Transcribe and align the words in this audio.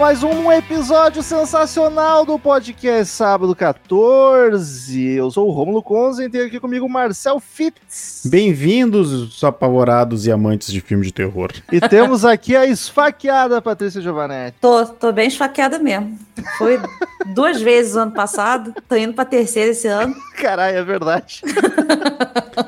Mais 0.00 0.22
um 0.22 0.50
episódio 0.50 1.22
sensacional 1.22 2.24
do 2.24 2.38
podcast 2.38 3.12
Sábado 3.12 3.54
14. 3.54 4.98
Eu 5.10 5.30
sou 5.30 5.46
o 5.46 5.50
Romulo 5.50 5.82
Conze 5.82 6.24
e 6.24 6.30
tem 6.30 6.40
aqui 6.40 6.58
comigo 6.58 6.86
o 6.86 6.88
Marcel 6.88 7.38
Fitz. 7.38 8.22
Bem-vindos, 8.24 9.44
apavorados 9.44 10.26
e 10.26 10.32
amantes 10.32 10.72
de 10.72 10.80
filme 10.80 11.04
de 11.04 11.12
terror. 11.12 11.52
E 11.70 11.78
temos 11.82 12.24
aqui 12.24 12.56
a 12.56 12.64
esfaqueada 12.64 13.60
Patrícia 13.60 14.00
Giovanetti. 14.00 14.56
Tô, 14.58 14.86
tô 14.86 15.12
bem 15.12 15.28
esfaqueada 15.28 15.78
mesmo. 15.78 16.18
Foi 16.56 16.80
duas 17.34 17.60
vezes 17.60 17.94
ano 17.94 18.12
passado, 18.12 18.72
tô 18.88 18.96
indo 18.96 19.12
pra 19.12 19.26
terceira 19.26 19.72
esse 19.72 19.86
ano. 19.86 20.14
Caralho, 20.40 20.78
é 20.78 20.82
verdade. 20.82 21.42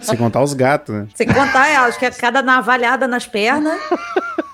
Sem 0.02 0.18
contar 0.18 0.42
os 0.42 0.52
gatos, 0.52 0.94
né? 0.94 1.06
Sem 1.14 1.26
contar, 1.26 1.66
é, 1.66 1.76
acho 1.76 1.98
que 1.98 2.04
é 2.04 2.10
cada 2.10 2.42
navalhada 2.42 3.08
nas 3.08 3.26
pernas. 3.26 3.80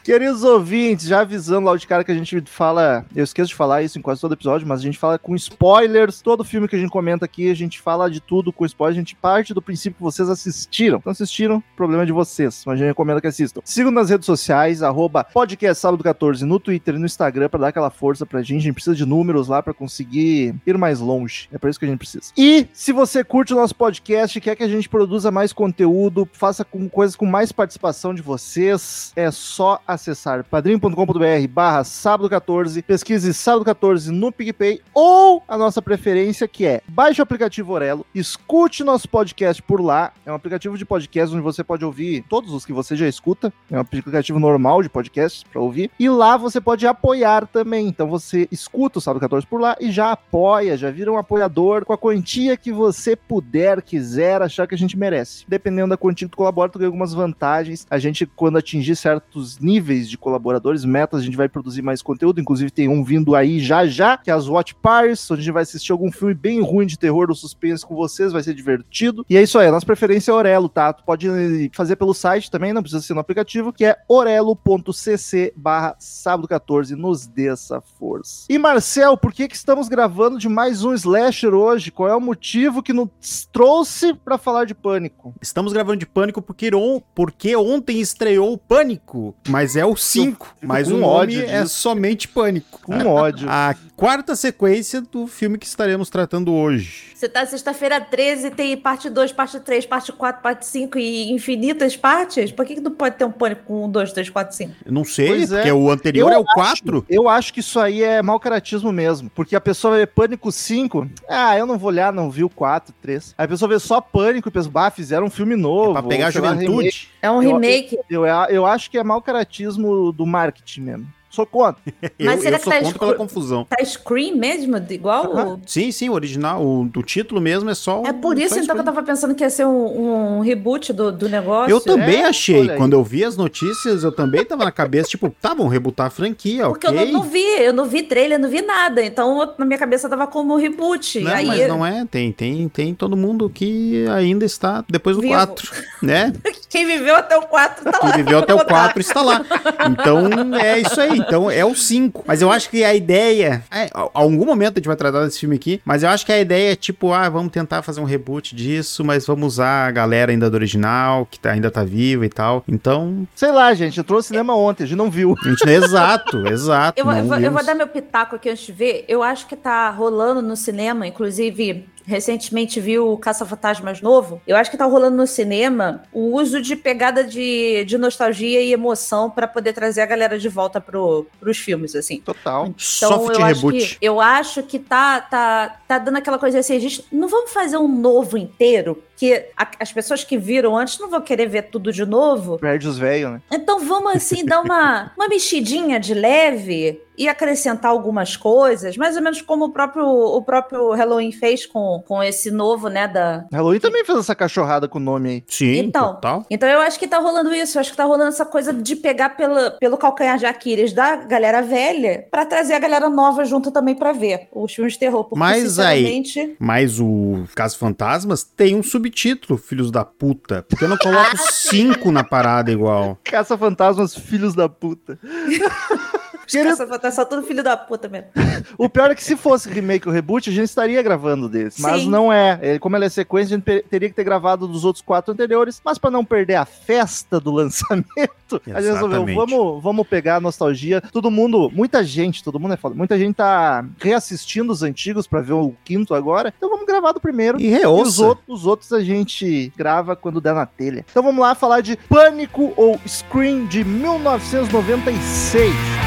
Queridos 0.08 0.42
ouvintes, 0.42 1.06
já 1.06 1.20
avisando 1.20 1.66
logo 1.66 1.76
de 1.76 1.86
cara 1.86 2.02
que 2.02 2.10
a 2.10 2.14
gente 2.14 2.40
fala, 2.46 3.04
eu 3.14 3.22
esqueço 3.22 3.50
de 3.50 3.54
falar 3.54 3.82
isso 3.82 3.98
em 3.98 4.00
quase 4.00 4.22
todo 4.22 4.32
episódio, 4.32 4.66
mas 4.66 4.80
a 4.80 4.82
gente 4.82 4.96
fala 4.96 5.18
com 5.18 5.36
spoilers. 5.36 6.22
Todo 6.22 6.42
filme 6.42 6.66
que 6.66 6.74
a 6.74 6.78
gente 6.78 6.88
comenta 6.88 7.26
aqui, 7.26 7.50
a 7.50 7.54
gente 7.54 7.78
fala 7.78 8.10
de 8.10 8.18
tudo 8.18 8.50
com 8.50 8.64
spoilers. 8.64 8.96
A 8.96 9.00
gente 9.00 9.14
parte 9.14 9.52
do 9.52 9.60
princípio 9.60 9.98
que 9.98 10.02
vocês 10.02 10.30
assistiram. 10.30 11.02
Não 11.04 11.12
assistiram, 11.12 11.62
problema 11.76 12.06
de 12.06 12.12
vocês, 12.12 12.62
mas 12.64 12.76
a 12.76 12.78
gente 12.78 12.86
recomenda 12.86 13.20
que 13.20 13.26
assistam. 13.26 13.60
Sigam 13.62 13.90
nas 13.90 14.08
redes 14.08 14.24
sociais, 14.24 14.82
arroba 14.82 15.24
podcast 15.24 15.78
sábado 15.78 16.02
14 16.02 16.42
no 16.42 16.58
Twitter 16.58 16.94
e 16.94 16.98
no 16.98 17.04
Instagram 17.04 17.50
pra 17.50 17.60
dar 17.60 17.68
aquela 17.68 17.90
força 17.90 18.24
pra 18.24 18.40
gente. 18.40 18.60
A 18.60 18.62
gente 18.62 18.72
precisa 18.72 18.96
de 18.96 19.04
números 19.04 19.46
lá 19.46 19.62
pra 19.62 19.74
conseguir 19.74 20.54
ir 20.66 20.78
mais 20.78 21.00
longe. 21.00 21.50
É 21.52 21.58
por 21.58 21.68
isso 21.68 21.78
que 21.78 21.84
a 21.84 21.88
gente 21.88 21.98
precisa. 21.98 22.32
E 22.34 22.66
se 22.72 22.92
você 22.92 23.22
curte 23.22 23.52
o 23.52 23.56
nosso 23.56 23.74
podcast, 23.74 24.40
quer 24.40 24.56
que 24.56 24.64
a 24.64 24.68
gente 24.68 24.88
produza 24.88 25.30
mais 25.30 25.52
conteúdo, 25.52 26.26
faça 26.32 26.64
com 26.64 26.88
coisas 26.88 27.14
com 27.14 27.26
mais 27.26 27.52
participação 27.52 28.14
de 28.14 28.22
vocês, 28.22 29.12
é 29.14 29.30
só 29.30 29.82
acessar 29.98 30.44
padrim.com.br 30.44 31.48
barra 31.50 31.82
sábado 31.82 32.30
14, 32.30 32.80
pesquise 32.82 33.34
sábado 33.34 33.64
14 33.64 34.12
no 34.12 34.30
PicPay 34.30 34.80
ou 34.94 35.42
a 35.46 35.58
nossa 35.58 35.82
preferência 35.82 36.46
que 36.46 36.64
é 36.64 36.80
baixe 36.88 37.20
o 37.20 37.24
aplicativo 37.24 37.72
Orelo, 37.72 38.06
escute 38.14 38.84
nosso 38.84 39.08
podcast 39.08 39.60
por 39.60 39.80
lá, 39.80 40.12
é 40.24 40.30
um 40.30 40.36
aplicativo 40.36 40.78
de 40.78 40.84
podcast 40.84 41.34
onde 41.34 41.42
você 41.42 41.64
pode 41.64 41.84
ouvir 41.84 42.24
todos 42.28 42.52
os 42.52 42.64
que 42.64 42.72
você 42.72 42.94
já 42.94 43.08
escuta, 43.08 43.52
é 43.70 43.76
um 43.76 43.80
aplicativo 43.80 44.38
normal 44.38 44.82
de 44.82 44.88
podcasts 44.88 45.42
para 45.42 45.60
ouvir, 45.60 45.90
e 45.98 46.08
lá 46.08 46.36
você 46.36 46.60
pode 46.60 46.86
apoiar 46.86 47.46
também, 47.46 47.88
então 47.88 48.08
você 48.08 48.48
escuta 48.52 48.98
o 48.98 49.02
sábado 49.02 49.20
14 49.20 49.46
por 49.46 49.60
lá 49.60 49.76
e 49.80 49.90
já 49.90 50.12
apoia, 50.12 50.76
já 50.76 50.90
vira 50.90 51.12
um 51.12 51.18
apoiador 51.18 51.84
com 51.84 51.92
a 51.92 51.98
quantia 51.98 52.56
que 52.56 52.70
você 52.72 53.16
puder, 53.16 53.82
quiser, 53.82 54.40
achar 54.40 54.66
que 54.66 54.74
a 54.74 54.78
gente 54.78 54.96
merece. 54.96 55.44
Dependendo 55.48 55.90
da 55.90 55.96
quantia 55.96 56.28
que 56.28 56.32
tu 56.32 56.36
colabora, 56.36 56.70
tu 56.70 56.78
ganha 56.78 56.88
algumas 56.88 57.12
vantagens, 57.12 57.86
a 57.90 57.98
gente 57.98 58.24
quando 58.26 58.58
atingir 58.58 58.94
certos 58.94 59.58
níveis 59.58 59.77
de 59.80 60.18
colaboradores, 60.18 60.84
metas, 60.84 61.20
a 61.20 61.24
gente 61.24 61.36
vai 61.36 61.48
produzir 61.48 61.82
mais 61.82 62.02
conteúdo. 62.02 62.40
Inclusive, 62.40 62.70
tem 62.70 62.88
um 62.88 63.02
vindo 63.02 63.34
aí 63.34 63.60
já 63.60 63.86
já, 63.86 64.16
que 64.16 64.30
é 64.30 64.34
as 64.34 64.48
Watch 64.48 64.74
Parties, 64.74 65.30
onde 65.30 65.40
a 65.40 65.44
gente 65.44 65.52
vai 65.52 65.62
assistir 65.62 65.92
algum 65.92 66.10
filme 66.10 66.34
bem 66.34 66.60
ruim 66.60 66.86
de 66.86 66.98
terror 66.98 67.26
ou 67.28 67.34
suspense 67.34 67.84
com 67.84 67.94
vocês, 67.94 68.32
vai 68.32 68.42
ser 68.42 68.54
divertido. 68.54 69.24
E 69.28 69.36
é 69.36 69.42
isso 69.42 69.58
aí, 69.58 69.68
a 69.68 69.72
nossa 69.72 69.86
preferência 69.86 70.30
é 70.30 70.34
Orelo, 70.34 70.68
tá? 70.68 70.92
Tu 70.92 71.04
pode 71.04 71.28
fazer 71.72 71.96
pelo 71.96 72.14
site 72.14 72.50
também, 72.50 72.72
não 72.72 72.82
precisa 72.82 73.02
ser 73.02 73.14
no 73.14 73.20
aplicativo, 73.20 73.72
que 73.72 73.84
é 73.84 73.96
orelo.cc 74.08 75.52
barra 75.56 75.96
sábado 75.98 76.48
14, 76.48 76.94
nos 76.94 77.26
dê 77.26 77.48
essa 77.48 77.80
força. 77.80 78.46
E 78.48 78.58
Marcel, 78.58 79.16
por 79.16 79.32
que 79.32 79.48
que 79.48 79.56
estamos 79.56 79.88
gravando 79.88 80.38
de 80.38 80.48
mais 80.48 80.84
um 80.84 80.92
slasher 80.94 81.54
hoje? 81.54 81.90
Qual 81.90 82.08
é 82.08 82.14
o 82.14 82.20
motivo 82.20 82.82
que 82.82 82.92
nos 82.92 83.48
trouxe 83.52 84.14
para 84.14 84.38
falar 84.38 84.64
de 84.64 84.74
Pânico? 84.74 85.34
Estamos 85.40 85.72
gravando 85.72 85.98
de 85.98 86.06
Pânico 86.06 86.42
porque, 86.42 86.74
on, 86.74 87.00
porque 87.14 87.56
ontem 87.56 88.00
estreou 88.00 88.52
o 88.52 88.58
Pânico, 88.58 89.34
mas 89.48 89.67
é 89.76 89.84
o 89.84 89.96
5, 89.96 90.56
mas 90.62 90.88
com 90.88 90.94
o 90.94 90.98
nome 90.98 91.12
ódio 91.12 91.44
é 91.48 91.62
disso. 91.62 91.78
somente 91.78 92.28
Pânico. 92.28 92.80
Com 92.82 93.06
ódio. 93.08 93.48
A 93.50 93.74
quarta 93.98 94.36
sequência 94.36 95.00
do 95.02 95.26
filme 95.26 95.58
que 95.58 95.66
estaremos 95.66 96.08
tratando 96.08 96.54
hoje. 96.54 97.08
Você 97.16 97.28
tá 97.28 97.44
sexta-feira 97.44 98.00
13, 98.00 98.52
tem 98.52 98.76
parte 98.76 99.10
2, 99.10 99.32
parte 99.32 99.58
3, 99.58 99.84
parte 99.86 100.12
4, 100.12 100.40
parte 100.40 100.64
5 100.66 100.96
e 101.00 101.32
infinitas 101.32 101.96
partes? 101.96 102.52
Por 102.52 102.64
que, 102.64 102.76
que 102.76 102.80
não 102.80 102.92
pode 102.92 103.16
ter 103.16 103.24
um 103.24 103.32
pânico 103.32 103.62
com 103.64 103.86
1, 103.86 103.90
2, 103.90 104.12
3, 104.12 104.30
4, 104.30 104.56
5? 104.56 104.72
Eu 104.86 104.92
não 104.92 105.04
sei, 105.04 105.26
Pois 105.30 105.50
é. 105.52 105.56
porque 105.56 105.72
o 105.72 105.90
anterior 105.90 106.30
Eu 106.30 106.36
é 106.36 106.38
o 106.38 106.44
4. 106.44 107.04
Eu 107.10 107.28
acho 107.28 107.52
que 107.52 107.58
isso 107.58 107.80
aí 107.80 108.04
é 108.04 108.22
mau 108.22 108.38
caratismo 108.38 108.92
mesmo. 108.92 109.28
Porque 109.34 109.56
a 109.56 109.60
pessoa 109.60 109.96
vê 109.96 110.06
Pânico 110.06 110.52
5. 110.52 111.08
Ah, 111.28 111.58
eu 111.58 111.66
não 111.66 111.76
vou 111.76 111.88
olhar, 111.88 112.12
não 112.12 112.30
vi 112.30 112.44
o 112.44 112.48
4, 112.48 112.94
3. 113.02 113.34
Aí 113.36 113.44
a 113.46 113.48
pessoa 113.48 113.68
vê 113.68 113.80
só 113.80 114.00
Pânico 114.00 114.48
e 114.48 114.52
pensa, 114.52 114.70
bah, 114.70 114.92
fizeram 114.92 115.26
um 115.26 115.30
filme 115.30 115.56
novo. 115.56 115.94
Pra 115.94 116.02
pegar 116.04 116.28
a 116.28 116.32
sei 116.32 116.40
lá, 116.40 116.52
juventude. 116.52 117.08
É 117.20 117.28
um 117.28 117.42
Eu- 117.42 117.54
remake. 117.54 117.98
Eu, 118.08 118.24
eu 118.24 118.64
acho 118.64 118.88
que 118.88 118.96
é 118.96 119.02
mau 119.02 119.20
caratismo 119.20 120.12
do 120.12 120.24
marketing 120.24 120.82
mesmo. 120.82 121.17
Sou 121.30 121.44
contra. 121.46 121.80
Eu, 122.18 122.26
Mas 122.26 122.40
será 122.42 122.56
eu 122.56 122.58
que 122.60 122.64
sou 122.64 122.72
tá 122.72 122.80
contra 122.82 122.98
pela 122.98 123.14
confusão. 123.14 123.64
Tá 123.68 123.84
Scream 123.84 124.36
mesmo? 124.36 124.76
Igual? 124.90 125.26
o- 125.54 125.60
Sim, 125.66 125.92
sim, 125.92 126.08
o 126.08 126.12
original, 126.14 126.64
o 126.64 126.84
do 126.86 127.02
título 127.02 127.40
mesmo 127.40 127.68
é 127.70 127.74
só. 127.74 128.02
É 128.06 128.12
por 128.12 128.38
isso 128.38 128.58
então 128.58 128.74
que 128.74 128.80
eu 128.80 128.84
tava 128.84 129.02
pensando 129.02 129.34
que 129.34 129.44
ia 129.44 129.50
ser 129.50 129.66
um, 129.66 130.38
um 130.38 130.40
reboot 130.40 130.92
do, 130.92 131.12
do 131.12 131.28
negócio. 131.28 131.70
Eu 131.70 131.80
também 131.80 132.22
É, 132.22 132.26
achei. 132.26 132.68
Quando 132.76 132.94
eu 132.94 133.04
vi 133.04 133.24
as 133.24 133.36
notícias, 133.36 134.02
eu 134.04 134.10
também 134.12 134.44
tava 134.44 134.64
na 134.64 134.72
cabeça, 134.72 135.08
tipo, 135.10 135.28
tá, 135.40 135.52
vão 135.54 135.68
rebutar 135.68 136.06
a 136.06 136.10
franquia, 136.10 136.66
Porque 136.66 136.86
ok. 136.86 136.98
eu 136.98 137.06
não, 137.06 137.12
não 137.12 137.22
vi, 137.22 137.44
eu 137.60 137.72
não 137.72 137.84
vi 137.84 138.02
trailer, 138.02 138.38
não 138.38 138.48
vi 138.48 138.62
nada. 138.62 139.02
Então 139.04 139.40
eu- 139.42 139.52
na 139.58 139.64
minha 139.66 139.78
cabeça 139.78 140.08
tava 140.08 140.26
como 140.26 140.56
reboot. 140.56 141.20
Não, 141.20 141.32
aí, 141.32 141.46
mas 141.46 141.68
não 141.68 141.84
é, 141.86 142.06
tem, 142.10 142.32
tem, 142.32 142.68
tem 142.68 142.94
todo 142.94 143.16
mundo 143.16 143.50
que 143.50 144.06
ainda 144.08 144.44
está 144.44 144.82
depois 144.88 145.14
do 145.16 145.22
Vivo. 145.22 145.34
4, 145.34 145.70
né? 146.02 146.32
Quem 146.70 146.86
viveu 146.86 147.14
até 147.16 147.36
o 147.36 147.42
4 147.42 147.84
tá 147.84 147.98
lá. 148.02 148.12
Quem 148.12 148.24
viveu 148.24 148.38
até 148.38 148.54
o 148.54 148.56
Vou 148.56 148.64
botar. 148.64 148.80
4 148.84 149.00
está 149.00 149.20
lá. 149.22 149.44
Então 149.90 150.54
é 150.58 150.80
isso 150.80 151.00
aí. 151.00 151.17
Então 151.18 151.50
é 151.50 151.64
o 151.64 151.74
5. 151.74 152.24
Mas 152.26 152.40
eu 152.42 152.50
acho 152.50 152.70
que 152.70 152.84
a 152.84 152.94
ideia. 152.94 153.62
É, 153.70 153.84
a- 153.94 154.08
algum 154.14 154.44
momento 154.46 154.74
a 154.76 154.78
gente 154.80 154.86
vai 154.86 154.96
tratar 154.96 155.24
desse 155.24 155.40
filme 155.40 155.56
aqui. 155.56 155.80
Mas 155.84 156.02
eu 156.02 156.08
acho 156.08 156.24
que 156.24 156.32
a 156.32 156.38
ideia 156.40 156.72
é 156.72 156.76
tipo, 156.76 157.12
ah, 157.12 157.28
vamos 157.28 157.52
tentar 157.52 157.82
fazer 157.82 158.00
um 158.00 158.04
reboot 158.04 158.54
disso, 158.54 159.04
mas 159.04 159.26
vamos 159.26 159.54
usar 159.54 159.86
a 159.86 159.90
galera 159.90 160.30
ainda 160.32 160.48
do 160.50 160.54
original, 160.54 161.26
que 161.30 161.38
tá- 161.38 161.52
ainda 161.52 161.70
tá 161.70 161.84
viva 161.84 162.24
e 162.24 162.28
tal. 162.28 162.62
Então. 162.68 163.26
Sei 163.34 163.50
lá, 163.50 163.72
gente. 163.74 163.98
Entrou 164.00 164.18
no 164.18 164.22
cinema 164.22 164.54
ontem, 164.56 164.84
a 164.84 164.86
gente 164.86 164.96
não 164.98 165.10
viu. 165.10 165.34
A 165.44 165.48
gente, 165.48 165.68
exato, 165.68 166.46
exato. 166.48 167.00
Eu, 167.00 167.10
eu 167.10 167.24
vou, 167.24 167.38
eu 167.38 167.52
vou 167.52 167.64
dar 167.64 167.74
meu 167.74 167.88
pitaco 167.88 168.36
aqui 168.36 168.48
antes 168.50 168.64
de 168.66 168.72
ver. 168.72 169.04
Eu 169.08 169.22
acho 169.22 169.46
que 169.46 169.56
tá 169.56 169.90
rolando 169.90 170.40
no 170.42 170.56
cinema, 170.56 171.06
inclusive. 171.06 171.86
Recentemente 172.08 172.80
vi 172.80 172.98
o 172.98 173.18
Caça-Fantasmas 173.18 174.00
novo. 174.00 174.40
Eu 174.46 174.56
acho 174.56 174.70
que 174.70 174.78
tá 174.78 174.86
rolando 174.86 175.18
no 175.18 175.26
cinema 175.26 176.04
o 176.10 176.34
uso 176.40 176.62
de 176.62 176.74
pegada 176.74 177.22
de, 177.22 177.84
de 177.84 177.98
nostalgia 177.98 178.62
e 178.62 178.72
emoção 178.72 179.28
pra 179.28 179.46
poder 179.46 179.74
trazer 179.74 180.00
a 180.00 180.06
galera 180.06 180.38
de 180.38 180.48
volta 180.48 180.80
pro, 180.80 181.26
pros 181.38 181.58
filmes, 181.58 181.94
assim. 181.94 182.20
Total. 182.20 182.62
Então, 182.62 182.78
Soft 182.78 183.38
eu 183.38 183.44
acho, 183.44 183.66
reboot. 183.66 183.98
que, 183.98 184.06
eu 184.06 184.20
acho 184.22 184.62
que 184.62 184.78
tá, 184.78 185.20
tá, 185.20 185.80
tá 185.86 185.98
dando 185.98 186.16
aquela 186.16 186.38
coisa 186.38 186.60
assim, 186.60 186.74
a 186.74 186.80
gente 186.80 187.04
não 187.12 187.28
vamos 187.28 187.52
fazer 187.52 187.76
um 187.76 187.88
novo 187.88 188.38
inteiro, 188.38 189.02
que 189.18 189.34
a- 189.56 189.68
as 189.80 189.92
pessoas 189.92 190.22
que 190.22 190.38
viram 190.38 190.76
antes 190.78 190.98
não 190.98 191.10
vão 191.10 191.20
querer 191.20 191.46
ver 191.48 191.62
tudo 191.62 191.92
de 191.92 192.06
novo. 192.06 192.56
Perde 192.58 192.86
os 192.86 192.96
velhos, 192.96 193.32
né? 193.32 193.40
Então 193.52 193.80
vamos 193.80 194.14
assim 194.14 194.44
dar 194.44 194.60
uma, 194.62 195.10
uma 195.18 195.28
mexidinha 195.28 195.98
de 195.98 196.14
leve 196.14 197.02
e 197.18 197.28
acrescentar 197.28 197.90
algumas 197.90 198.36
coisas, 198.36 198.96
mais 198.96 199.16
ou 199.16 199.22
menos 199.22 199.42
como 199.42 199.64
o 199.64 199.70
próprio, 199.72 200.06
o 200.06 200.40
próprio 200.40 200.92
Halloween 200.92 201.32
fez 201.32 201.66
com, 201.66 202.00
com 202.06 202.22
esse 202.22 202.48
novo, 202.48 202.88
né, 202.88 203.08
da... 203.08 203.44
Halloween 203.52 203.80
também 203.80 204.04
fez 204.04 204.18
essa 204.20 204.36
cachorrada 204.36 204.86
com 204.86 204.98
o 204.98 205.02
nome 205.02 205.28
aí. 205.28 205.44
Sim, 205.48 205.78
Então, 205.78 206.14
total. 206.14 206.46
Então 206.48 206.68
eu 206.68 206.78
acho 206.80 206.96
que 206.96 207.08
tá 207.08 207.18
rolando 207.18 207.52
isso, 207.52 207.76
eu 207.76 207.80
acho 207.80 207.90
que 207.90 207.96
tá 207.96 208.04
rolando 208.04 208.28
essa 208.28 208.46
coisa 208.46 208.72
de 208.72 208.94
pegar 208.94 209.30
pela, 209.30 209.72
pelo 209.72 209.96
calcanhar 209.96 210.38
de 210.38 210.46
Aquiles 210.46 210.92
da 210.92 211.16
galera 211.16 211.60
velha 211.60 212.24
pra 212.30 212.46
trazer 212.46 212.74
a 212.74 212.78
galera 212.78 213.08
nova 213.10 213.44
junto 213.44 213.72
também 213.72 213.96
pra 213.96 214.12
ver 214.12 214.46
os 214.54 214.72
filmes 214.72 214.92
de 214.92 215.00
terror. 215.00 215.24
Porque, 215.24 215.40
Mas 215.40 215.76
aí- 215.80 216.22
Mas 216.56 217.00
o 217.00 217.46
Caso 217.52 217.76
Fantasmas 217.78 218.44
tem 218.44 218.76
um 218.76 218.82
subtítulo, 219.08 219.58
filhos 219.58 219.90
da 219.90 220.04
puta. 220.04 220.64
Porque 220.68 220.84
eu 220.84 220.88
não 220.88 220.96
coloco 220.96 221.36
cinco 221.50 222.12
na 222.12 222.22
parada 222.22 222.70
igual. 222.70 223.18
Caça-fantasmas, 223.24 224.14
filhos 224.14 224.54
da 224.54 224.68
puta. 224.68 225.18
Os 226.48 226.52
caça-fantasmas 226.62 227.14
são 227.14 227.26
tudo 227.26 227.42
filho 227.46 227.62
da 227.62 227.76
puta 227.76 228.08
mesmo. 228.08 228.28
O 228.76 228.88
pior 228.88 229.10
é 229.10 229.14
que 229.14 229.22
se 229.22 229.36
fosse 229.36 229.68
remake 229.68 230.08
ou 230.08 230.14
reboot, 230.14 230.50
a 230.50 230.52
gente 230.52 230.64
estaria 230.66 231.00
gravando 231.02 231.48
desse. 231.48 231.80
Mas 231.80 232.02
Sim. 232.02 232.10
não 232.10 232.32
é. 232.32 232.58
Ele, 232.60 232.78
como 232.78 232.96
ele 232.96 233.04
é 233.04 233.08
sequência, 233.08 233.54
a 233.54 233.58
gente 233.58 233.82
teria 233.88 234.08
que 234.08 234.14
ter 234.14 234.24
gravado 234.24 234.66
dos 234.68 234.84
outros 234.84 235.02
quatro 235.02 235.32
anteriores. 235.32 235.80
Mas 235.84 235.98
pra 235.98 236.10
não 236.10 236.24
perder 236.24 236.56
a 236.56 236.64
festa 236.64 237.38
do 237.40 237.50
lançamento, 237.54 238.06
a 238.50 238.80
gente 238.80 238.90
resolveu, 238.90 239.22
Exatamente. 239.22 239.36
vamos, 239.36 239.82
vamos 239.82 240.06
pegar 240.06 240.36
a 240.36 240.40
nostalgia. 240.40 241.00
Todo 241.12 241.30
mundo, 241.30 241.70
muita 241.72 242.04
gente, 242.04 242.42
todo 242.42 242.58
mundo 242.60 242.74
é 242.74 242.76
foda. 242.76 242.94
Muita 242.94 243.18
gente 243.18 243.36
tá 243.36 243.84
reassistindo 243.98 244.72
os 244.72 244.82
antigos 244.82 245.26
pra 245.26 245.40
ver 245.40 245.52
o 245.54 245.74
quinto 245.84 246.14
agora. 246.14 246.52
Então 246.56 246.68
vamos 246.68 246.86
gravar 246.86 247.12
do 247.12 247.20
primeiro. 247.20 247.60
E 247.60 247.68
E 247.68 247.86
os, 247.86 248.18
outros, 248.18 248.60
os 248.60 248.66
outros 248.66 248.92
a 248.92 249.00
gente 249.00 249.72
grava 249.76 250.14
quando 250.16 250.40
der 250.40 250.54
na 250.54 250.66
telha. 250.66 251.04
Então 251.10 251.22
vamos 251.22 251.40
lá 251.40 251.54
falar 251.54 251.80
de 251.80 251.96
Pânico 252.08 252.72
ou 252.76 252.98
Scream 253.06 253.66
de 253.66 253.84
1996. 253.84 255.97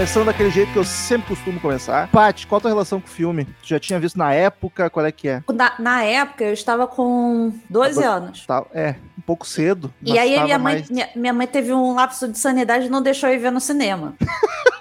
Começando 0.00 0.24
daquele 0.24 0.48
jeito 0.50 0.72
que 0.72 0.78
eu 0.78 0.84
sempre 0.84 1.28
costumo 1.28 1.60
começar. 1.60 2.08
Paty, 2.08 2.46
qual 2.46 2.56
a 2.56 2.62
tua 2.62 2.70
relação 2.70 3.02
com 3.02 3.06
o 3.06 3.10
filme? 3.10 3.44
Tu 3.44 3.68
já 3.68 3.78
tinha 3.78 4.00
visto 4.00 4.16
na 4.18 4.32
época? 4.32 4.88
Qual 4.88 5.04
é 5.04 5.12
que 5.12 5.28
é? 5.28 5.42
Na, 5.52 5.74
na 5.78 6.02
época, 6.02 6.42
eu 6.42 6.54
estava 6.54 6.86
com 6.86 7.52
12 7.68 8.02
anos. 8.02 8.46
Tá, 8.46 8.64
é, 8.72 8.94
um 9.18 9.20
pouco 9.20 9.46
cedo. 9.46 9.92
E 10.02 10.18
aí 10.18 10.42
minha 10.42 10.58
mãe, 10.58 10.76
mais- 10.76 10.88
minha, 10.90 11.08
minha 11.14 11.32
mãe 11.34 11.46
teve 11.46 11.74
um 11.74 11.94
lapso 11.94 12.26
de 12.28 12.38
sanidade 12.38 12.86
e 12.86 12.88
não 12.88 13.02
deixou 13.02 13.28
eu 13.28 13.34
ir 13.34 13.38
ver 13.40 13.52
no 13.52 13.60
cinema. 13.60 14.14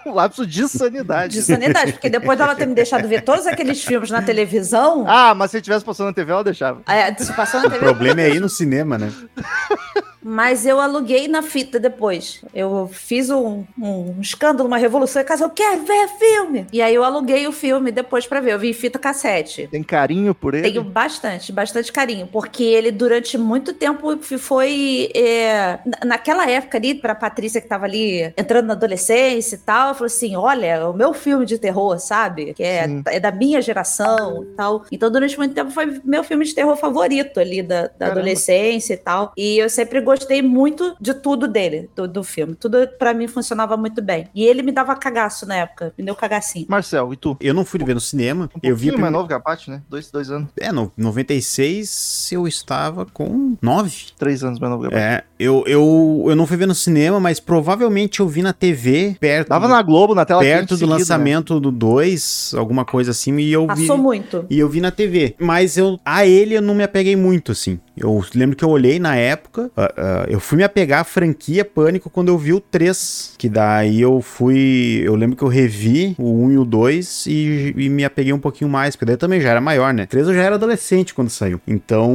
Um 0.05 0.13
lapso 0.13 0.47
de 0.47 0.67
sanidade. 0.67 1.33
De 1.33 1.41
sanidade, 1.43 1.91
porque 1.91 2.09
depois 2.09 2.35
dela 2.35 2.55
ter 2.55 2.65
me 2.65 2.73
deixado 2.73 3.07
ver 3.07 3.21
todos 3.21 3.45
aqueles 3.45 3.83
filmes 3.83 4.09
na 4.09 4.21
televisão, 4.21 5.03
Ah, 5.07 5.35
mas 5.35 5.51
se 5.51 5.61
tivesse 5.61 5.85
passando 5.85 6.07
na 6.07 6.13
TV, 6.13 6.31
ela 6.31 6.43
deixava. 6.43 6.81
é, 6.87 7.13
se 7.13 7.31
passou 7.33 7.59
na 7.59 7.67
O 7.67 7.69
TV, 7.69 7.85
problema 7.85 8.21
é 8.21 8.29
ir 8.29 8.39
no 8.39 8.49
cinema, 8.49 8.97
né? 8.97 9.11
mas 10.21 10.65
eu 10.65 10.79
aluguei 10.79 11.27
na 11.27 11.41
fita 11.41 11.79
depois. 11.79 12.43
Eu 12.53 12.89
fiz 12.91 13.29
um, 13.29 13.63
um 13.79 14.15
escândalo, 14.21 14.67
uma 14.67 14.77
revolução 14.77 15.21
em 15.21 15.25
casa, 15.25 15.43
eu 15.45 15.49
quero 15.49 15.83
ver 15.85 16.07
filme! 16.19 16.67
E 16.71 16.81
aí 16.81 16.93
eu 16.95 17.03
aluguei 17.03 17.47
o 17.47 17.51
filme 17.51 17.91
depois 17.91 18.25
pra 18.27 18.39
ver, 18.39 18.53
eu 18.53 18.59
vi 18.59 18.69
em 18.69 18.73
fita 18.73 18.99
cassete. 18.99 19.67
Tem 19.71 19.83
carinho 19.83 20.33
por 20.35 20.53
ele? 20.53 20.69
Tenho 20.69 20.83
bastante, 20.83 21.51
bastante 21.51 21.91
carinho, 21.91 22.27
porque 22.27 22.63
ele 22.63 22.91
durante 22.91 23.37
muito 23.37 23.73
tempo 23.73 24.17
foi. 24.37 25.09
é, 25.15 25.79
na- 25.85 26.05
naquela 26.05 26.49
época 26.49 26.77
ali, 26.77 26.93
pra 26.95 27.15
Patrícia 27.15 27.61
que 27.61 27.67
tava 27.67 27.85
ali 27.85 28.33
entrando 28.37 28.65
na 28.67 28.73
adolescência 28.73 29.55
e 29.55 29.59
tal, 29.59 29.93
falou 29.93 30.07
assim: 30.07 30.35
olha, 30.35 30.87
o 30.89 30.93
meu 30.93 31.13
filme 31.13 31.45
de 31.45 31.57
terror, 31.57 31.99
sabe? 31.99 32.53
Que 32.53 32.63
é, 32.63 32.87
é 33.07 33.19
da 33.19 33.31
minha 33.31 33.61
geração 33.61 34.43
e 34.43 34.55
tal. 34.55 34.85
Então, 34.91 35.09
durante 35.11 35.37
muito 35.37 35.53
tempo 35.53 35.71
foi 35.71 35.99
meu 36.03 36.23
filme 36.23 36.45
de 36.45 36.53
terror 36.53 36.75
favorito 36.75 37.39
ali 37.39 37.61
da, 37.61 37.87
da 37.97 38.07
adolescência 38.07 38.93
e 38.93 38.97
tal. 38.97 39.31
E 39.37 39.57
eu 39.57 39.69
sempre 39.69 40.01
gostei 40.09 40.41
muito 40.41 40.95
de 40.99 41.13
tudo 41.13 41.47
dele, 41.47 41.89
do, 41.95 42.07
do 42.07 42.23
filme. 42.23 42.55
Tudo 42.55 42.87
pra 42.97 43.13
mim 43.13 43.27
funcionava 43.27 43.77
muito 43.77 44.01
bem. 44.01 44.27
E 44.33 44.43
ele 44.43 44.63
me 44.63 44.71
dava 44.71 44.95
cagaço 44.95 45.45
na 45.45 45.55
época, 45.55 45.93
me 45.97 46.03
deu 46.03 46.15
cagacinho. 46.15 46.65
Marcel, 46.67 47.13
e 47.13 47.15
tu? 47.15 47.37
Eu 47.39 47.53
não 47.53 47.63
fui 47.63 47.79
ver 47.83 47.93
no 47.93 47.99
cinema. 48.01 48.49
Um 48.55 48.59
eu 48.63 48.75
vi 48.75 48.87
pouquinho 48.87 48.93
mais 48.93 48.95
prime- 48.95 49.09
novo 49.11 49.27
que 49.27 49.33
a 49.33 49.39
Paty, 49.39 49.69
né? 49.69 49.81
Dois, 49.87 50.09
dois 50.11 50.31
anos. 50.31 50.49
É, 50.59 50.71
no 50.71 50.91
96 50.97 52.29
eu 52.31 52.47
estava 52.47 53.05
com 53.05 53.55
9. 53.61 54.07
Três 54.17 54.43
anos 54.43 54.59
mais 54.59 54.71
novo 54.71 54.83
que 54.83 54.87
a 54.87 54.91
Paty. 54.91 55.03
É, 55.03 55.23
eu, 55.39 55.63
eu, 55.67 56.25
eu 56.27 56.35
não 56.35 56.45
fui 56.47 56.57
ver 56.57 56.67
no 56.67 56.75
cinema, 56.75 57.19
mas 57.19 57.39
provavelmente 57.39 58.19
eu 58.19 58.27
vi 58.27 58.41
na 58.41 58.51
TV, 58.53 59.15
perto, 59.19 59.49
Dava 59.49 59.67
na 59.67 59.81
Globo, 59.81 60.13
na 60.15 60.25
tela 60.25 60.41
perto 60.41 60.69
do 60.69 60.77
seguido, 60.77 60.87
né? 60.93 60.97
lançamento 60.99 61.59
do 61.59 61.71
2, 61.71 62.53
alguma 62.57 62.83
coisa 62.83 63.11
assim, 63.11 63.37
e 63.37 63.51
eu 63.51 63.61
vi. 63.61 63.67
Passou 63.67 63.97
muito. 63.97 64.45
E 64.49 64.59
eu 64.59 64.67
vi 64.67 64.81
na 64.81 64.91
TV. 64.91 65.35
Mas 65.39 65.77
eu 65.77 65.99
a 66.03 66.25
ele 66.25 66.55
eu 66.55 66.61
não 66.61 66.75
me 66.75 66.83
apeguei 66.83 67.15
muito, 67.15 67.51
assim. 67.51 67.79
Eu 67.99 68.23
lembro 68.33 68.55
que 68.55 68.63
eu 68.63 68.69
olhei 68.69 68.99
na 68.99 69.15
época. 69.15 69.69
ah, 69.75 69.93
ah, 69.97 70.25
eu 70.27 70.39
fui 70.39 70.57
me 70.57 70.63
apegar 70.63 71.01
à 71.01 71.03
franquia 71.03 71.63
Pânico 71.65 72.09
quando 72.09 72.29
eu 72.29 72.37
vi 72.37 72.53
o 72.53 72.59
3. 72.59 73.35
Que 73.37 73.49
daí 73.49 74.01
eu 74.01 74.21
fui. 74.21 75.01
Eu 75.03 75.15
lembro 75.15 75.35
que 75.35 75.43
eu 75.43 75.47
revi 75.47 76.15
o 76.17 76.45
1 76.45 76.51
e 76.51 76.57
o 76.57 76.65
2 76.65 77.25
e, 77.27 77.73
e 77.75 77.89
me 77.89 78.03
apeguei 78.05 78.33
um 78.33 78.39
pouquinho 78.39 78.69
mais. 78.69 78.95
Porque 78.95 79.05
daí 79.05 79.17
também 79.17 79.41
já 79.41 79.49
era 79.49 79.61
maior, 79.61 79.93
né? 79.93 80.05
3 80.05 80.27
eu 80.27 80.33
já 80.33 80.43
era 80.43 80.55
adolescente 80.55 81.13
quando 81.13 81.29
saiu. 81.29 81.59
Então 81.67 82.13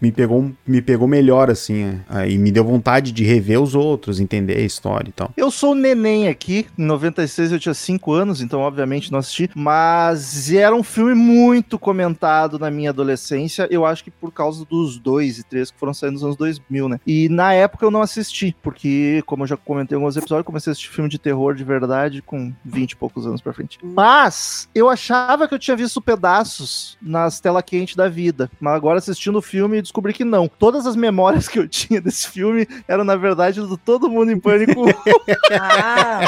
me 0.00 0.12
pegou, 0.12 0.50
me 0.66 0.82
pegou 0.82 1.06
melhor, 1.08 1.50
assim. 1.50 1.84
é. 1.84 1.96
Aí 2.08 2.38
me 2.38 2.50
deu 2.50 2.64
vontade 2.64 3.12
de 3.12 3.24
rever 3.24 3.60
os 3.60 3.74
outros, 3.74 4.20
entender 4.20 4.56
a 4.56 4.62
história 4.62 5.08
e 5.08 5.12
tal. 5.12 5.30
Eu 5.36 5.50
sou 5.50 5.74
neném 5.74 6.28
aqui, 6.28 6.66
em 6.78 6.84
96 6.84 7.52
eu 7.52 7.58
tinha 7.58 7.74
5 7.74 8.12
anos, 8.12 8.40
então 8.40 8.60
obviamente 8.60 9.12
não 9.12 9.18
assisti, 9.18 9.50
mas 9.54 10.52
era 10.52 10.74
um 10.74 10.82
filme 10.82 11.14
muito 11.14 11.78
comentado 11.78 12.58
na 12.58 12.70
minha 12.70 12.90
adolescência, 12.90 13.68
eu 13.70 13.84
acho 13.84 14.04
que 14.04 14.10
por 14.10 14.32
causa 14.32 14.64
dos 14.64 14.95
dois 14.98 15.38
e 15.38 15.44
três 15.44 15.70
que 15.70 15.78
foram 15.78 15.94
saindo 15.94 16.14
nos 16.14 16.24
anos 16.24 16.36
2000, 16.36 16.88
né? 16.88 17.00
E 17.06 17.28
na 17.28 17.52
época 17.52 17.84
eu 17.84 17.90
não 17.90 18.02
assisti, 18.02 18.56
porque 18.62 19.22
como 19.26 19.42
eu 19.44 19.46
já 19.46 19.56
comentei 19.56 19.96
em 19.96 20.00
alguns 20.00 20.16
episódios, 20.16 20.46
comecei 20.46 20.70
a 20.70 20.72
assistir 20.72 20.90
filme 20.90 21.08
de 21.10 21.18
terror 21.18 21.54
de 21.54 21.64
verdade 21.64 22.22
com 22.22 22.52
20 22.64 22.92
e 22.92 22.96
poucos 22.96 23.26
anos 23.26 23.40
pra 23.40 23.52
frente. 23.52 23.78
Mas 23.82 24.68
eu 24.74 24.88
achava 24.88 25.48
que 25.48 25.54
eu 25.54 25.58
tinha 25.58 25.76
visto 25.76 26.00
pedaços 26.00 26.96
nas 27.00 27.40
tela 27.40 27.62
quente 27.62 27.96
da 27.96 28.08
vida, 28.08 28.50
mas 28.60 28.74
agora 28.74 28.98
assistindo 28.98 29.36
o 29.36 29.42
filme 29.42 29.82
descobri 29.82 30.12
que 30.12 30.24
não. 30.24 30.48
Todas 30.48 30.86
as 30.86 30.96
memórias 30.96 31.48
que 31.48 31.58
eu 31.58 31.68
tinha 31.68 32.00
desse 32.00 32.28
filme 32.28 32.66
eram 32.88 33.04
na 33.04 33.16
verdade 33.16 33.60
do 33.60 33.76
Todo 33.76 34.10
Mundo 34.10 34.30
em 34.32 34.38
Pânico 34.38 34.84
Ah! 35.50 36.20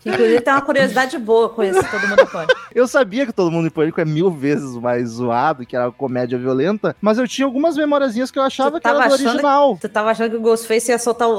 Que, 0.00 0.10
Inclusive 0.10 0.40
tem 0.40 0.52
uma 0.52 0.60
curiosidade 0.62 1.18
boa 1.18 1.48
com 1.48 1.62
esse 1.62 1.82
Todo 1.90 2.08
Mundo 2.08 2.26
Pode. 2.26 2.54
Eu 2.74 2.86
sabia 2.86 3.26
que 3.26 3.32
Todo 3.32 3.50
Mundo 3.50 3.66
em 3.66 3.70
Pânico 3.70 4.00
é 4.00 4.04
mil 4.04 4.30
vezes 4.30 4.76
mais 4.76 5.08
zoado, 5.10 5.64
que 5.66 5.74
era 5.76 5.90
comédia 5.90 6.38
violenta, 6.38 6.94
mas 7.00 7.18
eu 7.18 7.26
tinha 7.26 7.46
algumas 7.46 7.76
memóriazinhas 7.76 8.30
que 8.30 8.38
eu 8.38 8.42
achava 8.42 8.80
que 8.80 8.86
era 8.86 9.06
do 9.08 9.12
original. 9.12 9.76
Você 9.80 9.88
tava 9.88 10.10
achando 10.10 10.30
que 10.30 10.36
o 10.36 10.40
Ghostface 10.40 10.90
ia 10.90 10.98
soltar 10.98 11.28
o 11.28 11.36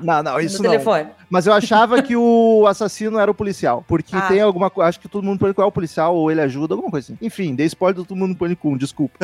Não, 0.00 0.22
não, 0.22 0.34
no 0.34 0.40
isso 0.40 0.62
não. 0.62 0.70
telefone. 0.70 1.08
Mas 1.30 1.46
eu 1.46 1.52
achava 1.52 2.02
que 2.02 2.14
o 2.14 2.66
assassino 2.66 3.18
era 3.18 3.30
o 3.30 3.34
policial. 3.34 3.82
Porque 3.88 4.14
Ah. 4.14 4.22
tem 4.28 4.40
alguma 4.40 4.68
coisa. 4.68 4.88
Acho 4.90 5.00
que 5.00 5.08
todo 5.08 5.22
mundo 5.24 5.36
em 5.36 5.38
pânico 5.38 5.62
é 5.62 5.64
o 5.64 5.72
policial 5.72 6.14
ou 6.14 6.30
ele 6.30 6.42
ajuda, 6.42 6.74
alguma 6.74 6.90
coisa 6.90 7.06
assim. 7.12 7.18
Enfim, 7.22 7.54
dei 7.54 7.66
spoiler 7.66 7.96
do 7.96 8.04
todo 8.04 8.18
mundo 8.18 8.32
em 8.32 8.34
pânico 8.34 8.68
1, 8.68 8.76
desculpa. 8.76 9.18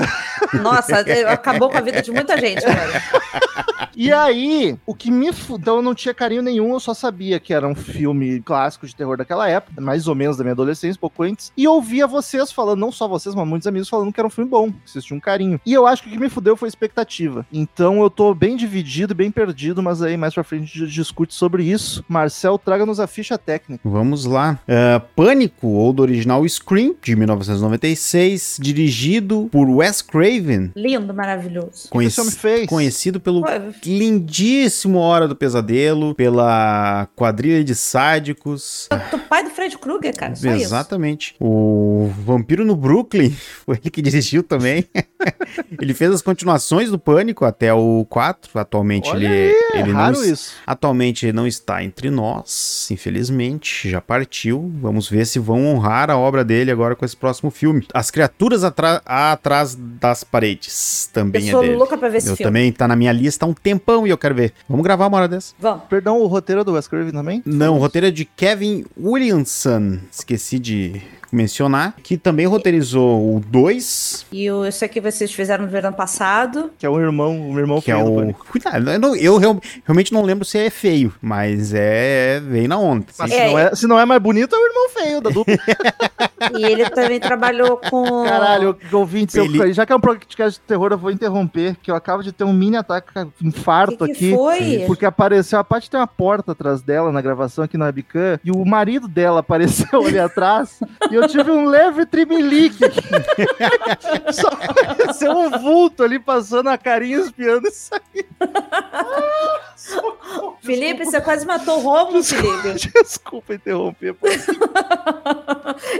Nossa, 0.55 1.01
acabou 1.31 1.69
com 1.69 1.77
a 1.77 1.81
vida 1.83 2.01
de 2.01 2.11
muita 2.11 2.39
gente, 2.39 2.63
cara. 2.65 3.88
E 4.01 4.13
aí, 4.13 4.77
o 4.87 4.95
que 4.95 5.11
me. 5.11 5.33
fu- 5.33 5.57
Então 5.57 5.77
eu 5.77 5.83
não 5.83 5.93
tinha 5.95 6.15
carinho 6.15 6.41
nenhum, 6.41 6.73
eu 6.73 6.79
só 6.81 6.95
sabia 6.95 7.41
que 7.41 7.53
era 7.53 7.67
um 7.67 7.75
filme 7.75 8.41
clássico 8.41 8.87
de 8.87 8.95
terror 8.95 9.17
daquela 9.17 9.49
época, 9.49 9.81
mais 9.81 10.07
ou 10.07 10.15
menos 10.15 10.37
da 10.37 10.45
minha 10.45 10.53
adolescência, 10.53 10.99
pouco 11.01 11.25
antes. 11.25 11.53
E 11.57 11.67
ouvia 11.67 12.07
vocês 12.07 12.53
falando, 12.53 12.79
não 12.79 12.93
só 12.93 13.09
vocês, 13.09 13.35
mas 13.35 13.47
muitos 13.47 13.67
amigos 13.67 13.89
falando 13.89 14.13
que 14.13 14.21
era 14.21 14.27
um 14.27 14.31
filme 14.31 14.49
bom, 14.49 14.71
que 14.71 14.89
vocês 14.91 15.05
tinham 15.05 15.19
um 15.19 15.21
carinho. 15.21 15.61
E 15.67 15.75
eu 15.75 15.85
acho 15.87 16.03
que 16.05 16.09
o 16.09 16.13
que 16.13 16.19
me 16.19 16.29
fudeu 16.29 16.57
foi 16.57 16.69
a 16.69 16.71
expectativa. 16.71 17.45
Então 17.53 18.01
eu 18.01 18.09
tô 18.09 18.33
bem 18.35 18.57
dividido, 18.57 19.15
bem 19.17 19.31
perdido, 19.33 19.83
mas 19.83 20.01
aí 20.01 20.17
mais 20.17 20.33
pra 20.33 20.45
frente 20.45 20.63
a 20.63 20.67
gente 20.87 20.95
discute 20.95 21.35
sobre 21.35 21.65
isso. 21.65 22.05
Marcel, 22.09 22.57
traga-nos 22.57 23.01
a 23.01 23.07
ficha 23.09 23.37
técnica. 23.37 23.81
Vamos 23.85 24.25
lá. 24.25 24.61
É, 24.69 25.01
Pânico, 25.17 25.67
ou 25.67 25.93
do 25.93 26.03
original 26.03 26.47
Scream, 26.49 26.95
de 27.03 27.17
1996, 27.17 28.59
dirigido 28.61 29.49
por 29.51 29.69
Wes 29.69 30.03
Craven, 30.03 30.71
Lindo, 30.77 31.13
maravilhoso. 31.13 31.89
Que 31.91 32.05
esse 32.05 32.21
homem 32.21 32.33
fez? 32.33 32.67
conhecido 32.69 33.19
pelo 33.19 33.41
lindíssimo 33.89 34.99
Hora 34.99 35.27
do 35.27 35.35
Pesadelo, 35.35 36.15
pela 36.15 37.09
quadrilha 37.17 37.63
de 37.65 37.75
sádicos. 37.75 38.89
Do 39.11 39.19
pai 39.19 39.45
do 39.45 39.51
Fred 39.51 39.77
Krueger, 39.79 40.15
cara. 40.17 40.35
Só 40.35 40.49
isso. 40.51 40.65
Exatamente. 40.65 41.35
O 41.41 42.11
Vampiro 42.25 42.65
no 42.65 42.77
Brooklyn, 42.77 43.31
foi 43.65 43.77
ele 43.77 43.91
que 43.91 44.03
dirigiu 44.03 44.43
também. 44.43 44.85
ele 45.81 45.95
fez 45.95 46.13
as 46.13 46.23
continuações 46.23 46.91
do 46.91 46.99
Pânico 46.99 47.45
até 47.45 47.73
o 47.73 48.07
4. 48.09 48.59
Atualmente 48.59 49.09
Olha 49.11 49.27
ele, 49.27 49.55
aí, 49.75 49.81
ele 49.81 49.91
é 49.91 49.93
não 49.93 50.13
isso. 50.25 50.53
Atualmente 50.67 51.27
ele 51.27 51.33
não 51.33 51.47
está 51.47 51.83
entre 51.83 52.11
nós, 52.11 52.89
infelizmente, 52.91 53.89
já 53.91 54.01
partiu. 54.01 54.71
Vamos 54.81 55.09
ver 55.09 55.27
se 55.27 55.39
vão 55.39 55.67
honrar 55.67 56.11
a 56.11 56.17
obra 56.19 56.45
dele 56.45 56.71
agora 56.71 56.95
com 56.95 57.05
esse 57.05 57.17
próximo 57.17 57.51
filme. 57.51 57.87
As 57.93 58.11
Criaturas 58.11 58.63
Atrás 58.65 59.75
das 59.77 60.25
Paredes 60.25 61.07
Eu 61.09 61.13
também 61.15 61.49
é 61.49 61.51
sou 61.51 61.61
dele. 61.63 61.77
louca 61.77 61.97
pra 61.97 62.09
ver 62.09 62.19
esse 62.19 62.29
Eu 62.29 62.37
filme. 62.37 62.49
também, 62.49 62.73
tá 62.73 62.87
na 62.89 62.97
minha 62.97 63.13
lista 63.13 63.45
há 63.45 63.49
um 63.49 63.55
tempão 63.69 64.07
e 64.07 64.11
eu 64.11 64.17
quero 64.19 64.35
ver. 64.35 64.53
Vamos 64.69 64.83
gravar 64.83 65.07
uma 65.07 65.19
hora 65.19 65.29
dessa? 65.29 65.55
Vamos. 65.59 65.85
Perdão, 65.89 66.21
o 66.21 66.27
roteiro 66.27 66.63
é 66.63 66.65
do 66.65 66.73
Wes 66.73 66.89
Craven 66.89 67.13
também? 67.13 67.43
Não, 67.45 67.77
o 67.77 67.79
roteiro 67.79 68.07
é 68.07 68.11
de 68.11 68.25
Kevin 68.25 68.85
Williamson. 68.99 69.99
Esqueci 70.11 70.59
de 70.59 71.03
mencionar. 71.33 71.95
Que 72.03 72.17
também 72.17 72.47
roteirizou 72.47 73.37
o 73.37 73.41
2, 73.41 74.27
E 74.33 74.51
o, 74.51 74.67
isso 74.67 74.85
aqui 74.85 75.01
vocês 75.01 75.33
fizeram 75.33 75.65
no 75.65 75.71
verão 75.71 75.93
passado. 75.93 76.71
Que 76.79 76.87
é 76.87 76.89
o 76.89 76.99
irmão, 77.01 77.51
o 77.53 77.59
irmão 77.59 77.81
que 77.81 77.91
é 77.91 77.95
feio 77.97 78.07
do 78.07 78.29
o. 78.31 78.35
Cuidado, 78.35 78.91
eu, 78.91 78.99
não- 78.99 79.17
eu 79.17 79.37
real- 79.37 79.61
realmente 79.85 80.13
não 80.13 80.23
lembro 80.23 80.45
se 80.45 80.59
é 80.59 80.71
feio, 80.71 81.13
mas 81.21 81.73
é. 81.75 82.41
Veio 82.41 82.69
na 82.69 82.79
onda. 82.79 83.07
Mas 83.19 83.31
assim. 83.31 83.35
se, 83.35 83.41
É. 83.41 83.51
não 83.51 83.59
é, 83.59 83.75
se 83.75 83.87
não 83.87 83.99
é 83.99 84.05
mais 84.05 84.21
bonito, 84.23 84.55
é 84.55 84.59
o 84.59 84.67
irmão 84.67 84.89
feio 84.91 85.21
da 85.21 85.31
dupla. 85.31 85.55
E 86.57 86.65
ele 86.65 86.89
também 86.91 87.19
trabalhou 87.19 87.77
com. 87.91 88.23
Caralho, 88.25 88.77
ouvintes, 88.93 89.35
eu- 89.35 89.45
Ele- 89.45 89.73
já 89.73 89.85
que 89.85 89.93
é 89.93 89.97
um 89.97 90.01
podcast 90.01 90.61
de 90.61 90.67
terror, 90.67 90.93
eu 90.93 90.99
vou 90.99 91.11
interromper, 91.11 91.75
que 91.83 91.91
eu 91.91 91.97
acabo 91.97 92.23
de 92.23 92.31
ter 92.31 92.45
um 92.45 92.53
mini 92.53 92.77
ataque, 92.77 93.09
infarto 93.43 94.07
que, 94.07 94.13
que 94.13 94.13
aqui. 94.13 94.35
foi? 94.35 94.85
Porque 94.87 95.05
apareceu, 95.05 95.59
a 95.59 95.65
parte 95.65 95.91
tem 95.91 95.99
uma 95.99 96.07
porta 96.07 96.53
atrás 96.53 96.81
dela 96.81 97.11
na 97.11 97.21
gravação 97.21 97.65
aqui 97.65 97.77
na 97.77 97.87
webcam, 97.87 98.39
e 98.45 98.53
o 98.53 98.65
marido 98.65 99.09
dela 99.09 99.41
apareceu 99.41 99.89
ali 100.07 100.19
atrás, 100.19 100.79
e 101.11 101.18
eu 101.23 101.29
tive 101.29 101.51
um 101.51 101.67
leve 101.67 102.07
trimelique. 102.07 102.85
Só 104.33 104.49
apareceu 104.49 105.33
um 105.33 105.51
vulto 105.51 106.03
ali 106.03 106.19
passando 106.19 106.69
a 106.69 106.79
carinha 106.79 107.19
espiando 107.19 107.69
isso 107.69 107.91
aí. 107.95 108.27
Felipe, 110.61 111.05
você 111.05 111.21
quase 111.21 111.47
matou 111.47 111.79
o 111.79 111.81
Romulo, 111.81 112.23
Felipe. 112.23 112.91
Desculpa 113.03 113.55
interromper. 113.55 114.15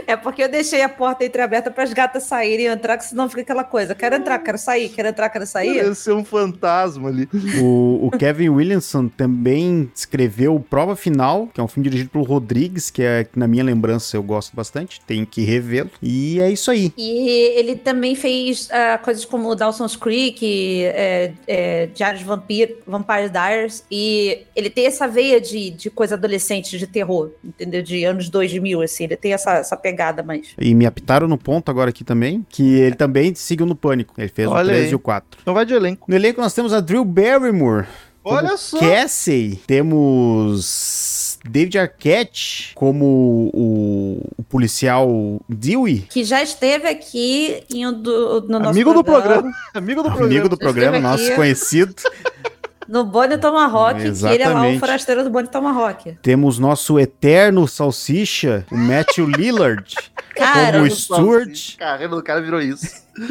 É 0.05 0.15
porque 0.15 0.43
eu 0.43 0.49
deixei 0.49 0.81
a 0.81 0.89
porta 0.89 1.25
entreaberta 1.25 1.71
para 1.71 1.83
as 1.83 1.93
gatas 1.93 2.23
saírem 2.23 2.65
e 2.65 2.69
entrar, 2.69 2.97
que 2.97 3.05
senão 3.05 3.29
fica 3.29 3.41
aquela 3.41 3.63
coisa. 3.63 3.95
Quero 3.95 4.15
entrar, 4.15 4.39
quero 4.39 4.57
sair, 4.57 4.89
quero 4.89 5.07
entrar, 5.07 5.29
quero 5.29 5.45
sair. 5.45 5.81
Pareceu 5.81 6.17
um 6.17 6.25
fantasma 6.25 7.09
ali. 7.09 7.27
O, 7.61 8.07
o 8.07 8.11
Kevin 8.11 8.49
Williamson 8.49 9.07
também 9.07 9.91
escreveu 9.95 10.59
Prova 10.69 10.95
Final, 10.95 11.47
que 11.47 11.59
é 11.59 11.63
um 11.63 11.67
filme 11.67 11.89
dirigido 11.89 12.09
pelo 12.09 12.23
Rodrigues, 12.23 12.89
que 12.89 13.01
é 13.01 13.23
que 13.23 13.37
na 13.37 13.47
minha 13.47 13.63
lembrança 13.63 14.17
eu 14.17 14.23
gosto 14.23 14.55
bastante, 14.55 14.99
tem 15.09 15.25
que 15.25 15.41
revê-lo. 15.41 15.89
E 16.03 16.39
é 16.39 16.51
isso 16.51 16.69
aí. 16.69 16.93
E 16.95 17.57
ele 17.57 17.75
também 17.75 18.13
fez 18.13 18.69
ah, 18.71 18.99
coisas 18.99 19.25
como 19.25 19.55
Dawson's 19.55 19.95
Creek, 19.95 20.83
é, 20.83 21.33
é, 21.47 21.87
Diários 21.87 22.19
de 22.19 22.27
Vampir, 22.27 22.77
Vampire 22.85 23.27
Diaries, 23.27 23.83
e 23.89 24.43
ele 24.55 24.69
tem 24.69 24.85
essa 24.85 25.07
veia 25.07 25.41
de, 25.41 25.71
de 25.71 25.89
coisa 25.89 26.13
adolescente, 26.13 26.77
de 26.77 26.85
terror, 26.85 27.31
entendeu? 27.43 27.81
De 27.81 28.03
anos 28.05 28.29
2000, 28.29 28.83
assim, 28.83 29.05
ele 29.05 29.15
tem 29.15 29.33
essa, 29.33 29.53
essa 29.53 29.75
pegada 29.75 30.21
mais. 30.21 30.49
E 30.59 30.75
me 30.75 30.85
apitaram 30.85 31.27
no 31.27 31.39
ponto 31.39 31.71
agora 31.71 31.89
aqui 31.89 32.03
também, 32.03 32.45
que 32.47 32.75
ele 32.75 32.95
também 32.95 33.33
seguiu 33.33 33.65
no 33.65 33.75
Pânico. 33.75 34.13
Ele 34.15 34.27
fez 34.29 34.47
Olha 34.47 34.65
o 34.65 34.67
3 34.67 34.85
aí. 34.85 34.91
e 34.91 34.95
o 34.95 34.99
4. 34.99 35.39
Então 35.41 35.55
vai 35.55 35.65
de 35.65 35.73
elenco. 35.73 36.05
No 36.07 36.15
elenco 36.15 36.39
nós 36.39 36.53
temos 36.53 36.71
a 36.71 36.79
Drew 36.79 37.03
Barrymore. 37.03 37.87
Olha 38.23 38.57
só. 38.57 38.79
Cassie. 38.79 39.59
Temos 39.65 41.28
David 41.47 41.77
Arquette 41.77 42.71
como 42.75 43.51
o, 43.53 44.21
o 44.37 44.43
policial 44.43 45.39
Dewey. 45.47 46.05
Que 46.09 46.23
já 46.23 46.41
esteve 46.41 46.87
aqui 46.87 47.63
em 47.73 47.87
um 47.87 47.93
do, 47.93 48.41
no 48.41 48.59
nosso 48.59 48.71
Amigo 48.71 48.93
do 48.93 49.03
programa. 49.03 49.51
Amigo 49.73 50.03
do 50.03 50.09
programa. 50.09 50.25
Amigo 50.27 50.49
do 50.49 50.57
programa, 50.57 50.99
nosso 50.99 51.25
aqui. 51.25 51.35
conhecido. 51.35 51.95
No 52.89 53.05
Bonnie 53.05 53.37
Tomahawk, 53.37 53.99
que 54.01 54.25
ele 54.25 54.41
é 54.41 54.49
lá 54.49 54.67
o 54.67 54.79
forasteiro 54.79 55.23
do 55.23 55.29
Bonnie 55.29 55.47
Tomahawk. 55.47 56.17
Temos 56.23 56.57
nosso 56.57 56.99
eterno 56.99 57.67
salsicha, 57.67 58.65
o 58.71 58.75
Matthew 58.75 59.27
Lillard, 59.29 59.93
Cara, 60.39 60.71
como 60.79 60.83
o 60.85 60.91
Stuart. 60.91 61.77
Carreira 61.77 62.15
do 62.15 62.23
cara 62.23 62.41
virou 62.41 62.61
isso. 62.61 63.03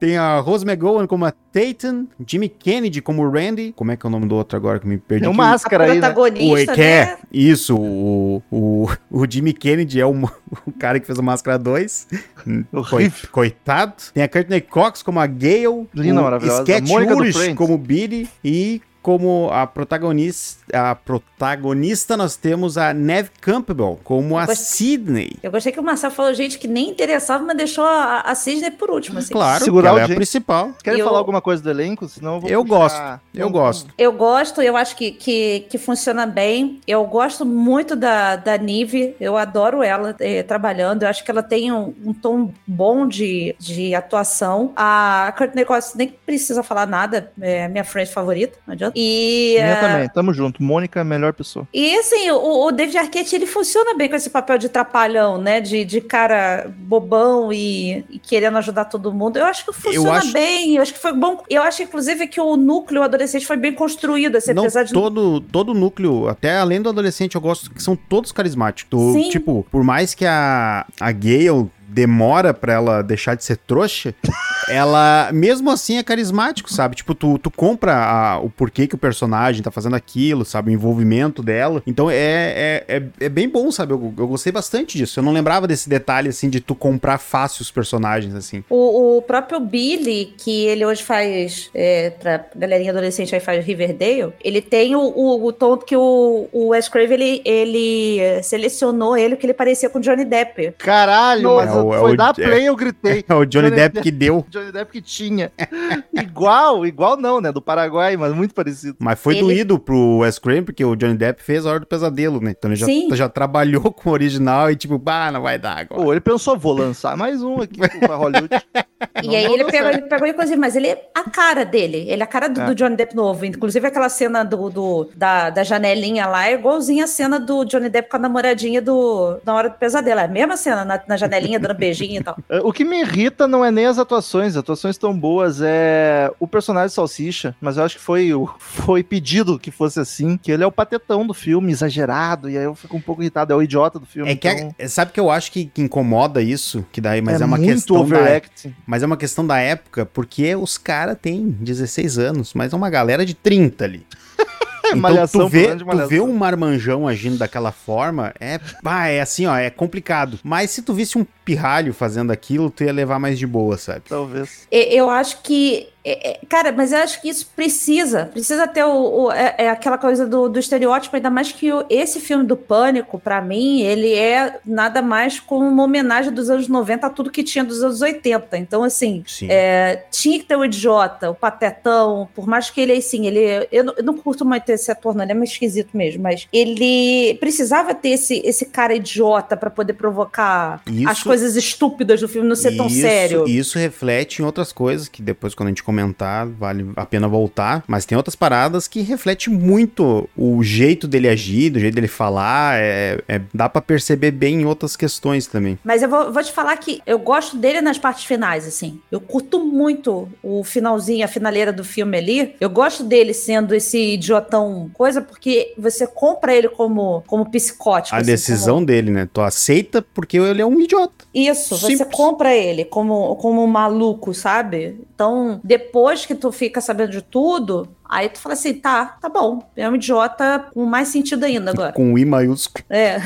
Tem 0.00 0.16
a 0.16 0.40
Rose 0.40 0.64
McGowan 0.64 1.06
como 1.06 1.24
a 1.24 1.30
Tatum, 1.30 2.06
Jimmy 2.26 2.48
Kennedy 2.48 3.00
como 3.00 3.28
Randy. 3.28 3.72
Como 3.74 3.92
é 3.92 3.96
que 3.96 4.04
é 4.04 4.08
o 4.08 4.10
nome 4.10 4.26
do 4.26 4.34
outro 4.34 4.56
agora 4.56 4.78
que 4.80 4.86
me 4.86 4.98
perdi? 4.98 5.24
Aqui? 5.24 5.32
a 5.32 5.36
máscara 5.36 5.84
aí, 5.84 6.00
né? 6.00 6.10
O 6.10 6.74
que 6.74 6.82
é? 6.82 7.06
né? 7.06 7.18
Isso, 7.32 7.76
o, 7.76 8.42
o, 8.50 8.88
o 9.10 9.26
Jimmy 9.30 9.52
Kennedy 9.52 10.00
é 10.00 10.04
o, 10.06 10.12
o 10.66 10.72
cara 10.78 10.98
que 11.00 11.06
fez 11.06 11.18
a 11.18 11.22
Máscara 11.22 11.56
2. 11.58 12.08
Coi- 12.44 12.64
Horrível. 12.72 13.28
coitado. 13.30 13.94
Tem 14.12 14.22
a 14.22 14.28
Courtney 14.28 14.60
Cox 14.60 15.02
como 15.02 15.20
a 15.20 15.26
Gale. 15.26 15.88
Linda, 15.94 16.20
o 16.20 16.24
maravilhosa. 16.24 16.62
Sketch 16.62 16.90
Ulrich 16.90 17.54
como 17.54 17.78
Billy. 17.78 18.28
E 18.44 18.82
como 19.06 19.48
a 19.52 19.68
protagonista, 19.68 20.64
a 20.90 20.92
protagonista 20.96 22.16
nós 22.16 22.34
temos 22.34 22.76
a 22.76 22.92
Neve 22.92 23.30
Campbell 23.40 24.00
como 24.02 24.36
a 24.36 24.48
Sidney. 24.48 25.36
Eu 25.44 25.52
gostei 25.52 25.70
que 25.70 25.78
o 25.78 25.82
Marcelo 25.84 26.12
falou 26.12 26.34
gente 26.34 26.58
que 26.58 26.66
nem 26.66 26.90
interessava, 26.90 27.44
mas 27.44 27.56
deixou 27.56 27.84
a, 27.84 28.22
a 28.22 28.34
Cisne 28.34 28.68
por 28.72 28.90
último. 28.90 29.20
Assim. 29.20 29.32
Claro, 29.32 29.62
Segurar 29.62 29.90
ela 29.90 29.98
a 29.98 30.02
é 30.02 30.04
a 30.06 30.08
principal. 30.08 30.72
Querem 30.82 30.98
Eu- 30.98 31.06
falar 31.06 31.18
alguma 31.18 31.40
coisa 31.40 31.62
do 31.62 31.70
elenco? 31.70 32.08
Senão 32.08 32.34
eu 32.34 32.40
vou 32.40 32.50
Eu 32.50 32.64
puxar. 32.64 32.78
gosto, 32.78 33.20
eu 33.32 33.48
gosto. 33.50 33.94
Eu 33.96 34.12
gosto, 34.12 34.60
eu 34.60 34.76
acho 34.76 34.96
que, 34.96 35.12
que, 35.12 35.60
que 35.70 35.78
funciona 35.78 36.26
bem. 36.26 36.80
Eu 36.84 37.04
gosto 37.04 37.46
muito 37.46 37.94
da, 37.94 38.34
da 38.34 38.58
Nive, 38.58 39.14
eu 39.20 39.36
adoro 39.36 39.84
ela 39.84 40.16
eh, 40.18 40.42
trabalhando. 40.42 41.04
Eu 41.04 41.08
acho 41.08 41.22
que 41.22 41.30
ela 41.30 41.44
tem 41.44 41.70
um, 41.70 41.94
um 42.04 42.12
tom 42.12 42.50
bom 42.66 43.06
de, 43.06 43.54
de 43.56 43.94
atuação. 43.94 44.72
A 44.74 45.32
Courtney 45.38 45.64
Cox 45.64 45.94
nem 45.94 46.08
precisa 46.08 46.64
falar 46.64 46.88
nada, 46.88 47.30
é 47.40 47.68
minha 47.68 47.84
friend 47.84 48.10
favorita, 48.10 48.58
não 48.66 48.74
adianta. 48.74 48.95
E, 48.98 49.56
Minha 49.58 49.72
eh, 49.72 49.76
também, 49.80 50.08
tamo 50.08 50.32
junto. 50.32 50.62
Mônica 50.62 50.98
é 50.98 51.02
a 51.02 51.04
melhor 51.04 51.34
pessoa. 51.34 51.68
e 51.72 51.94
assim, 51.98 52.30
o, 52.30 52.66
o 52.66 52.72
David 52.72 52.96
Arquette, 52.96 53.36
ele 53.36 53.44
funciona 53.46 53.94
bem 53.94 54.08
com 54.08 54.16
esse 54.16 54.30
papel 54.30 54.56
de 54.56 54.70
trapalhão, 54.70 55.36
né? 55.36 55.60
De, 55.60 55.84
de 55.84 56.00
cara 56.00 56.72
bobão 56.78 57.52
e, 57.52 58.04
e 58.08 58.18
querendo 58.18 58.56
ajudar 58.56 58.86
todo 58.86 59.12
mundo. 59.12 59.36
Eu 59.36 59.44
acho 59.44 59.66
que 59.66 59.72
funciona 59.74 60.12
acho- 60.18 60.32
bem, 60.32 60.76
eu 60.76 60.82
acho 60.82 60.94
que 60.94 60.98
foi 60.98 61.12
bom. 61.12 61.42
Eu 61.50 61.62
acho, 61.62 61.82
inclusive, 61.82 62.26
que 62.26 62.40
o 62.40 62.56
núcleo 62.56 63.02
adolescente 63.02 63.46
foi 63.46 63.58
bem 63.58 63.74
construído, 63.74 64.36
assim, 64.36 64.54
Não, 64.54 64.62
apesar 64.62 64.84
de 64.84 64.94
todo, 64.94 65.42
todo 65.42 65.74
núcleo, 65.74 66.26
até 66.28 66.56
além 66.56 66.80
do 66.80 66.88
adolescente, 66.88 67.34
eu 67.34 67.40
gosto 67.40 67.70
que 67.70 67.82
são 67.82 67.94
todos 67.94 68.32
carismáticos. 68.32 69.12
Sim. 69.12 69.28
Tipo, 69.28 69.66
por 69.70 69.84
mais 69.84 70.14
que 70.14 70.24
a, 70.24 70.86
a 70.98 71.12
Gale 71.12 71.70
demora 71.88 72.52
pra 72.52 72.72
ela 72.74 73.02
deixar 73.02 73.34
de 73.36 73.44
ser 73.44 73.56
trouxa, 73.58 74.14
ela, 74.68 75.30
mesmo 75.32 75.70
assim, 75.70 75.98
é 75.98 76.02
carismático, 76.02 76.72
sabe? 76.72 76.96
Tipo, 76.96 77.14
tu, 77.14 77.38
tu 77.38 77.50
compra 77.50 77.94
a- 77.96 78.38
o 78.40 78.50
porquê 78.50 78.86
que 78.86 78.94
o 78.94 78.98
personagem 78.98 79.62
tá 79.62 79.70
fazendo 79.70 79.94
aquilo, 79.96 80.44
sabe? 80.44 80.70
O 80.70 80.74
envolvimento 80.74 81.42
dela. 81.42 81.82
Então 81.86 82.10
é, 82.10 82.14
é, 82.16 82.84
é, 82.88 83.02
é 83.20 83.28
bem 83.28 83.48
bom, 83.48 83.70
sabe? 83.70 83.92
Eu, 83.92 84.12
eu 84.18 84.26
gostei 84.28 84.52
bastante 84.52 84.98
disso. 84.98 85.20
Eu 85.20 85.24
não 85.24 85.32
lembrava 85.32 85.66
desse 85.66 85.88
detalhe, 85.88 86.28
assim, 86.28 86.48
de 86.50 86.60
tu 86.60 86.74
comprar 86.74 87.18
fácil 87.18 87.62
os 87.62 87.70
personagens, 87.70 88.34
assim. 88.34 88.64
O, 88.68 89.18
o 89.18 89.22
próprio 89.22 89.60
Billy, 89.60 90.34
que 90.38 90.66
ele 90.66 90.84
hoje 90.84 91.02
faz, 91.02 91.70
é, 91.74 92.10
pra 92.10 92.44
galerinha 92.54 92.90
adolescente 92.90 93.34
aí 93.34 93.40
faz 93.40 93.64
Riverdale, 93.64 94.32
ele 94.42 94.60
tem 94.60 94.94
o, 94.96 95.00
o, 95.00 95.46
o 95.46 95.52
tom 95.52 95.76
que 95.76 95.96
o, 95.96 96.48
o 96.52 96.68
Wes 96.68 96.88
Craven, 96.88 97.14
ele, 97.14 97.42
ele 97.44 98.18
eh, 98.20 98.42
selecionou 98.42 99.16
ele, 99.16 99.36
que 99.36 99.46
ele 99.46 99.54
parecia 99.54 99.88
com 99.88 99.98
o 99.98 100.02
Johnny 100.02 100.24
Depp. 100.24 100.72
Caralho, 100.78 101.42
No- 101.42 101.56
mas 101.56 101.68
É 101.70 101.72
o- 101.72 101.94
é 101.94 101.98
foi 101.98 102.12
o- 102.12 102.16
dar 102.16 102.30
é- 102.30 102.32
play, 102.44 102.68
eu 102.68 102.76
gritei. 102.76 103.24
É 103.28 103.34
o 103.34 103.44
Johnny 103.44 103.70
Johnny 103.70 103.76
Depp 103.76 104.00
que 104.02 104.10
deu. 104.10 104.44
Johnny 104.58 104.72
Depp 104.72 104.90
que 104.92 105.00
tinha. 105.02 105.52
igual, 106.12 106.86
igual 106.86 107.16
não, 107.16 107.40
né? 107.40 107.52
Do 107.52 107.60
Paraguai, 107.60 108.16
mas 108.16 108.34
muito 108.34 108.54
parecido. 108.54 108.96
Mas 108.98 109.18
foi 109.18 109.34
Ele- 109.36 109.42
doído 109.46 109.78
pro 109.78 110.18
Wes 110.18 110.38
Craven, 110.38 110.62
porque 110.64 110.84
o 110.84 110.96
Johnny 110.96 111.14
Depp 111.16 111.42
fez 111.42 111.66
a 111.66 111.70
Hora 111.70 111.80
do 111.80 111.86
Pesadelo, 111.86 112.40
né? 112.40 112.54
Então 112.56 112.70
ele 112.70 112.76
já, 112.76 112.86
Sim. 112.86 113.08
já 113.14 113.28
trabalhou 113.28 113.92
com 113.92 114.10
o 114.10 114.12
original 114.12 114.70
e 114.70 114.76
tipo, 114.76 114.98
bah, 114.98 115.30
não 115.30 115.42
vai 115.42 115.58
dar 115.58 115.78
agora. 115.78 116.02
Pô, 116.02 116.12
ele 116.12 116.20
pensou, 116.20 116.56
vou 116.58 116.72
lançar 116.72 117.16
mais 117.16 117.42
um 117.42 117.60
aqui 117.60 117.80
pra 117.98 118.16
Hollywood. 118.16 118.48
E 119.22 119.26
Não, 119.26 119.34
aí 119.34 119.44
não 119.46 119.54
ele 119.54 119.64
pegou, 119.64 119.90
ele 119.90 120.02
pegou, 120.02 120.26
inclusive, 120.26 120.56
mas 120.56 120.74
ele 120.74 120.88
é 120.88 121.10
a 121.14 121.28
cara 121.28 121.64
dele. 121.64 122.06
Ele 122.08 122.20
é 122.20 122.24
a 122.24 122.26
cara 122.26 122.48
do, 122.48 122.60
É. 122.60 122.66
do 122.66 122.74
Johnny 122.74 122.96
Depp 122.96 123.14
novo. 123.14 123.44
Inclusive, 123.44 123.86
aquela 123.86 124.08
cena 124.08 124.42
do, 124.42 124.70
do- 124.70 125.10
da, 125.14 125.50
da 125.50 125.62
janelinha 125.62 126.26
lá 126.26 126.48
é 126.48 126.54
igualzinha 126.54 127.04
a 127.04 127.06
cena 127.06 127.38
do 127.38 127.64
Johnny 127.64 127.88
Depp 127.90 128.08
com 128.10 128.16
a 128.16 128.20
namoradinha 128.20 128.80
do, 128.80 129.38
na 129.44 129.54
hora 129.54 129.68
do 129.70 129.76
pesadelo. 129.76 130.20
É 130.20 130.24
a 130.24 130.28
mesma 130.28 130.56
cena, 130.56 130.82
na, 130.84 131.00
na 131.06 131.16
janelinha, 131.16 131.58
dando 131.58 131.74
beijinho 131.74 132.20
e 132.20 132.24
tal. 132.24 132.36
O 132.64 132.72
que 132.72 132.84
me 132.84 133.00
irrita 133.00 133.46
não 133.46 133.62
é 133.64 133.70
nem 133.70 133.84
as 133.86 133.98
atuações, 133.98 134.45
as 134.52 134.56
atuações 134.56 134.94
estão 134.94 135.16
boas, 135.18 135.60
é 135.62 136.30
o 136.38 136.46
personagem 136.46 136.88
Salsicha, 136.94 137.54
mas 137.60 137.76
eu 137.76 137.84
acho 137.84 137.96
que 137.96 138.02
foi, 138.02 138.30
foi 138.58 139.02
pedido 139.02 139.58
que 139.58 139.70
fosse 139.70 140.00
assim, 140.00 140.36
que 140.36 140.50
ele 140.50 140.62
é 140.62 140.66
o 140.66 140.72
patetão 140.72 141.26
do 141.26 141.34
filme, 141.34 141.72
exagerado, 141.72 142.48
e 142.50 142.56
aí 142.56 142.64
eu 142.64 142.74
fico 142.74 142.96
um 142.96 143.00
pouco 143.00 143.22
irritado, 143.22 143.52
é 143.52 143.56
o 143.56 143.62
idiota 143.62 143.98
do 143.98 144.06
filme. 144.06 144.30
É 144.30 144.36
que 144.36 144.48
então 144.48 144.74
é- 144.78 144.88
sabe 144.88 145.12
que 145.12 145.20
eu 145.20 145.30
acho 145.30 145.50
que, 145.52 145.66
que 145.66 145.82
incomoda 145.82 146.40
isso, 146.42 146.84
que 146.92 147.00
daí, 147.00 147.20
mas 147.20 147.40
é, 147.40 147.44
uma 147.44 147.56
muito 147.56 147.72
questão 147.72 147.96
da, 147.96 148.02
overacting. 148.02 148.74
mas 148.86 149.02
é 149.02 149.06
uma 149.06 149.16
questão 149.16 149.46
da 149.46 149.58
época, 149.58 150.06
porque 150.06 150.54
os 150.56 150.78
caras 150.78 151.16
têm 151.20 151.48
16 151.48 152.18
anos, 152.18 152.54
mas 152.54 152.72
é 152.72 152.76
uma 152.76 152.90
galera 152.90 153.24
de 153.24 153.34
30 153.34 153.84
ali. 153.84 154.06
Então 154.88 155.00
Malhação, 155.00 155.40
tu 155.42 155.48
vê, 155.48 155.76
tu 155.76 156.06
vê 156.08 156.20
um 156.20 156.32
marmanjão 156.32 157.06
agindo 157.06 157.38
daquela 157.38 157.72
forma, 157.72 158.32
é, 158.38 158.58
pá, 158.82 159.06
é 159.08 159.20
assim, 159.20 159.46
ó, 159.46 159.56
é 159.56 159.70
complicado. 159.70 160.38
Mas 160.42 160.70
se 160.70 160.82
tu 160.82 160.94
visse 160.94 161.18
um 161.18 161.26
pirralho 161.44 161.92
fazendo 161.94 162.30
aquilo, 162.30 162.70
tu 162.70 162.84
ia 162.84 162.92
levar 162.92 163.18
mais 163.18 163.38
de 163.38 163.46
boa, 163.46 163.76
sabe? 163.76 164.02
Talvez. 164.08 164.66
Eu 164.70 165.08
acho 165.10 165.42
que. 165.42 165.88
É- 166.10 166.30
é- 166.30 166.40
Cara, 166.48 166.70
mas 166.72 166.92
eu 166.92 166.98
acho 166.98 167.20
que 167.20 167.28
isso 167.28 167.50
precisa. 167.56 168.26
Precisa 168.26 168.66
ter 168.66 168.84
o, 168.84 169.24
o- 169.24 169.32
é, 169.32 169.54
é 169.58 169.68
aquela 169.70 169.98
coisa 169.98 170.26
do, 170.26 170.48
do 170.48 170.58
estereótipo, 170.58 171.16
ainda 171.16 171.28
mais 171.30 171.50
que 171.52 171.72
o- 171.72 171.84
esse 171.90 172.20
filme 172.20 172.44
do 172.44 172.56
Pânico, 172.56 173.18
pra 173.18 173.40
mim, 173.42 173.80
ele 173.82 174.12
é 174.14 174.58
nada 174.64 175.02
mais 175.02 175.40
como 175.40 175.66
uma 175.66 175.82
homenagem 175.84 176.32
dos 176.32 176.48
anos 176.50 176.68
90 176.68 177.06
a 177.06 177.10
tudo 177.10 177.30
que 177.30 177.42
tinha 177.42 177.64
dos 177.64 177.82
anos 177.82 178.00
80. 178.00 178.56
Então, 178.58 178.82
assim, 178.84 179.24
Sim. 179.26 179.48
é, 179.50 180.04
tinha 180.10 180.38
que 180.38 180.44
ter 180.44 180.56
o 180.56 180.64
idiota, 180.64 181.30
o 181.30 181.34
patetão, 181.34 182.28
por 182.34 182.46
mais 182.46 182.70
que 182.70 182.80
ele, 182.80 182.92
assim, 182.92 183.26
ele. 183.26 183.66
Eu 183.72 183.84
não, 183.84 183.94
eu 183.96 184.04
não 184.04 184.14
curto 184.16 184.44
muito 184.44 184.68
esse 184.70 184.90
ator, 184.90 185.14
não, 185.14 185.22
ele 185.24 185.32
é 185.32 185.34
meio 185.34 185.44
esquisito 185.44 185.96
mesmo, 185.96 186.22
mas 186.22 186.46
ele 186.52 187.34
precisava 187.40 187.94
ter 187.94 188.10
esse, 188.10 188.40
esse 188.44 188.66
cara 188.66 188.94
idiota 188.94 189.56
pra 189.56 189.70
poder 189.70 189.94
provocar 189.94 190.80
Isso- 190.86 191.08
as 191.08 191.22
coisas 191.22 191.56
estúpidas 191.56 192.20
do 192.20 192.28
filme 192.28 192.48
não 192.48 192.56
ser 192.56 192.76
tão 192.76 192.86
isso, 192.86 193.00
sério. 193.00 193.48
Isso 193.48 193.78
reflete 193.78 194.40
em 194.40 194.44
outras 194.44 194.72
coisas 194.72 195.08
que 195.08 195.20
depois, 195.22 195.54
quando 195.54 195.68
a 195.68 195.70
gente 195.70 195.82
comentar 195.82 195.95
comentar, 195.96 196.46
vale 196.46 196.90
a 196.94 197.06
pena 197.06 197.26
voltar. 197.26 197.82
Mas 197.86 198.04
tem 198.04 198.16
outras 198.16 198.36
paradas 198.36 198.86
que 198.86 199.00
refletem 199.00 199.52
muito 199.52 200.28
o 200.36 200.62
jeito 200.62 201.08
dele 201.08 201.28
agir, 201.28 201.70
do 201.70 201.80
jeito 201.80 201.94
dele 201.94 202.08
falar. 202.08 202.78
É, 202.78 203.18
é 203.26 203.40
dá 203.52 203.68
para 203.68 203.80
perceber 203.80 204.30
bem 204.30 204.62
em 204.62 204.64
outras 204.66 204.96
questões 204.96 205.46
também. 205.46 205.78
Mas 205.82 206.02
eu 206.02 206.08
vou, 206.08 206.32
vou, 206.32 206.42
te 206.42 206.52
falar 206.52 206.76
que 206.76 207.00
eu 207.06 207.18
gosto 207.18 207.56
dele 207.56 207.80
nas 207.80 207.98
partes 207.98 208.24
finais, 208.24 208.66
assim. 208.66 209.00
Eu 209.10 209.20
curto 209.20 209.64
muito 209.64 210.28
o 210.42 210.62
finalzinho, 210.62 211.24
a 211.24 211.28
finaleira 211.28 211.72
do 211.72 211.84
filme 211.84 212.18
ali. 212.18 212.54
Eu 212.60 212.68
gosto 212.68 213.02
dele 213.02 213.32
sendo 213.32 213.74
esse 213.74 214.14
idiotão 214.14 214.90
coisa, 214.92 215.22
porque 215.22 215.72
você 215.78 216.06
compra 216.06 216.54
ele 216.54 216.68
como, 216.68 217.22
como 217.26 217.50
psicótico. 217.50 218.14
A 218.14 218.18
assim, 218.18 218.30
decisão 218.30 218.76
como... 218.76 218.86
dele, 218.86 219.10
né? 219.10 219.28
Tu 219.32 219.40
aceita 219.40 220.04
porque 220.14 220.36
ele 220.36 220.60
é 220.60 220.66
um 220.66 220.80
idiota. 220.80 221.24
Isso, 221.34 221.76
Simples. 221.76 221.98
você 221.98 222.04
compra 222.04 222.54
ele 222.54 222.84
como, 222.84 223.36
como 223.36 223.62
um 223.62 223.66
maluco, 223.66 224.34
sabe? 224.34 224.98
Então, 225.14 225.60
depois 225.64 225.85
que 226.26 226.34
tu 226.34 226.52
fica 226.52 226.80
sabendo 226.80 227.12
de 227.12 227.22
tudo, 227.22 227.88
Aí 228.08 228.28
tu 228.28 228.38
fala 228.38 228.52
assim, 228.54 228.74
tá, 228.74 229.16
tá 229.20 229.28
bom. 229.28 229.68
É 229.76 229.88
um 229.88 229.94
idiota 229.94 230.66
com 230.72 230.84
mais 230.84 231.08
sentido 231.08 231.44
ainda 231.44 231.70
agora. 231.70 231.92
Com 231.92 232.16
I 232.16 232.24
maiúsculo. 232.24 232.84
É. 232.88 233.18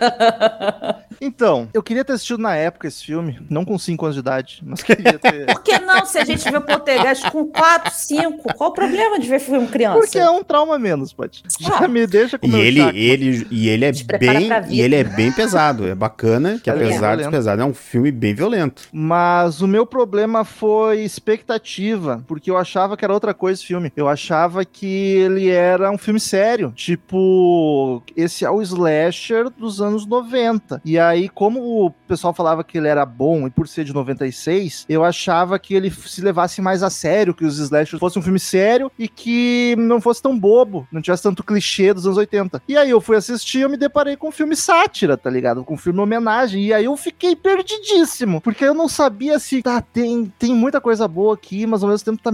então, 1.20 1.68
eu 1.72 1.82
queria 1.82 2.04
ter 2.04 2.14
assistido 2.14 2.38
na 2.38 2.54
época 2.56 2.88
esse 2.88 3.04
filme, 3.04 3.38
não 3.48 3.64
com 3.64 3.78
5 3.78 4.04
anos 4.04 4.14
de 4.14 4.20
idade, 4.20 4.62
mas 4.64 4.82
queria 4.82 5.18
ter. 5.18 5.46
Por 5.52 5.62
que 5.62 5.78
não? 5.80 6.04
Se 6.06 6.18
a 6.18 6.24
gente 6.24 6.50
vê 6.50 6.56
o 6.56 6.62
Poltergeist 6.62 7.30
com 7.30 7.46
4, 7.46 7.92
5, 7.92 8.54
qual 8.54 8.70
o 8.70 8.72
problema 8.72 9.18
de 9.18 9.28
ver 9.28 9.40
filme 9.40 9.66
criança? 9.66 9.98
Porque 9.98 10.18
é 10.18 10.30
um 10.30 10.42
trauma 10.42 10.78
menos, 10.78 11.12
pode. 11.12 11.42
Já 11.60 11.84
ah. 11.84 11.88
me 11.88 12.06
deixa 12.06 12.38
com 12.38 12.46
e 12.46 12.60
ele, 12.60 12.80
ele 12.98 13.46
E 13.50 13.68
ele 13.68 13.84
é 13.84 13.92
bem. 13.92 14.48
E 14.68 14.80
ele 14.80 14.94
é 14.94 15.04
bem 15.04 15.32
pesado. 15.32 15.86
É 15.86 15.94
bacana, 15.94 16.58
que 16.62 16.70
apesar 16.70 17.18
é 17.18 17.24
de 17.24 17.30
pesado, 17.30 17.62
é 17.62 17.64
um 17.64 17.74
filme 17.74 18.10
bem 18.10 18.34
violento. 18.34 18.88
Mas 18.92 19.60
o 19.60 19.68
meu 19.68 19.84
problema 19.84 20.44
foi 20.44 21.00
expectativa, 21.00 22.22
porque 22.26 22.50
eu 22.50 22.56
achava 22.56 22.96
que 22.96 23.04
era 23.04 23.12
outra 23.12 23.34
coisa 23.34 23.58
esse 23.58 23.66
filme. 23.66 23.89
Eu 23.96 24.08
achava 24.08 24.64
que 24.64 24.86
ele 24.86 25.48
era 25.48 25.90
um 25.90 25.98
filme 25.98 26.20
sério. 26.20 26.72
Tipo, 26.74 28.02
esse 28.16 28.44
é 28.44 28.50
o 28.50 28.62
slasher 28.62 29.50
dos 29.50 29.80
anos 29.80 30.06
90. 30.06 30.80
E 30.84 30.98
aí, 30.98 31.28
como 31.28 31.86
o 31.86 31.90
pessoal 31.90 32.32
falava 32.34 32.64
que 32.64 32.78
ele 32.78 32.88
era 32.88 33.04
bom 33.04 33.46
e 33.46 33.50
por 33.50 33.68
ser 33.68 33.84
de 33.84 33.92
96, 33.92 34.86
eu 34.88 35.04
achava 35.04 35.58
que 35.58 35.74
ele 35.74 35.90
se 35.90 36.20
levasse 36.20 36.60
mais 36.60 36.82
a 36.82 36.90
sério, 36.90 37.34
que 37.34 37.44
os 37.44 37.58
slashers 37.58 38.00
fossem 38.00 38.20
um 38.20 38.22
filme 38.22 38.38
sério 38.38 38.90
e 38.98 39.08
que 39.08 39.74
não 39.78 40.00
fosse 40.00 40.22
tão 40.22 40.38
bobo, 40.38 40.86
não 40.90 41.02
tivesse 41.02 41.22
tanto 41.22 41.44
clichê 41.44 41.92
dos 41.92 42.06
anos 42.06 42.18
80. 42.18 42.62
E 42.68 42.76
aí 42.76 42.90
eu 42.90 43.00
fui 43.00 43.16
assistir 43.16 43.60
e 43.60 43.68
me 43.68 43.76
deparei 43.76 44.16
com 44.16 44.28
um 44.28 44.32
filme 44.32 44.56
sátira, 44.56 45.16
tá 45.16 45.30
ligado? 45.30 45.64
Com 45.64 45.74
um 45.74 45.78
filme 45.78 46.00
homenagem. 46.00 46.64
E 46.64 46.72
aí 46.72 46.84
eu 46.84 46.96
fiquei 46.96 47.34
perdidíssimo, 47.36 48.40
porque 48.40 48.64
eu 48.64 48.74
não 48.74 48.88
sabia 48.88 49.38
se 49.38 49.62
tá, 49.62 49.80
tem, 49.80 50.32
tem 50.38 50.54
muita 50.54 50.80
coisa 50.80 51.06
boa 51.06 51.34
aqui, 51.34 51.66
mas 51.66 51.82
ao 51.82 51.88
mesmo 51.88 52.04
tempo 52.04 52.22
tá 52.22 52.32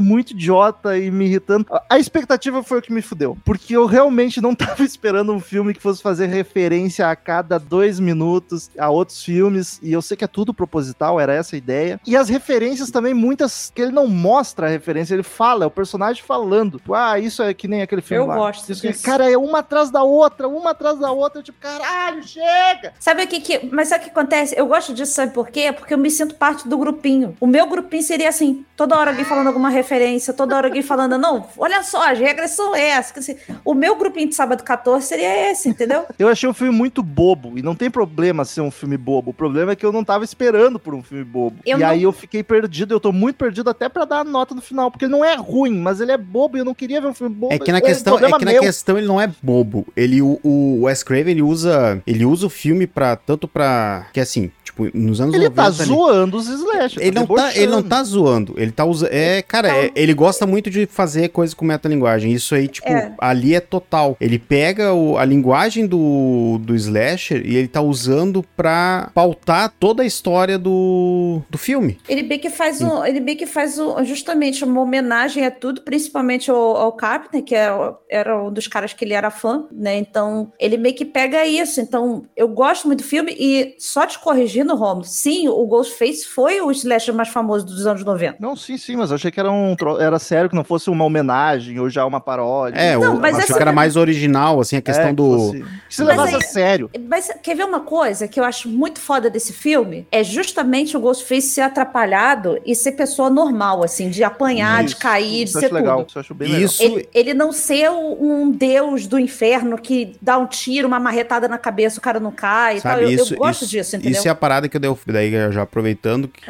muito 0.00 0.32
idiota 0.32 0.91
e 0.98 1.10
me 1.10 1.26
irritando. 1.26 1.66
A 1.88 1.98
expectativa 1.98 2.62
foi 2.62 2.78
o 2.78 2.82
que 2.82 2.92
me 2.92 3.02
fudeu. 3.02 3.36
Porque 3.44 3.76
eu 3.76 3.86
realmente 3.86 4.40
não 4.40 4.54
tava 4.56 4.82
esperando 4.82 5.32
um 5.32 5.40
filme 5.40 5.74
que 5.74 5.80
fosse 5.80 6.02
fazer 6.02 6.26
referência 6.26 7.08
a 7.08 7.16
cada 7.16 7.58
dois 7.58 7.98
minutos 8.00 8.70
a 8.78 8.90
outros 8.90 9.22
filmes. 9.22 9.78
E 9.82 9.92
eu 9.92 10.02
sei 10.02 10.16
que 10.16 10.24
é 10.24 10.28
tudo 10.28 10.54
proposital, 10.54 11.20
era 11.20 11.34
essa 11.34 11.56
a 11.56 11.58
ideia. 11.58 12.00
E 12.06 12.16
as 12.16 12.28
referências 12.28 12.90
também, 12.90 13.14
muitas 13.14 13.70
que 13.74 13.82
ele 13.82 13.92
não 13.92 14.06
mostra 14.06 14.66
a 14.66 14.70
referência, 14.70 15.14
ele 15.14 15.22
fala, 15.22 15.64
é 15.64 15.66
o 15.66 15.70
personagem 15.70 16.22
falando. 16.22 16.78
Tipo, 16.78 16.94
ah, 16.94 17.18
isso 17.18 17.42
é 17.42 17.52
que 17.54 17.68
nem 17.68 17.82
aquele 17.82 18.02
filme 18.02 18.24
eu 18.24 18.28
lá. 18.28 18.36
Gosto 18.36 18.72
disso. 18.72 19.02
Cara, 19.02 19.30
é 19.30 19.36
uma 19.36 19.60
atrás 19.60 19.90
da 19.90 20.02
outra, 20.02 20.48
uma 20.48 20.70
atrás 20.70 20.98
da 20.98 21.10
outra. 21.10 21.42
Tipo, 21.42 21.58
caralho, 21.60 22.22
chega! 22.22 22.92
Sabe 22.98 23.24
o 23.24 23.26
que 23.26 23.40
que... 23.40 23.68
Mas 23.72 23.88
sabe 23.88 24.02
o 24.02 24.04
que 24.04 24.10
acontece? 24.10 24.54
Eu 24.58 24.66
gosto 24.66 24.92
disso, 24.92 25.12
sabe 25.12 25.32
por 25.32 25.48
quê? 25.48 25.72
Porque 25.72 25.94
eu 25.94 25.98
me 25.98 26.10
sinto 26.10 26.34
parte 26.34 26.68
do 26.68 26.76
grupinho. 26.78 27.36
O 27.40 27.46
meu 27.46 27.66
grupinho 27.66 28.02
seria 28.02 28.28
assim, 28.28 28.64
toda 28.76 28.96
hora 28.98 29.10
alguém 29.10 29.24
falando 29.24 29.46
alguma 29.46 29.70
referência, 29.70 30.32
toda 30.32 30.56
hora 30.56 30.68
alguém 30.68 30.81
falando, 30.82 31.18
não, 31.18 31.46
olha 31.56 31.82
só, 31.82 32.10
as 32.10 32.18
regras 32.18 32.52
são 32.52 32.74
essas. 32.74 33.28
O 33.64 33.74
meu 33.74 33.96
grupinho 33.96 34.28
de 34.28 34.34
sábado 34.34 34.62
14 34.62 35.06
seria 35.06 35.50
esse, 35.50 35.68
entendeu? 35.68 36.04
Eu 36.18 36.28
achei 36.28 36.48
um 36.48 36.54
filme 36.54 36.72
muito 36.72 37.02
bobo, 37.02 37.58
e 37.58 37.62
não 37.62 37.74
tem 37.74 37.90
problema 37.90 38.44
ser 38.44 38.60
um 38.60 38.70
filme 38.70 38.96
bobo. 38.96 39.30
O 39.30 39.34
problema 39.34 39.72
é 39.72 39.76
que 39.76 39.84
eu 39.84 39.92
não 39.92 40.04
tava 40.04 40.24
esperando 40.24 40.78
por 40.78 40.94
um 40.94 41.02
filme 41.02 41.24
bobo. 41.24 41.56
Eu 41.66 41.78
e 41.78 41.80
não... 41.80 41.88
aí 41.88 42.02
eu 42.02 42.12
fiquei 42.12 42.42
perdido, 42.42 42.94
eu 42.94 43.00
tô 43.00 43.12
muito 43.12 43.36
perdido 43.36 43.68
até 43.70 43.88
para 43.88 44.04
dar 44.04 44.20
a 44.20 44.24
nota 44.24 44.54
no 44.54 44.60
final, 44.60 44.90
porque 44.90 45.04
ele 45.04 45.12
não 45.12 45.24
é 45.24 45.34
ruim, 45.34 45.78
mas 45.78 46.00
ele 46.00 46.12
é 46.12 46.18
bobo 46.18 46.56
e 46.56 46.60
eu 46.60 46.64
não 46.64 46.74
queria 46.74 47.00
ver 47.00 47.08
um 47.08 47.14
filme 47.14 47.34
bobo. 47.34 47.52
É 47.52 47.58
que 47.58 47.72
na 47.72 47.80
questão, 47.80 48.18
é 48.18 48.32
que 48.38 48.44
na 48.44 48.58
questão 48.58 48.98
ele 48.98 49.06
não 49.06 49.20
é 49.20 49.30
bobo. 49.42 49.86
Ele, 49.96 50.22
o, 50.22 50.38
o 50.42 50.82
Wes 50.82 51.02
Craven, 51.02 51.32
ele 51.32 51.42
usa, 51.42 52.00
ele 52.06 52.24
usa 52.24 52.46
o 52.46 52.50
filme 52.50 52.86
para 52.86 53.16
tanto 53.16 53.48
para 53.48 54.06
que 54.12 54.20
assim, 54.20 54.50
Tipo, 54.86 54.98
nos 54.98 55.20
anos 55.20 55.34
ele 55.34 55.48
90... 55.48 55.62
Tá 55.62 55.68
ele 55.68 55.76
tá 55.76 55.84
zoando 55.84 56.36
os 56.36 56.48
slashers. 56.48 56.96
Ele, 56.98 57.12
tá 57.12 57.20
não 57.20 57.26
tá, 57.26 57.56
ele 57.56 57.66
não 57.66 57.82
tá 57.82 58.02
zoando. 58.02 58.54
Ele 58.56 58.72
tá 58.72 58.84
usando... 58.84 59.10
É, 59.12 59.42
cara, 59.42 59.68
então... 59.68 59.80
é, 59.82 59.90
ele 59.94 60.14
gosta 60.14 60.46
muito 60.46 60.70
de 60.70 60.86
fazer 60.86 61.28
coisas 61.28 61.54
com 61.54 61.64
metalinguagem. 61.64 62.32
Isso 62.32 62.54
aí, 62.54 62.68
tipo, 62.68 62.88
é. 62.88 63.14
ali 63.18 63.54
é 63.54 63.60
total. 63.60 64.16
Ele 64.20 64.38
pega 64.38 64.92
o, 64.92 65.16
a 65.16 65.24
linguagem 65.24 65.86
do, 65.86 66.58
do 66.62 66.74
slasher 66.74 67.42
e 67.44 67.56
ele 67.56 67.68
tá 67.68 67.80
usando 67.80 68.44
pra 68.56 69.10
pautar 69.14 69.72
toda 69.78 70.02
a 70.02 70.06
história 70.06 70.58
do, 70.58 71.40
do 71.48 71.58
filme. 71.58 71.98
Ele 72.08 72.22
bem 72.22 72.38
que 72.38 72.50
faz 72.50 72.80
um, 72.80 73.04
ele 73.04 73.20
bem 73.20 73.36
que 73.36 73.46
faz 73.46 73.78
um, 73.78 74.04
justamente 74.04 74.64
uma 74.64 74.80
homenagem 74.80 75.44
a 75.44 75.50
tudo, 75.50 75.82
principalmente 75.82 76.50
ao, 76.50 76.76
ao 76.76 76.92
Carpenter, 76.92 77.42
que 77.42 77.54
é, 77.54 77.68
era 78.10 78.42
um 78.42 78.52
dos 78.52 78.66
caras 78.66 78.92
que 78.92 79.04
ele 79.04 79.14
era 79.14 79.30
fã, 79.30 79.66
né? 79.72 79.96
Então, 79.96 80.52
ele 80.58 80.76
meio 80.76 80.94
que 80.94 81.04
pega 81.04 81.46
isso. 81.46 81.80
Então, 81.80 82.24
eu 82.36 82.48
gosto 82.48 82.86
muito 82.86 83.02
do 83.02 83.06
filme 83.06 83.34
e 83.38 83.74
só 83.78 84.06
te 84.06 84.18
corrigir 84.18 84.64
corrigindo, 84.72 84.76
Romulo. 84.76 85.04
Sim, 85.04 85.48
o 85.48 85.66
Ghostface 85.66 86.26
foi 86.26 86.60
o 86.60 86.70
slasher 86.70 87.14
mais 87.14 87.28
famoso 87.28 87.64
dos 87.64 87.86
anos 87.86 88.04
90. 88.04 88.36
Não, 88.40 88.56
sim, 88.56 88.76
sim, 88.76 88.96
mas 88.96 89.10
eu 89.10 89.16
achei 89.16 89.30
que 89.30 89.38
era, 89.38 89.50
um, 89.50 89.76
era 90.00 90.18
sério, 90.18 90.48
que 90.48 90.56
não 90.56 90.64
fosse 90.64 90.90
uma 90.90 91.04
homenagem 91.04 91.78
ou 91.78 91.88
já 91.88 92.04
uma 92.04 92.20
paródia. 92.20 92.78
É, 92.78 92.96
não, 92.96 93.16
o, 93.16 93.20
mas 93.20 93.38
achei 93.38 93.54
que 93.54 93.62
era 93.62 93.72
mais 93.72 93.96
original, 93.96 94.60
assim, 94.60 94.76
a 94.76 94.82
questão 94.82 95.08
é, 95.08 95.12
do... 95.12 95.24
Fosse... 95.24 95.64
Que 95.88 95.94
se 95.94 96.04
levasse 96.04 96.34
a 96.34 96.40
sério. 96.40 96.90
Mas 97.08 97.30
quer 97.42 97.56
ver 97.56 97.64
uma 97.64 97.80
coisa 97.80 98.26
que 98.26 98.40
eu 98.40 98.44
acho 98.44 98.68
muito 98.68 99.00
foda 99.00 99.28
desse 99.28 99.52
filme? 99.52 100.06
É 100.10 100.24
justamente 100.24 100.96
o 100.96 101.00
Ghostface 101.00 101.48
ser 101.48 101.62
atrapalhado 101.62 102.58
e 102.64 102.74
ser 102.74 102.92
pessoa 102.92 103.28
normal, 103.28 103.84
assim, 103.84 104.08
de 104.08 104.24
apanhar, 104.24 104.84
isso, 104.84 104.94
de 104.94 105.00
cair, 105.00 105.44
de 105.44 105.52
ser 105.52 105.68
tudo. 105.68 105.74
Legal, 105.74 106.04
isso 106.06 106.18
eu 106.18 106.20
acho 106.20 106.34
bem 106.34 106.62
isso... 106.62 106.82
legal. 106.82 106.98
Ele, 106.98 107.08
ele 107.14 107.34
não 107.34 107.52
ser 107.52 107.90
um 107.90 108.50
deus 108.50 109.06
do 109.06 109.18
inferno 109.18 109.78
que 109.78 110.16
dá 110.20 110.38
um 110.38 110.46
tiro, 110.46 110.88
uma 110.88 111.00
marretada 111.00 111.48
na 111.48 111.58
cabeça, 111.58 111.98
o 111.98 112.02
cara 112.02 112.18
não 112.20 112.30
cai 112.30 112.80
Sabe, 112.80 113.04
eu, 113.04 113.10
isso, 113.10 113.34
eu, 113.34 113.38
gosto 113.38 113.62
isso, 113.62 113.70
disso, 113.70 113.96
entendeu? 113.96 114.18
Isso 114.18 114.28
é 114.28 114.30
a 114.30 114.34
parada 114.34 114.51
que 114.68 114.76
eu 114.76 114.80
dei, 114.80 114.90
daí 115.06 115.52
já 115.52 115.62
aproveitando 115.62 116.28
que, 116.28 116.46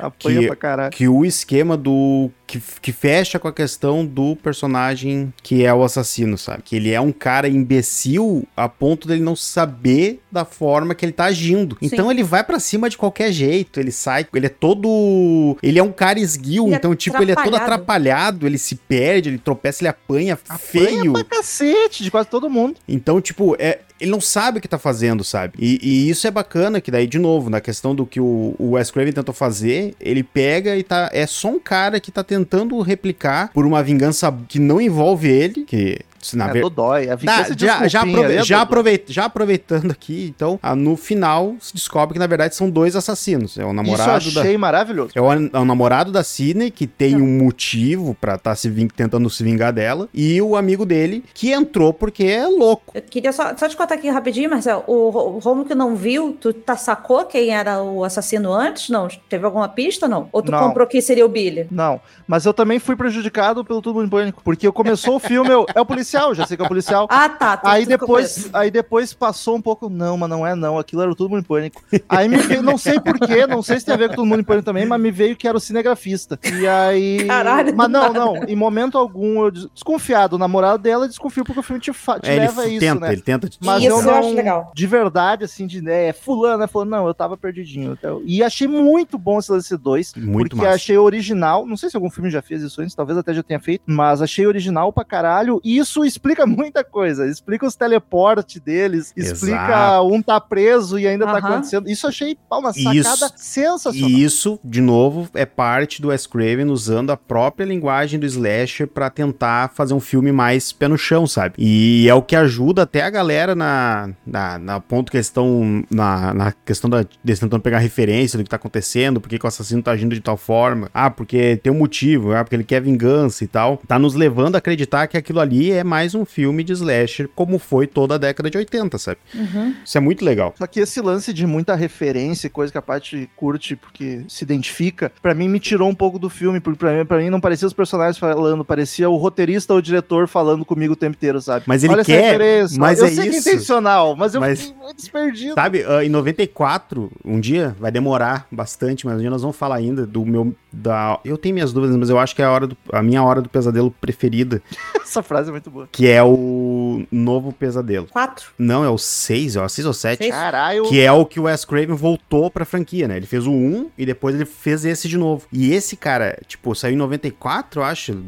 que 0.91 1.09
o 1.09 1.25
esquema 1.25 1.77
do 1.77 2.31
que, 2.47 2.61
que 2.81 2.93
fecha 2.93 3.39
com 3.39 3.49
a 3.49 3.53
questão 3.53 4.05
do 4.05 4.37
personagem 4.37 5.33
que 5.43 5.65
é 5.65 5.73
o 5.73 5.83
assassino, 5.83 6.37
sabe? 6.37 6.63
Que 6.63 6.77
ele 6.77 6.91
é 6.91 7.01
um 7.01 7.13
cara 7.13 7.49
imbecil 7.49 8.47
a 8.57 8.69
ponto 8.69 9.09
dele 9.09 9.23
não 9.23 9.35
saber 9.35 10.21
da 10.31 10.45
forma 10.45 10.95
que 10.95 11.05
ele 11.05 11.13
tá 11.13 11.25
agindo. 11.25 11.77
Sim. 11.81 11.87
Então 11.87 12.11
ele 12.11 12.23
vai 12.23 12.45
para 12.45 12.59
cima 12.59 12.91
de 12.91 12.99
qualquer 12.99 13.33
jeito, 13.33 13.81
ele 13.81 13.93
sai, 13.93 14.27
ele 14.35 14.47
é 14.47 14.51
todo, 14.51 15.57
ele 15.63 15.79
é 15.79 15.83
um 15.83 15.93
cara 15.93 16.19
esguio, 16.19 16.67
ele 16.67 16.75
é 16.75 16.77
então 16.77 16.93
é 16.93 16.97
tipo 16.97 17.23
ele 17.23 17.33
é 17.33 17.35
todo 17.35 17.57
atrapalhado, 17.57 18.47
ele 18.47 18.59
se 18.59 18.75
perde, 18.75 19.31
ele 19.31 19.39
tropeça, 19.39 19.83
ele 19.83 19.89
apanha, 19.89 20.35
apanha 20.35 20.59
feio. 20.59 21.13
Pra 21.13 21.25
cacete 21.25 22.03
de 22.03 22.11
quase 22.11 22.29
todo 22.29 22.51
mundo. 22.51 22.77
Então, 22.87 23.21
tipo, 23.21 23.57
é, 23.59 23.81
ele 24.03 24.11
não 24.11 24.21
sabe 24.21 24.59
o 24.59 24.61
que 24.61 24.67
tá 24.67 24.79
fazendo, 24.79 25.23
sabe? 25.23 25.55
E, 25.59 25.79
e, 25.81 26.11
isso 26.11 26.27
é 26.27 26.31
bacana, 26.31 26.81
que 26.81 26.91
daí, 26.91 27.07
de 27.07 27.21
novo, 27.21 27.49
na 27.49 27.61
questão 27.61 27.95
do 27.95 28.05
que 28.05 28.21
o, 28.21 28.57
o 28.59 28.73
Wes 28.73 28.91
Craven 28.91 29.13
tentou 29.13 29.33
fazer, 29.33 29.95
ele 30.01 30.25
pega 30.25 30.77
e 30.77 30.83
tá. 30.83 31.09
É 31.13 31.25
só 31.25 31.49
um 31.49 31.61
cara 31.61 32.01
que 32.01 32.11
tá 32.11 32.25
tentando 32.25 32.81
replicar 32.81 33.53
por 33.53 33.65
uma 33.65 33.81
vingança 33.81 34.37
que 34.49 34.59
não 34.59 34.81
envolve 34.81 35.29
ele, 35.29 35.65
que 35.65 36.01
na 36.35 36.49
é, 36.49 36.53
ver... 36.53 36.71
dói. 36.71 37.11
A 37.11 37.17
da, 37.17 37.45
já, 37.57 37.89
já, 37.89 38.03
aprove 38.03 38.35
é 38.35 38.45
já, 38.45 38.61
aproveita, 38.63 39.13
já 39.13 39.25
aproveitando 39.25 39.91
aqui, 39.91 40.33
então, 40.35 40.59
a, 40.63 40.75
no 40.77 40.97
final 40.97 41.55
se 41.61 41.75
descobre 41.75 42.15
que 42.15 42.19
na 42.19 42.27
verdade 42.27 42.55
são 42.55 42.71
dois 42.71 42.95
assassinos. 42.95 43.59
É 43.59 43.65
o 43.65 43.73
namorado 43.73 44.27
Isso 44.27 44.39
achei 44.39 44.53
da... 44.53 44.59
maravilhoso. 44.59 45.13
É 45.15 45.21
o, 45.21 45.33
é 45.33 45.59
o, 45.59 45.65
namorado 45.65 46.13
da 46.13 46.23
Sidney, 46.23 46.71
que 46.71 46.87
tem 46.87 47.17
um 47.17 47.39
motivo 47.39 48.17
para 48.21 48.35
estar 48.35 48.51
tá 48.51 48.57
se 48.57 48.69
ving... 48.71 48.89
tentando 48.89 49.29
se 49.29 49.43
vingar 49.43 49.73
dela, 49.73 50.09
e 50.15 50.41
o 50.41 50.57
amigo 50.57 50.87
dele, 50.87 51.25
que 51.35 51.51
entrou 51.51 51.93
porque 51.93 52.25
é 52.25 52.47
louco. 52.47 52.93
Eu 52.95 53.03
queria 53.03 53.33
só, 53.33 53.57
só 53.57 53.69
te 53.69 53.77
contar 53.77 53.95
aqui 53.95 54.09
rapidinho, 54.09 54.51
Marcelo. 54.51 54.85
O, 54.87 55.09
o 55.09 55.39
Romulo 55.39 55.67
que 55.67 55.75
não 55.75 55.97
viu, 55.97 56.37
tu 56.41 56.53
tá, 56.53 56.77
sacou 56.77 57.25
quem 57.25 57.51
era 57.51 57.83
o 57.83 58.05
assassino 58.05 58.53
antes? 58.53 58.89
Não? 58.89 59.09
Teve 59.29 59.45
alguma 59.45 59.69
pista 59.69 60.07
não? 60.13 60.29
Ou 60.31 60.43
tu 60.43 60.53
não. 60.53 60.69
comprou 60.69 60.87
que 60.87 61.01
seria 61.01 61.25
o 61.25 61.29
Billy? 61.29 61.67
Não, 61.71 62.01
mas 62.27 62.45
eu 62.45 62.53
também 62.53 62.79
fui 62.79 62.95
prejudicado 62.95 63.65
pelo 63.65 63.81
Tudo 63.81 64.03
em 64.05 64.09
Pânico, 64.09 64.43
porque 64.45 64.71
começou 64.71 65.17
o 65.17 65.19
filme, 65.19 65.51
eu, 65.51 65.67
é 65.75 65.81
o 65.81 65.87
policial 65.87 66.12
policial, 66.13 66.35
já 66.35 66.47
sei 66.47 66.57
que 66.57 66.63
é 66.63 66.67
um 66.67 66.69
policial. 66.69 67.09
Ah, 67.13 67.29
tá. 67.29 67.57
tu- 67.57 67.67
Aí 67.69 67.85
depois, 67.87 68.49
aí 68.53 68.71
depois 68.71 69.13
passou 69.13 69.57
um 69.57 69.61
pouco, 69.61 69.89
não, 69.89 70.17
mas 70.17 70.29
não 70.29 70.47
é 70.47 70.55
não, 70.55 70.79
aquilo 70.79 71.03
era 71.03 71.15
todo 71.15 71.31
mundo 71.31 71.41
em 71.41 71.45
pânico. 71.45 71.83
Aí 72.09 72.29
me 72.29 72.37
veio, 72.39 72.63
não 72.63 72.77
sei 72.79 72.99
porquê, 73.01 73.47
não 73.47 73.63
sei 73.63 73.79
se 73.79 73.87
tem 73.87 73.95
a 73.95 73.99
ver 73.99 74.09
com 74.11 74.17
todo 74.17 74.27
mundo 74.27 74.41
em 74.41 74.45
pânico 74.45 74.65
também, 74.65 74.85
mas 74.87 75.01
me 75.01 75.11
veio 75.11 75.37
que 75.37 75.47
era 75.47 75.57
o 75.57 75.61
cinegrafista. 75.61 76.39
E 76.61 76.67
aí. 76.67 77.27
Caralho, 77.27 77.75
Mas 77.77 77.89
não, 77.89 78.13
não, 78.13 78.45
em 78.45 78.57
momento 78.57 78.97
algum 78.99 79.43
eu 79.45 79.51
des- 79.51 79.69
desconfiado, 79.75 80.35
o 80.37 80.39
namorado 80.39 80.83
dela 80.83 81.07
desconfio 81.09 81.45
porque 81.45 81.61
o 81.61 81.63
filme 81.63 81.81
te, 81.81 81.93
fa- 81.93 82.19
te 82.21 82.29
É, 82.29 82.33
ele 82.37 82.41
leva 82.41 82.63
a 82.63 82.67
isso, 82.69 82.81
tenta, 82.81 83.01
né? 83.07 83.13
ele 83.13 83.23
tenta. 83.23 83.49
te- 83.49 83.59
Mas 83.63 83.83
Isso 83.83 83.91
eu 83.93 83.99
eu 83.99 84.03
não, 84.03 84.15
acho 84.19 84.35
legal. 84.35 84.73
de 84.75 84.87
verdade, 84.87 85.45
assim, 85.45 85.67
de 85.67 85.81
né, 85.83 86.09
é 86.09 86.13
fulano, 86.13 86.59
né? 86.59 86.67
Falou, 86.67 86.87
não, 86.87 87.07
eu 87.07 87.15
tava 87.15 87.37
perdidinho. 87.37 87.97
Eu- 88.03 88.23
E 88.25 88.43
achei 88.43 88.67
muito 88.67 89.19
bom 89.19 89.39
esse 89.39 89.51
lance 89.53 89.77
2, 89.77 90.15
Muito 90.17 90.51
porque 90.51 90.65
massa. 90.65 90.77
achei 90.77 90.97
original. 90.97 91.67
Não 91.67 91.77
sei 91.77 91.91
se 91.91 91.97
algum 91.97 92.11
filme 92.11 92.31
já 92.31 92.43
fez 92.43 92.63
isso 92.63 92.81
antes, 92.81 92.95
talvez 92.95 93.19
até 93.19 93.33
já 93.35 93.43
tenha 93.43 93.61
feito, 93.61 93.83
mas 93.87 94.21
achei 94.23 94.47
original 94.47 94.93
pra 94.93 95.05
caralho. 95.05 95.61
E 95.65 95.77
isso 95.79 96.02
explica 96.05 96.47
muita 96.47 96.85
coisa. 96.85 97.27
Explica 97.27 97.67
os 97.67 97.75
teleportes 97.75 98.61
deles, 98.61 99.13
explica 99.17 99.67
Exato. 99.67 100.09
um 100.09 100.23
tá 100.23 100.41
preso 100.41 100.99
e 100.99 101.07
ainda 101.07 101.27
tá 101.27 101.39
acontecendo. 101.39 101.89
Isso 101.89 102.07
achei 102.07 102.37
uma 102.51 102.73
sacada 102.73 102.95
Isso. 102.95 103.33
sensacional. 103.37 104.11
E 104.11 104.25
isso, 104.25 104.59
de 104.65 104.81
novo, 104.81 105.29
é 105.35 105.47
parte 105.47 106.01
do 106.01 106.09
Wes 106.09 106.27
Craven 106.27 106.71
usando 106.71 107.11
a 107.11 107.17
própria 107.17 107.65
linguagem 107.65 108.19
do 108.19 108.27
slasher 108.27 108.87
pra 108.87 109.11
tentar 109.11 109.71
fazer 109.75 109.95
um 109.95 110.01
filme 110.01 110.33
mais 110.33 110.73
pé 110.73 110.89
no 110.89 110.99
chão, 110.99 111.27
sabe? 111.27 111.55
E 111.59 112.09
é 112.09 112.15
o 112.15 112.23
que 112.23 112.37
ajuda 112.37 112.83
até 112.83 113.03
a 113.03 113.11
galera 113.11 113.55
na, 113.55 114.11
na, 114.27 114.59
na 114.59 114.81
ponto 114.81 115.11
que 115.11 115.17
eles 115.17 115.27
estão 115.27 115.85
na, 115.91 116.35
na 116.35 116.53
questão 116.53 116.89
da 116.89 117.05
deles 117.23 117.41
tentando 117.41 117.61
pegar 117.63 117.79
referência 117.79 118.39
do 118.39 118.45
que 118.45 118.51
tá 118.51 118.57
acontecendo, 118.57 119.21
por 119.21 119.29
que 119.29 119.39
que 119.39 119.45
o 119.45 119.49
assassino 119.49 119.83
tá 119.83 119.93
agindo 119.93 120.15
de 120.15 120.21
tal 120.21 120.37
forma. 120.37 120.91
Ah, 120.93 121.11
porque 121.11 121.57
tem 121.63 121.73
um 121.73 121.79
motivo, 121.79 122.33
ah, 122.33 122.45
porque 122.45 122.57
ele 122.57 122.65
quer 122.65 122.81
vingança 122.81 123.45
e 123.45 123.47
tal. 123.47 123.79
Tá 123.87 123.99
nos 123.99 124.15
levando 124.15 124.55
a 124.55 124.59
acreditar 124.59 125.07
que 125.07 125.17
aquilo 125.17 125.41
ali 125.41 125.73
é 125.73 125.85
mais 125.93 126.15
um 126.15 126.25
filme 126.25 126.65
de 126.65 126.73
slasher, 126.73 127.29
como 127.35 127.59
foi 127.59 127.87
toda 127.87 128.15
a 128.15 128.19
década 128.19 128.49
de 128.49 128.57
80, 128.57 128.97
sabe? 128.97 129.19
Uhum. 129.35 129.75
Isso 129.85 129.99
é 129.99 130.01
muito 130.01 130.25
legal. 130.25 130.55
Só 130.57 130.67
que 130.67 130.81
esse 130.81 131.03
lance 131.03 131.35
de 131.35 131.47
muita 131.47 131.75
referência, 131.75 132.49
coisa 132.49 132.73
que 132.73 132.79
a 132.79 132.83
parte 132.83 133.29
curte 133.37 133.77
porque 133.77 134.25
se 134.27 134.43
identifica, 134.43 135.13
pra 135.21 135.35
mim 135.35 135.51
me 135.51 135.61
tirou 135.61 135.91
um 135.91 135.95
pouco 135.95 136.19
do 136.19 136.31
filme, 136.31 136.61
porque 136.61 136.79
pra 136.79 136.95
mim, 136.97 137.05
pra 137.05 137.19
mim 137.19 137.29
não 137.29 137.43
parecia 137.43 137.69
os 137.69 137.75
personagens 137.75 138.17
falando, 138.17 138.65
parecia 138.65 139.11
o 139.11 139.17
roteirista 139.19 139.75
ou 139.75 139.81
o 139.81 139.83
diretor 139.83 140.27
falando 140.27 140.65
comigo 140.65 140.95
o 140.95 140.97
tempo 140.97 141.15
inteiro, 141.15 141.43
sabe? 141.43 141.67
Mas 141.69 141.85
ele 141.85 141.93
Olha 141.93 142.05
quer, 142.07 142.39
mas 142.79 142.99
eu 143.01 143.05
é 143.05 143.11
sei 143.11 143.29
isso. 143.29 143.43
que 143.43 143.51
é 143.51 143.53
intencional, 143.53 144.17
mas 144.17 144.35
eu 144.35 144.41
Mas- 144.41 144.63
fiquei 144.63 144.77
muito 144.83 144.97
desperdido. 144.97 145.55
Sabe, 145.55 145.85
ah, 145.87 146.03
em 146.03 146.09
94, 146.09 147.13
um 147.23 147.39
dia, 147.39 147.77
vai 147.79 147.91
demorar 147.93 148.47
bastante, 148.51 149.05
mas 149.05 149.17
um 149.17 149.21
dia 149.21 149.29
nós 149.31 149.43
vamos 149.43 149.59
falar 149.59 149.77
ainda 149.77 150.07
do 150.07 150.25
meu. 150.25 150.55
Da, 150.73 151.21
eu 151.23 151.37
tenho 151.37 151.53
minhas 151.55 151.71
dúvidas, 151.71 151.95
mas 151.99 152.09
eu 152.09 152.19
acho 152.19 152.35
que 152.35 152.41
é 152.41 152.47
a, 152.47 152.51
hora 152.51 152.67
do, 152.67 152.75
a 152.91 153.03
minha 153.03 153.23
hora 153.23 153.43
do 153.43 153.49
pesadelo 153.51 153.91
preferida, 154.01 154.63
Essa 155.03 155.23
frase 155.23 155.51
é 155.51 155.53
muito 155.53 155.71
boa. 155.71 155.82
Que 155.91 156.09
é 156.09 156.23
o 156.23 157.05
Novo 157.11 157.53
Pesadelo. 157.53 158.07
Quatro. 158.11 158.51
Não, 158.59 158.85
é 158.85 158.89
o 158.89 158.99
6, 158.99 159.57
ó, 159.57 159.69
6 159.69 159.87
ou 159.87 159.93
7. 159.93 160.19
Seis? 160.19 160.31
Caralho. 160.35 160.85
Que 160.85 161.01
é 161.01 161.11
o 161.13 161.25
que 161.27 161.41
o 161.41 161.45
Wes 161.45 161.65
Craven 161.65 161.95
voltou 161.97 162.51
pra 162.51 162.65
franquia, 162.65 163.09
né? 163.09 163.17
Ele 163.17 163.27
fez 163.27 163.47
o 163.47 163.51
1 163.53 163.91
e 163.97 164.07
depois 164.07 164.35
ele 164.35 164.45
fez 164.45 164.85
esse 164.85 165.09
de 165.09 165.17
novo. 165.17 165.47
E 165.53 165.73
esse, 165.73 165.97
cara, 165.97 166.39
tipo, 166.47 166.75
saiu 166.75 166.95
em 166.95 166.97
94, 166.97 167.81
eu 167.81 167.85
acho, 167.85 168.19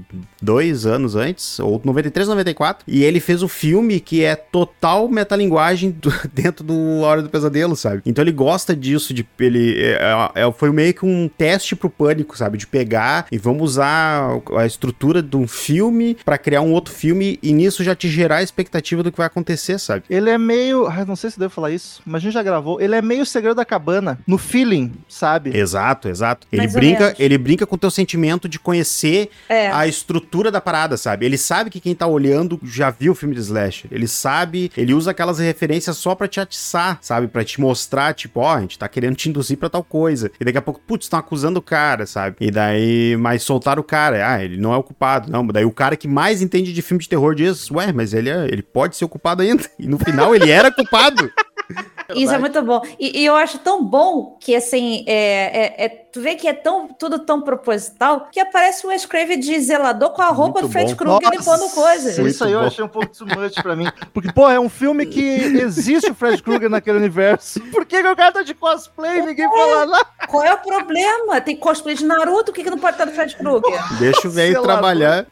dois 0.40 0.86
anos 0.86 1.14
antes, 1.16 1.58
ou 1.60 1.80
93, 1.84 2.28
94. 2.28 2.84
E 2.86 3.02
ele 3.04 3.20
fez 3.20 3.42
o 3.42 3.48
filme 3.48 4.00
que 4.00 4.22
é 4.24 4.34
total 4.36 5.08
metalinguagem 5.08 5.90
do- 5.90 6.12
dentro 6.32 6.64
do 6.64 7.00
Hora 7.00 7.22
do 7.22 7.28
Pesadelo, 7.30 7.76
sabe? 7.76 8.02
Então 8.06 8.22
ele 8.22 8.32
gosta 8.32 8.74
disso, 8.74 9.12
de 9.12 9.26
ele 9.38 9.74
é, 9.82 9.98
é- 10.42 10.52
foi 10.52 10.70
meio 10.72 10.94
que 10.94 11.04
um 11.04 11.28
teste 11.28 11.74
pro 11.76 11.90
pânico, 11.90 12.36
sabe? 12.36 12.58
De 12.58 12.66
pegar 12.66 13.26
e 13.30 13.38
vamos 13.38 13.62
usar 13.72 14.40
a 14.56 14.66
estrutura 14.66 15.22
de 15.22 15.36
um 15.36 15.46
filme 15.46 16.16
pra 16.24 16.38
criar 16.38 16.60
um 16.60 16.72
outro 16.72 16.92
filme 16.94 17.38
e 17.48 17.52
nisso 17.52 17.82
já 17.84 17.94
te 17.94 18.08
gerar 18.08 18.36
a 18.36 18.42
expectativa 18.42 19.02
do 19.02 19.10
que 19.12 19.18
vai 19.18 19.26
acontecer, 19.26 19.78
sabe? 19.78 20.04
Ele 20.08 20.30
é 20.30 20.38
meio. 20.38 20.86
ah, 20.86 21.04
não 21.04 21.16
sei 21.16 21.30
se 21.30 21.38
devo 21.38 21.52
falar 21.52 21.70
isso, 21.70 22.00
mas 22.04 22.16
a 22.16 22.22
gente 22.24 22.32
já 22.34 22.42
gravou. 22.42 22.80
Ele 22.80 22.94
é 22.94 23.02
meio 23.02 23.24
segredo 23.26 23.54
da 23.56 23.64
cabana, 23.64 24.18
no 24.26 24.38
feeling, 24.38 24.92
sabe? 25.08 25.56
Exato, 25.56 26.08
exato. 26.08 26.46
Ele 26.52 26.62
Mais 26.62 26.72
brinca, 26.72 27.14
ele 27.18 27.38
brinca 27.38 27.66
com 27.66 27.74
o 27.74 27.78
teu 27.78 27.90
sentimento 27.90 28.48
de 28.48 28.58
conhecer 28.58 29.30
É. 29.48 29.68
a 29.70 29.86
estrutura 29.86 30.50
da 30.50 30.60
parada, 30.60 30.96
sabe? 30.96 31.24
Ele 31.26 31.38
sabe 31.38 31.70
que 31.70 31.80
quem 31.80 31.94
tá 31.94 32.06
olhando 32.06 32.58
já 32.62 32.90
viu 32.90 33.12
o 33.12 33.14
filme 33.14 33.34
de 33.34 33.40
slasher. 33.40 33.88
Ele 33.90 34.06
sabe, 34.08 34.70
ele 34.76 34.94
usa 34.94 35.10
aquelas 35.10 35.38
referências 35.38 35.96
só 35.96 36.14
pra 36.14 36.28
te 36.28 36.40
atiçar, 36.40 36.98
sabe? 37.00 37.28
Pra 37.28 37.44
te 37.44 37.60
mostrar, 37.60 38.14
tipo, 38.14 38.40
ó, 38.40 38.54
a 38.54 38.60
gente 38.60 38.78
tá 38.78 38.88
querendo 38.88 39.16
te 39.16 39.28
induzir 39.28 39.56
pra 39.56 39.68
tal 39.68 39.82
coisa. 39.84 40.30
E 40.40 40.44
daqui 40.44 40.58
a 40.58 40.62
pouco, 40.62 40.80
putz, 40.86 41.06
estão 41.06 41.18
acusando 41.18 41.58
o 41.58 41.62
cara, 41.62 42.06
sabe? 42.06 42.36
E 42.40 42.50
daí, 42.50 43.16
mas 43.18 43.42
soltaram 43.42 43.80
o 43.80 43.84
cara. 43.84 44.28
Ah, 44.34 44.42
ele 44.44 44.56
não 44.56 44.72
é 44.72 44.76
o 44.76 44.82
culpado. 44.82 45.30
Não, 45.30 45.46
daí 45.46 45.64
o 45.64 45.70
cara 45.70 45.96
que 45.96 46.08
mais 46.08 46.42
entende 46.42 46.72
de 46.72 46.82
filme 46.82 47.02
de 47.02 47.08
terror 47.08 47.23
diz, 47.32 47.70
ué, 47.70 47.92
mas 47.92 48.12
ele, 48.12 48.28
é, 48.28 48.46
ele 48.46 48.62
pode 48.62 48.96
ser 48.96 49.06
culpado 49.06 49.40
ainda. 49.42 49.62
E 49.78 49.86
no 49.86 49.98
final 50.00 50.34
ele 50.34 50.50
era 50.50 50.72
culpado. 50.72 51.30
Isso 52.14 52.34
é 52.34 52.38
muito 52.38 52.60
bom. 52.62 52.82
E, 52.98 53.20
e 53.20 53.24
eu 53.24 53.36
acho 53.36 53.58
tão 53.58 53.84
bom 53.84 54.36
que, 54.40 54.54
assim, 54.56 55.04
é, 55.06 55.14
é- 55.14 55.84
é- 55.86 56.03
tu 56.14 56.20
vê 56.20 56.36
que 56.36 56.46
é 56.46 56.52
tão, 56.52 56.86
tudo 56.86 57.18
tão 57.18 57.40
proposital 57.42 58.28
que 58.30 58.38
aparece 58.38 58.86
o 58.86 58.90
Wes 58.90 59.04
Craven 59.04 59.36
de 59.36 59.58
zelador 59.58 60.10
com 60.10 60.22
a 60.22 60.28
roupa 60.28 60.60
Muito 60.60 60.68
do 60.68 60.72
Fred. 60.72 60.94
Krueger 60.94 61.28
limpando 61.28 61.68
coisa. 61.70 62.22
Muito 62.22 62.30
Isso 62.30 62.44
aí 62.44 62.52
eu 62.52 62.60
bom. 62.60 62.66
achei 62.66 62.84
um 62.84 62.88
pouco 62.88 63.08
too 63.08 63.26
much 63.26 63.60
pra 63.60 63.74
mim. 63.74 63.88
Porque, 64.14 64.32
pô, 64.32 64.48
é 64.48 64.60
um 64.60 64.68
filme 64.68 65.06
que 65.06 65.20
existe 65.20 66.08
o 66.08 66.14
Fred 66.14 66.40
Krueger 66.40 66.70
naquele 66.70 66.98
universo. 66.98 67.60
Por 67.72 67.84
que, 67.84 68.00
que 68.00 68.08
o 68.08 68.14
cara 68.14 68.30
tá 68.30 68.42
de 68.44 68.54
cosplay 68.54 69.18
e 69.18 69.26
ninguém 69.26 69.48
fala 69.48 69.86
nada? 69.86 70.06
Qual 70.28 70.44
é 70.44 70.54
o 70.54 70.58
problema? 70.58 71.40
Tem 71.40 71.56
cosplay 71.56 71.96
de 71.96 72.04
Naruto, 72.04 72.52
o 72.52 72.54
que, 72.54 72.62
que 72.62 72.70
não 72.70 72.78
pode 72.78 72.94
estar 72.94 73.06
do 73.06 73.10
Fred 73.10 73.34
Krueger? 73.34 73.82
Deixa 73.98 74.28
o 74.28 74.30
velho 74.30 74.62
trabalhar. 74.62 75.26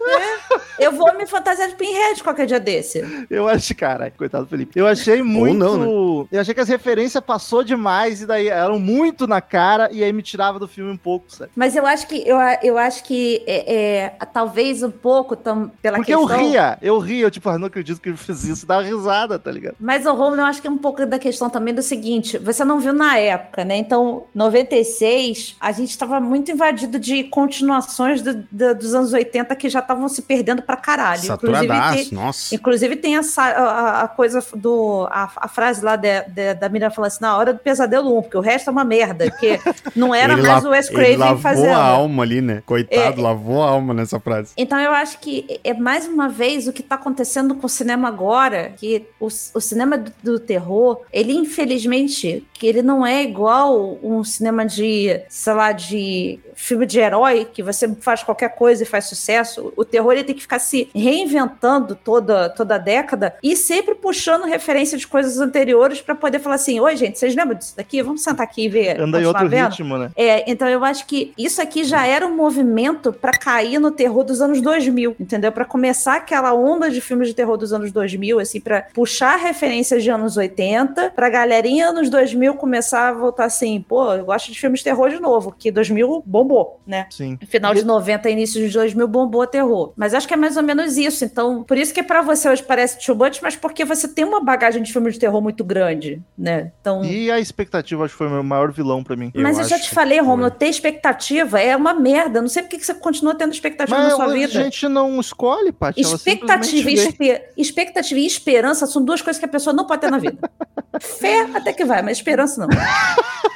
Eu 0.80 0.90
vou 0.90 1.16
me 1.16 1.26
fantasiar 1.26 1.68
de 1.68 1.76
Pinhead 1.76 2.24
qualquer 2.24 2.46
dia 2.46 2.58
desse. 2.58 3.26
Eu 3.30 3.48
achei, 3.48 3.76
cara, 3.76 4.10
coitado 4.10 4.46
do 4.46 4.50
Felipe. 4.50 4.80
Eu 4.80 4.88
achei 4.88 5.22
muito. 5.22 5.56
não, 5.56 5.78
né? 5.78 6.28
Eu 6.32 6.40
achei 6.40 6.52
que 6.52 6.60
as 6.60 6.68
referências 6.68 7.22
passou 7.22 7.62
demais 7.62 8.20
e 8.20 8.26
daí 8.26 8.48
eram 8.48 8.80
muito 8.80 9.28
na 9.28 9.40
cara 9.40 9.88
e 9.92 10.02
aí 10.02 10.12
me 10.12 10.22
tirava 10.22 10.58
do 10.58 10.66
filme 10.72 10.90
um 10.92 10.96
pouco, 10.96 11.26
sabe? 11.28 11.50
Mas 11.56 11.76
eu 11.76 11.86
acho 11.86 12.06
que 12.06 12.22
eu, 12.26 12.36
eu 12.62 12.78
acho 12.78 13.04
que 13.04 13.42
é, 13.46 13.74
é, 13.74 14.08
talvez 14.32 14.82
um 14.82 14.90
pouco 14.90 15.36
tam, 15.36 15.70
pela 15.82 15.96
Porque 15.98 16.14
questão. 16.14 16.30
eu 16.40 16.48
ria, 16.48 16.78
eu 16.82 16.98
ria, 16.98 17.26
eu 17.26 17.30
tipo, 17.30 17.48
ah, 17.48 17.58
não 17.58 17.66
acredito 17.66 18.00
que 18.00 18.08
ele 18.08 18.16
fez 18.16 18.44
isso, 18.44 18.66
dá 18.66 18.76
uma 18.78 18.82
risada, 18.82 19.38
tá 19.38 19.50
ligado? 19.50 19.76
Mas 19.78 20.06
o 20.06 20.12
Romulo, 20.14 20.40
eu 20.40 20.46
acho 20.46 20.60
que 20.60 20.66
é 20.66 20.70
um 20.70 20.78
pouco 20.78 21.04
da 21.06 21.18
questão 21.18 21.48
também 21.50 21.74
do 21.74 21.82
seguinte: 21.82 22.38
você 22.38 22.64
não 22.64 22.80
viu 22.80 22.92
na 22.92 23.16
época, 23.18 23.64
né? 23.64 23.76
Então, 23.76 24.24
96, 24.34 25.56
a 25.60 25.72
gente 25.72 25.90
estava 25.90 26.20
muito 26.20 26.50
invadido 26.50 26.98
de 26.98 27.24
continuações 27.24 28.22
do- 28.22 28.44
do- 28.50 28.74
dos 28.74 28.94
anos 28.94 29.12
80 29.12 29.54
que 29.56 29.68
já 29.68 29.80
estavam 29.80 30.08
se 30.08 30.22
perdendo 30.22 30.62
pra 30.62 30.76
caralho. 30.76 31.22
Saturadaço, 31.22 31.96
tem, 31.96 32.12
nossa. 32.12 32.54
inclusive 32.54 32.96
tem 32.96 33.16
essa, 33.16 33.42
a, 33.42 34.02
a 34.02 34.08
coisa 34.08 34.42
do. 34.54 35.06
A, 35.10 35.30
a 35.36 35.48
frase 35.48 35.84
lá 35.84 35.96
de- 35.96 36.22
de- 36.28 36.54
da 36.54 36.68
Miriam 36.68 36.90
falando 36.90 37.08
assim: 37.08 37.18
na 37.22 37.36
hora 37.36 37.52
do 37.52 37.58
pesadelo 37.58 38.16
1, 38.18 38.22
porque 38.22 38.36
o 38.36 38.40
resto 38.40 38.68
é 38.68 38.70
uma 38.72 38.84
merda, 38.84 39.26
porque 39.30 39.60
não 39.94 40.14
era 40.14 40.32
Ele 40.34 40.42
mais 40.42 40.61
o 40.64 40.70
Wes 40.70 40.86
Ele 40.88 40.96
Craven 40.96 41.16
lavou 41.16 41.38
fazendo. 41.38 41.68
a 41.72 41.76
alma 41.84 42.22
ali, 42.22 42.40
né? 42.40 42.62
Coitado, 42.66 43.20
É. 43.20 43.22
lavou 43.22 43.62
a 43.62 43.68
alma 43.70 43.92
nessa 43.94 44.18
frase. 44.20 44.52
Então 44.56 44.78
eu 44.78 44.90
acho 44.92 45.18
que 45.18 45.60
é 45.64 45.74
mais 45.74 46.06
uma 46.06 46.28
vez 46.28 46.66
o 46.68 46.72
que 46.72 46.80
está 46.80 46.94
acontecendo 46.96 47.54
com 47.54 47.66
o 47.66 47.70
cinema 47.70 48.08
agora, 48.08 48.72
que 48.76 49.06
o, 49.20 49.26
o 49.26 49.60
cinema 49.60 49.96
do, 49.98 50.12
do 50.22 50.38
terror, 50.40 51.00
ele 51.12 51.32
infelizmente, 51.32 52.46
que 52.54 52.66
ele 52.66 52.82
não 52.82 53.04
é 53.06 53.22
igual 53.22 53.98
um 54.02 54.22
cinema 54.22 54.64
de, 54.66 55.20
sei 55.28 55.52
lá, 55.54 55.72
de 55.72 56.38
filme 56.54 56.86
de 56.86 56.98
herói, 57.00 57.46
que 57.52 57.62
você 57.62 57.88
faz 58.00 58.22
qualquer 58.22 58.54
coisa 58.54 58.82
e 58.82 58.86
faz 58.86 59.06
sucesso. 59.06 59.72
O 59.76 59.84
terror 59.84 60.12
ele 60.12 60.24
tem 60.24 60.34
que 60.34 60.42
ficar 60.42 60.58
se 60.58 60.88
reinventando 60.94 61.96
toda, 61.96 62.48
toda 62.50 62.74
a 62.76 62.78
década 62.78 63.34
e 63.42 63.56
sempre 63.56 63.94
puxando 63.94 64.44
referência 64.44 64.96
de 64.98 65.06
coisas 65.06 65.38
anteriores 65.40 66.00
para 66.00 66.14
poder 66.14 66.38
falar 66.38 66.56
assim, 66.56 66.78
oi 66.78 66.96
gente, 66.96 67.18
vocês 67.18 67.34
lembram 67.34 67.56
disso 67.58 67.74
daqui? 67.76 68.02
Vamos 68.02 68.22
sentar 68.22 68.44
aqui 68.44 68.64
e 68.64 68.68
ver. 68.68 69.00
Anda 69.00 69.20
em 69.20 69.26
outro 69.26 69.48
vendo?" 69.48 69.70
ritmo, 69.70 69.98
né? 69.98 70.10
É, 70.14 70.50
então 70.52 70.68
eu 70.68 70.84
acho 70.84 71.06
que 71.06 71.32
isso 71.36 71.60
aqui 71.60 71.84
já 71.84 72.06
era 72.06 72.26
um 72.26 72.36
movimento 72.36 73.12
pra 73.12 73.32
cair 73.32 73.78
no 73.78 73.90
terror 73.90 74.24
dos 74.24 74.40
anos 74.40 74.60
2000, 74.60 75.16
entendeu? 75.18 75.50
Pra 75.52 75.64
começar 75.64 76.16
aquela 76.16 76.52
onda 76.54 76.90
de 76.90 77.00
filmes 77.00 77.28
de 77.28 77.34
terror 77.34 77.56
dos 77.56 77.72
anos 77.72 77.90
2000, 77.92 78.38
assim, 78.38 78.60
pra 78.60 78.82
puxar 78.94 79.36
referências 79.36 80.02
de 80.02 80.10
anos 80.10 80.36
80, 80.36 81.10
pra 81.10 81.28
galerinha 81.28 81.88
anos 81.88 82.08
2000 82.10 82.54
começar 82.54 83.08
a 83.08 83.12
voltar 83.12 83.44
assim, 83.44 83.84
pô, 83.86 84.12
eu 84.12 84.24
gosto 84.24 84.52
de 84.52 84.58
filmes 84.58 84.80
de 84.80 84.84
terror 84.84 85.08
de 85.08 85.20
novo, 85.20 85.54
que 85.56 85.70
2000 85.70 86.22
bombou, 86.24 86.80
né? 86.86 87.06
Sim. 87.10 87.38
Final 87.48 87.74
de 87.74 87.84
90, 87.84 88.30
início 88.30 88.66
de 88.66 88.72
2000 88.72 89.06
bombou 89.08 89.46
terror. 89.46 89.92
Mas 89.96 90.14
acho 90.14 90.26
que 90.28 90.34
é 90.34 90.36
mais 90.36 90.56
ou 90.56 90.62
menos 90.62 90.96
isso. 90.96 91.24
Então, 91.24 91.62
por 91.62 91.76
isso 91.76 91.92
que 91.92 92.02
pra 92.02 92.22
você 92.22 92.48
hoje 92.48 92.62
parece 92.62 93.04
too 93.04 93.16
much, 93.16 93.40
mas 93.42 93.56
porque 93.56 93.84
você 93.84 94.06
tem 94.08 94.24
uma 94.24 94.42
bagagem 94.42 94.82
de 94.82 94.92
filme 94.92 95.10
de 95.10 95.18
terror 95.18 95.40
muito 95.40 95.64
grande, 95.64 96.20
né? 96.36 96.72
Então, 96.80 97.04
E 97.04 97.30
a 97.30 97.40
expectativa, 97.40 98.04
acho 98.04 98.14
que 98.14 98.18
foi 98.18 98.26
o 98.26 98.30
meu 98.30 98.42
maior 98.42 98.70
vilão 98.72 99.02
pra 99.02 99.16
mim. 99.16 99.32
mas 99.34 99.58
eu, 99.58 99.64
já 99.64 99.76
acho 99.76 99.84
te 99.84 99.94
falei, 99.94 100.20
Romulo, 100.20 100.41
foi. 100.48 100.58
ter 100.58 100.66
expectativa 100.66 101.60
é 101.60 101.76
uma 101.76 101.94
merda. 101.94 102.40
Não 102.40 102.48
sei 102.48 102.62
por 102.62 102.68
que 102.70 102.84
você 102.84 102.94
continua 102.94 103.34
tendo 103.34 103.52
expectativa 103.52 103.96
Mas 103.96 104.08
na 104.08 104.14
sua 104.16 104.24
a 104.26 104.28
vida. 104.28 104.48
gente 104.52 104.88
não 104.88 105.20
escolhe, 105.20 105.72
Paty. 105.72 106.00
Expectativa 106.00 106.90
e, 106.90 106.96
simplesmente 106.96 107.18
vem. 107.18 107.30
espe- 107.32 107.48
expectativa 107.56 108.20
e 108.20 108.26
esperança 108.26 108.86
são 108.86 109.04
duas 109.04 109.20
coisas 109.22 109.38
que 109.38 109.46
a 109.46 109.48
pessoa 109.48 109.74
não 109.74 109.86
pode 109.86 110.00
ter 110.00 110.10
na 110.10 110.18
vida. 110.18 110.38
Fé 111.00 111.42
até 111.54 111.72
que 111.72 111.84
vai, 111.84 112.02
mas 112.02 112.18
esperança 112.18 112.60
não. 112.60 112.68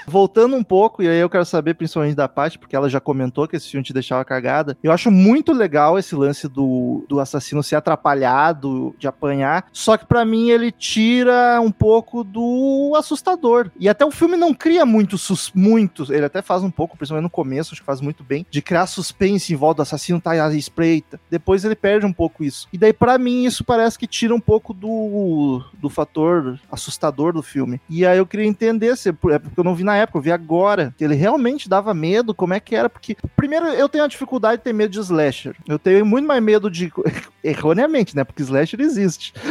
voltando 0.06 0.56
um 0.56 0.62
pouco, 0.64 1.02
e 1.02 1.08
aí 1.08 1.18
eu 1.18 1.28
quero 1.28 1.44
saber 1.44 1.74
principalmente 1.74 2.14
da 2.14 2.28
Paty, 2.28 2.58
porque 2.58 2.76
ela 2.76 2.88
já 2.88 3.00
comentou 3.00 3.46
que 3.48 3.56
esse 3.56 3.68
filme 3.68 3.84
te 3.84 3.92
deixava 3.92 4.24
cagada. 4.24 4.76
Eu 4.82 4.92
acho 4.92 5.10
muito 5.10 5.52
legal 5.52 5.98
esse 5.98 6.14
lance 6.14 6.48
do, 6.48 7.04
do 7.08 7.18
assassino 7.20 7.62
ser 7.62 7.76
atrapalhado, 7.76 8.94
de 8.98 9.06
apanhar, 9.08 9.66
só 9.72 9.96
que 9.96 10.06
para 10.06 10.24
mim 10.24 10.50
ele 10.50 10.70
tira 10.70 11.60
um 11.60 11.70
pouco 11.70 12.22
do 12.24 12.92
assustador. 12.96 13.70
E 13.78 13.88
até 13.88 14.04
o 14.04 14.10
filme 14.10 14.36
não 14.36 14.54
cria 14.54 14.86
muito, 14.86 15.18
sus, 15.18 15.50
muito, 15.54 16.12
ele 16.12 16.24
até 16.24 16.40
faz 16.40 16.62
um 16.62 16.65
pouco, 16.70 16.96
principalmente 16.96 17.24
no 17.24 17.30
começo, 17.30 17.72
acho 17.72 17.80
que 17.80 17.86
faz 17.86 18.00
muito 18.00 18.22
bem, 18.22 18.46
de 18.50 18.62
criar 18.62 18.86
suspense 18.86 19.52
em 19.52 19.56
volta 19.56 19.76
do 19.76 19.82
assassino, 19.82 20.20
tá 20.20 20.32
à 20.32 20.54
espreita. 20.54 21.20
Depois 21.30 21.64
ele 21.64 21.74
perde 21.74 22.06
um 22.06 22.12
pouco 22.12 22.44
isso. 22.44 22.68
E 22.72 22.78
daí 22.78 22.92
para 22.92 23.18
mim 23.18 23.44
isso 23.44 23.64
parece 23.64 23.98
que 23.98 24.06
tira 24.06 24.34
um 24.34 24.40
pouco 24.40 24.72
do, 24.72 25.62
do 25.74 25.88
fator 25.88 26.58
assustador 26.70 27.32
do 27.32 27.42
filme. 27.42 27.80
E 27.88 28.06
aí 28.06 28.18
eu 28.18 28.26
queria 28.26 28.46
entender 28.46 28.96
se 28.96 29.10
é 29.10 29.12
porque 29.12 29.60
eu 29.60 29.64
não 29.64 29.74
vi 29.74 29.84
na 29.84 29.96
época, 29.96 30.18
eu 30.18 30.22
vi 30.22 30.30
agora, 30.30 30.94
que 30.96 31.04
ele 31.04 31.14
realmente 31.14 31.68
dava 31.68 31.92
medo, 31.94 32.34
como 32.34 32.54
é 32.54 32.60
que 32.60 32.74
era, 32.74 32.88
porque 32.88 33.16
primeiro 33.36 33.66
eu 33.66 33.88
tenho 33.88 34.04
a 34.04 34.08
dificuldade 34.08 34.58
de 34.58 34.64
ter 34.64 34.72
medo 34.72 34.90
de 34.90 35.00
slasher. 35.00 35.56
Eu 35.66 35.78
tenho 35.78 36.04
muito 36.04 36.26
mais 36.26 36.42
medo 36.42 36.70
de 36.70 36.92
erroneamente, 37.48 38.16
né? 38.16 38.24
Porque 38.24 38.42
slasher 38.42 38.80
existe. 38.80 39.32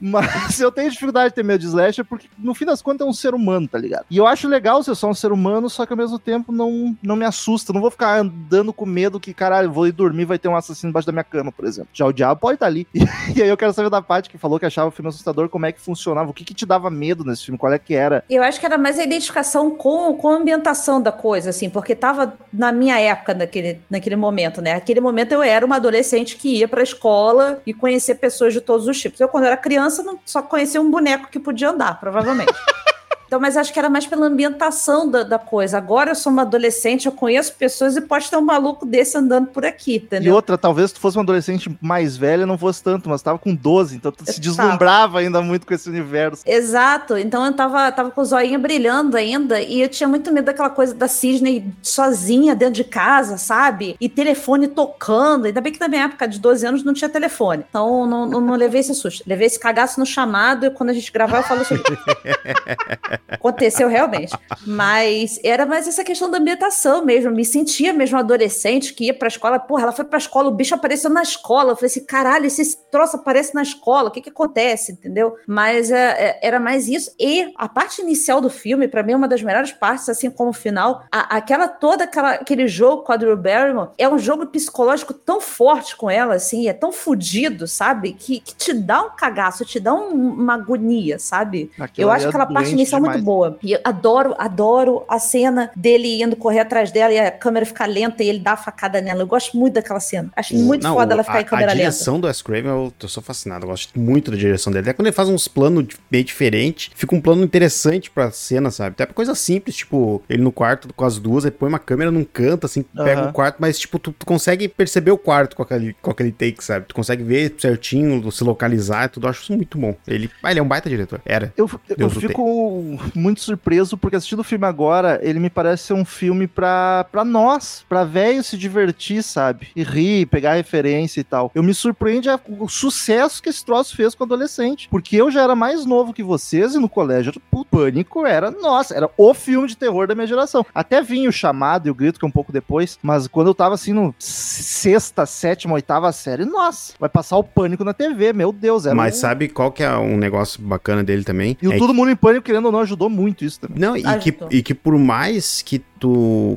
Mas 0.00 0.60
eu 0.60 0.70
tenho 0.70 0.90
dificuldade 0.90 1.30
de 1.30 1.34
ter 1.34 1.44
medo 1.44 1.60
de 1.60 1.66
slasher 1.66 2.04
porque 2.04 2.28
no 2.38 2.54
fim 2.54 2.64
das 2.64 2.82
contas 2.82 3.06
é 3.06 3.10
um 3.10 3.12
ser 3.12 3.34
humano, 3.34 3.66
tá 3.66 3.78
ligado? 3.78 4.06
E 4.10 4.16
eu 4.16 4.26
acho 4.26 4.48
legal 4.48 4.82
ser 4.82 4.94
só 4.94 5.08
um 5.08 5.14
ser 5.14 5.32
humano, 5.32 5.70
só 5.70 5.86
que 5.86 5.92
ao 5.92 5.96
mesmo 5.96 6.18
tempo 6.18 6.52
não, 6.52 6.96
não 7.02 7.16
me 7.16 7.24
assusta. 7.24 7.72
Não 7.72 7.80
vou 7.80 7.90
ficar 7.90 8.20
andando 8.20 8.72
com 8.72 8.86
medo 8.86 9.20
que, 9.20 9.32
caralho, 9.32 9.72
vou 9.72 9.86
ir 9.86 9.92
dormir 9.92 10.24
vai 10.24 10.38
ter 10.38 10.48
um 10.48 10.56
assassino 10.56 10.90
embaixo 10.90 11.06
da 11.06 11.12
minha 11.12 11.24
cama, 11.24 11.50
por 11.50 11.64
exemplo. 11.64 11.88
Já 11.92 12.06
o 12.06 12.12
diabo 12.12 12.40
pode 12.40 12.56
estar 12.56 12.66
tá 12.66 12.70
ali. 12.70 12.86
E 13.34 13.42
aí 13.42 13.48
eu 13.48 13.56
quero 13.56 13.72
saber 13.72 13.90
da 13.90 14.00
parte 14.00 14.30
que 14.30 14.38
falou 14.38 14.58
que 14.58 14.64
achava 14.64 14.88
o 14.88 14.90
filme 14.90 15.08
assustador, 15.08 15.48
como 15.48 15.66
é 15.66 15.72
que 15.72 15.80
funcionava, 15.80 16.30
o 16.30 16.32
que 16.32 16.44
que 16.44 16.54
te 16.54 16.64
dava 16.64 16.88
medo 16.88 17.24
nesse 17.24 17.44
filme, 17.44 17.58
qual 17.58 17.72
é 17.72 17.78
que 17.78 17.94
era? 17.94 18.24
Eu 18.30 18.42
acho 18.42 18.58
que 18.58 18.64
era 18.64 18.78
mais 18.78 18.98
a 18.98 19.04
identificação 19.04 19.70
com, 19.70 20.14
com 20.14 20.28
a 20.28 20.36
ambientação 20.36 21.02
da 21.02 21.12
coisa, 21.12 21.50
assim, 21.50 21.68
porque 21.68 21.94
tava 21.94 22.34
na 22.52 22.72
minha 22.72 22.98
época 22.98 23.34
naquele, 23.34 23.80
naquele 23.90 24.16
momento, 24.16 24.62
né? 24.62 24.72
Naquele 24.96 25.04
momento 25.04 25.32
eu 25.32 25.42
era 25.42 25.66
uma 25.66 25.76
adolescente 25.76 26.36
que 26.36 26.56
ia 26.56 26.66
pra 26.66 26.82
escola 26.82 27.60
e 27.66 27.74
conhecer 27.74 28.14
pessoas 28.14 28.54
de 28.54 28.62
todos 28.62 28.88
os 28.88 28.98
tipos. 28.98 29.20
Eu, 29.20 29.28
quando 29.28 29.44
era 29.44 29.54
criança, 29.54 30.02
só 30.24 30.40
conhecia 30.40 30.80
um 30.80 30.90
boneco 30.90 31.28
que 31.30 31.38
podia 31.38 31.68
andar, 31.68 32.00
provavelmente. 32.00 32.54
Então, 33.26 33.40
mas 33.40 33.56
acho 33.56 33.72
que 33.72 33.78
era 33.78 33.90
mais 33.90 34.06
pela 34.06 34.26
ambientação 34.26 35.10
da, 35.10 35.22
da, 35.22 35.38
coisa. 35.38 35.78
Agora 35.78 36.10
eu 36.10 36.14
sou 36.14 36.32
uma 36.32 36.42
adolescente, 36.42 37.06
eu 37.06 37.12
conheço 37.12 37.54
pessoas 37.54 37.96
e 37.96 38.00
pode 38.00 38.30
ter 38.30 38.36
um 38.36 38.42
maluco 38.42 38.86
desse 38.86 39.18
andando 39.18 39.48
por 39.48 39.64
aqui, 39.64 39.96
entendeu? 39.96 40.32
E 40.32 40.34
outra, 40.34 40.56
talvez 40.56 40.92
tu 40.92 41.00
fosse 41.00 41.16
uma 41.16 41.22
adolescente 41.22 41.76
mais 41.80 42.16
velha, 42.16 42.46
não 42.46 42.56
fosse 42.56 42.82
tanto, 42.82 43.08
mas 43.08 43.22
tava 43.22 43.38
com 43.38 43.54
12, 43.54 43.96
então 43.96 44.12
tu 44.12 44.24
eu 44.26 44.32
se 44.32 44.40
deslumbrava 44.40 45.18
ainda 45.18 45.40
muito 45.42 45.66
com 45.66 45.74
esse 45.74 45.88
universo. 45.88 46.42
Exato, 46.46 47.16
então 47.16 47.44
eu 47.44 47.52
tava, 47.52 47.90
tava 47.92 48.10
com 48.10 48.20
o 48.20 48.24
zoinho 48.24 48.58
brilhando 48.58 49.16
ainda 49.16 49.60
e 49.60 49.80
eu 49.80 49.88
tinha 49.88 50.08
muito 50.08 50.32
medo 50.32 50.46
daquela 50.46 50.70
coisa 50.70 50.94
da 50.94 51.08
Cisne 51.08 51.74
sozinha 51.82 52.54
dentro 52.54 52.74
de 52.74 52.84
casa, 52.84 53.36
sabe? 53.36 53.96
E 54.00 54.08
telefone 54.08 54.68
tocando. 54.68 55.46
Ainda 55.46 55.60
bem 55.60 55.72
que 55.72 55.80
na 55.80 55.88
minha 55.88 56.04
época 56.04 56.26
de 56.26 56.38
12 56.38 56.66
anos 56.66 56.84
não 56.84 56.94
tinha 56.94 57.08
telefone. 57.08 57.64
Então 57.68 58.06
não, 58.06 58.26
não, 58.26 58.40
não 58.40 58.54
levei 58.54 58.80
esse 58.80 58.94
susto. 58.94 59.22
Levei 59.26 59.46
esse 59.46 59.58
cagaço 59.58 59.98
no 59.98 60.06
chamado 60.06 60.66
e 60.66 60.70
quando 60.70 60.90
a 60.90 60.92
gente 60.92 61.10
gravar 61.12 61.38
eu 61.38 61.42
falo 61.42 61.60
assim. 61.62 61.76
Aconteceu 63.28 63.88
realmente. 63.88 64.32
Mas 64.66 65.38
era 65.42 65.66
mais 65.66 65.86
essa 65.86 66.04
questão 66.04 66.30
da 66.30 66.38
ambientação 66.38 67.04
mesmo. 67.04 67.30
Me 67.30 67.44
sentia 67.44 67.92
mesmo 67.92 68.18
adolescente 68.18 68.94
que 68.94 69.06
ia 69.06 69.14
pra 69.14 69.28
escola. 69.28 69.58
Porra, 69.58 69.84
ela 69.84 69.92
foi 69.92 70.04
pra 70.04 70.18
escola, 70.18 70.48
o 70.48 70.54
bicho 70.54 70.74
apareceu 70.74 71.10
na 71.10 71.22
escola. 71.22 71.72
Eu 71.72 71.76
falei 71.76 71.86
assim: 71.86 72.04
caralho, 72.04 72.46
esse 72.46 72.76
troço 72.90 73.16
aparece 73.16 73.54
na 73.54 73.62
escola, 73.62 74.08
o 74.08 74.10
que 74.10 74.20
que 74.20 74.30
acontece? 74.30 74.92
Entendeu? 74.92 75.36
Mas 75.46 75.90
é, 75.90 75.96
é, 75.96 76.40
era 76.42 76.60
mais 76.60 76.88
isso. 76.88 77.10
E 77.18 77.52
a 77.56 77.68
parte 77.68 78.00
inicial 78.02 78.40
do 78.40 78.50
filme, 78.50 78.88
para 78.88 79.02
mim, 79.02 79.12
é 79.12 79.16
uma 79.16 79.28
das 79.28 79.42
melhores 79.42 79.72
partes, 79.72 80.08
assim 80.08 80.30
como 80.30 80.50
o 80.50 80.54
final. 80.54 81.04
A, 81.10 81.36
aquela 81.36 81.68
toda 81.68 82.04
aquela, 82.04 82.32
aquele 82.32 82.66
jogo 82.66 83.02
com 83.02 83.12
a 83.12 83.16
Drew 83.16 83.36
Barrymore 83.36 83.90
é 83.98 84.08
um 84.08 84.18
jogo 84.18 84.46
psicológico 84.46 85.12
tão 85.12 85.40
forte 85.40 85.96
com 85.96 86.10
ela, 86.10 86.34
assim, 86.34 86.68
é 86.68 86.72
tão 86.72 86.92
fodido, 86.92 87.66
sabe? 87.66 88.12
Que, 88.12 88.40
que 88.40 88.54
te 88.54 88.72
dá 88.72 89.02
um 89.02 89.10
cagaço, 89.10 89.64
te 89.64 89.78
dá 89.80 89.94
um, 89.94 90.08
uma 90.08 90.54
agonia, 90.54 91.18
sabe? 91.18 91.70
Aquilo 91.78 92.08
eu 92.08 92.12
acho 92.12 92.26
é 92.26 92.28
aquela 92.28 92.46
parte 92.46 92.72
inicial 92.72 93.00
muito 93.12 93.24
boa. 93.24 93.58
E 93.62 93.72
eu 93.72 93.80
adoro, 93.84 94.34
adoro 94.38 95.04
a 95.08 95.18
cena 95.18 95.70
dele 95.74 96.22
indo 96.22 96.36
correr 96.36 96.60
atrás 96.60 96.90
dela 96.90 97.12
e 97.12 97.18
a 97.18 97.30
câmera 97.30 97.66
ficar 97.66 97.86
lenta 97.86 98.22
e 98.22 98.28
ele 98.28 98.38
dá 98.38 98.52
a 98.52 98.56
facada 98.56 99.00
nela. 99.00 99.22
Eu 99.22 99.26
gosto 99.26 99.56
muito 99.56 99.74
daquela 99.74 100.00
cena. 100.00 100.30
Acho 100.36 100.54
muito 100.54 100.82
não, 100.82 100.94
foda 100.94 101.14
ela 101.14 101.22
ficar 101.22 101.38
a, 101.38 101.40
em 101.40 101.44
câmera 101.44 101.72
lenta. 101.72 101.88
A 101.88 101.90
direção 101.90 102.14
lenta. 102.14 102.22
do 102.22 102.28
Wes 102.28 102.42
Craven, 102.42 102.70
eu, 102.70 102.92
eu, 103.00 103.08
sou 103.08 103.22
fascinado. 103.22 103.64
Eu 103.64 103.70
gosto 103.70 103.98
muito 103.98 104.30
da 104.30 104.36
direção 104.36 104.72
dele. 104.72 104.84
Até 104.84 104.92
quando 104.92 105.06
ele 105.06 105.16
faz 105.16 105.28
uns 105.28 105.48
planos 105.48 105.86
bem 106.10 106.24
diferentes, 106.24 106.90
fica 106.94 107.14
um 107.14 107.20
plano 107.20 107.44
interessante 107.44 108.10
pra 108.10 108.30
cena, 108.30 108.70
sabe? 108.70 108.92
Até 108.92 109.06
pra 109.06 109.14
coisa 109.14 109.34
simples, 109.34 109.76
tipo, 109.76 110.22
ele 110.28 110.42
no 110.42 110.52
quarto 110.52 110.92
com 110.94 111.04
as 111.04 111.18
duas, 111.18 111.44
aí 111.44 111.50
põe 111.50 111.68
uma 111.68 111.78
câmera 111.78 112.10
num 112.10 112.24
canto, 112.24 112.66
assim, 112.66 112.82
pega 112.82 113.22
o 113.22 113.28
um 113.28 113.32
quarto, 113.32 113.56
mas, 113.58 113.78
tipo, 113.78 113.98
tu, 113.98 114.12
tu, 114.12 114.26
consegue 114.26 114.68
perceber 114.68 115.10
o 115.10 115.18
quarto 115.18 115.56
com 115.56 115.62
aquele, 115.62 115.94
com 116.00 116.10
aquele 116.10 116.32
take, 116.32 116.62
sabe? 116.62 116.86
Tu 116.86 116.94
consegue 116.94 117.22
ver 117.22 117.54
certinho, 117.58 118.30
se 118.30 118.44
localizar 118.44 119.06
e 119.06 119.08
tudo. 119.08 119.26
Eu 119.26 119.30
acho 119.30 119.42
isso 119.42 119.52
muito 119.52 119.78
bom. 119.78 119.94
Ele, 120.06 120.30
ah, 120.42 120.50
ele 120.50 120.60
é 120.60 120.62
um 120.62 120.68
baita 120.68 120.88
diretor. 120.88 121.20
Era. 121.24 121.52
Eu, 121.56 121.68
eu 121.98 122.10
fico 122.10 122.95
muito 123.14 123.40
surpreso, 123.40 123.96
porque 123.96 124.16
assistindo 124.16 124.40
o 124.40 124.44
filme 124.44 124.66
agora, 124.66 125.20
ele 125.22 125.38
me 125.38 125.50
parece 125.50 125.84
ser 125.84 125.94
um 125.94 126.04
filme 126.04 126.46
pra, 126.46 127.06
pra 127.10 127.24
nós, 127.24 127.84
pra 127.88 128.04
velho 128.04 128.42
se 128.42 128.56
divertir, 128.56 129.22
sabe? 129.22 129.68
E 129.74 129.82
rir, 129.82 130.26
pegar 130.26 130.54
referência 130.54 131.20
e 131.20 131.24
tal. 131.24 131.50
Eu 131.54 131.62
me 131.62 131.74
surpreende 131.74 132.28
o 132.58 132.68
sucesso 132.68 133.42
que 133.42 133.48
esse 133.48 133.64
troço 133.64 133.96
fez 133.96 134.14
com 134.14 134.24
o 134.24 134.26
adolescente. 134.26 134.88
Porque 134.88 135.16
eu 135.16 135.30
já 135.30 135.42
era 135.42 135.54
mais 135.54 135.84
novo 135.84 136.12
que 136.12 136.22
vocês 136.22 136.74
e 136.74 136.78
no 136.78 136.88
colégio 136.88 137.32
o 137.52 137.64
Pânico 137.64 138.26
era, 138.26 138.50
nossa, 138.50 138.94
era 138.94 139.10
o 139.16 139.34
filme 139.34 139.68
de 139.68 139.76
terror 139.76 140.06
da 140.06 140.14
minha 140.14 140.26
geração. 140.26 140.64
Até 140.74 141.02
vinha 141.02 141.28
o 141.28 141.32
chamado 141.32 141.88
e 141.88 141.90
o 141.90 141.94
grito, 141.94 142.18
que 142.18 142.24
é 142.24 142.28
um 142.28 142.32
pouco 142.32 142.52
depois, 142.52 142.98
mas 143.02 143.26
quando 143.26 143.48
eu 143.48 143.54
tava 143.54 143.74
assim 143.74 143.92
no 143.92 144.14
sexta, 144.18 145.26
sétima, 145.26 145.74
oitava 145.74 146.10
série, 146.12 146.44
nossa, 146.44 146.94
vai 146.98 147.08
passar 147.08 147.36
o 147.36 147.44
Pânico 147.44 147.84
na 147.84 147.92
TV, 147.92 148.32
meu 148.32 148.52
Deus. 148.52 148.86
Mas 148.86 149.16
um... 149.16 149.20
sabe 149.20 149.48
qual 149.48 149.70
que 149.72 149.82
é 149.82 149.96
um 149.96 150.16
negócio 150.16 150.62
bacana 150.62 151.02
dele 151.02 151.24
também? 151.24 151.56
E 151.60 151.68
o 151.68 151.72
é 151.72 151.78
Todo 151.78 151.94
Mundo 151.94 152.10
em 152.10 152.16
Pânico, 152.16 152.44
querendo 152.44 152.66
ou 152.66 152.72
não, 152.72 152.85
ajudou 152.86 153.10
muito 153.10 153.44
isso 153.44 153.60
também. 153.60 153.78
Não, 153.78 153.96
e 153.96 154.02
que, 154.18 154.36
e 154.50 154.62
que 154.62 154.74
por 154.74 154.98
mais 154.98 155.62
que 155.62 155.78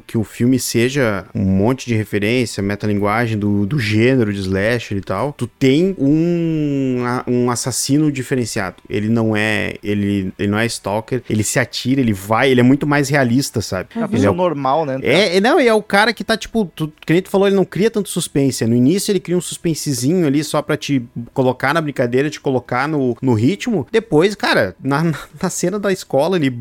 que 0.06 0.17
o 0.17 0.23
filme 0.23 0.60
seja 0.60 1.25
um 1.34 1.43
monte 1.43 1.86
de 1.86 1.95
referência, 1.95 2.62
metalinguagem 2.62 3.38
do, 3.38 3.65
do 3.65 3.80
gênero 3.80 4.34
de 4.34 4.39
slasher 4.39 4.97
e 4.97 5.02
tal, 5.02 5.34
tu 5.34 5.47
tem 5.47 5.95
um, 5.97 6.97
um 7.28 7.49
assassino 7.49 8.12
diferenciado. 8.12 8.78
Ele 8.89 9.10
não 9.10 9.36
é, 9.36 9.75
ele, 9.84 10.34
ele 10.38 10.47
não 10.47 10.58
é 10.58 10.65
stalker, 10.65 11.23
ele 11.30 11.43
se 11.43 11.60
atira, 11.60 12.02
ele 12.02 12.13
vai, 12.13 12.52
ele 12.52 12.60
é 12.60 12.63
muito 12.63 12.86
mais 12.86 13.10
realista, 13.10 13.62
sabe? 13.62 13.89
É 13.95 14.15
ele 14.15 14.25
é 14.25 14.30
o, 14.30 14.34
normal, 14.34 14.86
né? 14.86 14.99
É, 15.02 15.39
não, 15.39 15.60
é 15.60 15.73
o 15.73 15.82
cara 15.82 16.13
que 16.13 16.23
tá 16.23 16.36
tipo, 16.36 16.65
tu, 16.75 16.91
que 17.06 17.13
nem 17.13 17.21
tu 17.21 17.30
falou, 17.30 17.47
ele 17.47 17.56
não 17.56 17.65
cria 17.65 17.89
tanto 17.89 18.10
suspense. 18.10 18.65
No 18.65 18.75
início 18.75 19.12
ele 19.12 19.19
cria 19.19 19.38
um 19.38 19.41
suspensezinho 19.41 20.28
ali 20.28 20.43
só 20.43 20.62
pra 20.62 20.75
te 20.75 21.02
colocar 21.34 21.73
na 21.73 21.82
brincadeira, 21.82 22.30
te 22.30 22.39
colocar 22.39 22.88
no, 22.88 23.15
no 23.21 23.34
ritmo. 23.34 23.88
Depois, 23.91 24.36
cara, 24.36 24.75
na, 24.84 25.04
na 25.41 25.49
cena 25.49 25.80
da 25.80 25.91
escola, 25.91 26.36
ele, 26.36 26.54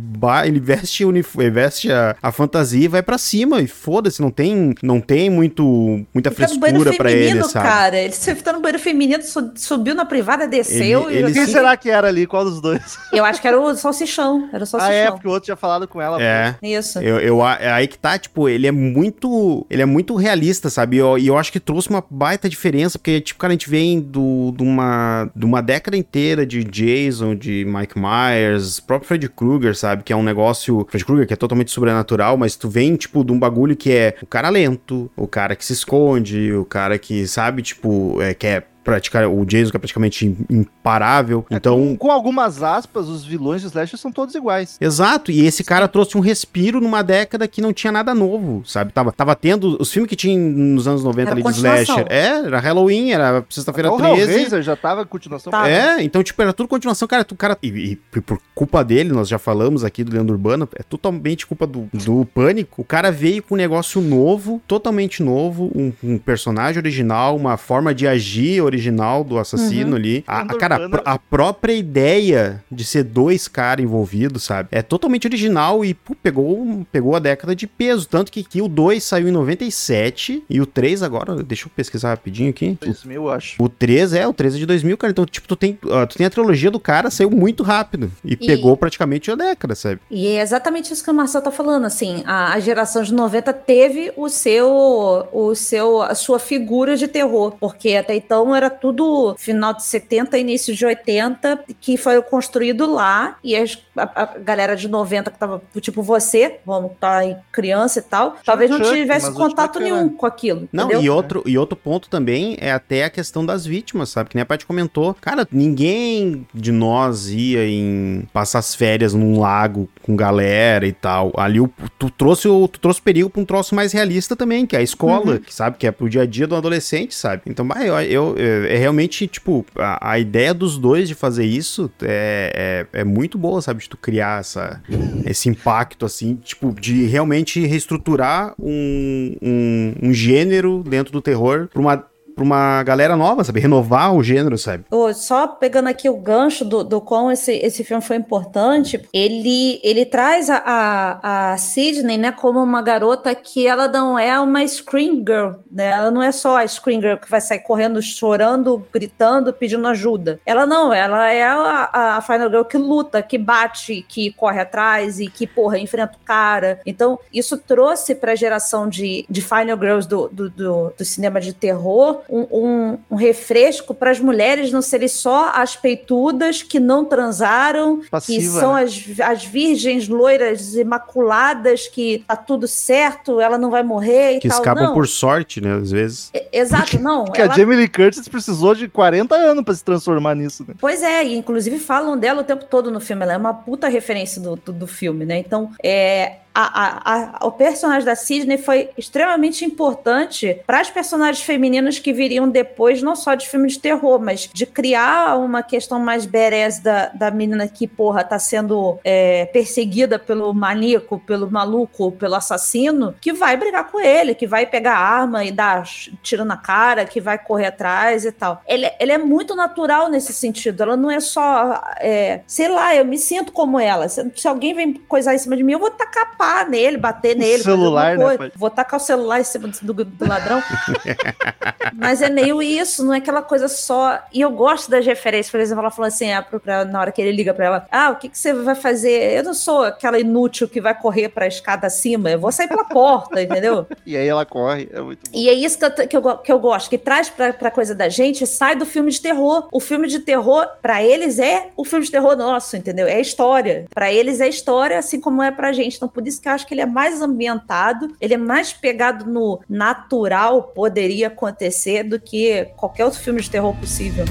ele 0.45 0.61
veste, 0.61 1.05
ele 1.05 1.23
veste 1.51 1.91
a, 1.91 2.17
a 2.23 2.33
fantasia 2.33 2.68
e 2.73 2.89
vai 2.89 3.03
para 3.03 3.19
cima. 3.19 3.61
E 3.61 3.67
foda-se, 3.67 4.21
não 4.21 4.31
tem, 4.31 4.75
não 4.83 5.01
tem 5.01 5.31
muito, 5.31 6.05
muita 6.13 6.29
ele 6.29 6.37
frescura 6.37 6.93
para 6.95 7.13
ele, 7.13 7.43
sabe? 7.45 7.67
cara. 7.67 7.99
Ele 7.99 8.13
se 8.13 8.35
tá 8.37 8.53
no 8.53 8.61
banheiro 8.61 8.83
feminino, 8.83 9.23
subiu 9.57 9.95
na 9.95 10.05
privada, 10.05 10.47
desceu. 10.47 11.11
Ele, 11.11 11.25
ele 11.25 11.33
Quem 11.33 11.47
será 11.47 11.77
que 11.77 11.91
era 11.91 12.09
ali? 12.09 12.27
Qual 12.27 12.45
dos 12.45 12.61
dois? 12.61 12.99
Eu 13.13 13.25
acho 13.25 13.41
que 13.41 13.49
era 13.49 13.59
o 13.59 13.75
salsichão. 13.75 14.49
Era 14.53 14.65
o 14.65 14.67
salsichão. 14.67 14.95
Ah, 14.95 14.97
é, 14.97 15.11
porque 15.11 15.27
o 15.27 15.31
outro 15.31 15.47
tinha 15.47 15.57
falado 15.57 15.87
com 15.89 16.01
ela. 16.01 16.23
É. 16.23 16.53
Pô. 16.53 16.67
Isso. 16.67 16.99
Eu, 17.01 17.19
eu, 17.21 17.47
é 17.47 17.71
aí 17.71 17.87
que 17.87 17.99
tá, 17.99 18.19
tipo, 18.19 18.49
ele 18.49 18.67
é 18.67 18.73
muito. 18.73 19.67
Ele 19.71 19.83
é 19.83 19.87
muito 19.87 20.15
realista, 20.15 20.71
sabe? 20.71 20.97
E 20.97 20.99
eu, 20.99 21.19
eu 21.19 21.37
acho 21.37 21.53
que 21.53 21.61
trouxe 21.61 21.89
uma 21.89 22.05
baita 22.09 22.49
diferença, 22.49 22.99
porque, 22.99 23.21
tipo, 23.21 23.39
cara, 23.39 23.53
a 23.53 23.55
gente 23.55 23.69
vem 23.69 24.01
do, 24.01 24.53
de, 24.57 24.63
uma, 24.63 25.31
de 25.35 25.45
uma 25.45 25.63
década 25.63 25.97
inteira 25.97 26.47
de 26.47 26.65
Jason, 26.65 27.35
de 27.35 27.65
Mike 27.65 27.95
Myers, 27.99 28.81
próprio 28.81 29.09
Freddy 29.09 29.29
Krueger, 29.29 29.77
sabe? 29.77 30.03
Que 30.03 30.13
é 30.13 30.17
um 30.17 30.23
negócio. 30.23 30.87
Freddy 30.89 31.05
Krueger, 31.05 31.27
que 31.27 31.33
é 31.33 31.37
totalmente 31.37 31.71
sobrenatural, 31.71 32.37
mas 32.37 32.57
tu 32.59 32.69
vem, 32.69 32.97
tipo, 32.97 33.25
de 33.25 33.33
um 33.33 33.39
bagulho 33.39 33.77
que 33.77 33.93
é 33.93 34.17
o 34.23 34.27
cara 34.27 34.49
lento, 34.49 35.11
o 35.17 35.27
cara 35.27 35.55
que 35.55 35.65
se 35.65 35.73
esconde, 35.73 36.53
o 36.53 36.65
cara 36.65 36.99
que, 36.99 37.27
sabe, 37.27 37.63
tipo, 37.63 38.21
é, 38.21 38.35
que 38.35 38.47
é 38.47 38.65
praticar 38.89 39.29
o 39.29 39.45
Jason 39.45 39.71
que 39.71 39.77
é 39.77 39.81
praticamente 39.81 40.35
imparável. 40.49 41.45
É, 41.51 41.57
então, 41.57 41.77
com, 41.77 41.97
com, 41.99 42.11
algumas 42.11 42.63
aspas, 42.63 43.07
os 43.07 43.23
vilões 43.23 43.61
de 43.61 43.67
slasher 43.67 43.99
são 43.99 44.11
todos 44.11 44.35
iguais. 44.35 44.79
Exato, 44.81 45.31
e 45.31 45.45
esse 45.45 45.63
cara 45.63 45.87
trouxe 45.87 46.17
um 46.17 46.21
respiro 46.21 46.81
numa 46.81 47.03
década 47.03 47.47
que 47.47 47.61
não 47.61 47.71
tinha 47.71 47.93
nada 47.93 48.15
novo, 48.15 48.63
sabe? 48.65 48.91
Tava, 48.91 49.13
tava 49.13 49.37
tendo 49.37 49.77
os 49.79 49.93
filmes 49.93 50.09
que 50.09 50.17
tinha 50.17 50.39
nos 50.39 50.89
anos 50.89 51.05
90 51.05 51.21
era 51.21 51.33
ali 51.33 51.43
de 51.43 51.51
slasher. 51.51 52.07
É, 52.09 52.47
era 52.47 52.59
Halloween, 52.59 53.11
era 53.11 53.45
sexta-feira 53.51 53.91
13. 53.95 54.57
O 54.57 54.63
já 54.63 54.75
tava 54.75 55.05
continuação. 55.05 55.51
Tava. 55.51 55.69
É, 55.69 56.03
então 56.03 56.23
tipo 56.23 56.41
era 56.41 56.55
tudo 56.55 56.67
continuação, 56.67 57.07
cara, 57.07 57.25
tu, 57.25 57.37
cara 57.37 57.59
e, 57.63 57.69
e, 57.69 57.97
por 58.23 58.41
culpa 58.55 58.83
dele, 58.83 59.13
nós 59.13 59.29
já 59.29 59.39
falamos 59.39 59.85
aqui 59.85 60.03
do 60.03 60.13
Leandro 60.13 60.35
Urbano, 60.35 60.67
é 60.75 60.83
totalmente 60.83 61.47
culpa 61.47 61.67
do, 61.67 61.91
do 61.93 62.25
Pânico. 62.25 62.81
O 62.81 62.85
cara 62.85 63.13
veio 63.13 63.43
com 63.43 63.55
um 63.55 63.59
negócio 63.59 64.01
novo, 64.01 64.63
totalmente 64.67 65.23
novo, 65.23 65.71
um, 65.75 65.93
um 66.03 66.19
personagem 66.19 66.79
original, 66.79 67.37
uma 67.37 67.59
forma 67.59 67.95
de 67.95 68.07
agir 68.07 68.63
original 68.63 68.78
original 68.79 69.25
do 69.25 69.39
assassino 69.39 69.97
ali. 69.97 70.25
A, 70.27 70.43
a- 70.43 70.57
cara, 70.57 70.89
a, 71.05 71.15
a 71.15 71.19
própria 71.19 71.73
ideia 71.73 72.63
de 72.71 72.85
ser 72.85 73.03
dois 73.05 73.49
caras 73.49 73.85
envolvidos, 73.85 74.45
sabe? 74.45 74.69
É 74.73 74.83
totalmente 74.83 75.27
original 75.27 75.85
e 75.85 75.95
pô, 75.95 76.15
pegou, 76.15 76.87
pegou 76.93 77.17
a 77.17 77.19
década 77.19 77.55
de 77.55 77.67
peso. 77.67 78.07
Tanto 78.09 78.31
que, 78.33 78.43
que 78.43 78.63
o 78.63 78.69
2 78.69 79.03
saiu 79.03 79.29
em 79.29 79.33
97 79.33 80.45
e 80.49 80.61
o 80.61 80.67
3 80.67 81.03
agora, 81.03 81.35
deixa 81.43 81.67
eu 81.67 81.71
pesquisar 81.75 82.11
rapidinho 82.11 82.51
aqui. 82.51 82.77
2000, 82.81 83.15
eu 83.23 83.31
acho. 83.31 83.63
O 83.63 83.69
3 83.69 84.13
é, 84.15 84.27
o 84.27 84.33
3 84.33 84.55
é 84.55 84.59
de 84.59 84.67
2000, 84.67 84.97
cara. 84.97 85.11
Então, 85.11 85.27
tipo, 85.27 85.47
tu 85.49 85.57
tem, 85.57 85.79
ah, 85.91 86.07
tu 86.07 86.17
tem 86.17 86.27
a 86.27 86.31
trilogia 86.31 86.71
do 86.71 86.81
cara, 86.81 87.11
saiu 87.11 87.31
muito 87.31 87.63
rápido. 87.63 88.11
E, 88.25 88.37
pegou 88.37 88.77
praticamente 88.77 89.31
a 89.31 89.35
década, 89.35 89.75
sabe? 89.75 90.01
E 90.11 90.27
é 90.29 90.41
exatamente 90.41 90.93
isso 90.93 91.03
que 91.05 91.11
o 91.11 91.15
Marcel 91.15 91.43
tá 91.43 91.51
falando, 91.51 91.85
assim, 91.85 92.23
a, 92.25 92.53
a 92.55 92.61
geração 92.61 93.03
de 93.03 93.13
90 93.13 93.53
teve 93.53 94.13
o 94.17 94.29
seu, 94.29 95.29
o 95.33 95.55
seu, 95.55 96.03
a 96.03 96.15
sua 96.15 96.39
figura 96.39 96.97
de 96.97 97.09
terror, 97.09 97.55
porque 97.59 97.95
até 97.95 98.15
então 98.15 98.55
era 98.55 98.68
tudo 98.71 99.35
final 99.39 99.73
de 99.75 99.83
70, 99.85 100.37
início 100.39 100.75
de 100.75 100.85
80, 100.87 101.65
que 101.81 101.97
foi 101.97 102.21
construído 102.23 102.91
lá, 102.91 103.37
e 103.43 103.57
as- 103.57 103.79
a, 103.97 104.23
a 104.23 104.27
galera 104.39 104.77
de 104.77 104.89
90 104.89 105.31
que 105.31 105.39
tava, 105.39 105.63
tipo 105.81 106.03
você, 106.03 106.59
vamos 106.65 106.93
tá 107.01 107.19
aí 107.19 107.37
criança 107.53 107.99
e 107.99 108.03
tal, 108.03 108.37
talvez 108.45 108.71
não 108.71 108.81
tivesse 108.81 109.33
contato 109.33 109.79
nenhum 109.81 109.99
era- 110.01 110.09
com 110.11 110.27
aquilo, 110.27 110.69
Não, 110.73 110.85
entendeu? 110.85 111.03
e 111.03 111.11
outro, 111.11 111.43
e 111.47 111.59
outro 111.59 111.77
ponto 111.77 112.09
também 112.09 112.57
é 112.61 112.73
até 112.73 113.05
a 113.05 113.11
questão 113.11 113.45
das 113.45 113.65
vítimas, 113.67 114.09
sabe? 114.11 114.31
Que 114.31 114.37
nem 114.37 114.43
a 114.43 114.47
Paty 114.47 114.65
comentou. 114.67 115.15
Cara, 115.21 115.47
ninguém 115.51 116.47
de 116.55 116.73
nós 116.73 117.29
ia 117.31 117.67
em 117.69 118.27
passar 118.33 118.59
as 118.59 118.75
férias 118.75 119.15
num 119.15 119.39
lago 119.39 119.89
com 120.03 120.17
galera 120.17 120.87
e 120.87 120.93
tal. 120.93 121.33
Ali 121.37 121.61
o- 121.61 121.71
tu 121.99 122.11
trouxe 122.11 122.49
o 122.49 122.67
tu 122.69 122.81
trouxe 122.81 123.01
perigo 123.01 123.29
pra 123.31 123.41
um 123.41 123.45
troço 123.45 123.75
mais 123.75 123.93
realista 123.93 124.35
também, 124.37 124.67
que 124.67 124.75
é 124.77 124.79
a 124.79 124.83
escola, 124.83 125.39
que 125.39 125.53
sabe? 125.55 125.77
Que 125.79 125.87
é 125.87 125.91
pro 125.91 126.09
dia 126.09 126.23
a 126.23 126.27
dia 126.27 126.47
do 126.47 126.57
adolescente, 126.57 127.15
sabe? 127.15 127.43
Então, 127.47 127.67
bah, 127.67 127.85
eu, 127.85 127.95
eu- 128.01 128.37
é, 128.67 128.75
é 128.75 128.77
realmente, 128.77 129.27
tipo, 129.27 129.65
a, 129.77 130.13
a 130.13 130.19
ideia 130.19 130.53
dos 130.55 130.79
dois 130.79 131.09
de 131.09 131.15
fazer 131.15 131.45
isso 131.45 131.91
é, 132.03 132.87
é, 132.93 133.01
é 133.01 133.05
muito 133.05 133.39
boa, 133.39 133.61
sabe? 133.63 133.81
De 133.81 133.89
tu 133.89 133.97
criar 133.97 134.41
essa, 134.41 134.83
esse 135.25 135.49
impacto, 135.49 136.05
assim, 136.07 136.37
tipo, 136.37 136.75
de 136.79 137.07
realmente 137.07 137.65
reestruturar 137.65 138.55
um, 138.59 139.37
um, 139.43 139.95
um 140.03 140.13
gênero 140.13 140.83
dentro 140.87 141.13
do 141.13 141.23
terror 141.23 141.69
pra 141.73 141.81
uma, 141.81 142.05
pra 142.39 142.45
uma 142.45 142.83
galera 142.85 143.17
nova, 143.17 143.43
sabe? 143.43 143.61
Renovar 143.61 144.15
o 144.15 144.23
gênero, 144.23 144.57
sabe? 144.57 144.85
Ô, 144.91 145.13
Só 145.13 145.47
pegando 145.47 145.89
aqui 145.89 146.09
o 146.09 146.17
gancho 146.17 146.65
do, 146.65 146.85
do 146.85 147.01
quão 147.01 147.31
esse, 147.31 147.53
esse 147.53 147.83
filme 147.83 148.03
foi 148.03 148.17
importante, 148.17 149.03
ele, 149.13 149.81
ele 149.83 150.07
traz 150.07 150.49
a, 150.49 150.63
a, 150.65 151.53
a 151.53 151.59
Sidney, 151.59 152.17
né, 152.17 152.33
como 152.33 152.63
uma 152.63 152.81
garota 152.81 153.35
que 153.35 153.67
ela 153.67 153.89
não 153.89 154.19
é 154.19 154.39
uma 154.39 154.67
scream 154.67 155.17
girl, 155.17 155.53
né? 155.71 155.91
Ela 155.91 156.11
não 156.11 156.23
é 156.23 156.31
só 156.31 156.59
a 156.59 156.67
scream 156.67 157.01
girl 157.01 157.17
que 157.17 157.31
vai 157.31 157.41
sair 157.41 157.61
correndo, 157.61 158.01
chorando, 158.01 158.87
gritando, 158.93 159.53
pedindo 159.53 159.87
ajuda. 159.89 160.41
Ela 160.47 160.67
não, 160.67 160.93
ela 160.93 161.31
é 161.31 161.43
a, 161.43 162.17
a 162.17 162.21
final 162.21 162.49
girl 162.49 162.63
que 162.63 162.79
luta, 162.79 163.23
que 163.23 163.37
bate, 163.37 164.05
que 164.09 164.33
corre 164.33 164.61
atrás 164.61 165.19
e 165.19 165.29
que, 165.29 165.47
porra, 165.47 165.79
enfrenta 165.79 166.17
o 166.21 166.25
cara. 166.25 166.81
Então, 166.87 167.19
isso 167.33 167.57
trouxe 167.59 168.15
pra 168.15 168.35
geração 168.35 168.89
de, 168.89 169.25
de 169.29 169.43
final 169.43 169.79
girls 169.79 170.09
do, 170.09 170.29
do, 170.29 170.51
do, 170.51 170.93
do 170.97 171.05
cinema 171.05 171.41
de 171.41 171.53
terror 171.53 172.21
um, 172.29 172.47
um, 172.51 172.99
um 173.13 173.17
refresco 173.17 173.95
para 173.95 174.11
as 174.11 174.21
mulheres 174.21 174.71
não 174.71 174.83
serem 174.83 175.09
só 175.09 175.51
as 175.55 175.75
peitudas 175.77 176.63
que 176.63 176.79
não 176.79 177.05
transaram, 177.05 178.01
que 178.01 178.11
Passiva, 178.11 178.61
são 178.61 178.75
né? 178.75 178.83
as, 178.83 179.05
as 179.21 179.45
virgens 179.45 180.09
loiras 180.09 180.75
imaculadas, 180.75 181.89
que 181.89 182.25
tá 182.27 182.37
tudo 182.37 182.67
certo, 182.69 183.41
ela 183.41 183.57
não 183.59 183.71
vai 183.71 183.83
morrer 183.83 184.37
e 184.37 184.41
Que 184.41 184.49
tal. 184.49 184.59
escapam 184.59 184.85
não. 184.85 184.95
por 184.95 185.07
sorte, 185.07 185.61
né? 185.61 185.75
Às 185.75 185.91
vezes. 185.91 186.31
Exato, 186.53 186.99
não. 187.01 187.25
Que 187.25 187.41
ela- 187.41 187.53
a 187.53 187.57
Jamie 187.57 187.77
Lee 187.77 187.89
Curtis 187.89 188.29
precisou 188.29 188.75
de 188.75 188.89
40 188.89 189.35
anos 189.35 189.65
pra 189.65 189.75
se 189.75 189.85
transformar 189.85 190.35
nisso, 190.35 190.65
né? 190.67 190.75
Pois 190.81 191.03
é, 191.03 191.25
e 191.25 191.37
inclusive 191.37 191.79
falam 191.79 192.17
dela 192.19 192.43
o 192.43 192.45
tempo 192.45 192.65
todo 192.65 192.91
no 192.91 193.01
filme. 193.01 193.23
Ela 193.23 193.35
é 193.35 193.37
uma 193.37 193.55
puta 193.55 193.89
referência 193.89 194.41
do, 194.41 194.57
do, 194.57 194.73
do 194.73 194.87
filme, 194.87 195.25
né? 195.25 195.39
Então, 195.39 195.71
é, 195.83 196.37
a, 196.55 196.63
a, 196.63 197.15
a- 197.43 197.47
o 197.47 197.53
personagem 197.53 198.05
da 198.05 198.17
Sidney 198.17 198.59
foi 198.59 198.91
extremamente 198.97 199.65
importante 199.65 200.61
para 200.67 200.81
as 200.81 200.91
personagens 200.91 201.45
femininas 201.45 201.99
que 201.99 202.13
viriam 202.13 202.49
depois, 202.49 203.03
não 203.03 203.15
só 203.15 203.35
de 203.35 203.49
filme 203.49 203.69
de 203.69 203.79
terror, 203.79 204.19
mas 204.21 204.49
de 204.53 204.67
criar 204.67 205.39
uma 205.39 205.63
questão 205.63 206.01
mais 206.01 206.27
badass 206.27 206.81
da, 206.81 207.07
da 207.09 207.31
menina 207.31 207.69
que, 207.69 207.87
porra, 207.87 208.25
tá 208.25 208.39
sendo 208.39 208.99
é, 209.05 209.47
perseguida 209.47 210.19
pelo 210.19 210.53
maníaco, 210.53 211.19
pelo 211.21 211.51
maluco, 211.51 212.13
pelo 212.13 212.35
assassino, 212.35 213.15
que 213.21 213.33
vai 213.33 213.57
brigar 213.57 213.91
com 213.91 214.01
ele, 214.01 214.35
que 214.35 214.47
vai 214.47 214.67
pegar 214.67 214.95
a 214.95 214.99
arma 215.21 215.45
e 215.45 215.53
dar 215.53 215.85
tiro 216.23 216.45
na 216.45 216.57
cara, 216.57 217.05
que 217.05 217.21
vai 217.21 217.39
correr 217.39 217.67
atrás 217.67 218.25
e 218.25 218.33
tal. 218.33 218.63
Ele, 218.67 218.91
ele 218.99 219.13
é 219.13 219.19
muito 219.19 219.55
natural 219.55 220.09
nesse 220.09 220.33
sentido. 220.33 220.83
Ela 220.83 220.97
não 220.97 221.11
é 221.11 221.21
só, 221.21 221.81
é, 222.01 222.41
sei 222.47 222.69
lá, 222.69 222.95
eu 222.95 223.05
me 223.05 223.19
sinto 223.19 223.53
como 223.53 223.79
ela. 223.79 224.09
Se, 224.09 224.31
se 224.35 224.49
alguém 224.49 224.75
vem 224.75 224.93
coisar 224.95 225.35
em 225.35 225.39
cima 225.39 225.57
de 225.57 225.63
mim, 225.63 225.73
eu 225.73 225.79
vou 225.79 225.91
tacar 225.91 226.37
pá 226.39 226.65
nele, 226.65 226.97
bater 226.97 227.37
nele. 227.37 227.59
fazer 227.63 227.65
celular, 227.77 228.17
né? 228.17 228.51
Vou 228.57 228.71
tacar 228.71 228.99
o 228.99 229.03
celular 229.03 229.41
em 229.41 229.45
cima 229.45 229.69
do, 229.83 229.93
do- 230.05 230.29
ladrão. 230.29 230.63
Mas 231.95 232.23
é 232.23 232.31
meio 232.31 232.63
isso, 232.63 233.05
não 233.05 233.13
é 233.15 233.19
aquela 233.19 233.43
coisa 233.43 233.69
só. 233.69 234.21
E 234.33 234.41
eu 234.41 234.51
gosto 234.51 234.91
das 234.91 235.05
referências. 235.05 235.51
Por 235.51 235.61
exemplo, 235.61 235.83
ela 235.83 235.91
falou 235.91 236.07
assim: 236.09 236.31
ah, 236.33 236.43
pra- 236.43 236.85
na 236.85 237.01
hora 237.01 237.13
que 237.13 237.21
ele 237.21 237.33
liga 237.33 237.53
pra 237.53 237.67
ela: 237.67 237.87
Ah, 237.91 238.11
o 238.11 238.17
que, 238.17 238.29
que 238.29 238.39
você 238.39 238.53
vai 238.53 238.75
fazer? 238.75 239.37
Eu 239.39 239.43
não 239.45 239.55
sou 239.55 239.83
aquela 239.85 240.19
inútil 240.19 240.69
que 240.69 240.81
vai 240.81 240.95
correr 240.99 241.29
pra 241.29 241.47
escada 241.47 241.87
acima, 241.87 242.31
eu 242.31 242.39
vou 242.39 242.53
sair 242.53 242.69
pela 242.69 242.85
porta, 242.85 243.41
entendeu? 243.43 243.87
E 244.07 244.17
aí 244.17 244.27
ela 244.27 244.47
corre, 244.47 244.89
é 244.93 245.01
muito 245.01 245.31
bom. 245.31 245.39
E 245.39 245.49
é 245.49 245.53
isso 245.53 245.79
que 245.79 245.85
eu, 245.85 245.91
que 246.09 246.17
eu, 246.17 246.39
que 246.39 246.53
eu 246.53 246.59
gosto, 246.59 246.89
que 246.89 246.97
traz 246.97 247.29
pra, 247.29 247.53
pra 247.53 247.71
coisa 247.71 247.95
da 247.95 248.09
gente, 248.09 248.47
sai 248.47 248.75
do 248.75 248.87
filme 248.87 249.11
de 249.11 249.21
terror. 249.21 249.69
O 249.71 249.81
filme 249.81 250.09
de 250.09 250.21
terror, 250.21 250.67
pra 250.81 251.03
eles, 251.03 251.39
é 251.39 251.69
o 251.77 251.85
filme 251.85 252.05
de 252.07 252.11
terror 252.11 252.35
nosso, 252.37 252.77
entendeu? 252.77 253.07
É 253.07 253.21
história. 253.21 253.85
Pra 253.95 254.11
eles 254.13 254.41
é 254.41 254.49
história, 254.49 254.99
assim 254.99 255.21
como 255.21 255.43
é 255.43 255.51
pra 255.51 255.73
gente. 255.73 255.97
Então, 255.97 256.09
por 256.09 256.23
isso 256.29 256.41
que 256.41 256.49
eu 256.49 256.53
acho 256.53 256.67
que 256.67 256.75
ele 256.75 256.81
é 256.81 256.87
mais 256.87 257.21
ambientado, 257.21 258.15
ele 258.21 258.35
é 258.35 258.39
mais 258.39 258.73
pegado 258.73 259.25
no 259.25 259.61
natural, 259.69 260.65
poderia 260.75 261.29
acontecer, 261.29 262.03
do 262.03 262.21
que 262.21 262.67
qualquer 262.77 263.05
outro 263.05 263.21
filme 263.21 263.41
de 263.41 263.51
terror 263.51 263.75
possível. 263.77 264.25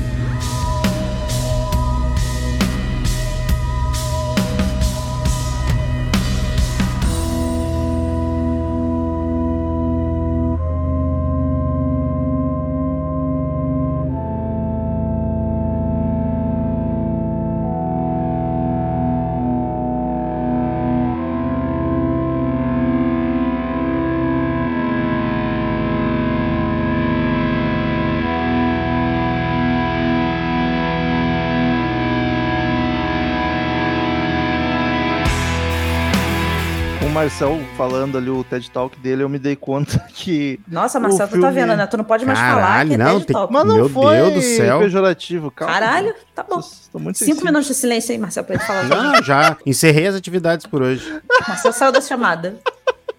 Marcel 37.27 37.59
falando 37.75 38.17
ali 38.17 38.29
o 38.29 38.41
TED 38.41 38.71
Talk 38.71 38.97
dele, 38.99 39.21
eu 39.21 39.27
me 39.27 39.37
dei 39.37 39.53
conta 39.53 39.99
que. 40.13 40.59
Nossa, 40.65 40.97
Marcelo, 40.97 41.25
O 41.25 41.27
tu 41.27 41.41
tá 41.41 41.47
filme- 41.51 41.53
vendo, 41.67 41.75
né? 41.75 41.85
Tu 41.85 41.97
não 41.97 42.05
pode 42.05 42.25
mais 42.25 42.39
falar 42.39 42.55
Caralho, 42.61 42.87
que 42.89 42.95
é 42.95 42.97
não, 42.97 43.13
TED 43.15 43.25
tem- 43.25 43.33
Talk. 43.35 43.53
Mas 43.53 43.65
não 43.65 43.75
Meu 43.75 43.89
foi 43.89 44.15
Deus 44.15 44.33
do 44.33 44.41
céu. 44.41 44.79
pejorativo, 44.79 45.51
calma. 45.51 45.73
Caralho, 45.73 46.15
tá 46.33 46.43
bom. 46.43 46.61
Tô 46.89 46.99
muito 46.99 47.17
Cinco 47.17 47.31
sensível. 47.31 47.45
minutos 47.45 47.67
de 47.67 47.73
silêncio 47.73 48.13
aí, 48.13 48.17
Marcelo, 48.17 48.45
pra 48.47 48.55
ele 48.55 48.63
falar. 48.63 48.83
Não, 48.85 49.21
já 49.21 49.57
encerrei 49.65 50.07
as 50.07 50.15
atividades 50.15 50.65
por 50.65 50.81
hoje. 50.81 51.21
Marcelo 51.45 51.73
saiu 51.73 51.91
da 51.91 51.99
chamada. 51.99 52.55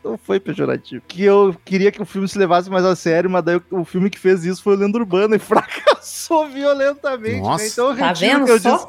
Não 0.03 0.17
foi 0.17 0.41
pejorativo. 0.41 1.03
Que 1.07 1.23
eu 1.25 1.55
queria 1.67 1.93
que 1.93 2.01
o 2.01 2.07
filme 2.07 2.27
se 2.27 2.39
levasse 2.39 2.71
mais 2.71 2.85
a 2.87 2.97
sério, 2.97 3.29
mas 3.29 3.45
daí 3.45 3.61
o, 3.71 3.85
filme 3.85 4.09
que 4.09 4.19
fez 4.19 4.43
isso 4.43 4.63
foi 4.63 4.75
o 4.75 4.79
Lenda 4.79 4.97
Urbana 4.97 5.37
e 5.37 5.39
fracassou 5.39 6.49
violentamente. 6.49 7.41
Nossa. 7.43 7.63
Né? 7.65 7.71
Então 7.71 7.91
eu 7.91 7.97
Tá 7.99 8.13
vendo 8.15 8.45
que 8.47 8.51
eu 8.53 8.59
só? 8.61 8.89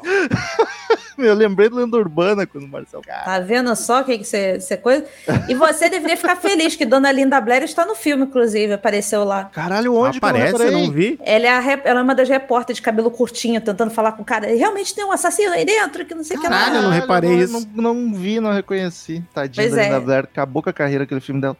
eu 1.18 1.34
lembrei 1.34 1.68
do 1.68 1.76
Lenda 1.76 1.96
Urbana 1.96 2.46
quando 2.46 2.64
o 2.64 2.68
Marcel. 2.68 3.00
Cara, 3.02 3.24
Tá 3.24 3.40
vendo 3.40 3.74
só 3.76 4.02
que 4.02 4.18
você 4.24 4.60
você 4.60 4.76
coisa? 4.76 5.04
E 5.48 5.54
você 5.54 5.88
deveria 5.88 6.16
ficar 6.16 6.36
feliz 6.36 6.76
que 6.76 6.84
Dona 6.86 7.10
Linda 7.12 7.40
Blair 7.40 7.62
está 7.62 7.84
no 7.84 7.94
filme, 7.94 8.24
inclusive, 8.24 8.72
apareceu 8.72 9.24
lá. 9.24 9.44
caralho, 9.46 9.94
onde 9.94 10.18
Aparece, 10.18 10.54
que 10.56 10.62
eu 10.62 10.72
não 10.72 10.90
vi. 10.90 11.18
Ela 11.22 11.46
é, 11.46 11.50
a 11.50 11.60
rep- 11.60 11.86
ela 11.86 12.00
é 12.00 12.02
uma 12.02 12.14
das 12.14 12.28
repórteres 12.28 12.76
de 12.76 12.82
cabelo 12.82 13.10
curtinho, 13.10 13.60
tentando 13.60 13.90
falar 13.90 14.12
com 14.12 14.22
o 14.22 14.24
cara. 14.24 14.46
Realmente 14.48 14.94
tem 14.94 15.04
um 15.04 15.12
assassino 15.12 15.52
aí 15.52 15.64
dentro, 15.64 16.04
que 16.04 16.14
não 16.14 16.24
sei 16.24 16.36
o 16.36 16.40
que 16.40 16.46
lá. 16.48 16.58
Caralho, 16.58 16.76
eu 16.76 16.82
não 16.82 16.90
reparei 16.90 17.30
não, 17.30 17.38
isso. 17.38 17.68
Não, 17.74 17.94
não 17.94 18.14
vi, 18.14 18.40
não 18.40 18.52
reconheci. 18.52 19.22
Tadinha 19.34 19.66
Pois 19.66 19.74
da 19.76 19.82
é. 19.82 19.84
Linda 19.86 20.00
Blair. 20.00 20.24
Acabou 20.24 20.62
com 20.62 20.70
a 20.70 20.72
carreira 20.72 21.04
aquele 21.04 21.20
filme 21.20 21.40
dela. 21.40 21.56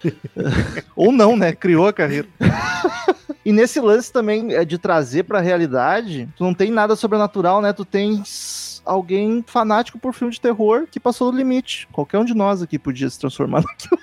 Ou 0.97 1.13
não, 1.13 1.37
né? 1.37 1.53
Criou 1.53 1.87
a 1.87 1.93
carreira. 1.93 2.29
e 3.45 3.53
nesse 3.53 3.81
lance 3.81 4.13
também 4.13 4.55
é 4.55 4.65
de 4.65 4.79
trazer 4.79 5.25
pra 5.25 5.41
realidade, 5.41 6.29
tu 6.37 6.45
não 6.45 6.55
tem 6.55 6.71
nada 6.71 6.95
sobrenatural, 6.97 7.61
né? 7.63 7.73
Tu 7.73 7.85
tens 7.85 8.70
alguém 8.91 9.45
fanático 9.47 10.01
por 10.01 10.13
filme 10.13 10.33
de 10.33 10.41
terror 10.41 10.87
que 10.91 10.99
passou 10.99 11.31
do 11.31 11.39
limite. 11.39 11.87
Qualquer 11.93 12.19
um 12.19 12.25
de 12.25 12.35
nós 12.35 12.61
aqui 12.61 12.77
podia 12.77 13.09
se 13.09 13.21
transformar 13.21 13.63
naquilo. 13.67 14.01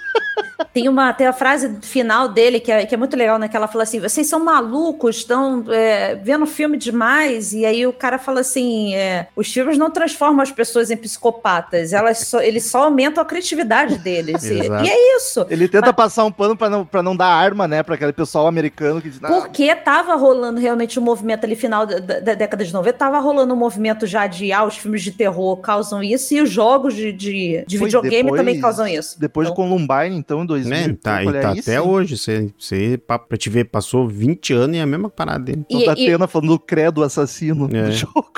Tem 0.74 0.90
uma, 0.90 1.14
tem 1.14 1.28
a 1.28 1.34
frase 1.34 1.78
final 1.82 2.28
dele 2.30 2.60
que 2.60 2.72
é, 2.72 2.86
que 2.86 2.94
é 2.96 2.98
muito 2.98 3.16
legal, 3.16 3.38
né? 3.38 3.48
Que 3.48 3.56
ela 3.56 3.68
fala 3.68 3.84
assim: 3.84 4.00
vocês 4.00 4.28
são 4.28 4.44
malucos, 4.44 5.18
estão 5.18 5.64
é, 5.70 6.16
vendo 6.16 6.46
filme 6.48 6.78
demais. 6.78 7.54
E 7.54 7.66
aí 7.66 7.86
o 7.86 7.94
cara 7.94 8.18
fala 8.18 8.40
assim: 8.42 8.96
é, 8.96 9.28
os 9.36 9.52
filmes 9.52 9.78
não 9.78 9.92
transformam 9.92 10.42
as 10.42 10.52
pessoas 10.52 10.90
em 10.90 10.98
psicopatas, 10.98 11.94
elas 11.94 12.20
só, 12.20 12.42
eles 12.42 12.66
só 12.66 12.84
aumentam 12.86 13.22
a 13.22 13.26
criatividade 13.26 13.98
deles. 14.00 14.44
e, 14.46 14.54
e 14.60 14.90
é 14.90 15.18
isso. 15.18 15.46
Ele 15.50 15.68
tenta 15.68 15.94
passar 15.94 16.26
um 16.26 16.32
pano 16.32 16.56
pra 16.56 16.70
não, 16.70 16.86
pra 16.86 17.04
não 17.04 17.16
dar 17.16 17.28
arma, 17.28 17.68
né? 17.68 17.84
Pra 17.84 17.96
aquele 17.96 18.14
pessoal 18.14 18.48
americano 18.48 19.02
que 19.02 19.10
diz. 19.10 19.20
"Não, 19.20 19.30
Porque 19.30 19.76
tava 19.76 20.16
rolando 20.16 20.60
realmente 20.60 21.00
um 21.00 21.04
movimento 21.04 21.44
ali 21.44 21.56
final 21.56 21.86
da, 21.86 22.00
da- 22.00 22.20
da 22.20 22.34
década 22.34 22.64
de 22.66 22.74
90, 22.74 22.98
tava 22.98 23.20
rolando 23.20 23.54
um 23.54 23.58
movimento 23.58 24.08
já 24.08 24.26
de 24.28 24.52
ah, 24.52 24.64
os 24.64 24.78
filmes 24.78 25.04
de 25.04 25.12
terror 25.12 25.56
causam 25.58 26.02
isso 26.02 26.34
e 26.34 26.42
os 26.42 26.50
jogos 26.50 26.94
de, 26.96 27.12
de, 27.12 27.64
de 27.68 27.78
videogame 27.78 28.24
depois- 28.24 28.40
também 28.42 28.60
causam 28.60 28.88
isso. 28.88 29.20
Depois 29.20 29.48
Então, 29.48 29.64
de 29.66 29.70
Columbine, 29.70 30.16
então, 30.18 30.47
em 30.56 30.64
2000. 30.64 30.88
Né? 30.88 30.98
Tá, 31.02 31.24
e 31.24 31.28
olha 31.28 31.42
tá 31.42 31.52
aí 31.52 31.60
até 31.60 31.82
hoje. 31.82 32.18
Você, 32.18 32.52
você, 32.58 32.98
pra 32.98 33.20
pra 33.20 33.38
te 33.38 33.50
ver, 33.50 33.66
passou 33.66 34.08
20 34.08 34.54
anos 34.54 34.76
e 34.76 34.80
é 34.80 34.84
a 34.84 34.86
mesma 34.88 35.10
parada 35.10 35.44
dele. 35.44 35.66
E- 35.70 35.74
Toda 35.86 36.00
e- 36.00 36.06
Atena 36.06 36.28
falando 36.28 36.50
do 36.50 36.60
credo 36.60 37.04
assassino 37.04 37.66
É. 37.74 37.84
do 37.84 37.92
jogo. 37.94 38.32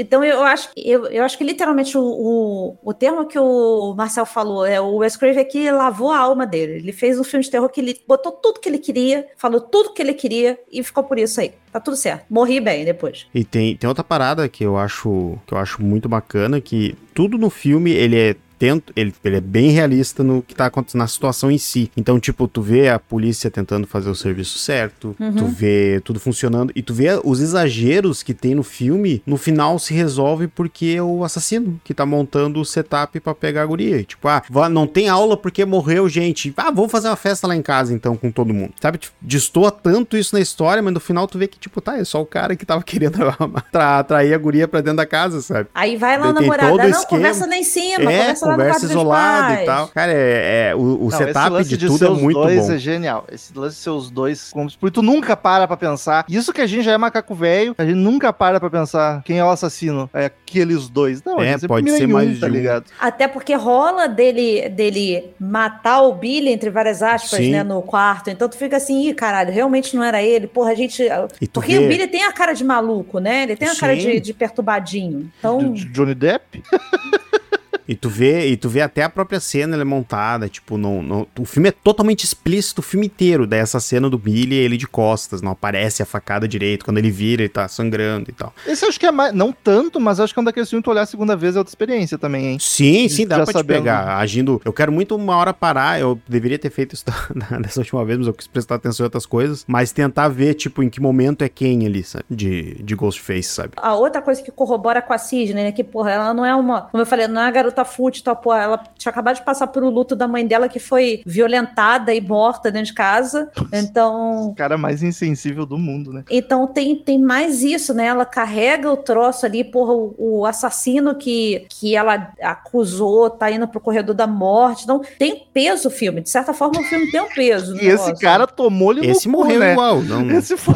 Então 0.00 0.22
eu 0.22 0.44
acho, 0.44 0.68
eu, 0.76 1.06
eu 1.06 1.24
acho 1.24 1.36
que 1.36 1.42
literalmente 1.42 1.98
o, 1.98 2.00
o, 2.00 2.78
o 2.84 2.94
termo 2.94 3.26
que 3.26 3.36
o 3.36 3.94
Marcel 3.96 4.24
falou 4.24 4.64
é 4.64 4.80
o 4.80 4.98
Wes 4.98 5.16
Craven 5.16 5.40
aqui 5.42 5.68
lavou 5.72 6.12
a 6.12 6.18
alma 6.20 6.46
dele. 6.46 6.74
Ele 6.74 6.92
fez 6.92 7.18
um 7.18 7.24
filme 7.24 7.42
de 7.44 7.50
terror 7.50 7.68
que 7.68 7.80
ele 7.80 7.98
botou 8.06 8.30
tudo 8.30 8.60
que 8.60 8.68
ele 8.68 8.78
queria, 8.78 9.26
falou 9.36 9.60
tudo 9.60 9.92
que 9.92 10.00
ele 10.00 10.14
queria 10.14 10.56
e 10.70 10.84
ficou 10.84 11.02
por 11.02 11.18
isso 11.18 11.40
aí. 11.40 11.50
Tá 11.72 11.80
tudo 11.80 11.96
certo. 11.96 12.26
Morri 12.30 12.60
bem 12.60 12.84
depois. 12.84 13.26
E 13.34 13.42
tem, 13.42 13.76
tem 13.76 13.88
outra 13.88 14.04
parada 14.04 14.48
que 14.48 14.62
eu 14.62 14.76
acho 14.78 15.36
que 15.44 15.52
eu 15.52 15.58
acho 15.58 15.82
muito 15.82 16.08
bacana, 16.08 16.60
que 16.60 16.96
tudo 17.12 17.36
no 17.36 17.50
filme 17.50 17.90
ele 17.90 18.16
é 18.16 18.36
tento, 18.58 18.92
ele, 18.96 19.14
ele 19.24 19.36
é 19.36 19.40
bem 19.40 19.70
realista 19.70 20.22
no 20.22 20.42
que 20.42 20.54
tá 20.54 20.66
acontecendo 20.66 21.00
na 21.00 21.06
situação 21.06 21.50
em 21.50 21.58
si. 21.58 21.90
Então, 21.96 22.18
tipo, 22.18 22.48
tu 22.48 22.60
vê 22.60 22.88
a 22.88 22.98
polícia 22.98 23.50
tentando 23.50 23.86
fazer 23.86 24.10
o 24.10 24.14
serviço 24.14 24.58
certo, 24.58 25.14
tu 25.36 25.46
vê 25.46 26.00
tudo 26.04 26.18
funcionando 26.18 26.72
e 26.74 26.82
tu 26.82 26.92
vê 26.92 27.18
os 27.24 27.40
exageros 27.40 28.22
que 28.22 28.34
tem 28.34 28.54
no 28.54 28.62
filme, 28.62 29.22
no 29.26 29.36
final 29.36 29.78
se 29.78 29.94
resolve 29.94 30.48
porque 30.48 30.94
é 30.98 31.02
o 31.02 31.24
assassino 31.24 31.80
que 31.84 31.94
tá 31.94 32.04
montando 32.06 32.60
o 32.60 32.64
setup 32.64 33.18
pra 33.20 33.34
pegar 33.34 33.62
a 33.62 33.66
guria. 33.66 34.02
Tipo, 34.02 34.28
ah, 34.28 34.42
não 34.70 34.86
tem 34.86 35.08
aula 35.08 35.36
porque 35.36 35.64
morreu 35.64 36.08
gente. 36.08 36.52
Ah, 36.56 36.70
vamos 36.70 36.90
fazer 36.90 37.08
uma 37.08 37.16
festa 37.16 37.46
lá 37.46 37.54
em 37.54 37.62
casa 37.62 37.92
então 37.94 38.16
com 38.16 38.30
todo 38.30 38.52
mundo. 38.54 38.72
Sabe, 38.80 38.98
tipo, 38.98 39.14
destoa 39.20 39.70
tanto 39.70 40.16
isso 40.16 40.34
na 40.34 40.40
história, 40.40 40.82
mas 40.82 40.92
no 40.94 41.00
final 41.00 41.26
tu 41.26 41.38
vê 41.38 41.46
que, 41.46 41.58
tipo, 41.58 41.80
tá, 41.80 41.98
é 41.98 42.04
só 42.04 42.20
o 42.20 42.26
cara 42.26 42.56
que 42.56 42.66
tava 42.66 42.82
querendo 42.84 43.18
atra- 43.28 43.98
atrair 43.98 44.34
a 44.34 44.38
guria 44.38 44.66
pra 44.66 44.80
dentro 44.80 44.96
da 44.98 45.06
casa, 45.06 45.40
sabe? 45.40 45.68
Aí 45.74 45.96
vai 45.96 46.18
lá 46.18 46.30
o 46.30 46.34
Tem 46.34 46.42
namorado, 46.42 46.70
todo 46.70 46.80
ah, 46.80 46.84
não, 46.84 46.90
esquema. 46.90 47.06
conversa 47.08 47.46
lá 47.46 47.56
em 47.56 47.64
cima, 47.64 47.94
é, 47.94 48.18
conversa 48.18 48.46
conversa 48.50 48.86
isolada 48.86 49.62
e 49.62 49.66
tal. 49.66 49.88
Cara, 49.88 50.12
é, 50.12 50.68
é- 50.70 50.74
o, 50.74 50.80
o 51.06 51.08
Não, 51.10 51.18
setup 51.18 51.50
lance 51.50 51.76
de 51.76 51.86
tudo 51.86 52.06
é 52.06 52.10
muito 52.10 52.34
dois 52.40 52.66
bom. 52.66 52.72
é 52.72 52.78
genial. 52.78 53.24
Esse 53.30 53.56
lance 53.56 53.76
de 53.76 53.82
ser 53.82 53.90
os 53.90 54.10
dois. 54.10 54.50
como- 54.52 54.70
Porque 54.78 54.94
tu 54.94 55.02
nunca 55.02 55.36
para 55.36 55.66
pra 55.66 55.76
pensar. 55.76 56.24
Isso 56.28 56.52
que 56.52 56.60
a 56.60 56.66
gente 56.66 56.84
já 56.84 56.92
é 56.92 56.98
macaco 56.98 57.34
velho, 57.34 57.74
a 57.78 57.84
gente 57.84 57.94
nunca 57.96 58.32
para 58.32 58.58
pra 58.60 58.70
pensar 58.70 59.22
quem 59.24 59.38
é 59.38 59.44
o 59.44 59.50
assassino. 59.50 60.08
É 60.12 60.26
aqueles 60.26 60.88
dois. 60.88 61.22
Não, 61.24 61.40
É, 61.40 61.58
pode 61.58 61.90
ser 61.90 62.00
nenhum, 62.06 62.12
mais 62.14 62.38
tá 62.40 62.46
de 62.46 62.52
um. 62.52 62.54
ligado? 62.56 62.84
Até 63.00 63.28
porque 63.28 63.54
rola 63.54 64.06
dele, 64.08 64.68
dele 64.68 65.30
matar 65.38 66.02
o 66.02 66.14
Billy, 66.14 66.50
entre 66.50 66.70
várias 66.70 67.02
aspas, 67.02 67.38
Sim. 67.40 67.50
né, 67.52 67.62
no 67.62 67.82
quarto. 67.82 68.30
Então 68.30 68.48
tu 68.48 68.56
fica 68.56 68.76
assim, 68.76 69.08
ih, 69.08 69.14
caralho, 69.14 69.52
realmente 69.52 69.96
não 69.96 70.02
era 70.04 70.22
ele. 70.22 70.46
Porra, 70.46 70.72
a 70.72 70.74
gente. 70.74 71.02
Tu 71.40 71.48
Porque 71.50 71.78
vê- 71.78 71.84
o 71.84 71.88
Billy 71.88 72.06
tem 72.06 72.24
a 72.24 72.32
cara 72.32 72.52
de 72.52 72.64
maluco, 72.64 73.18
né? 73.18 73.42
Ele 73.44 73.56
tem 73.56 73.68
a 73.68 73.76
cara 73.76 73.94
Sim. 73.94 74.12
de, 74.12 74.20
de 74.20 74.34
perturbadinho. 74.34 75.30
Então. 75.38 75.58
De- 75.72 75.84
de 75.84 75.92
Johnny 75.92 76.14
Depp? 76.14 76.62
E 77.88 77.94
tu 77.94 78.08
vê, 78.10 78.46
e 78.48 78.56
tu 78.56 78.68
vê 78.68 78.82
até 78.82 79.02
a 79.02 79.08
própria 79.08 79.40
cena 79.40 79.74
ela 79.74 79.82
é 79.82 79.84
montada, 79.84 80.48
tipo, 80.48 80.76
no, 80.76 81.02
no- 81.02 81.28
o 81.38 81.44
filme 81.46 81.70
é 81.70 81.72
totalmente 81.72 82.22
explícito 82.24 82.80
o 82.80 82.84
filme 82.84 83.06
inteiro, 83.06 83.46
daí 83.46 83.60
essa 83.60 83.80
cena 83.80 84.10
do 84.10 84.18
Billy, 84.18 84.54
ele 84.56 84.76
de 84.76 84.86
costas, 84.86 85.40
não 85.40 85.52
aparece 85.52 86.02
a 86.02 86.06
facada 86.06 86.46
direito, 86.46 86.84
quando 86.84 86.98
ele 86.98 87.10
vira 87.10 87.42
ele 87.42 87.48
tá 87.48 87.66
sangrando 87.66 88.30
e 88.30 88.32
tal. 88.32 88.52
Esse 88.66 88.84
eu 88.84 88.88
acho 88.90 89.00
que 89.00 89.06
é 89.06 89.10
mais. 89.10 89.32
Não 89.32 89.52
tanto, 89.52 89.98
mas 89.98 90.20
acho 90.20 90.34
que 90.34 90.38
é 90.38 90.42
um 90.42 90.44
daqueles 90.44 90.68
filmes 90.68 90.82
que 90.82 90.84
tu 90.84 90.90
olhar 90.90 91.02
a 91.02 91.06
segunda 91.06 91.34
vez 91.34 91.56
é 91.56 91.58
outra 91.58 91.70
experiência 91.70 92.18
também, 92.18 92.46
hein? 92.46 92.58
Sim, 92.60 93.08
sim, 93.08 93.26
dá 93.26 93.36
Já 93.38 93.44
pra 93.44 93.52
te 93.54 93.56
sabendo. 93.56 93.78
pegar, 93.78 94.18
agindo, 94.18 94.60
eu 94.64 94.72
quero 94.72 94.92
muito 94.92 95.16
uma 95.16 95.36
hora 95.36 95.54
parar, 95.54 95.98
eu 95.98 96.20
deveria 96.28 96.58
ter 96.58 96.70
feito 96.70 96.94
isso 96.94 97.04
dessa 97.62 97.80
última 97.80 98.04
vez, 98.04 98.18
mas 98.18 98.26
eu 98.26 98.34
quis 98.34 98.46
prestar 98.46 98.74
atenção 98.74 99.04
em 99.04 99.06
outras 99.06 99.24
coisas, 99.24 99.64
mas 99.66 99.92
tentar 99.92 100.28
ver, 100.28 100.54
tipo, 100.54 100.82
em 100.82 100.90
que 100.90 101.00
momento 101.00 101.42
é 101.42 101.48
quem 101.48 101.86
ali, 101.86 102.02
sabe, 102.02 102.24
de, 102.30 102.74
de 102.82 102.94
Ghostface, 102.94 103.44
sabe? 103.48 103.70
A 103.76 103.94
outra 103.94 104.20
coisa 104.20 104.42
que 104.42 104.50
corrobora 104.50 105.00
com 105.00 105.12
a 105.12 105.18
Cisne, 105.18 105.54
né? 105.54 105.72
Que, 105.72 105.82
porra, 105.84 106.10
ela 106.10 106.34
não 106.34 106.44
é 106.44 106.54
uma. 106.54 106.82
Como 106.82 107.00
eu 107.00 107.06
falei, 107.06 107.26
não 107.28 107.40
é 107.40 107.44
uma 107.46 107.50
garota 107.50 107.77
tal, 108.22 108.36
porra. 108.36 108.62
Ela 108.62 108.84
tinha 108.96 109.10
acabado 109.10 109.36
de 109.36 109.42
passar 109.42 109.66
por 109.68 109.82
o 109.82 109.90
luto 109.90 110.14
da 110.14 110.28
mãe 110.28 110.46
dela, 110.46 110.68
que 110.68 110.78
foi 110.78 111.22
violentada 111.24 112.14
e 112.14 112.20
morta 112.20 112.70
dentro 112.70 112.88
de 112.88 112.94
casa. 112.94 113.50
Então. 113.72 114.48
O 114.48 114.54
cara 114.54 114.78
mais 114.78 115.02
insensível 115.02 115.66
do 115.66 115.78
mundo, 115.78 116.12
né? 116.12 116.24
Então 116.30 116.66
tem, 116.66 116.96
tem 116.96 117.18
mais 117.18 117.62
isso, 117.62 117.92
né? 117.94 118.06
Ela 118.06 118.24
carrega 118.24 118.90
o 118.90 118.96
troço 118.96 119.46
ali, 119.46 119.64
porra, 119.64 119.92
o, 119.92 120.14
o 120.18 120.46
assassino 120.46 121.14
que, 121.14 121.66
que 121.68 121.94
ela 121.94 122.32
acusou 122.42 123.30
tá 123.30 123.50
indo 123.50 123.66
pro 123.68 123.80
corredor 123.80 124.14
da 124.14 124.26
morte. 124.26 124.84
Então 124.84 125.02
tem 125.18 125.46
peso 125.52 125.88
o 125.88 125.90
filme. 125.90 126.20
De 126.20 126.30
certa 126.30 126.52
forma, 126.52 126.80
o 126.80 126.84
filme 126.84 127.10
tem 127.10 127.20
um 127.20 127.28
peso. 127.28 127.76
E 127.78 127.86
esse 127.86 128.06
negócio. 128.06 128.18
cara 128.18 128.46
tomou-lhe 128.46 129.00
no 129.00 129.06
Esse 129.06 129.28
morreu 129.28 129.60
né? 129.60 129.72
igual, 129.72 130.02
não, 130.02 130.28
Esse 130.30 130.56
foi. 130.56 130.74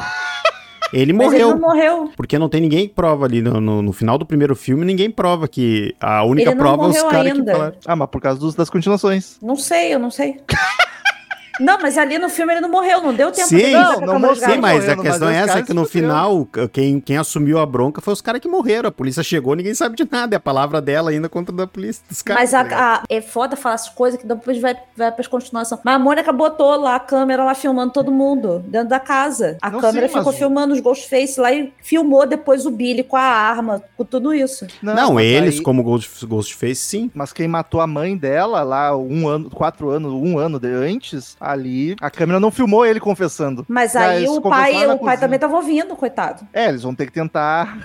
Ele 0.92 1.12
Mas 1.12 1.26
morreu. 1.26 1.50
ele 1.50 1.58
não 1.60 1.68
morreu. 1.68 2.10
Porque 2.16 2.38
não 2.38 2.48
tem 2.48 2.60
ninguém 2.60 2.86
que 2.88 2.94
prova 2.94 3.24
ali 3.26 3.40
no, 3.42 3.60
no, 3.60 3.82
no 3.82 3.92
final 3.92 4.18
do 4.18 4.26
primeiro 4.26 4.54
filme, 4.56 4.84
ninguém 4.84 5.10
prova 5.10 5.48
que 5.48 5.94
a 6.00 6.24
única 6.24 6.50
Ele 6.50 6.56
não 6.56 6.62
prova 6.64 6.84
é 6.84 6.88
os 6.88 7.02
caras 7.02 7.32
que 7.32 7.44
falaram. 7.44 7.74
Ah, 7.86 7.96
mas 7.96 8.08
por 8.10 8.20
causa 8.20 8.38
dos- 8.40 8.54
das 8.54 8.68
continuações. 8.70 9.38
Não 9.42 9.56
sei, 9.56 9.94
eu 9.94 9.98
não 9.98 10.10
sei. 10.10 10.36
Não, 11.60 11.78
mas 11.80 11.98
ali 11.98 12.18
no 12.18 12.28
filme 12.28 12.52
ele 12.54 12.60
não 12.60 12.68
morreu, 12.70 13.02
não 13.02 13.14
deu 13.14 13.30
tempo 13.30 13.48
Sim, 13.48 13.56
dele 13.56 13.72
não, 13.74 14.00
não 14.00 14.18
mostrou, 14.18 14.54
Sim, 14.54 14.60
mas 14.60 14.88
a 14.88 14.96
questão 14.96 15.28
mas 15.28 15.36
é 15.36 15.40
essa 15.40 15.46
caras 15.48 15.66
que 15.66 15.74
no 15.74 15.84
final, 15.84 16.48
quem, 16.72 17.00
quem 17.00 17.16
assumiu 17.18 17.58
a 17.58 17.66
bronca 17.66 18.00
foi 18.00 18.12
os 18.12 18.20
caras 18.20 18.40
que 18.40 18.48
morreram. 18.48 18.88
A 18.88 18.92
polícia 18.92 19.22
chegou, 19.22 19.54
ninguém 19.54 19.74
sabe 19.74 19.96
de 19.96 20.08
nada. 20.10 20.34
É 20.34 20.38
a 20.38 20.40
palavra 20.40 20.80
dela 20.80 21.10
ainda 21.10 21.28
contra 21.28 21.54
a 21.54 21.58
da 21.58 21.66
polícia 21.66 22.02
dos 22.08 22.22
caras. 22.22 22.42
Mas 22.42 22.50
tá 22.52 22.60
a- 22.60 22.62
ligado? 22.62 22.80
a- 22.80 23.02
é 23.08 23.20
foda 23.20 23.56
falar 23.56 23.74
essas 23.74 23.90
coisas 23.90 24.20
que 24.20 24.26
depois 24.26 24.58
vai, 24.60 24.76
vai 24.96 25.12
pras 25.12 25.26
continuações. 25.28 25.80
Mas 25.84 25.94
a 25.94 25.98
Mônica 25.98 26.32
botou 26.32 26.74
lá 26.76 26.96
a 26.96 27.00
câmera 27.00 27.44
lá 27.44 27.54
filmando 27.54 27.92
todo 27.92 28.10
mundo 28.10 28.60
dentro 28.66 28.88
da 28.88 28.98
casa. 29.00 29.58
A 29.60 29.70
Não, 29.70 29.80
câmera 29.80 30.06
sim, 30.08 30.14
ficou 30.14 30.32
mas- 30.32 30.38
filmando 30.38 30.72
os 30.74 30.80
Ghostface 30.80 31.38
lá 31.40 31.52
e 31.52 31.72
filmou 31.82 32.26
depois 32.26 32.64
o 32.66 32.70
Billy 32.70 33.02
com 33.02 33.16
a 33.16 33.20
arma, 33.22 33.82
com 33.96 34.04
tudo 34.04 34.32
isso. 34.34 34.66
Não, 34.82 35.14
mas 35.14 35.26
eles, 35.26 35.54
aí- 35.56 35.62
como 35.62 35.82
Ghost, 35.82 36.24
Ghostface, 36.26 36.76
sim. 36.80 37.10
Mas 37.14 37.32
quem 37.32 37.46
matou 37.46 37.80
a 37.80 37.86
mãe 37.86 38.16
dela 38.16 38.62
lá, 38.62 38.96
um 38.96 39.28
ano, 39.28 39.50
quatro 39.50 39.90
anos, 39.90 40.12
um 40.12 40.38
ano 40.38 40.58
de 40.58 40.68
antes, 40.68 41.36
ali, 41.42 41.96
a 42.00 42.10
câmera 42.10 42.38
não 42.38 42.50
filmou 42.50 42.86
ele 42.86 43.00
confessando. 43.00 43.64
Mas 43.68 43.96
aí 43.96 44.28
o 44.28 44.40
pai, 44.40 44.72
o 44.86 44.88
pai 44.90 44.98
cozinha. 44.98 45.18
também 45.18 45.38
tava 45.38 45.56
ouvindo, 45.56 45.96
coitado. 45.96 46.46
É, 46.52 46.68
eles 46.68 46.82
vão 46.82 46.94
ter 46.94 47.06
que 47.06 47.12
tentar 47.12 47.78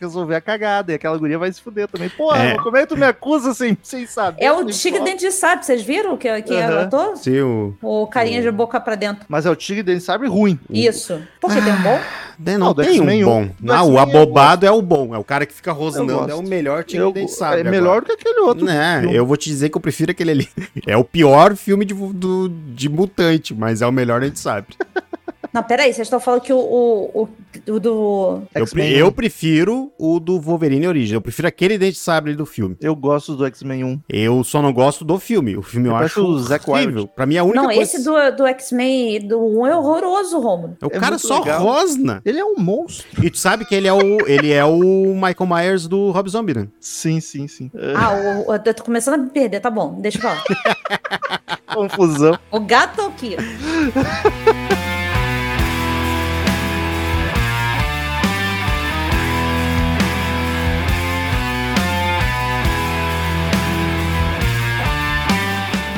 resolver 0.00 0.34
a 0.34 0.40
cagada. 0.40 0.92
E 0.92 0.94
aquela 0.94 1.16
guria 1.18 1.38
vai 1.38 1.52
se 1.52 1.60
fuder 1.60 1.88
também. 1.88 2.08
Pô, 2.08 2.34
É. 2.34 2.56
como 2.58 2.76
é 2.76 2.80
que 2.82 2.86
tu 2.88 2.96
me 2.96 3.06
acusa 3.06 3.54
sem, 3.54 3.76
sem 3.82 4.06
saber? 4.06 4.42
É 4.42 4.52
o 4.52 4.64
Tigre. 4.66 5.00
Dente 5.04 5.20
de 5.26 5.32
Sabre, 5.32 5.64
vocês 5.64 5.82
viram 5.82 6.16
que, 6.16 6.42
que 6.42 6.54
ela 6.54 6.82
ator? 6.82 7.16
Sim, 7.16 7.40
o... 7.40 7.74
O 7.82 8.06
carinha 8.06 8.40
de 8.42 8.50
boca 8.50 8.78
pra 8.80 8.94
dentro. 8.94 9.24
Mas 9.28 9.46
é 9.46 9.50
o 9.50 9.56
Tigre 9.56 9.82
dele 9.82 10.00
sabe 10.00 10.26
ruim. 10.26 10.58
Isso. 10.70 11.20
Por 11.40 11.52
que 11.52 11.60
tem 11.60 11.72
um 11.72 11.82
bom? 11.82 12.00
Não, 12.38 12.58
Não, 12.58 12.74
tem 12.74 13.00
um 13.02 13.24
bom. 13.24 13.50
Não, 13.60 13.92
o 13.92 13.98
abobado 13.98 14.64
é 14.64 14.70
o 14.70 14.80
bom. 14.80 15.14
É 15.14 15.18
o 15.18 15.24
cara 15.24 15.44
que 15.44 15.52
fica 15.52 15.72
rosnando. 15.72 16.30
É 16.30 16.34
o 16.34 16.42
melhor 16.42 16.84
time 16.84 17.02
Eu- 17.02 17.12
que 17.12 17.26
sabe. 17.28 17.60
é 17.60 17.64
melhor 17.64 18.00
do 18.00 18.06
que 18.06 18.12
aquele 18.12 18.40
outro. 18.40 18.64
Né, 18.64 19.02
eu 19.12 19.26
vou 19.26 19.36
te 19.36 19.48
dizer 19.48 19.68
que 19.68 19.76
eu 19.76 19.80
prefiro 19.80 20.10
aquele 20.12 20.30
ali. 20.30 20.48
É 20.86 20.96
o 20.96 21.04
pior 21.04 21.54
filme 21.56 21.84
de, 21.84 21.92
do, 21.94 22.48
de 22.48 22.88
mutante, 22.88 23.54
mas 23.54 23.82
é 23.82 23.86
o 23.86 23.92
melhor, 23.92 24.22
a 24.22 24.24
gente 24.24 24.38
sabe. 24.38 24.68
Não, 25.52 25.62
peraí, 25.62 25.92
vocês 25.92 26.06
estão 26.06 26.20
falando 26.20 26.40
que 26.42 26.52
o, 26.52 26.58
o, 26.58 27.22
o- 27.22 27.28
o 27.72 27.80
do. 27.80 28.42
Eu, 28.54 28.66
eu 28.96 29.12
prefiro 29.12 29.90
o 29.98 30.20
do 30.20 30.38
Wolverine 30.40 30.86
Origem. 30.86 31.14
Eu 31.14 31.20
prefiro 31.20 31.48
aquele 31.48 31.78
dente 31.78 31.94
de 31.94 31.98
sabre 32.00 32.34
do 32.34 32.44
filme. 32.44 32.76
Eu 32.80 32.94
gosto 32.94 33.34
do 33.34 33.46
X-Men 33.46 33.82
1. 33.84 34.00
Eu 34.08 34.44
só 34.44 34.60
não 34.60 34.72
gosto 34.72 35.04
do 35.04 35.18
filme. 35.18 35.56
O 35.56 35.62
filme 35.62 35.88
eu 35.88 35.92
Eu 35.92 35.96
acho 35.96 36.22
o 36.22 36.38
Zack 36.38 36.68
horrível. 36.70 37.06
Pra 37.08 37.24
mim, 37.26 37.36
a 37.38 37.42
única 37.44 37.58
Não, 37.60 37.66
coisa... 37.66 37.82
esse 37.82 38.04
do, 38.04 38.12
do 38.36 38.46
X-Men 38.46 39.26
do 39.26 39.38
1 39.60 39.66
é 39.66 39.76
horroroso, 39.76 40.38
Romulo. 40.38 40.76
O 40.82 40.86
é 40.86 40.90
cara 41.00 41.18
só 41.18 41.38
legal. 41.40 41.62
rosna. 41.62 42.20
Ele 42.24 42.38
é 42.38 42.44
um 42.44 42.56
monstro. 42.58 43.06
E 43.24 43.30
tu 43.30 43.38
sabe 43.38 43.64
que 43.64 43.74
ele 43.74 43.88
é 43.88 43.92
o, 43.92 44.26
ele 44.28 44.52
é 44.52 44.64
o 44.64 45.14
Michael 45.14 45.46
Myers 45.48 45.88
do 45.88 46.10
Rob 46.10 46.28
Zombie, 46.28 46.54
né? 46.54 46.68
Sim, 46.80 47.20
sim, 47.20 47.48
sim. 47.48 47.70
É, 47.74 47.94
Ah, 47.96 48.12
o, 48.46 48.50
o- 48.50 48.54
eu 48.54 48.74
tô 48.74 48.84
começando 48.84 49.14
a 49.14 49.18
me 49.18 49.30
perder, 49.30 49.60
tá 49.60 49.70
bom, 49.70 49.98
deixa 50.00 50.18
eu 50.18 50.22
falar. 50.22 50.44
confusão. 51.74 52.38
o 52.50 52.60
gato 52.60 53.00
aqui. 53.02 53.36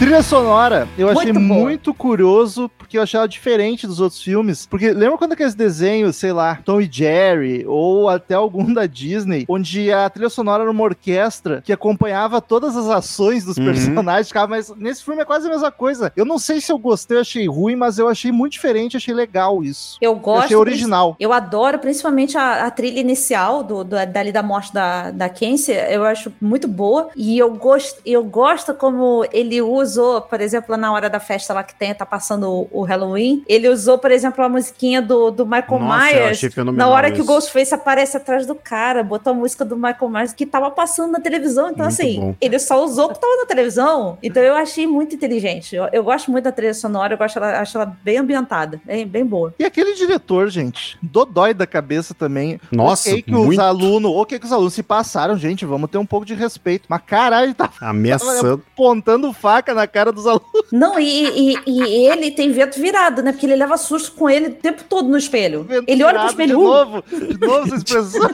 Trilha 0.01 0.23
sonora, 0.23 0.89
eu 0.97 1.11
achei 1.11 1.31
Muito 1.31 1.47
boa. 1.47 1.61
muito 1.61 1.93
curioso, 1.93 2.71
porque 2.79 2.97
eu 2.97 3.03
achei 3.03 3.19
ela 3.19 3.29
diferente 3.29 3.87
dos 3.87 4.01
outros 4.01 4.23
filmes. 4.23 4.65
Porque 4.65 4.93
lembra 4.95 5.19
quando 5.19 5.33
aqueles 5.33 5.55
desenhos, 5.55 6.17
sei 6.17 6.33
lá, 6.33 6.59
Tom 6.65 6.81
e 6.81 6.89
Jerry, 6.91 7.67
ou 7.67 8.09
até 8.09 8.33
algum 8.35 8.73
da 8.73 8.87
Disney, 8.87 9.45
onde 9.47 9.93
a 9.93 10.09
trilha 10.09 10.31
sonora 10.31 10.63
era 10.63 10.71
uma 10.71 10.83
orquestra 10.85 11.61
que 11.63 11.71
acompanhava 11.71 12.41
todas 12.41 12.79
as 12.79 12.89
ações 12.89 13.45
dos 13.45 13.59
Uhum. 13.59 13.67
personagens, 13.67 14.29
ficava, 14.29 14.47
mas 14.49 14.73
nesse 14.75 15.05
filme 15.05 15.21
é 15.21 15.25
quase 15.27 15.47
a 15.47 15.51
mesma 15.51 15.71
coisa. 15.71 16.11
Eu 16.17 16.25
não 16.25 16.39
sei 16.39 16.63
se 16.63 16.73
eu 16.73 16.79
gostei, 16.79 17.19
eu 17.19 17.21
achei 17.21 17.47
ruim, 17.47 17.77
mas 17.77 17.99
eu 17.99 18.09
achei 18.09 18.33
muito 18.33 18.53
diferente, 18.53 18.97
achei 18.97 19.13
legal 19.13 19.63
isso. 19.63 19.99
Eu 20.01 20.13
Eu 20.13 20.17
gosto. 20.17 20.45
achei 20.47 20.57
original. 20.57 21.15
Eu 21.21 21.31
adoro 21.31 21.79
principalmente 21.79 22.39
a, 22.39 22.65
a 22.65 22.71
trilha 22.71 23.01
inicial 23.01 23.63
do, 23.63 23.85
do, 23.85 23.97
dali 24.07 24.33
da 24.33 24.43
morte 24.43 24.73
da, 24.73 25.11
da 25.11 25.29
Kenzie. 25.29 25.75
Eu 25.91 26.05
acho 26.05 26.33
muito 26.41 26.67
boa. 26.67 27.11
E 27.15 27.39
eu 27.39 27.53
gosto, 27.55 28.01
eu 28.07 28.25
gosto 28.25 28.73
como 28.73 29.27
ele 29.31 29.61
usou, 29.91 30.21
por 30.21 30.41
exemplo, 30.41 30.77
na 30.77 30.93
hora 30.93 31.11
da 31.11 31.19
festa 31.19 31.53
lá 31.53 31.63
que 31.63 31.75
tem, 31.75 31.95
tá 31.95 32.07
passando 32.07 32.49
o, 32.49 32.69
o 32.71 32.83
Halloween. 32.83 33.45
Ele 33.49 33.69
usou, 33.69 33.99
por 33.99 34.11
exemplo, 34.11 34.45
a 34.45 34.49
musiquinha 34.49 35.03
do, 35.03 35.31
do 35.31 35.45
Michael 35.45 35.81
Nossa, 35.81 36.13
eu 36.13 36.25
Myers. 36.27 36.55
Na 36.75 36.89
hora 36.89 37.11
que 37.11 37.21
o 37.21 37.25
isso. 37.25 37.27
Ghostface 37.27 37.75
aparece 37.75 38.17
atrás 38.17 38.47
do 38.47 38.55
cara, 38.55 39.03
botou 39.03 39.33
a 39.33 39.35
música 39.35 39.65
do 39.65 39.77
Michael 39.77 40.09
Myers 40.09 40.33
que 40.33 40.47
tava 40.47 40.71
passando 40.71 41.13
na 41.13 41.21
televisão. 41.21 41.71
Então, 41.71 41.87
Muito 41.87 42.01
assim, 42.01 42.21
bom. 42.21 42.35
ele 42.41 42.59
só 42.59 42.83
usou 42.85 43.07
o 43.07 43.09
que 43.13 43.21
tava 43.21 43.37
na 43.37 43.47
televisão. 43.47 44.19
Então, 44.23 44.43
eu 44.43 44.55
achei 44.55 44.87
muito 44.87 45.15
inteligente. 45.15 45.75
Eu, 45.75 45.89
eu 45.93 46.05
gosto 46.05 46.31
muito 46.31 46.45
da 46.45 46.53
trilha 46.53 46.75
sonora, 46.75 47.15
eu 47.15 47.19
gosto 47.19 47.37
ela, 47.39 47.61
acho 47.61 47.77
ela 47.77 47.97
bem 48.03 48.19
ambientada, 48.19 48.81
bem, 48.85 49.07
bem 49.07 49.25
boa. 49.25 49.55
E 49.59 49.65
aquele 49.65 49.95
diretor, 49.95 50.49
gente, 50.49 50.99
dodói 51.03 51.53
da 51.53 51.67
cabeça 51.67 52.15
também. 52.15 52.61
Nossa, 52.71 53.11
ok 53.11 53.23
que 53.23 53.33
muito 53.33 53.53
os 53.53 53.59
alunos, 53.59 54.13
ok 54.13 54.39
que 54.39 54.47
os 54.47 54.53
alunos 54.53 54.75
se 54.75 54.83
passaram, 54.83 55.37
gente, 55.37 55.65
vamos 55.65 55.91
ter 55.91 55.99
um 55.99 56.07
pouco 56.07 56.25
de 56.27 56.35
respeito. 56.35 56.87
Mas 56.89 57.03
caralho, 57.07 57.47
ele 57.47 57.55
tá 57.55 57.71
ameaçando. 57.81 58.63
apontando 58.73 59.33
faca 59.33 59.75
na 59.75 59.80
cara 59.87 60.13
dos 60.13 60.27
alunos. 60.27 60.47
Não, 60.73 60.99
e, 60.99 61.55
e- 61.55 61.59
e 61.67 62.07
ele 62.09 62.31
tem 62.31 62.53
vento 62.53 62.81
virado, 62.81 63.23
né? 63.23 63.33
Porque 63.33 63.47
ele 63.47 63.57
leva 63.57 63.77
susto 63.77 64.13
com 64.13 64.29
ele 64.29 64.49
o 64.49 64.55
tempo 64.55 64.85
todo 64.89 65.09
no 65.09 65.17
espelho. 65.17 65.67
Ele 65.87 66.03
olha 66.05 66.21
pro 66.21 66.29
espelho. 66.29 66.57
De 66.57 66.63
uh, 66.63 66.65
novo, 66.65 67.05
de 67.11 67.41
novo 67.47 67.67
essa 67.67 67.77
expressão. 67.77 68.31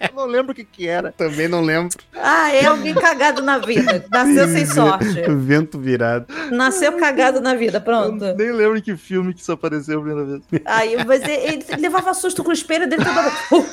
Eu 0.00 0.14
não 0.14 0.26
lembro 0.26 0.52
o 0.52 0.54
que 0.54 0.64
que 0.64 0.86
era. 0.88 1.12
Também 1.12 1.48
não 1.48 1.60
lembro. 1.62 1.96
Ah, 2.14 2.52
é 2.54 2.66
alguém 2.66 2.94
cagado 2.94 3.42
na 3.42 3.58
vida. 3.58 4.04
Nasceu 4.10 4.48
sem 4.48 4.66
sorte. 4.66 5.04
Vento 5.28 5.78
virado. 5.78 6.26
Nasceu 6.50 6.92
cagado 6.92 7.40
na 7.40 7.54
vida, 7.54 7.80
pronto. 7.80 8.24
Eu 8.24 8.36
nem 8.36 8.52
lembro 8.52 8.76
em 8.78 8.82
que 8.82 8.96
filme 8.96 9.34
que 9.34 9.40
isso 9.40 9.52
apareceu 9.52 9.98
a 9.98 10.02
primeira 10.02 10.24
vez. 10.26 10.42
Aí, 10.64 10.96
mas 11.04 11.22
ele, 11.22 11.64
ele 11.68 11.80
levava 11.82 12.12
susto 12.14 12.42
com 12.44 12.50
o 12.50 12.54
espelho 12.54 12.88
dele 12.88 13.04
todo. 13.04 13.60
Uh, 13.62 13.66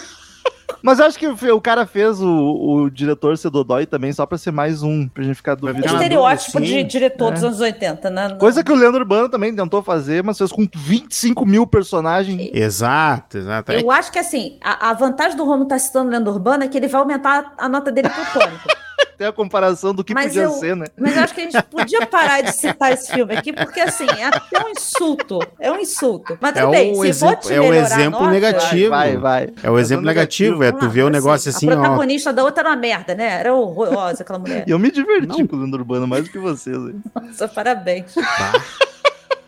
Mas 0.82 1.00
eu 1.00 1.06
acho 1.06 1.18
que 1.18 1.28
o, 1.28 1.56
o 1.56 1.60
cara 1.62 1.86
fez 1.88 2.22
o, 2.22 2.28
o 2.30 2.90
diretor 2.90 3.38
ser 3.38 3.50
dodói 3.50 3.86
também 3.86 4.14
só 4.14 4.26
pra 4.26 4.38
ser 4.38 4.52
mais 4.52 4.84
um, 4.84 5.08
pra 5.08 5.24
gente 5.24 5.36
ficar 5.36 5.56
duvidando. 5.56 5.86
na 5.88 5.94
estereótipo 5.94 6.60
dúvida, 6.60 6.78
de 6.78 6.84
diretor 6.84 7.32
dos 7.34 7.44
É. 7.44 7.48
anos 7.48 7.60
80, 7.60 8.10
né? 8.10 8.36
Coisa 8.40 8.64
que 8.64 8.72
o 8.72 8.76
Leandro 8.76 9.02
Urbano 9.02 9.28
também 9.28 9.54
tentou 9.56 9.82
fazer, 9.82 10.24
mas 10.24 10.38
fez 10.38 10.52
com 10.52 10.68
25 10.76 11.46
mil 11.46 11.66
personagens. 11.66 12.52
Exato, 12.54 13.38
exato. 13.40 13.72
É 13.72 13.82
Eu 13.82 13.90
acho 13.92 14.12
que 14.12 14.20
assim, 14.20 14.58
a, 14.64 14.92
a 14.92 14.94
vantagem 14.94 15.36
do 15.36 15.44
Romulo 15.44 15.64
estar 15.64 15.80
citando 15.80 16.12
Lenda 16.12 16.30
Urbana 16.30 16.66
é 16.66 16.68
que 16.68 16.78
ele 16.78 16.88
vai 16.88 17.02
aumentar 17.02 17.54
a 17.58 17.68
nota 17.68 17.92
dele 17.92 18.10
plutônico. 18.10 18.68
Tem 19.18 19.26
a 19.28 19.32
comparação 19.32 19.94
do 19.96 20.04
que 20.04 20.14
Mas 20.14 20.28
podia 20.28 20.44
eu- 20.44 20.52
ser, 20.52 20.76
né? 20.76 20.86
Mas 20.98 21.16
eu 21.18 21.24
acho 21.24 21.34
que 21.34 21.42
a 21.42 21.44
gente 21.50 21.64
podia 21.64 22.06
parar 22.06 22.42
de 22.42 22.52
citar 22.52 22.92
esse 22.92 23.12
filme 23.12 23.36
aqui, 23.36 23.52
porque 23.52 23.80
assim, 23.80 24.06
é 24.18 24.26
até 24.26 24.64
um 24.64 24.70
insulto. 24.70 25.40
É 25.60 25.72
um 25.72 25.78
insulto. 25.80 26.38
Mas 26.40 26.56
É 26.56 26.62
tudo 26.62 26.72
bem, 26.72 26.92
um 26.92 26.94
se 26.94 27.00
for 27.00 27.06
exemplo- 27.08 27.38
te 27.48 27.54
é 27.54 27.58
a 27.58 27.76
exemplo 27.76 28.20
nota, 28.20 28.32
negativo. 28.32 28.90
Vai, 28.92 29.18
vai. 29.18 29.50
É 29.64 29.70
o 29.72 29.80
exemplo 29.80 30.06
Mas 30.06 30.16
é 30.16 30.20
negativo, 30.20 30.64
é 30.64 30.72
tu 30.72 30.86
Ah, 30.86 30.88
vê 30.88 31.02
o 31.02 31.06
assim, 31.08 31.14
negócio 31.14 31.50
assim, 31.50 31.70
A 31.70 31.74
ó. 31.74 31.76
protagonista 31.82 32.32
da 32.32 32.44
outra 32.44 32.62
era 32.62 32.70
uma 32.70 32.76
merda, 32.76 33.16
né? 33.16 33.40
Era 33.40 33.54
horrorosa 33.56 34.22
aquela 34.24 34.38
mulher. 34.40 34.64
E 34.68 34.72
eu 34.72 34.78
me 34.80 34.92
diverti 34.92 35.28
Não. 35.42 35.48
com 35.48 35.56
o 35.56 35.60
Leandro 35.60 35.80
Urbano 35.80 36.08
mais 36.08 36.26
do 36.26 36.30
que 36.30 36.38
vocês. 36.40 36.78
Nossa, 37.16 37.48
parabéns. 37.48 38.14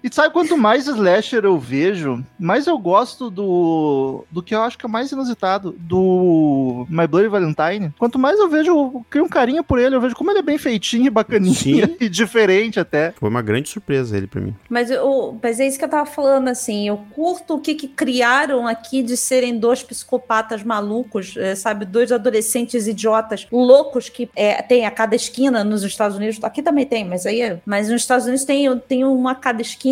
E 0.03 0.09
sabe, 0.13 0.33
quanto 0.33 0.57
mais 0.57 0.87
slasher 0.87 1.43
eu 1.45 1.57
vejo, 1.57 2.23
mais 2.39 2.67
eu 2.67 2.77
gosto 2.77 3.29
do. 3.29 4.23
do 4.31 4.41
que 4.41 4.55
eu 4.55 4.61
acho 4.61 4.77
que 4.77 4.85
é 4.85 4.89
mais 4.89 5.11
inusitado, 5.11 5.75
do 5.77 6.85
My 6.89 7.05
Bloody 7.07 7.27
Valentine. 7.27 7.93
Quanto 7.97 8.17
mais 8.17 8.39
eu 8.39 8.49
vejo, 8.49 8.71
eu 8.71 9.05
crio 9.09 9.25
um 9.25 9.29
carinho 9.29 9.63
por 9.63 9.79
ele, 9.79 9.95
eu 9.95 10.01
vejo 10.01 10.15
como 10.15 10.31
ele 10.31 10.39
é 10.39 10.43
bem 10.43 10.57
feitinho 10.57 11.07
e 11.07 11.09
bacaninha 11.09 11.53
Sim. 11.87 11.95
e 11.99 12.07
diferente 12.09 12.79
até. 12.79 13.11
Foi 13.19 13.29
uma 13.29 13.41
grande 13.41 13.69
surpresa 13.69 14.15
ele 14.15 14.27
pra 14.27 14.39
mim. 14.41 14.55
Mas, 14.69 14.89
eu, 14.89 15.37
mas 15.41 15.59
é 15.59 15.67
isso 15.67 15.77
que 15.77 15.85
eu 15.85 15.89
tava 15.89 16.05
falando, 16.05 16.47
assim. 16.47 16.87
Eu 16.87 16.97
curto 17.13 17.55
o 17.55 17.59
que, 17.59 17.75
que 17.75 17.87
criaram 17.87 18.67
aqui 18.67 19.03
de 19.03 19.17
serem 19.17 19.57
dois 19.57 19.83
psicopatas 19.83 20.63
malucos, 20.63 21.35
eh, 21.37 21.55
sabe? 21.55 21.85
Dois 21.85 22.11
adolescentes 22.11 22.87
idiotas 22.87 23.47
loucos 23.51 24.09
que 24.09 24.29
eh, 24.35 24.61
tem 24.63 24.85
a 24.85 24.91
cada 24.91 25.15
esquina 25.15 25.63
nos 25.63 25.83
Estados 25.83 26.15
Unidos. 26.17 26.39
Aqui 26.43 26.61
também 26.61 26.85
tem, 26.85 27.05
mas 27.05 27.25
aí. 27.25 27.41
é- 27.41 27.59
Mas 27.65 27.89
nos 27.89 28.01
Estados 28.01 28.25
Unidos 28.25 28.45
tem, 28.45 28.77
tem 28.79 29.03
uma 29.03 29.31
a 29.31 29.35
cada 29.35 29.61
esquina. 29.61 29.88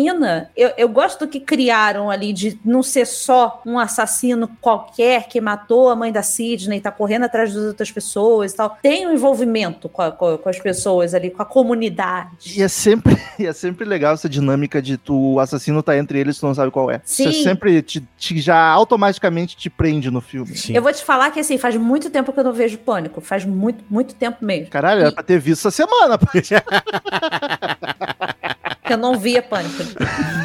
Eu, 0.56 0.70
eu 0.76 0.88
gosto 0.88 1.20
do 1.20 1.28
que 1.28 1.40
criaram 1.40 2.10
ali 2.10 2.32
de 2.32 2.58
não 2.64 2.82
ser 2.82 3.06
só 3.06 3.60
um 3.66 3.78
assassino 3.78 4.48
qualquer 4.60 5.28
que 5.28 5.40
matou 5.40 5.88
a 5.90 5.96
mãe 5.96 6.12
da 6.12 6.22
Sidney, 6.22 6.80
tá 6.80 6.90
correndo 6.90 7.24
atrás 7.24 7.52
das 7.52 7.64
outras 7.64 7.90
pessoas 7.90 8.52
e 8.52 8.56
tal. 8.56 8.76
Tem 8.82 9.06
um 9.06 9.12
envolvimento 9.12 9.88
com, 9.88 10.02
a- 10.02 10.12
com- 10.12 10.38
com 10.38 10.48
as 10.48 10.58
pessoas 10.58 11.14
ali, 11.14 11.30
com 11.30 11.42
a 11.42 11.44
comunidade. 11.44 12.58
E 12.58 12.62
é 12.62 12.68
sempre, 12.68 13.16
e 13.38 13.46
é 13.46 13.52
sempre 13.52 13.84
legal 13.84 14.14
essa 14.14 14.28
dinâmica 14.28 14.80
de 14.82 14.96
tu, 14.96 15.34
o 15.34 15.40
assassino 15.40 15.82
tá 15.82 15.96
entre 15.96 16.18
eles, 16.18 16.38
tu 16.38 16.46
não 16.46 16.54
sabe 16.54 16.70
qual 16.70 16.90
é. 16.90 17.00
Isso 17.04 17.32
Sim. 17.32 17.42
sempre 17.42 17.80
te, 17.82 18.00
te- 18.16 18.40
já 18.40 18.58
automaticamente 18.68 19.56
te 19.56 19.68
prende 19.70 20.10
no 20.10 20.20
filme. 20.20 20.56
Sim. 20.56 20.74
Eu 20.74 20.82
vou 20.82 20.92
te 20.92 21.02
falar 21.04 21.30
que 21.30 21.40
assim, 21.40 21.58
faz 21.58 21.76
muito 21.76 22.10
tempo 22.10 22.32
que 22.32 22.40
eu 22.40 22.44
não 22.44 22.52
vejo 22.52 22.78
pânico. 22.78 23.20
Faz 23.20 23.44
muito, 23.44 23.84
muito 23.90 24.14
tempo 24.14 24.44
mesmo. 24.44 24.68
Caralho, 24.70 25.00
era 25.00 25.12
pra 25.12 25.22
ter 25.22 25.38
visto 25.38 25.66
essa 25.66 25.70
semana. 25.70 26.18
Eu 28.92 28.98
não 28.98 29.18
via 29.18 29.42
pânico. 29.42 29.82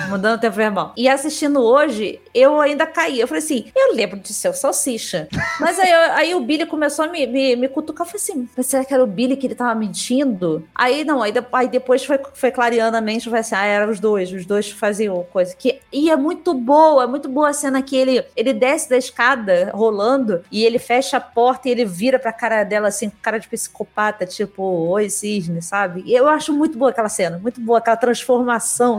Mudando 0.09 0.37
o 0.37 0.41
tempo 0.41 0.55
verbal. 0.55 0.93
E 0.95 1.09
assistindo 1.09 1.61
hoje, 1.61 2.21
eu 2.33 2.59
ainda 2.61 2.85
caí. 2.85 3.19
Eu 3.19 3.27
falei 3.27 3.43
assim: 3.43 3.65
eu 3.75 3.95
lembro 3.95 4.19
de 4.19 4.33
ser 4.33 4.49
o 4.49 4.53
salsicha. 4.53 5.27
Mas 5.59 5.79
aí, 5.79 5.91
aí 5.91 6.35
o 6.35 6.39
Billy 6.39 6.65
começou 6.65 7.05
a 7.05 7.07
me, 7.07 7.25
me, 7.25 7.55
me 7.55 7.67
cutucar. 7.67 8.05
Eu 8.05 8.11
falei 8.11 8.21
assim: 8.21 8.49
mas 8.55 8.67
será 8.67 8.85
que 8.85 8.93
era 8.93 9.03
o 9.03 9.07
Billy 9.07 9.35
que 9.35 9.47
ele 9.47 9.55
tava 9.55 9.73
mentindo? 9.73 10.67
Aí 10.75 11.03
não, 11.03 11.21
aí, 11.21 11.33
aí 11.51 11.67
depois 11.67 12.05
foi, 12.05 12.19
foi 12.33 12.51
clareando 12.51 12.97
a 12.97 13.01
mente. 13.01 13.25
Eu 13.25 13.31
falei 13.31 13.41
assim: 13.41 13.55
ah, 13.55 13.65
eram 13.65 13.91
os 13.91 13.99
dois. 13.99 14.31
Os 14.31 14.45
dois 14.45 14.69
faziam 14.69 15.23
coisa. 15.31 15.55
Que, 15.55 15.79
e 15.91 16.09
é 16.09 16.15
muito 16.15 16.53
boa, 16.53 17.03
é 17.03 17.07
muito 17.07 17.27
boa 17.27 17.49
a 17.49 17.53
cena 17.53 17.81
que 17.81 17.95
ele, 17.95 18.23
ele 18.35 18.53
desce 18.53 18.89
da 18.89 18.97
escada 18.97 19.71
rolando 19.73 20.43
e 20.51 20.63
ele 20.63 20.79
fecha 20.79 21.17
a 21.17 21.21
porta 21.21 21.67
e 21.67 21.71
ele 21.71 21.85
vira 21.85 22.19
pra 22.19 22.31
cara 22.31 22.63
dela 22.63 22.87
assim, 22.87 23.11
cara 23.21 23.37
de 23.37 23.47
psicopata, 23.47 24.25
tipo, 24.25 24.63
oi, 24.63 25.09
cisne, 25.09 25.61
sabe? 25.61 26.03
E 26.05 26.13
eu 26.13 26.27
acho 26.27 26.53
muito 26.53 26.77
boa 26.77 26.91
aquela 26.91 27.09
cena, 27.09 27.37
muito 27.37 27.59
boa 27.61 27.79
aquela 27.79 27.97
transformação, 27.97 28.32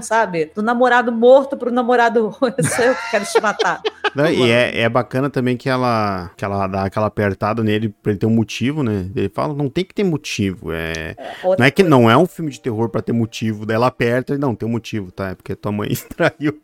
sabe? 0.03 0.51
Do 0.55 0.63
namorado 0.63 1.11
morto 1.13 1.57
pro 1.57 1.71
namorado, 1.71 2.31
sou 2.41 2.49
eu 2.85 2.95
que 2.95 3.11
quero 3.11 3.25
te 3.25 3.41
matar. 3.41 3.81
Não, 4.15 4.27
e 4.31 4.51
é, 4.51 4.83
é 4.83 4.89
bacana 4.89 5.29
também 5.29 5.57
que 5.57 5.69
ela, 5.69 6.31
que 6.37 6.45
ela 6.45 6.67
dá 6.67 6.85
aquela 6.85 7.07
apertada 7.07 7.63
nele 7.65 7.89
pra 7.89 8.13
ele 8.13 8.19
ter 8.19 8.27
um 8.27 8.31
motivo, 8.31 8.83
né? 8.83 9.11
Ele 9.15 9.29
fala, 9.29 9.55
não 9.55 9.69
tem 9.69 9.85
que 9.85 9.95
ter 9.95 10.05
motivo. 10.05 10.71
É... 10.73 11.17
Outra 11.43 11.59
Não 11.63 11.67
é 11.67 11.71
que 11.71 11.83
coisa. 11.83 11.91
não 11.91 12.09
é 12.11 12.17
um 12.17 12.27
filme 12.27 12.51
de 12.51 12.61
terror 12.61 12.89
pra 12.89 13.03
ter 13.03 13.13
motivo. 13.13 13.67
Daí 13.67 13.75
ela 13.75 13.89
aperta 13.89 14.35
e 14.35 14.39
não, 14.39 14.55
tem 14.55 14.69
um 14.69 14.73
motivo, 14.73 15.11
tá? 15.11 15.31
É 15.31 15.35
porque 15.35 15.55
tua 15.57 15.73
mãe 15.73 15.89
traiu. 16.17 16.61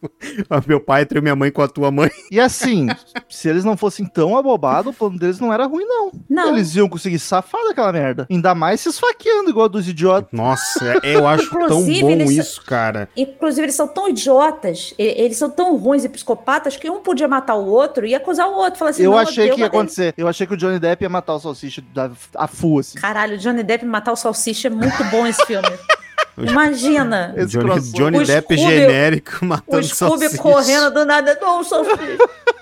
Meu 0.66 0.80
pai 0.80 1.04
traiu 1.06 1.22
minha 1.22 1.34
mãe 1.34 1.50
com 1.50 1.62
a 1.62 1.68
tua 1.68 1.90
mãe. 1.90 2.10
E 2.30 2.38
assim, 2.38 2.86
se 3.28 3.48
eles 3.48 3.64
não 3.64 3.76
fossem 3.76 4.06
tão 4.06 4.36
abobados, 4.36 4.92
o 4.94 4.96
plano 4.96 5.18
deles 5.18 5.40
não 5.40 5.52
era 5.52 5.66
ruim, 5.66 5.84
não. 5.84 6.12
Não, 6.28 6.48
Eles 6.52 6.74
iam 6.76 6.88
conseguir 6.88 7.18
safar 7.18 7.60
daquela 7.66 7.92
merda. 7.92 8.26
Ainda 8.30 8.54
mais 8.54 8.80
se 8.80 8.88
esfaqueando, 8.90 9.50
igual 9.50 9.68
dos 9.68 9.88
idiotas. 9.88 10.30
Nossa, 10.32 11.00
é- 11.02 11.16
eu 11.16 11.26
acho 11.26 11.50
tão 11.50 11.82
bom 11.84 12.10
eles- 12.10 12.30
isso, 12.30 12.59
cara. 12.64 13.08
Inclusive, 13.16 13.62
eles 13.66 13.74
são 13.74 13.88
tão 13.88 14.08
idiotas, 14.08 14.94
eles 14.98 15.36
são 15.36 15.50
tão 15.50 15.76
ruins 15.76 16.04
e 16.04 16.08
psicopatas 16.08 16.76
que 16.76 16.88
um 16.90 17.00
podia 17.00 17.26
matar 17.28 17.54
o 17.56 17.66
outro 17.66 18.06
e 18.06 18.14
acusar 18.14 18.48
o 18.48 18.54
outro. 18.54 18.78
Falar 18.78 18.90
assim, 18.92 19.02
eu 19.02 19.10
não, 19.12 19.18
achei 19.18 19.50
eu 19.50 19.54
que 19.54 19.60
ia 19.60 19.66
acontecer. 19.66 20.14
Eu 20.16 20.28
achei 20.28 20.46
que 20.46 20.54
o 20.54 20.56
Johnny 20.56 20.78
Depp 20.78 21.02
ia 21.02 21.08
matar 21.08 21.34
o 21.34 21.40
salsicha 21.40 21.82
da, 21.94 22.10
a 22.34 22.46
full, 22.46 22.80
assim. 22.80 22.98
Caralho, 22.98 23.34
o 23.34 23.38
Johnny 23.38 23.62
Depp 23.62 23.84
matar 23.84 24.12
o 24.12 24.16
salsicha 24.16 24.68
é 24.68 24.70
muito 24.70 25.02
bom 25.04 25.26
esse 25.26 25.44
filme. 25.46 25.68
Imagina. 26.38 27.34
Esse 27.36 27.48
Johnny. 27.58 27.80
Johnny 27.92 28.18
O 28.18 28.26
Depp 28.26 28.54
Scooby- 28.56 28.70
genérico 28.70 29.38
O 29.42 29.44
matando 29.44 29.84
Scooby 29.86 30.20
salsicha. 30.28 30.42
correndo 30.42 30.90
do 30.92 31.04
nada. 31.04 31.38
Não, 31.40 31.62
salsicha. 31.64 31.96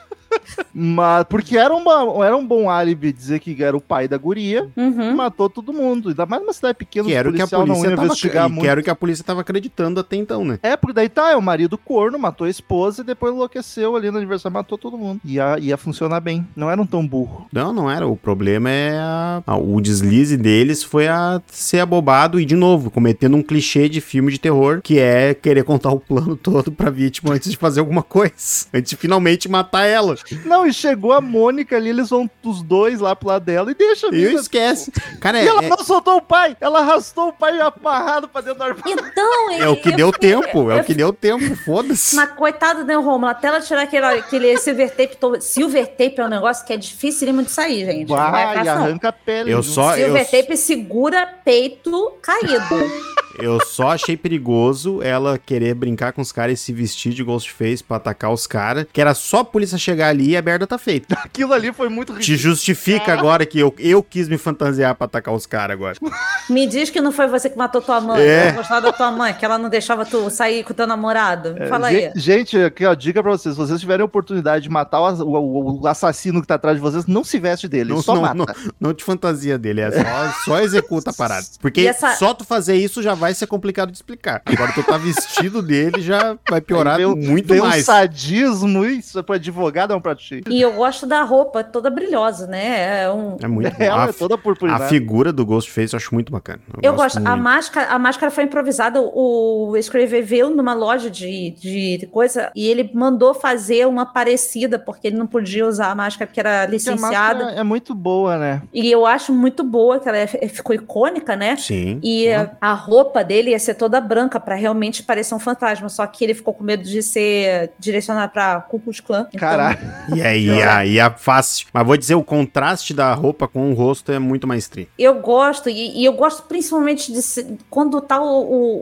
Mas, 0.75 1.25
porque 1.29 1.57
era, 1.57 1.75
uma, 1.75 2.25
era 2.25 2.37
um 2.37 2.47
bom 2.47 2.71
álibi 2.71 3.13
dizer 3.13 3.39
que 3.41 3.63
era 3.63 3.77
o 3.77 3.81
pai 3.81 4.07
da 4.07 4.17
guria. 4.17 4.69
Uhum. 4.77 5.15
Matou 5.17 5.49
todo 5.49 5.73
mundo. 5.73 6.09
Ainda 6.11 6.27
mais 6.27 6.43
numa 6.43 6.53
cidade 6.53 6.77
pequena, 6.77 7.07
Que 7.09 7.15
era 7.15 7.29
o 7.29 7.33
os 7.33 7.37
que 7.37 7.43
a 7.43 7.47
policial 7.47 7.67
não 7.67 7.75
polícia 7.75 7.89
ia 7.91 7.97
tava, 7.97 8.07
investigar 8.07 8.49
muito. 8.49 8.63
que 8.63 8.69
era 8.69 8.81
o 8.81 8.83
que 8.85 8.91
a 8.91 8.95
polícia 8.95 9.25
tava 9.25 9.41
acreditando 9.41 10.01
até 10.01 10.17
então, 10.17 10.45
né? 10.45 10.59
É, 10.63 10.77
porque 10.77 10.93
daí 10.95 11.09
tá, 11.09 11.31
é 11.31 11.37
o 11.37 11.43
marido 11.43 11.77
corno, 11.79 12.19
matou 12.19 12.47
a 12.47 12.51
esposa 12.51 13.03
e 13.03 13.05
depois 13.05 13.35
enlouqueceu 13.35 13.97
ali 13.97 14.11
no 14.11 14.19
aniversário, 14.19 14.55
matou 14.55 14.79
todo 14.79 14.97
mundo. 14.99 15.21
Ia, 15.25 15.59
ia 15.59 15.77
funcionar 15.77 16.21
bem. 16.21 16.47
Não 16.55 16.71
era 16.71 16.81
um 16.81 16.87
tão 16.87 17.07
burro. 17.07 17.47
Não, 17.53 17.73
não 17.73 17.91
era. 17.91 18.07
O 18.07 18.17
problema 18.17 18.71
é 18.71 18.99
a- 18.99 19.43
a- 19.47 19.57
o 19.57 19.81
deslize 19.81 20.37
deles 20.37 20.83
foi 20.83 21.09
a 21.09 21.41
ser 21.49 21.81
abobado 21.81 22.39
e, 22.41 22.45
de 22.45 22.55
novo, 22.55 22.91
cometendo 22.91 23.37
um 23.37 23.43
clichê 23.43 23.89
de 23.89 24.01
filme 24.01 24.31
de 24.33 24.39
terror, 24.39 24.81
que 24.83 24.99
é 24.99 25.35
querer 25.35 25.65
contar 25.65 25.91
o 25.91 26.01
plano 26.01 26.37
todo 26.37 26.71
pra 26.71 26.91
vítima 26.91 27.33
antes 27.35 27.51
de 27.51 27.57
fazer 27.57 27.81
alguma 27.81 28.03
coisa. 28.03 28.35
Antes 28.73 28.91
de 28.91 28.97
finalmente 28.97 29.49
matar 29.49 29.85
ela. 29.87 30.17
Não, 30.45 30.67
e 30.67 30.73
chegou 30.73 31.13
a 31.13 31.21
Mônica 31.21 31.77
ali, 31.77 31.91
eles 31.91 32.11
vão 32.11 32.31
os 32.43 32.63
dois 32.63 33.01
lá 33.01 33.15
pro 33.15 33.29
lado 33.29 33.45
dela 33.45 33.71
e 33.71 33.75
deixa 33.75 34.09
E 34.15 34.35
esquece. 34.35 34.91
Cara, 35.21 35.39
é, 35.39 35.45
E 35.45 35.49
ela 35.49 35.63
é- 35.65 35.69
não 35.69 35.79
soltou 35.79 36.17
o 36.17 36.23
pai, 36.23 36.57
ela 36.61 36.81
arrastou 36.81 37.29
o 37.29 37.33
pai 37.33 37.59
amarrado 37.61 38.29
pra 38.29 38.41
dentro 38.41 38.59
do 38.59 38.65
armário. 38.65 38.83
Então, 39.11 39.53
é 39.53 39.69
o 39.69 39.77
que 39.77 39.89
eu 39.91 39.97
deu 39.97 40.13
fiquei- 40.13 40.31
tempo. 40.31 40.71
É 40.71 40.75
o 40.75 40.79
eu 40.79 40.85
que 40.85 40.95
deu 40.95 41.13
tempo. 41.13 41.57
Foda-se. 41.65 42.17
Mas 42.17 42.31
coitado 42.33 42.85
do 42.85 43.01
Romulo, 43.01 43.27
até 43.31 43.49
ela 43.49 43.61
tirar 43.61 43.83
aquele, 43.83 44.05
aquele 44.07 44.57
silver 44.59 44.91
tape 44.91 45.17
todo. 45.17 45.41
Silver 45.41 45.87
tape 45.87 46.15
é 46.21 46.25
um 46.25 46.29
negócio 46.29 46.65
que 46.65 46.73
é 46.73 46.77
dificílimo 46.77 47.43
de 47.43 47.51
sair, 47.51 47.85
gente. 47.87 48.13
É 48.13 48.17
Vai, 48.17 48.65
não. 48.65 48.73
arranca 48.73 49.09
a 49.09 49.13
pele. 49.13 49.51
Eu 49.53 49.63
só, 49.63 49.97
eu, 49.97 50.07
Silver 50.07 50.31
tape 50.31 50.57
segura 50.57 51.27
peito 51.45 52.13
caído. 52.23 52.91
Eu 53.39 53.61
só 53.65 53.91
achei 53.91 54.17
perigoso 54.17 55.03
ela 55.03 55.39
querer 55.39 55.75
brincar 55.75 56.13
com 56.13 56.21
os 56.23 56.33
caras 56.33 56.61
e 56.61 56.63
se 56.63 56.73
vestir 56.73 57.13
de 57.13 57.23
Ghostface 57.23 57.83
pra 57.83 57.97
atacar 57.97 58.33
os 58.33 58.47
caras. 58.47 58.87
Que 58.93 59.01
era 59.01 59.15
só 59.15 59.41
a 59.41 59.45
polícia 59.45 59.79
chegar 59.79 60.09
ali 60.09 60.31
e 60.31 60.37
a 60.37 60.43
merda 60.43 60.67
tá 60.67 60.79
feita. 60.79 61.15
Aquilo 61.25 61.53
ali 61.53 61.73
foi 61.73 61.89
muito 61.89 62.13
Te 62.15 62.19
ridículo. 62.33 62.39
justifica 62.39 63.13
agora 63.13 63.45
que 63.47 63.59
eu, 63.59 63.75
eu 63.79 64.03
quis 64.03 64.29
me 64.29 64.39
fantasiar 64.39 64.95
pra 64.95 65.05
atacar 65.07 65.35
os 65.35 65.47
caras 65.47 65.75
agora. 65.75 65.97
Me 66.49 66.67
diz 66.67 66.89
que 66.89 67.01
não 67.01 67.13
foi 67.13 67.27
você 67.29 67.51
que 67.51 67.59
matou 67.59 67.83
tua 67.83 68.01
mãe. 68.01 68.21
É. 68.23 68.49
É. 68.49 68.53
Gostava 68.53 68.81
da 68.81 68.93
tua 68.93 69.11
mãe, 69.11 69.35
que 69.35 69.45
ela 69.45 69.59
não 69.59 69.69
deixava 69.69 70.05
tu 70.07 70.31
sair 70.31 70.65
com 70.65 70.73
teu 70.73 70.87
namorado. 70.87 71.55
Fala 71.69 71.89
aí. 71.89 72.11
Gente, 72.17 72.57
aqui 72.57 72.87
ó, 72.87 72.95
dica 72.95 73.23
pra 73.23 73.33
vocês: 73.33 73.55
se 73.55 73.61
vocês 73.61 73.79
tiverem 73.81 74.03
a 74.03 74.07
oportunidade 74.07 74.63
de 74.63 74.71
matar 74.71 75.01
o, 75.01 75.23
o- 75.25 75.81
o- 75.83 75.87
assassino 75.87 76.41
que 76.41 76.47
tá 76.47 76.55
atrás 76.55 76.77
de 76.77 76.81
vocês, 76.83 77.07
não 77.07 77.23
se 77.23 77.39
veste 77.39 77.69
dele, 77.69 77.91
Não, 77.91 78.01
só 78.01 78.15
não, 78.15 78.23
mata. 78.23 78.35
não, 78.35 78.47
não 78.81 78.95
te 78.95 79.05
fantasia 79.05 79.59
dele, 79.59 79.81
é 79.83 79.91
só, 79.91 80.33
só 80.45 80.61
executa 80.61 81.11
a 81.11 81.13
parada. 81.13 81.45
Porque 81.61 81.83
essa- 81.83 82.17
só 82.17 82.33
tu 82.33 82.45
fazer 82.45 82.77
isso 82.77 83.03
já 83.03 83.15
vai 83.15 83.28
ser 83.35 83.47
complicado 83.47 83.91
de 83.91 83.97
explicar. 83.97 84.43
Agora 84.47 84.73
tu 84.73 84.83
tá 84.83 84.97
vestido 84.97 85.63
dele 85.63 86.01
já 86.01 86.37
vai 86.49 86.61
piorar 86.61 86.99
muito 87.01 87.49
veio 87.49 87.65
mais. 87.65 87.83
um 87.83 87.87
sadismo, 87.87 88.85
isso 88.85 89.19
é 89.19 89.23
pro 89.23 89.35
advogado, 89.35 89.93
é 89.93 89.97
um 89.97 90.01
prato 90.01 90.23
cheio. 90.23 90.43
E 90.49 90.61
eu 90.61 90.73
gosto 90.73 91.07
da 91.07 91.23
roupa 91.23 91.63
toda 91.65 91.91
brilhosa, 91.91 92.47
né? 92.47 93.03
É 93.05 93.11
um. 93.11 93.37
É 93.43 93.47
muito 93.47 93.71
bom. 93.77 93.83
Ela 93.85 94.05
A, 94.07 94.09
é 94.09 94.13
toda 94.13 94.37
purpurinada. 94.39 94.85
a 94.85 94.89
figura 94.89 95.33
do 95.33 95.45
Ghostface 95.45 95.95
eu 95.95 95.97
acho 95.99 96.13
muito 96.15 96.31
bacana. 96.33 96.61
Eu 96.83 96.95
gosto. 96.95 97.19
A 97.19 97.21
muito. 97.21 97.43
máscara, 97.43 97.91
a 97.93 97.99
máscara 97.99 98.31
foi 98.31 98.45
improvisada. 98.45 99.01
O 99.01 99.75
escrever 99.77 100.23
veio 100.23 100.51
numa 100.51 100.75
loja 100.75 101.11
de, 101.11 101.51
de 101.99 102.07
coisa 102.11 102.51
e 102.55 102.67
ele 102.69 102.91
mandou 102.95 103.35
fazer 103.35 103.87
uma 103.87 104.07
parecida, 104.07 104.79
porque 104.79 105.09
ele 105.09 105.17
não 105.17 105.27
podia 105.27 105.67
usar 105.67 105.91
a 105.91 105.95
máscara 105.95 106.27
porque 106.27 106.41
era 106.41 106.63
a 106.63 106.67
licenciada. 106.67 107.51
é 107.53 107.63
muito 107.63 107.95
boa, 107.95 108.37
né? 108.39 108.63
E 108.73 108.91
eu 108.91 109.07
acho 109.07 109.33
muito 109.33 109.63
boa, 109.65 109.99
que 110.01 110.09
ela 110.09 110.19
é- 110.19 110.27
ficou 110.27 110.75
icônica, 110.75 111.37
né? 111.37 111.57
Sim. 111.57 112.01
E 112.03 112.29
a, 112.33 112.51
a 112.61 112.73
roupa 112.73 113.18
dele 113.25 113.51
ia 113.51 113.59
ser 113.59 113.75
toda 113.75 114.01
branca 114.01 114.39
pra 114.41 114.55
realmente 114.55 115.03
parecer 115.03 115.35
um 115.35 115.39
fantasma. 115.39 115.89
Só 115.89 116.07
que 116.07 116.25
ele 116.25 116.35
ficou 116.35 116.53
com 116.55 116.65
medo 116.65 116.83
de 116.83 117.03
ser 117.03 117.71
direcionado 117.79 118.33
pra 118.33 118.61
Ku 118.61 118.79
Klux 118.79 119.01
Klan. 119.01 119.27
Então, 119.29 119.41
Caralho. 119.41 119.79
E 120.15 120.23
aí, 120.23 120.63
aí 120.63 120.99
é 120.99 121.11
fácil. 121.11 121.67
Mas 121.73 121.87
vou 121.87 121.97
dizer, 121.97 122.15
o 122.15 122.23
contraste 122.23 122.93
da 122.95 123.13
roupa 123.15 123.47
com 123.49 123.71
o 123.71 123.75
rosto 123.75 124.11
é 124.13 124.19
muito 124.19 124.47
mais 124.47 124.69
tri. 124.69 124.89
Eu 124.99 125.15
gosto, 125.21 125.69
e, 125.69 126.01
e 126.01 126.05
eu 126.05 126.13
gosto 126.13 126.43
principalmente 126.45 127.13
de 127.13 127.23
se- 127.23 127.57
quando 127.71 128.01
tá 128.01 128.21
o, 128.21 128.27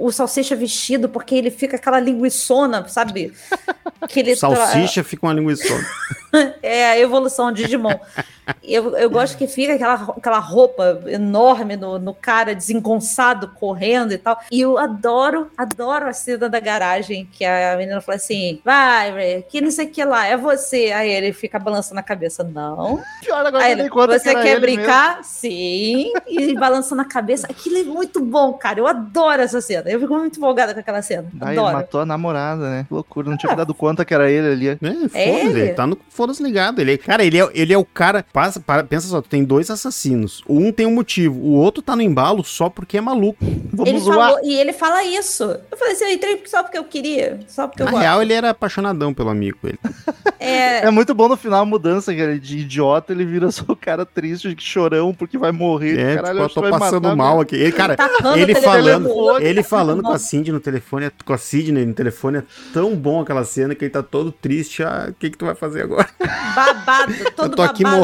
o, 0.03 0.05
o 0.07 0.13
salsicha 0.13 0.55
vestido, 0.57 1.09
porque 1.09 1.35
ele 1.35 1.51
fica 1.51 1.77
aquela 1.77 2.01
linguiçona, 2.01 2.87
sabe? 2.89 3.33
Que 4.09 4.21
ele 4.21 4.37
tra- 4.37 4.55
Salsicha 4.55 5.03
fica 5.03 5.27
uma 5.27 5.33
linguiça. 5.33 5.65
É 6.63 6.91
a 6.91 6.99
evolução 6.99 7.51
de 7.51 7.63
Digimon. 7.65 7.95
Eu, 8.63 8.97
eu 8.97 9.11
gosto 9.11 9.37
que 9.37 9.47
fica 9.47 9.75
aquela, 9.75 9.95
aquela 9.95 10.39
roupa 10.39 11.03
enorme 11.07 11.77
no, 11.77 11.99
no 11.99 12.15
cara 12.15 12.55
desengonçado, 12.55 13.49
correndo 13.49 14.13
e 14.13 14.19
tal. 14.19 14.41
E 14.51 14.61
eu 14.61 14.79
adoro, 14.79 15.51
adoro 15.57 16.09
a 16.09 16.13
cena 16.13 16.49
da 16.49 16.61
garagem, 16.61 17.29
que 17.33 17.45
a 17.45 17.77
menina 17.77 18.01
fala 18.01 18.17
assim: 18.17 18.61
vai, 18.65 19.13
Ray, 19.13 19.45
que 19.49 19.61
não 19.61 19.71
sei 19.71 19.87
o 19.87 19.91
que 19.91 20.05
lá, 20.05 20.27
é 20.27 20.37
você. 20.37 20.93
Aí 20.93 21.11
ele 21.11 21.33
fica 21.33 21.59
balançando 21.59 22.01
a 22.01 22.03
cabeça, 22.03 22.45
não. 22.45 23.03
Pior 23.21 23.45
agora 23.45 23.65
Aí 23.65 23.73
ele, 23.73 23.91
que 23.91 23.95
você 23.95 24.31
era 24.31 24.43
quer 24.43 24.53
ele 24.53 24.61
brincar? 24.61 25.25
Sim. 25.25 26.13
E 26.27 26.55
balançando 26.55 27.03
a 27.03 27.05
cabeça. 27.05 27.47
Aquilo 27.49 27.79
é 27.79 27.83
muito 27.83 28.21
bom, 28.21 28.53
cara. 28.53 28.81
Eu 28.81 28.87
adoro 28.87 29.43
essa 29.43 29.61
cena. 29.61 29.91
Eu 29.91 30.01
fico 30.01 30.15
muito 30.15 30.39
empolgada 30.39 30.73
com 30.73 30.81
aquela 30.81 31.03
cena. 31.03 31.17
mesmo. 31.23 31.31
Ele 31.43 31.59
Adoro. 31.59 31.77
matou 31.77 32.01
a 32.01 32.07
namorada, 32.07 32.71
né? 32.71 32.85
Que 32.87 32.95
loucura, 32.95 33.31
não 33.31 33.37
tinha 33.37 33.51
me 33.51 33.57
dado 33.57 33.75
conta 33.75 34.05
que 34.05 34.15
era 34.15 34.31
ele 34.31 34.49
ali. 34.49 34.69
É, 34.69 34.77
foda-se, 34.77 35.47
ele? 35.47 35.61
ele 35.61 35.73
tá 35.73 35.87
no 35.87 35.99
foda-se 36.09 36.43
ligado. 36.43 36.81
Ele, 36.81 36.99
cara, 36.99 37.25
ele 37.25 37.41
é, 37.41 37.49
ele 37.55 37.73
é 37.73 37.79
o 37.79 37.85
cara. 37.85 38.25
Passa, 38.37 38.61
para- 38.61 38.85
pensa 38.85 39.09
só, 39.09 39.23
tu 39.23 39.31
tem 39.31 39.43
dois 39.43 39.71
assassinos. 39.71 40.43
Um 40.47 40.71
tem 40.71 40.85
um 40.85 40.95
motivo, 40.95 41.41
o 41.41 41.53
outro 41.55 41.81
tá 41.83 41.97
no 41.97 42.03
embalo 42.03 42.45
só 42.45 42.69
porque 42.69 42.99
é 42.99 43.01
maluco. 43.01 43.39
Vamos 43.73 43.89
Ele 43.89 43.99
zoar. 43.99 44.33
falou, 44.33 44.45
e 44.45 44.55
ele 44.55 44.75
fala 44.75 45.03
isso. 45.05 45.43
Eu 45.71 45.77
falei 45.79 45.95
assim, 45.95 46.05
eu 46.05 46.11
entrei 46.13 46.43
só 46.45 46.63
porque 46.63 46.77
eu 46.77 46.85
queria, 46.85 47.41
só 47.49 47.67
porque 47.67 47.81
eu 47.81 47.87
Na 47.87 47.93
gosto. 47.93 48.03
real, 48.03 48.21
ele 48.21 48.35
era 48.35 48.51
apaixonadão 48.51 49.15
pelo 49.15 49.31
amigo. 49.31 49.57
Ele. 49.65 49.79
É, 50.39 50.87
É 50.87 50.91
muito 50.91 51.15
bom 51.15 51.29
no 51.29 51.37
final 51.37 51.63
a 51.63 51.65
mudança, 51.65 52.15
que 52.15 52.21
ele 52.21 52.39
de 52.39 52.59
idiota, 52.59 53.11
ele 53.13 53.25
vira 53.25 53.51
só 53.51 53.65
o 53.69 53.75
cara 53.75 54.05
triste, 54.05 54.55
chorão, 54.59 55.15
porque 55.15 55.39
vai 55.39 55.51
morrer. 55.51 55.99
É, 55.99 56.15
Caralho, 56.17 56.47
tipo, 56.47 56.61
eu 56.61 56.71
tô 56.71 56.79
passando 56.79 57.17
mal 57.17 57.29
mesmo. 57.31 57.41
aqui. 57.41 57.57
Ele, 57.57 57.73
cara, 57.73 57.97
ele 58.35 58.43
o 58.43 58.47
telefone 58.47 58.63
falando, 58.63 59.41
ele 59.41 59.63
tá 59.63 59.69
falando 59.69 60.03
com 60.03 60.13
a. 60.13 60.19
Cindy 60.19 60.53
no 60.53 60.61
telefone, 60.61 61.11
com 61.25 61.33
a 61.33 61.39
Sidney 61.39 61.87
no 61.87 61.95
telefone, 61.95 62.39
é 62.39 62.43
tão 62.73 62.95
bom 62.95 63.23
aquela 63.23 63.45
cena 63.45 63.75
que 63.75 63.85
ele 63.87 63.91
tá 63.91 64.03
todo 64.03 64.31
triste. 64.31 64.83
Ah, 64.83 65.07
o 65.09 65.15
que 65.15 65.31
que 65.31 65.39
tu 65.39 65.47
vai 65.47 65.55
fazer 65.55 65.83
agora? 65.83 66.07
babado, 66.55 67.15
todo 67.35 67.53
Eu 67.53 67.57
tô 67.57 67.63
aqui 67.63 67.83
babado. 67.83 68.03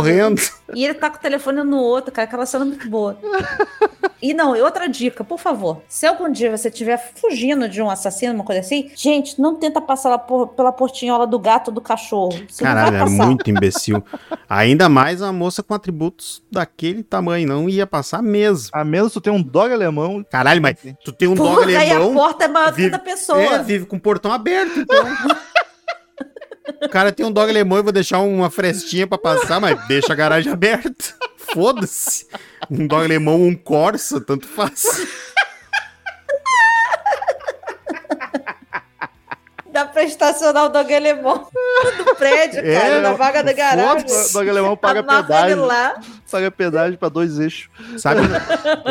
E 0.74 0.84
ele 0.84 0.94
tá 0.94 1.10
com 1.10 1.16
o 1.16 1.20
telefone 1.20 1.62
no 1.62 1.78
outro, 1.78 2.10
cara, 2.12 2.26
aquela 2.26 2.46
cena 2.46 2.64
é 2.64 2.68
muito 2.68 2.88
boa. 2.88 3.18
E 4.20 4.32
não, 4.32 4.54
e 4.56 4.60
outra 4.62 4.88
dica, 4.88 5.24
por 5.24 5.38
favor. 5.38 5.82
Se 5.88 6.06
algum 6.06 6.30
dia 6.30 6.56
você 6.56 6.68
estiver 6.68 6.96
fugindo 7.16 7.68
de 7.68 7.82
um 7.82 7.90
assassino, 7.90 8.32
uma 8.34 8.44
coisa 8.44 8.60
assim, 8.60 8.88
gente, 8.94 9.40
não 9.40 9.56
tenta 9.56 9.80
passar 9.80 10.16
por- 10.18 10.48
pela 10.48 10.70
portinhola 10.72 11.26
do 11.26 11.38
gato 11.40 11.68
ou 11.68 11.74
do 11.74 11.80
cachorro. 11.80 12.32
Você 12.48 12.62
Caralho, 12.62 12.98
passar. 13.00 13.26
muito 13.26 13.50
imbecil. 13.50 14.02
Ainda 14.48 14.88
mais 14.88 15.20
uma 15.20 15.32
moça 15.32 15.60
com 15.62 15.74
atributos 15.74 16.40
daquele 16.50 17.02
tamanho, 17.02 17.48
não 17.48 17.68
ia 17.68 17.86
passar 17.86 18.22
mesmo. 18.22 18.70
A 18.72 18.84
menos 18.84 19.12
tu 19.12 19.20
tem 19.20 19.32
um 19.32 19.42
dog 19.42 19.72
alemão. 19.72 20.24
Caralho, 20.30 20.62
mas 20.62 20.76
tu 21.04 21.12
tem 21.12 21.26
um 21.26 21.34
dog 21.34 21.56
Porra, 21.56 21.66
aí 21.78 21.90
a 21.90 21.96
alemão. 21.96 22.14
porta 22.14 22.44
é 22.44 22.48
maior 22.48 22.72
vive- 22.72 22.90
da 22.90 22.98
pessoa. 23.00 23.42
É, 23.42 23.62
vive 23.62 23.86
com 23.86 23.96
o 23.96 24.00
portão 24.00 24.32
aberto, 24.32 24.78
então. 24.78 25.04
O 26.80 26.88
cara 26.88 27.12
tem 27.12 27.24
um 27.26 27.32
dog 27.32 27.50
alemão 27.50 27.78
e 27.78 27.82
vou 27.82 27.92
deixar 27.92 28.20
uma 28.20 28.50
frestinha 28.50 29.06
pra 29.06 29.18
passar, 29.18 29.60
mas 29.60 29.86
deixa 29.86 30.12
a 30.12 30.16
garagem 30.16 30.52
aberta. 30.52 31.14
Foda-se. 31.36 32.26
Um 32.70 32.86
dog 32.86 33.04
alemão, 33.04 33.42
um 33.42 33.54
Corsa, 33.54 34.20
tanto 34.20 34.46
faz. 34.48 34.84
Dá 39.70 39.86
pra 39.86 40.02
estacionar 40.04 40.66
o 40.66 40.68
dog 40.68 40.94
alemão 40.94 41.48
no 41.98 42.14
prédio, 42.16 42.60
É, 42.60 42.78
cara, 42.78 43.00
na 43.00 43.12
vaga 43.14 43.42
da 43.42 43.54
garagem. 43.54 44.04
O 44.06 44.32
dog 44.32 44.50
alemão 44.50 44.76
paga 44.76 45.00
Amarra 45.00 45.20
ele 45.20 45.56
pedágio. 45.56 45.64
lá. 45.64 45.94
Paga 46.32 46.50
pedágio 46.50 46.98
pra 46.98 47.08
dois 47.08 47.38
eixos. 47.38 47.68
Sabe, 47.98 48.20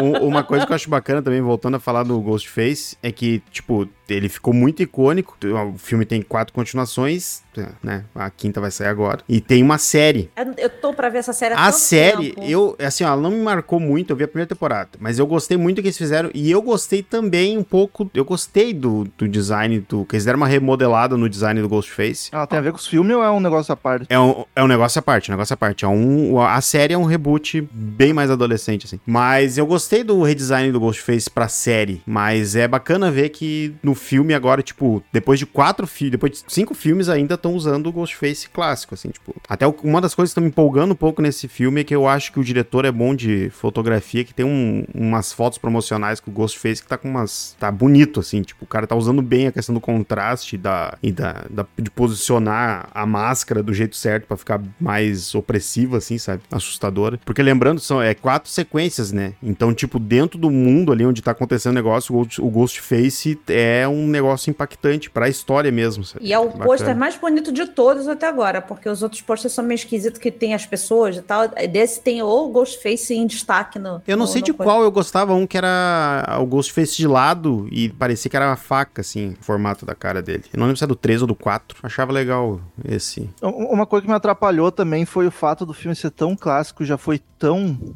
um- 0.01 0.27
uma 0.27 0.43
coisa 0.43 0.65
que 0.65 0.71
eu 0.71 0.75
acho 0.75 0.89
bacana 0.89 1.21
também, 1.21 1.41
voltando 1.41 1.75
a 1.75 1.79
falar 1.79 2.03
do 2.03 2.19
Ghostface, 2.21 2.95
é 3.01 3.11
que, 3.11 3.41
tipo, 3.51 3.87
ele 4.07 4.29
ficou 4.29 4.53
muito 4.53 4.83
icônico. 4.83 5.37
O 5.73 5.77
filme 5.77 6.05
tem 6.05 6.21
quatro 6.21 6.53
continuações, 6.53 7.41
né? 7.81 8.03
A 8.13 8.29
quinta 8.29 8.59
vai 8.61 8.69
sair 8.71 8.87
agora. 8.87 9.19
E 9.27 9.39
tem 9.41 9.63
uma 9.63 9.77
série. 9.77 10.29
Eu- 10.57 10.69
tô 10.69 10.93
pra 10.93 11.09
ver 11.09 11.19
essa 11.19 11.31
série 11.33 11.53
há 11.53 11.57
A 11.57 11.65
tanto 11.71 11.77
série, 11.79 12.29
tempo. 12.33 12.47
eu, 12.47 12.75
assim, 12.79 13.03
ó, 13.03 13.09
ela 13.09 13.21
não 13.21 13.29
me 13.31 13.41
marcou 13.41 13.79
muito, 13.79 14.09
eu 14.11 14.15
vi 14.15 14.23
a 14.23 14.27
primeira 14.27 14.47
temporada, 14.47 14.89
mas 14.99 15.19
eu 15.19 15.27
gostei 15.27 15.57
muito 15.57 15.75
do 15.77 15.81
que 15.81 15.87
eles 15.89 15.97
fizeram, 15.97 16.29
e 16.33 16.49
eu 16.49 16.61
gostei 16.61 17.03
também 17.03 17.57
um 17.57 17.63
pouco, 17.63 18.09
eu 18.13 18.25
gostei 18.25 18.73
do, 18.73 19.05
do 19.17 19.27
design, 19.27 19.79
do, 19.87 20.05
que 20.05 20.15
eles 20.15 20.25
deram 20.25 20.37
uma 20.37 20.47
remodelada 20.47 21.15
no 21.17 21.29
design 21.29 21.61
do 21.61 21.69
Ghostface. 21.69 22.29
Ela 22.31 22.47
tem 22.47 22.57
a 22.57 22.61
ver 22.61 22.71
com 22.71 22.77
os 22.77 22.87
filmes 22.87 23.15
ou 23.15 23.23
é 23.23 23.29
um 23.29 23.39
negócio 23.39 23.71
à 23.71 23.77
parte? 23.77 24.05
É 24.09 24.19
um, 24.19 24.43
é 24.55 24.63
um 24.63 24.67
negócio 24.67 24.99
à 24.99 25.01
parte, 25.01 25.29
um 25.31 25.33
negócio 25.33 25.53
à 25.53 25.57
parte. 25.57 25.85
É 25.85 25.87
um, 25.87 26.39
a 26.41 26.59
série 26.61 26.93
é 26.93 26.97
um 26.97 27.05
reboot 27.05 27.30
bem 27.71 28.13
mais 28.13 28.29
adolescente, 28.32 28.86
assim. 28.86 28.99
Mas 29.05 29.57
eu 29.57 29.65
gostei 29.65 30.03
do 30.03 30.21
redesign 30.21 30.71
do 30.71 30.79
Ghostface 30.79 31.29
pra 31.29 31.47
série. 31.47 32.01
Mas 32.05 32.55
é 32.55 32.67
bacana 32.67 33.11
ver 33.11 33.29
que 33.29 33.73
no 33.84 33.93
filme 33.95 34.34
agora, 34.34 34.61
tipo, 34.61 35.03
depois 35.11 35.39
de 35.39 35.45
quatro 35.45 35.86
filmes, 35.88 36.11
depois 36.11 36.32
de 36.32 36.43
cinco 36.47 36.73
filmes 36.73 37.09
ainda 37.09 37.36
estão 37.36 37.53
usando 37.53 37.88
o 37.88 37.91
Ghostface 37.91 38.49
clássico, 38.49 38.93
assim, 38.95 39.09
tipo. 39.09 39.36
Até 39.47 39.65
uma 39.84 40.01
das 40.01 40.13
coisas 40.15 40.29
que 40.29 40.34
estão 40.34 40.43
me 40.43 40.49
empolgando 40.49 40.91
um 40.91 40.95
pouco 40.95 41.21
nesse 41.21 41.47
filme 41.47 41.82
é 41.82 41.84
que 41.84 41.95
eu 41.95 42.07
acho 42.07 42.32
que 42.32 42.39
o 42.39 42.43
diretor 42.43 42.86
é 42.86 42.91
bom 42.91 43.13
de 43.15 43.49
fotografia, 43.51 44.23
que 44.23 44.34
tem 44.34 44.45
um- 44.45 44.84
umas 44.93 45.32
fotos 45.34 45.57
promocionais 45.57 46.19
com 46.19 46.32
o 46.32 46.34
Ghostface 46.34 46.82
que 46.82 46.88
tá 46.88 46.97
com 46.97 47.09
umas. 47.09 47.55
tá 47.59 47.71
bonito, 47.71 48.19
assim, 48.19 48.41
tipo, 48.41 48.63
o 48.65 48.67
cara 48.67 48.86
tá 48.88 48.95
usando 48.95 49.21
bem 49.21 49.47
a 49.47 49.51
questão 49.51 49.73
do 49.75 49.82
contraste 49.82 50.57
da, 50.57 50.97
e 51.01 51.11
da, 51.11 51.45
da- 51.49 51.65
de 51.77 51.89
posicionar 51.91 52.89
a 52.93 53.05
máscara 53.05 53.61
do 53.63 53.73
jeito 53.73 53.95
certo 53.95 54.25
pra 54.27 54.38
ficar 54.38 54.61
mais 54.79 55.34
opressiva, 55.36 55.97
assim, 55.97 56.17
sabe? 56.17 56.41
Assustadora. 56.51 57.19
Porque 57.26 57.41
lembrando, 57.41 57.80
são 57.80 58.01
é, 58.01 58.13
quatro 58.13 58.49
sequências, 58.49 59.11
né? 59.11 59.34
Então, 59.41 59.74
tipo, 59.74 59.99
dentro 59.99 60.38
do 60.39 60.49
mundo 60.49 60.91
ali 60.91 61.05
onde 61.05 61.22
tá 61.22 61.32
acontecendo 61.32 61.72
o 61.72 61.76
negócio, 61.76 62.13
o 62.13 62.17
Ghost- 62.19 62.41
o 62.41 62.49
Ghostface 62.49 63.39
é 63.47 63.88
um 63.88 64.07
negócio 64.07 64.49
impactante 64.49 65.09
pra 65.09 65.30
história 65.30 65.72
mesmo. 65.72 66.03
sabe? 66.03 66.26
E 66.26 66.34
é 66.34 66.39
o 66.39 66.45
Bacana. 66.45 66.65
pôster 66.65 66.95
mais 66.95 67.15
bonito 67.15 67.51
de 67.51 67.65
todos 67.67 68.07
até 68.07 68.28
agora, 68.28 68.61
porque 68.61 68.88
os 68.89 69.03
outros 69.03 69.22
pôsteres 69.22 69.53
são 69.53 69.63
meio 69.63 69.76
esquisitos 69.76 70.19
que 70.19 70.32
tem 70.32 70.53
as 70.53 70.65
pessoas 70.65 71.17
e 71.17 71.22
tal. 71.22 71.47
Desse 71.72 72.01
tem 72.01 72.22
o 72.22 72.49
Ghostface 72.49 73.13
em 73.13 73.26
destaque 73.28 73.78
no. 73.80 74.01
Eu 74.07 74.17
não 74.17 74.26
no- 74.26 74.32
sei 74.32 74.41
de 74.41 74.53
coisa. 74.53 74.69
qual 74.72 74.84
eu 74.84 74.91
gostava, 74.91 75.34
um 75.34 75.45
que 75.47 75.57
era 75.57 76.38
o 76.41 76.45
Ghostface 76.45 76.95
de 76.97 77.07
lado 77.07 77.67
e 77.72 77.89
parecia 77.89 78.30
que 78.30 78.36
era 78.36 78.47
uma 78.47 78.55
faca, 78.55 79.01
assim, 79.01 79.36
o 79.39 79.43
formato 79.43 79.86
da 79.86 79.93
cara 79.95 80.22
dele. 80.22 80.43
Eu 80.53 80.59
não 80.59 80.65
lembro 80.67 80.78
se 80.78 80.84
é 80.84 80.88
do 80.88 80.95
3 80.95 81.22
ou 81.22 81.28
do 81.28 81.36
4. 81.36 81.78
Achava 81.84 82.11
legal 82.11 82.59
esse. 82.84 83.30
Um- 83.41 83.72
Uma 83.72 83.86
coisa 83.86 84.03
que 84.03 84.09
me 84.09 84.15
atrapalhou 84.15 84.72
também 84.72 85.05
foi 85.05 85.28
o 85.28 85.32
fato 85.32 85.65
do 85.65 85.74
filme 85.74 85.95
ser 85.95 86.11
tão 86.11 86.36
clássico, 86.36 86.84
já 86.84 86.97
foi 87.02 87.18
tão 87.18 87.95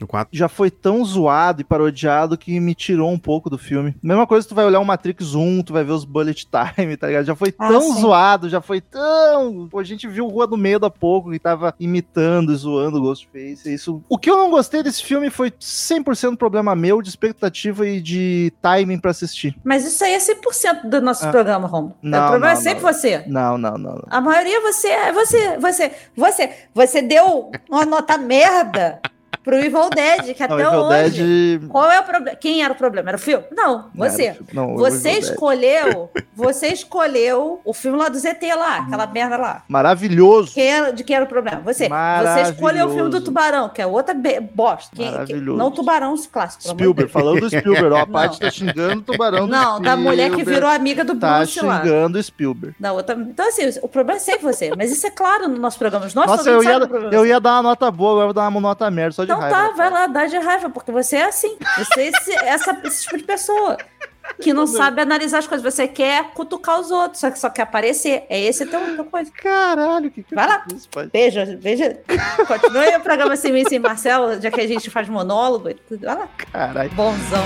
o 0.00 0.06
4. 0.06 0.28
Já 0.36 0.48
foi 0.48 0.70
tão 0.70 1.04
zoado 1.04 1.60
e 1.60 1.64
parodiado 1.64 2.36
que 2.36 2.58
me 2.60 2.74
tirou 2.74 3.10
um 3.10 3.18
pouco 3.18 3.48
do 3.48 3.58
filme. 3.58 3.94
Mesma 4.02 4.26
coisa, 4.26 4.46
tu 4.46 4.54
vai 4.54 4.64
olhar 4.64 4.80
o 4.80 4.84
Matrix 4.84 5.34
1, 5.34 5.62
tu 5.62 5.72
vai 5.72 5.84
ver 5.84 5.92
os 5.92 6.04
bullet 6.04 6.46
time, 6.76 6.96
tá 6.96 7.06
ligado? 7.06 7.24
Já 7.24 7.36
foi 7.36 7.54
ah, 7.58 7.68
tão 7.68 7.80
sim. 7.80 8.00
zoado, 8.00 8.48
já 8.48 8.60
foi 8.60 8.80
tão. 8.80 9.68
Pô, 9.70 9.78
a 9.78 9.84
gente 9.84 10.06
viu 10.08 10.26
Rua 10.26 10.46
do 10.46 10.56
Medo 10.56 10.86
há 10.86 10.90
pouco 10.90 11.30
que 11.30 11.38
tava 11.38 11.74
imitando 11.78 12.52
e 12.52 12.56
zoando 12.56 12.98
o 12.98 13.02
Ghostface. 13.02 13.72
Isso. 13.72 14.02
O 14.08 14.18
que 14.18 14.30
eu 14.30 14.36
não 14.36 14.50
gostei 14.50 14.82
desse 14.82 15.02
filme 15.02 15.30
foi 15.30 15.50
100% 15.50 16.36
problema 16.36 16.74
meu 16.74 17.00
de 17.00 17.08
expectativa 17.08 17.86
e 17.86 18.00
de 18.00 18.52
timing 18.60 18.98
para 18.98 19.10
assistir. 19.10 19.56
Mas 19.64 19.84
isso 19.84 20.02
aí 20.04 20.14
é 20.14 20.18
100% 20.18 20.88
do 20.88 21.00
nosso 21.00 21.26
ah. 21.26 21.30
programa, 21.30 21.68
Romulo. 21.68 21.96
Não, 22.02 22.18
o 22.18 22.30
problema 22.30 22.54
não, 22.54 22.60
é 22.60 22.62
sempre 22.62 22.82
não. 22.82 22.92
você. 22.92 23.24
Não, 23.26 23.58
não, 23.58 23.78
não, 23.78 23.94
não. 23.94 24.04
A 24.08 24.20
maioria 24.20 24.58
é 24.58 24.60
você 24.60 24.88
é 24.88 25.12
você, 25.12 25.58
você, 25.58 25.92
você, 26.16 26.50
você 26.74 27.02
deu 27.02 27.50
uma 27.70 27.84
nota 27.84 28.16
merda 28.18 29.00
pro 29.44 29.54
Evil 29.56 29.90
Dead, 29.90 30.34
que 30.34 30.46
Não, 30.48 30.56
até 30.56 30.66
Evil 30.66 30.80
hoje. 30.80 31.58
Dead. 31.58 31.68
Qual 31.70 31.90
é 31.90 32.00
o 32.00 32.02
problema? 32.02 32.36
Quem 32.36 32.62
era 32.64 32.72
o 32.72 32.76
problema? 32.76 33.10
Era 33.10 33.16
o 33.16 33.20
filme? 33.20 33.44
Não, 33.54 33.90
Não 33.94 34.08
você. 34.08 34.36
Não, 34.52 34.74
o 34.74 34.78
Você 34.78 35.10
Dead. 35.12 35.22
escolheu, 35.24 36.10
você 36.34 36.68
escolheu 36.68 37.60
o 37.64 37.72
filme 37.74 37.98
lá 37.98 38.08
do 38.08 38.18
ZT 38.18 38.54
lá, 38.56 38.78
aquela 38.78 39.06
merda 39.06 39.36
lá. 39.36 39.62
Maravilhoso. 39.68 40.52
Quem 40.54 40.66
era, 40.66 40.92
de 40.92 41.04
quem 41.04 41.14
era 41.16 41.24
o 41.24 41.28
problema? 41.28 41.60
Você. 41.60 41.88
Você 41.88 42.42
escolheu 42.52 42.86
o 42.86 42.90
filme 42.90 43.10
do. 43.10 43.20
Tubarão, 43.20 43.68
que 43.68 43.80
é 43.80 43.86
outra 43.86 44.14
bosta. 44.52 44.94
Quem- 44.94 45.10
Maravilhoso. 45.10 45.58
não 45.58 45.70
Tubarão 45.70 46.14
clássico. 46.30 46.62
pelo 46.76 46.92
amor 46.92 47.04
de 47.04 47.08
Spielberg, 47.08 47.12
falando 47.12 47.40
do 47.40 47.48
Spielberg, 47.50 47.86
ó, 47.94 47.96
a 47.96 48.00
Não. 48.06 48.12
parte 48.12 48.38
tá 48.40 48.50
xingando 48.50 48.98
o 48.98 49.02
tubarão 49.02 49.46
do 49.46 49.50
Não, 49.52 49.80
da 49.80 49.96
mulher 49.96 50.30
que 50.30 50.44
virou 50.44 50.68
amiga 50.70 51.04
do 51.04 51.14
Tá 51.16 51.38
Bruce 51.38 51.60
lá. 51.64 51.80
xingando 51.82 52.18
o 52.18 52.22
Spielberg. 52.22 52.76
Da 52.78 52.92
outra... 52.92 53.14
Então, 53.14 53.48
assim, 53.48 53.62
o 53.82 53.88
problema 53.88 54.16
é 54.18 54.20
sempre 54.20 54.42
você. 54.42 54.72
Mas 54.76 54.90
isso 54.92 55.06
é 55.06 55.10
claro 55.10 55.48
no 55.48 55.58
nosso 55.58 55.78
programa. 55.78 56.06
Os 56.06 56.14
nossos 56.14 56.36
Nossa, 56.36 56.50
eu 56.50 56.62
ia, 56.62 56.78
eu 57.12 57.26
ia 57.26 57.40
dar 57.40 57.54
uma 57.56 57.62
nota 57.62 57.90
boa, 57.90 58.10
agora 58.12 58.22
eu 58.24 58.26
vou 58.28 58.34
dar 58.34 58.48
uma 58.48 58.60
nota 58.60 58.90
merda, 58.90 59.12
só 59.12 59.24
de 59.24 59.32
Então 59.36 59.40
raiva. 59.50 59.68
tá, 59.68 59.74
vai 59.76 59.90
lá, 59.90 60.06
dá 60.06 60.26
de 60.26 60.38
raiva, 60.38 60.70
porque 60.70 60.90
você 60.92 61.16
é 61.16 61.24
assim. 61.24 61.56
Você 61.78 62.00
é 62.00 62.06
esse, 62.08 62.32
essa, 62.44 62.80
esse 62.84 63.02
tipo 63.04 63.18
de 63.18 63.24
pessoa. 63.24 63.76
Que 64.40 64.54
não 64.54 64.66
sabe 64.66 65.02
analisar 65.02 65.38
as 65.38 65.46
coisas. 65.46 65.74
Você 65.74 65.86
quer 65.86 66.30
cutucar 66.32 66.80
os 66.80 66.90
outros, 66.90 67.20
só 67.20 67.30
que 67.30 67.38
só 67.38 67.50
quer 67.50 67.62
aparecer. 67.62 68.24
É 68.30 68.40
esse 68.40 68.64
teu, 68.64 68.80
teu 68.94 69.04
coisa. 69.04 69.30
Caralho, 69.30 70.10
que 70.10 70.22
que 70.22 70.34
Vai 70.34 70.48
lá. 70.48 70.64
pai? 70.90 71.10
Veja, 71.12 71.56
veja. 71.60 72.00
Continue 72.46 72.96
o 72.96 73.00
programa 73.00 73.36
Sem 73.36 73.52
Mim, 73.52 73.64
Sem 73.68 73.78
Marcelo, 73.78 74.40
já 74.40 74.50
que 74.50 74.60
a 74.60 74.66
gente 74.66 74.88
faz 74.88 75.08
monólogo. 75.08 75.68
Vai 75.90 76.16
lá. 76.16 76.28
Caralho. 76.50 76.90
Bonzão. 76.90 77.44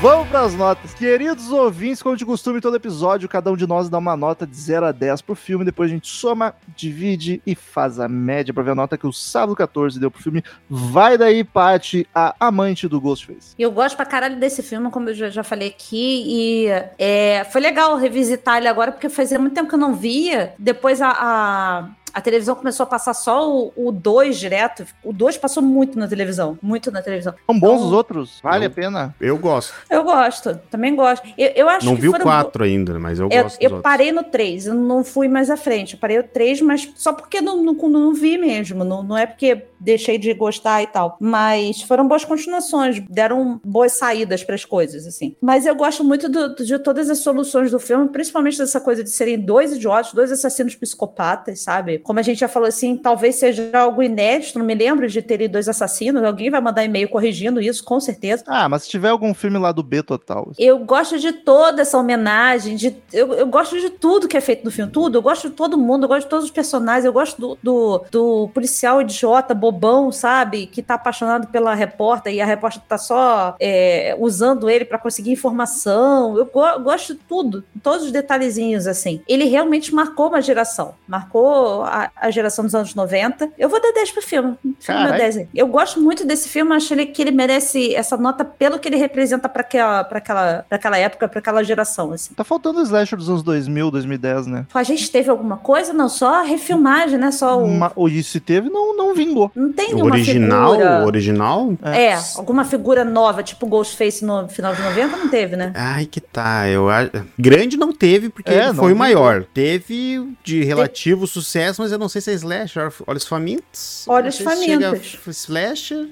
Vamos 0.00 0.28
pras 0.28 0.54
notas. 0.54 0.94
Queridos 0.94 1.52
ouvintes, 1.52 2.02
como 2.02 2.16
de 2.16 2.24
costume, 2.24 2.58
todo 2.58 2.74
episódio, 2.74 3.28
cada 3.28 3.52
um 3.52 3.56
de 3.56 3.66
nós 3.66 3.90
dá 3.90 3.98
uma 3.98 4.16
nota 4.16 4.46
de 4.46 4.56
0 4.56 4.86
a 4.86 4.92
10 4.92 5.20
pro 5.20 5.34
filme. 5.34 5.62
Depois 5.62 5.90
a 5.90 5.94
gente 5.94 6.08
soma, 6.08 6.54
divide 6.74 7.42
e 7.46 7.54
faz 7.54 8.00
a 8.00 8.08
média 8.08 8.54
pra 8.54 8.62
ver 8.62 8.70
a 8.70 8.74
nota 8.74 8.96
que 8.96 9.06
o 9.06 9.12
Sábado 9.12 9.54
14 9.54 10.00
deu 10.00 10.10
pro 10.10 10.22
filme. 10.22 10.42
Vai 10.70 11.18
daí, 11.18 11.44
Paty, 11.44 12.06
a 12.14 12.34
amante 12.40 12.88
do 12.88 12.98
Ghostface. 12.98 13.54
Eu 13.58 13.70
gosto 13.70 13.94
pra 13.94 14.06
caralho 14.06 14.40
desse 14.40 14.62
filme, 14.62 14.90
como 14.90 15.10
eu 15.10 15.14
já, 15.14 15.28
já 15.28 15.44
falei 15.44 15.68
aqui, 15.68 16.24
e 16.26 16.68
é, 16.98 17.44
foi 17.52 17.60
legal 17.60 17.94
revisitar 17.98 18.56
ele 18.56 18.68
agora, 18.68 18.92
porque 18.92 19.10
fazia 19.10 19.38
muito 19.38 19.52
tempo 19.52 19.68
que 19.68 19.74
eu 19.74 19.78
não 19.78 19.94
via. 19.94 20.54
Depois 20.58 21.02
a, 21.02 21.10
a, 21.10 21.88
a 22.12 22.20
televisão 22.20 22.54
começou 22.54 22.84
a 22.84 22.86
passar 22.86 23.14
só 23.14 23.48
o 23.76 23.90
2 23.92 24.38
direto. 24.38 24.86
O 25.04 25.12
2 25.12 25.36
passou 25.38 25.62
muito 25.62 25.98
na 25.98 26.06
televisão, 26.08 26.58
muito 26.62 26.90
na 26.90 27.02
televisão. 27.02 27.34
São 27.46 27.58
bons 27.58 27.74
Então- 27.76 27.86
os 27.86 27.92
outros? 27.92 28.40
Vale 28.42 28.64
Eu- 28.66 28.68
a 28.68 28.72
pena? 28.72 29.14
Eu 29.20 29.38
gosto. 29.38 29.74
Eu 29.88 30.02
gosto, 30.04 30.58
também 30.70 30.94
gosto. 30.94 31.26
Eu, 31.36 31.48
eu 31.54 31.68
acho 31.68 31.86
não 31.86 31.94
que 31.94 32.02
vi 32.02 32.08
o 32.08 32.12
foram 32.12 32.24
4 32.24 32.64
ainda, 32.64 32.98
mas 32.98 33.18
eu 33.18 33.28
Eu, 33.30 33.42
gosto 33.42 33.56
dos 33.56 33.64
eu 33.64 33.70
outros. 33.70 33.82
parei 33.82 34.12
no 34.12 34.22
3, 34.24 34.66
eu 34.66 34.74
não 34.74 35.02
fui 35.04 35.28
mais 35.28 35.50
à 35.50 35.56
frente. 35.56 35.94
Eu 35.94 35.98
parei 36.00 36.18
no 36.18 36.24
3, 36.24 36.60
mas 36.60 36.88
só 36.96 37.12
porque 37.12 37.40
não, 37.40 37.62
não, 37.62 37.74
não 37.88 38.14
vi 38.14 38.36
mesmo. 38.38 38.84
Não, 38.84 39.02
não 39.02 39.16
é 39.16 39.26
porque 39.26 39.66
deixei 39.78 40.18
de 40.18 40.32
gostar 40.34 40.82
e 40.82 40.86
tal. 40.86 41.16
Mas 41.20 41.80
foram 41.82 42.06
boas 42.06 42.24
continuações, 42.24 43.00
deram 43.08 43.60
boas 43.64 43.92
saídas 43.92 44.44
para 44.44 44.54
as 44.54 44.64
coisas, 44.64 45.06
assim. 45.06 45.36
Mas 45.40 45.64
eu 45.66 45.74
gosto 45.74 46.04
muito 46.04 46.28
do- 46.28 46.54
de 46.54 46.78
todas 46.78 47.08
as 47.08 47.18
soluções 47.18 47.70
do 47.70 47.78
filme, 47.78 48.08
principalmente 48.08 48.58
dessa 48.58 48.80
coisa 48.80 49.02
de 49.02 49.10
serem 49.10 49.38
dois 49.38 49.72
idiotas, 49.72 50.12
dois 50.12 50.30
assassinos 50.30 50.74
psicopatas, 50.74 51.62
sabe? 51.62 51.98
Como 52.02 52.18
a 52.18 52.22
gente 52.22 52.38
já 52.40 52.48
falou 52.48 52.68
assim, 52.68 52.96
talvez 52.96 53.36
seja 53.36 53.70
algo 53.74 54.02
inédito, 54.02 54.58
não 54.58 54.66
me 54.66 54.74
lembro 54.74 55.08
de 55.08 55.22
terem 55.22 55.48
dois 55.48 55.68
assassinos. 55.68 56.22
Alguém 56.22 56.50
vai 56.50 56.60
mandar 56.60 56.84
e-mail 56.84 57.08
corrigindo 57.08 57.60
isso, 57.60 57.84
com 57.84 58.00
certeza. 58.00 58.44
Ah, 58.46 58.68
mas 58.68 58.82
se 58.84 58.90
tiver 58.90 59.08
algum 59.08 59.32
filme 59.34 59.58
lá 59.58 59.72
do 59.72 59.82
B 59.82 60.02
total. 60.02 60.50
Eu 60.58 60.78
gosto 60.78 61.18
de 61.18 61.32
toda 61.32 61.82
essa 61.82 61.98
homenagem, 61.98 62.76
de, 62.76 62.96
eu, 63.12 63.32
eu 63.34 63.46
gosto 63.46 63.78
de 63.80 63.90
tudo 63.90 64.28
que 64.28 64.36
é 64.36 64.40
feito 64.40 64.64
no 64.64 64.70
filme, 64.70 64.90
tudo. 64.90 65.18
Eu 65.18 65.22
gosto 65.22 65.48
de 65.48 65.54
todo 65.54 65.76
mundo, 65.78 66.04
eu 66.04 66.08
gosto 66.08 66.24
de 66.24 66.30
todos 66.30 66.44
os 66.46 66.50
personagens, 66.50 67.04
eu 67.04 67.12
gosto 67.12 67.40
do, 67.40 67.58
do, 67.62 68.04
do 68.10 68.48
policial 68.54 69.00
idiota, 69.00 69.54
bobão, 69.54 70.10
sabe? 70.12 70.66
Que 70.66 70.82
tá 70.82 70.94
apaixonado 70.94 71.46
pela 71.48 71.74
repórter 71.74 72.32
e 72.34 72.40
a 72.40 72.46
repórter 72.46 72.82
tá 72.88 72.98
só 72.98 73.54
é, 73.60 74.16
usando 74.18 74.68
ele 74.68 74.84
pra 74.84 74.98
conseguir 74.98 75.32
informação. 75.32 76.36
Eu 76.36 76.46
go- 76.46 76.80
gosto 76.80 77.14
de 77.14 77.20
tudo, 77.28 77.64
todos 77.82 78.06
os 78.06 78.12
detalhezinhos, 78.12 78.86
assim. 78.86 79.20
Ele 79.28 79.44
realmente 79.44 79.94
marcou 79.94 80.28
uma 80.28 80.40
geração, 80.40 80.94
marcou 81.06 81.82
a, 81.90 82.10
a 82.16 82.30
geração 82.30 82.64
dos 82.64 82.74
anos 82.74 82.94
90. 82.94 83.50
Eu 83.58 83.68
vou 83.68 83.80
dar 83.80 83.92
10 83.92 84.10
pro 84.12 84.22
filme. 84.22 84.56
filme 84.62 84.74
é 85.00 85.04
Caralho. 85.04 85.18
10 85.18 85.36
aí. 85.38 85.48
Eu 85.54 85.66
gosto 85.66 86.00
muito 86.00 86.24
desse 86.26 86.48
filme, 86.48 86.74
acho 86.74 86.92
ele, 86.94 87.06
que 87.06 87.20
ele 87.22 87.30
merece 87.30 87.94
essa 87.94 88.16
nota 88.16 88.44
pelo 88.44 88.78
que 88.78 88.88
ele 88.88 88.96
representa 88.96 89.48
pra 89.48 89.62
aquela, 89.62 90.04
pra 90.04 90.18
aquela, 90.18 90.64
pra 90.68 90.76
aquela 90.76 90.98
época, 90.98 91.28
pra 91.28 91.38
aquela 91.40 91.62
geração, 91.64 92.12
assim. 92.12 92.32
Tá 92.34 92.44
faltando 92.44 92.80
o 92.80 92.82
slasher 92.82 93.18
dos 93.18 93.28
anos 93.28 93.42
2000, 93.42 93.90
2010, 93.90 94.46
né? 94.46 94.66
A 94.72 94.82
gente 94.82 95.10
teve 95.10 95.30
alguma 95.30 95.56
coisa? 95.56 95.92
Não, 95.92 96.08
só 96.08 96.40
a 96.40 96.42
refilmagem, 96.42 97.18
né? 97.18 97.30
Só 97.30 97.62
o. 97.62 97.68
Ma- 97.68 97.92
ou 97.96 98.08
e 98.08 98.22
se 98.22 98.40
teve, 98.40 98.68
não, 98.70 98.96
não 98.96 99.14
vingou. 99.14 99.50
Não 99.54 99.72
tem 99.72 99.90
O 99.92 99.94
nenhuma 99.96 100.12
original, 100.14 100.72
figura. 100.72 101.02
o 101.02 101.06
original? 101.06 101.72
É, 101.82 102.14
alguma 102.36 102.64
figura 102.64 103.04
nova, 103.04 103.42
tipo 103.42 103.66
Ghostface 103.66 104.24
no 104.24 104.48
final 104.48 104.74
de 104.74 104.82
90, 104.82 105.16
não 105.16 105.28
teve, 105.28 105.56
né? 105.56 105.72
Ai, 105.74 106.06
que 106.06 106.20
tá. 106.20 106.68
Eu, 106.68 106.88
a- 106.88 107.08
grande 107.38 107.76
não 107.76 107.92
teve, 107.92 108.28
porque 108.28 108.50
É, 108.52 108.72
foi 108.72 108.92
o 108.92 108.96
maior. 108.96 109.44
Teve 109.52 110.32
de 110.44 110.62
relativo 110.64 111.26
sucesso, 111.26 111.79
mas 111.80 111.92
eu 111.92 111.98
não 111.98 112.08
sei 112.08 112.20
se 112.20 112.30
é 112.30 112.34
slasher. 112.34 112.92
Olhos 113.06 113.26
famintos? 113.26 114.04
Olhos 114.08 114.38
famintos. 114.38 115.18
Slasher? 115.26 116.08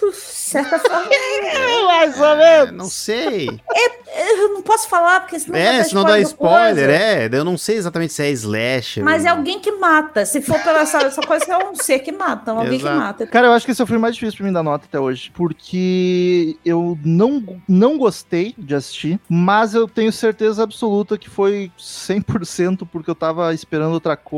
De 0.00 0.12
certa 0.14 0.78
forma. 0.78 1.08
Mais 1.86 2.18
ou 2.18 2.26
É, 2.26 2.60
menos. 2.64 2.76
não 2.78 2.86
sei. 2.86 3.48
Eu 4.38 4.48
não 4.54 4.62
posso 4.62 4.88
falar, 4.88 5.20
porque 5.20 5.38
senão 5.38 5.58
é, 5.58 5.76
vai 5.76 5.84
se 5.84 5.94
não 5.94 6.04
dá 6.04 6.18
spoiler, 6.20 6.86
coisa. 6.88 6.90
é. 7.04 7.28
Eu 7.32 7.44
não 7.44 7.58
sei 7.58 7.76
exatamente 7.76 8.12
se 8.12 8.22
é 8.22 8.30
slasher. 8.30 9.04
Mas 9.04 9.24
é 9.24 9.28
alguém 9.28 9.60
que 9.60 9.70
mata. 9.72 10.24
Se 10.24 10.40
for 10.40 10.58
pela 10.62 10.80
essa, 10.80 10.98
essa 10.98 11.20
coisa, 11.20 11.44
é 11.52 11.56
um 11.66 11.74
ser 11.74 11.98
que 12.00 12.10
mata, 12.12 12.52
alguém 12.52 12.76
Exato. 12.78 12.94
que 12.94 13.00
mata. 13.00 13.26
Cara, 13.26 13.46
eu 13.48 13.52
acho 13.52 13.66
que 13.66 13.72
esse 13.72 13.80
é 13.80 13.84
o 13.84 13.86
filme 13.86 14.00
mais 14.00 14.14
difícil 14.14 14.38
pra 14.38 14.46
mim 14.46 14.52
dar 14.52 14.62
nota 14.62 14.86
até 14.86 14.98
hoje. 14.98 15.30
Porque 15.34 16.56
eu 16.64 16.98
não, 17.04 17.60
não 17.68 17.98
gostei 17.98 18.54
de 18.56 18.74
assistir, 18.74 19.20
mas 19.28 19.74
eu 19.74 19.86
tenho 19.86 20.10
certeza 20.12 20.62
absoluta 20.62 21.18
que 21.18 21.28
foi 21.28 21.70
100% 21.78 22.88
porque 22.90 23.10
eu 23.10 23.14
tava 23.14 23.52
esperando 23.54 23.92
outra 23.92 24.16
coisa 24.16 24.37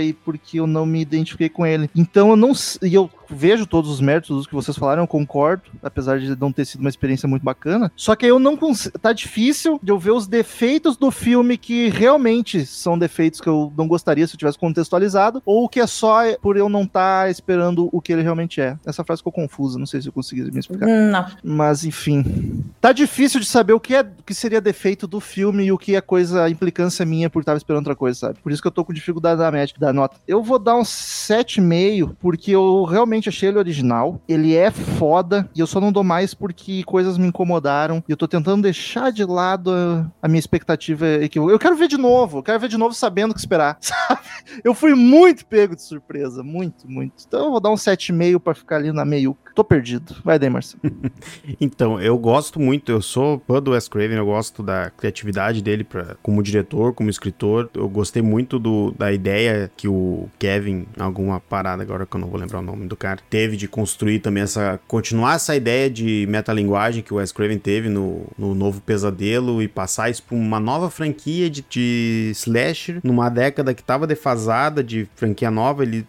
e 0.00 0.12
porque 0.12 0.60
eu 0.60 0.66
não 0.66 0.86
me 0.86 1.00
identifiquei 1.00 1.48
com 1.48 1.66
ele. 1.66 1.90
Então 1.94 2.30
eu 2.30 2.36
não. 2.36 2.52
E 2.82 2.94
eu 2.94 3.10
vejo 3.28 3.66
todos 3.66 3.90
os 3.90 4.00
méritos 4.00 4.36
dos 4.36 4.46
que 4.46 4.54
vocês 4.54 4.76
falaram, 4.76 5.02
eu 5.02 5.06
concordo, 5.06 5.62
apesar 5.82 6.18
de 6.18 6.38
não 6.38 6.52
ter 6.52 6.64
sido 6.64 6.80
uma 6.80 6.90
experiência 6.90 7.28
muito 7.28 7.42
bacana. 7.42 7.90
Só 7.96 8.14
que 8.14 8.26
eu 8.26 8.38
não 8.38 8.56
consigo. 8.56 8.98
Tá 8.98 9.12
difícil 9.12 9.80
de 9.82 9.90
eu 9.90 9.98
ver 9.98 10.10
os 10.10 10.26
defeitos 10.26 10.96
do 10.96 11.10
filme 11.10 11.56
que 11.56 11.88
realmente 11.88 12.66
são 12.66 12.98
defeitos 12.98 13.40
que 13.40 13.48
eu 13.48 13.72
não 13.76 13.88
gostaria 13.88 14.26
se 14.26 14.34
eu 14.34 14.38
tivesse 14.38 14.58
contextualizado, 14.58 15.42
ou 15.44 15.68
que 15.68 15.80
é 15.80 15.86
só 15.86 16.20
por 16.40 16.56
eu 16.56 16.68
não 16.68 16.82
estar 16.82 17.30
esperando 17.30 17.88
o 17.92 18.00
que 18.00 18.12
ele 18.12 18.22
realmente 18.22 18.60
é. 18.60 18.76
Essa 18.84 19.02
frase 19.04 19.20
ficou 19.20 19.32
confusa, 19.32 19.78
não 19.78 19.86
sei 19.86 20.02
se 20.02 20.08
eu 20.08 20.12
consegui 20.12 20.42
me 20.50 20.60
explicar. 20.60 20.86
Não. 20.86 21.26
Mas 21.42 21.84
enfim. 21.84 22.62
Tá 22.80 22.92
difícil 22.92 23.40
de 23.40 23.46
saber 23.46 23.72
o 23.72 23.80
que 23.80 23.94
é 23.94 24.02
o 24.02 24.22
que 24.24 24.34
seria 24.34 24.60
defeito 24.60 25.06
do 25.06 25.20
filme 25.20 25.64
e 25.64 25.72
o 25.72 25.78
que 25.78 25.94
é 25.96 26.00
coisa, 26.00 26.44
a 26.44 26.50
implicância 26.50 27.04
minha 27.06 27.30
por 27.30 27.40
estar 27.40 27.56
esperando 27.56 27.82
outra 27.82 27.96
coisa, 27.96 28.18
sabe? 28.18 28.38
Por 28.42 28.52
isso 28.52 28.60
que 28.60 28.68
eu 28.68 28.72
tô 28.72 28.84
com 28.84 28.92
dificuldade 28.92 29.21
da 29.22 29.50
média, 29.50 29.74
da 29.78 29.92
nota. 29.92 30.16
Eu 30.26 30.42
vou 30.42 30.58
dar 30.58 30.76
um 30.76 30.82
7,5, 30.82 32.16
porque 32.20 32.50
eu 32.50 32.84
realmente 32.84 33.28
achei 33.28 33.48
ele 33.48 33.58
original. 33.58 34.20
Ele 34.28 34.54
é 34.54 34.70
foda 34.70 35.48
e 35.54 35.60
eu 35.60 35.66
só 35.66 35.80
não 35.80 35.92
dou 35.92 36.04
mais 36.04 36.34
porque 36.34 36.82
coisas 36.84 37.16
me 37.16 37.28
incomodaram. 37.28 38.02
E 38.08 38.12
eu 38.12 38.16
tô 38.16 38.26
tentando 38.26 38.62
deixar 38.62 39.10
de 39.10 39.24
lado 39.24 39.72
a, 39.72 40.10
a 40.20 40.28
minha 40.28 40.40
expectativa. 40.40 41.06
Eu 41.06 41.58
quero 41.58 41.76
ver 41.76 41.88
de 41.88 41.96
novo, 41.96 42.38
eu 42.38 42.42
quero 42.42 42.58
ver 42.58 42.68
de 42.68 42.76
novo 42.76 42.94
sabendo 42.94 43.30
o 43.30 43.34
que 43.34 43.40
esperar, 43.40 43.78
sabe? 43.80 44.20
Eu 44.64 44.74
fui 44.74 44.94
muito 44.94 45.46
pego 45.46 45.74
de 45.74 45.82
surpresa, 45.82 46.42
muito, 46.42 46.88
muito. 46.88 47.24
Então 47.26 47.46
eu 47.46 47.50
vou 47.50 47.60
dar 47.60 47.70
um 47.70 47.74
7,5 47.74 48.40
pra 48.40 48.54
ficar 48.54 48.76
ali 48.76 48.92
na 48.92 49.04
meiuca. 49.04 49.52
Tô 49.54 49.62
perdido. 49.62 50.16
Vai 50.24 50.38
daí, 50.38 50.50
Marcelo. 50.50 50.82
Então, 51.60 52.00
eu 52.00 52.16
gosto 52.18 52.58
muito, 52.58 52.90
eu 52.90 53.00
sou 53.02 53.40
fã 53.46 53.60
do 53.60 53.72
Wes 53.72 53.88
Craven, 53.88 54.16
eu 54.16 54.26
gosto 54.26 54.62
da 54.62 54.90
criatividade 54.90 55.62
dele 55.62 55.84
pra, 55.84 56.16
como 56.22 56.42
diretor, 56.42 56.92
como 56.94 57.10
escritor. 57.10 57.70
Eu 57.74 57.88
gostei 57.88 58.22
muito 58.22 58.58
do, 58.58 58.92
da 58.92 59.11
ideia 59.12 59.70
que 59.76 59.88
o 59.88 60.28
Kevin, 60.38 60.86
alguma 60.98 61.40
parada 61.40 61.82
agora 61.82 62.06
que 62.06 62.14
eu 62.14 62.20
não 62.20 62.28
vou 62.28 62.38
lembrar 62.38 62.58
o 62.58 62.62
nome 62.62 62.86
do 62.86 62.96
cara, 62.96 63.20
teve 63.28 63.56
de 63.56 63.68
construir 63.68 64.20
também 64.20 64.42
essa. 64.42 64.80
continuar 64.86 65.36
essa 65.36 65.54
ideia 65.54 65.90
de 65.90 66.26
metalinguagem 66.28 67.02
que 67.02 67.12
o 67.12 67.16
Wes 67.16 67.32
Craven 67.32 67.58
teve 67.58 67.88
no, 67.88 68.26
no 68.38 68.54
Novo 68.54 68.80
Pesadelo 68.80 69.62
e 69.62 69.68
passar 69.68 70.10
isso 70.10 70.22
pra 70.22 70.36
uma 70.36 70.60
nova 70.60 70.90
franquia 70.90 71.48
de, 71.48 71.64
de 71.68 72.32
slasher, 72.34 73.00
numa 73.02 73.28
década 73.28 73.74
que 73.74 73.82
tava 73.82 74.06
defasada 74.06 74.82
de 74.82 75.08
franquia 75.16 75.50
nova. 75.50 75.82
Eles, 75.82 76.04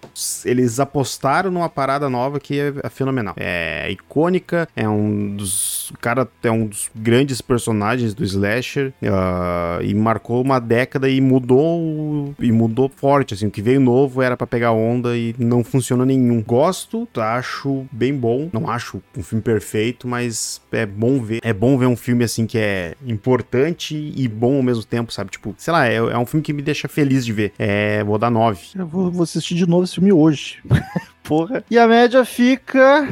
eles 0.46 0.80
apostaram 0.80 1.52
numa 1.52 1.70
parada 1.70 2.10
nova 2.10 2.40
que 2.40 2.60
é, 2.60 2.74
é 2.84 2.90
fenomenal. 2.90 3.34
É 3.38 3.90
icônica, 3.92 4.68
é 4.76 4.88
um 4.88 5.36
dos. 5.36 5.90
O 5.92 5.98
cara 5.98 6.28
é 6.44 6.52
um 6.52 6.66
dos 6.66 6.90
grandes 6.96 7.42
personagens 7.42 8.14
do 8.14 8.24
slasher 8.24 8.94
ah, 9.04 9.80
e 9.82 9.94
marcou 9.94 10.42
uma 10.42 10.60
década 10.60 11.10
e 11.10 11.20
mudou 11.22 12.34
e 12.40 12.52
mudou 12.52 12.92
forte 12.96 13.34
assim 13.34 13.48
o 13.48 13.52
que 13.52 13.62
veio 13.62 13.80
novo 13.80 14.22
era 14.22 14.38
pra 14.38 14.48
pegar 14.48 14.72
onda 14.72 15.18
e 15.18 15.36
não 15.38 15.64
funciona 15.64 16.06
nenhum. 16.06 16.42
Gosto 16.42 17.08
acho 17.18 17.86
bem 17.92 18.14
bom. 18.16 18.50
Não 18.52 18.70
acho 18.70 19.02
um 19.18 19.24
filme 19.24 19.42
perfeito 19.42 20.08
mas 20.08 20.62
é 20.72 20.86
bom 20.86 21.22
ver. 21.22 21.40
É 21.44 21.54
bom 21.54 21.78
ver 21.78 21.88
um 21.88 21.96
filme 21.96 22.24
assim 22.24 22.46
que 22.46 22.58
é 22.58 22.96
importante 23.06 24.14
e 24.16 24.28
bom 24.28 24.58
ao 24.58 24.64
mesmo 24.64 24.84
tempo 24.84 25.12
sabe? 25.12 25.32
Tipo 25.32 25.56
sei 25.58 25.72
lá 25.72 25.88
é, 25.88 25.96
é 25.96 26.18
um 26.18 26.26
filme 26.26 26.44
que 26.44 26.54
me 26.54 26.62
deixa 26.62 26.88
feliz 26.88 27.26
de 27.26 27.34
ver. 27.34 27.54
É 27.58 28.04
vou 28.04 28.18
dar 28.18 28.30
9 28.30 28.60
Eu 28.76 28.88
vou, 28.88 29.12
vou 29.12 29.24
assistir 29.24 29.56
de 29.56 29.68
novo 29.68 29.84
esse 29.84 29.96
filme 29.96 30.12
hoje. 30.12 30.62
Porra. 31.24 31.64
E 31.72 31.78
a 31.78 31.88
média 31.88 32.26
fica 32.26 33.08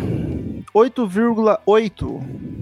8,8. 0.74 2.22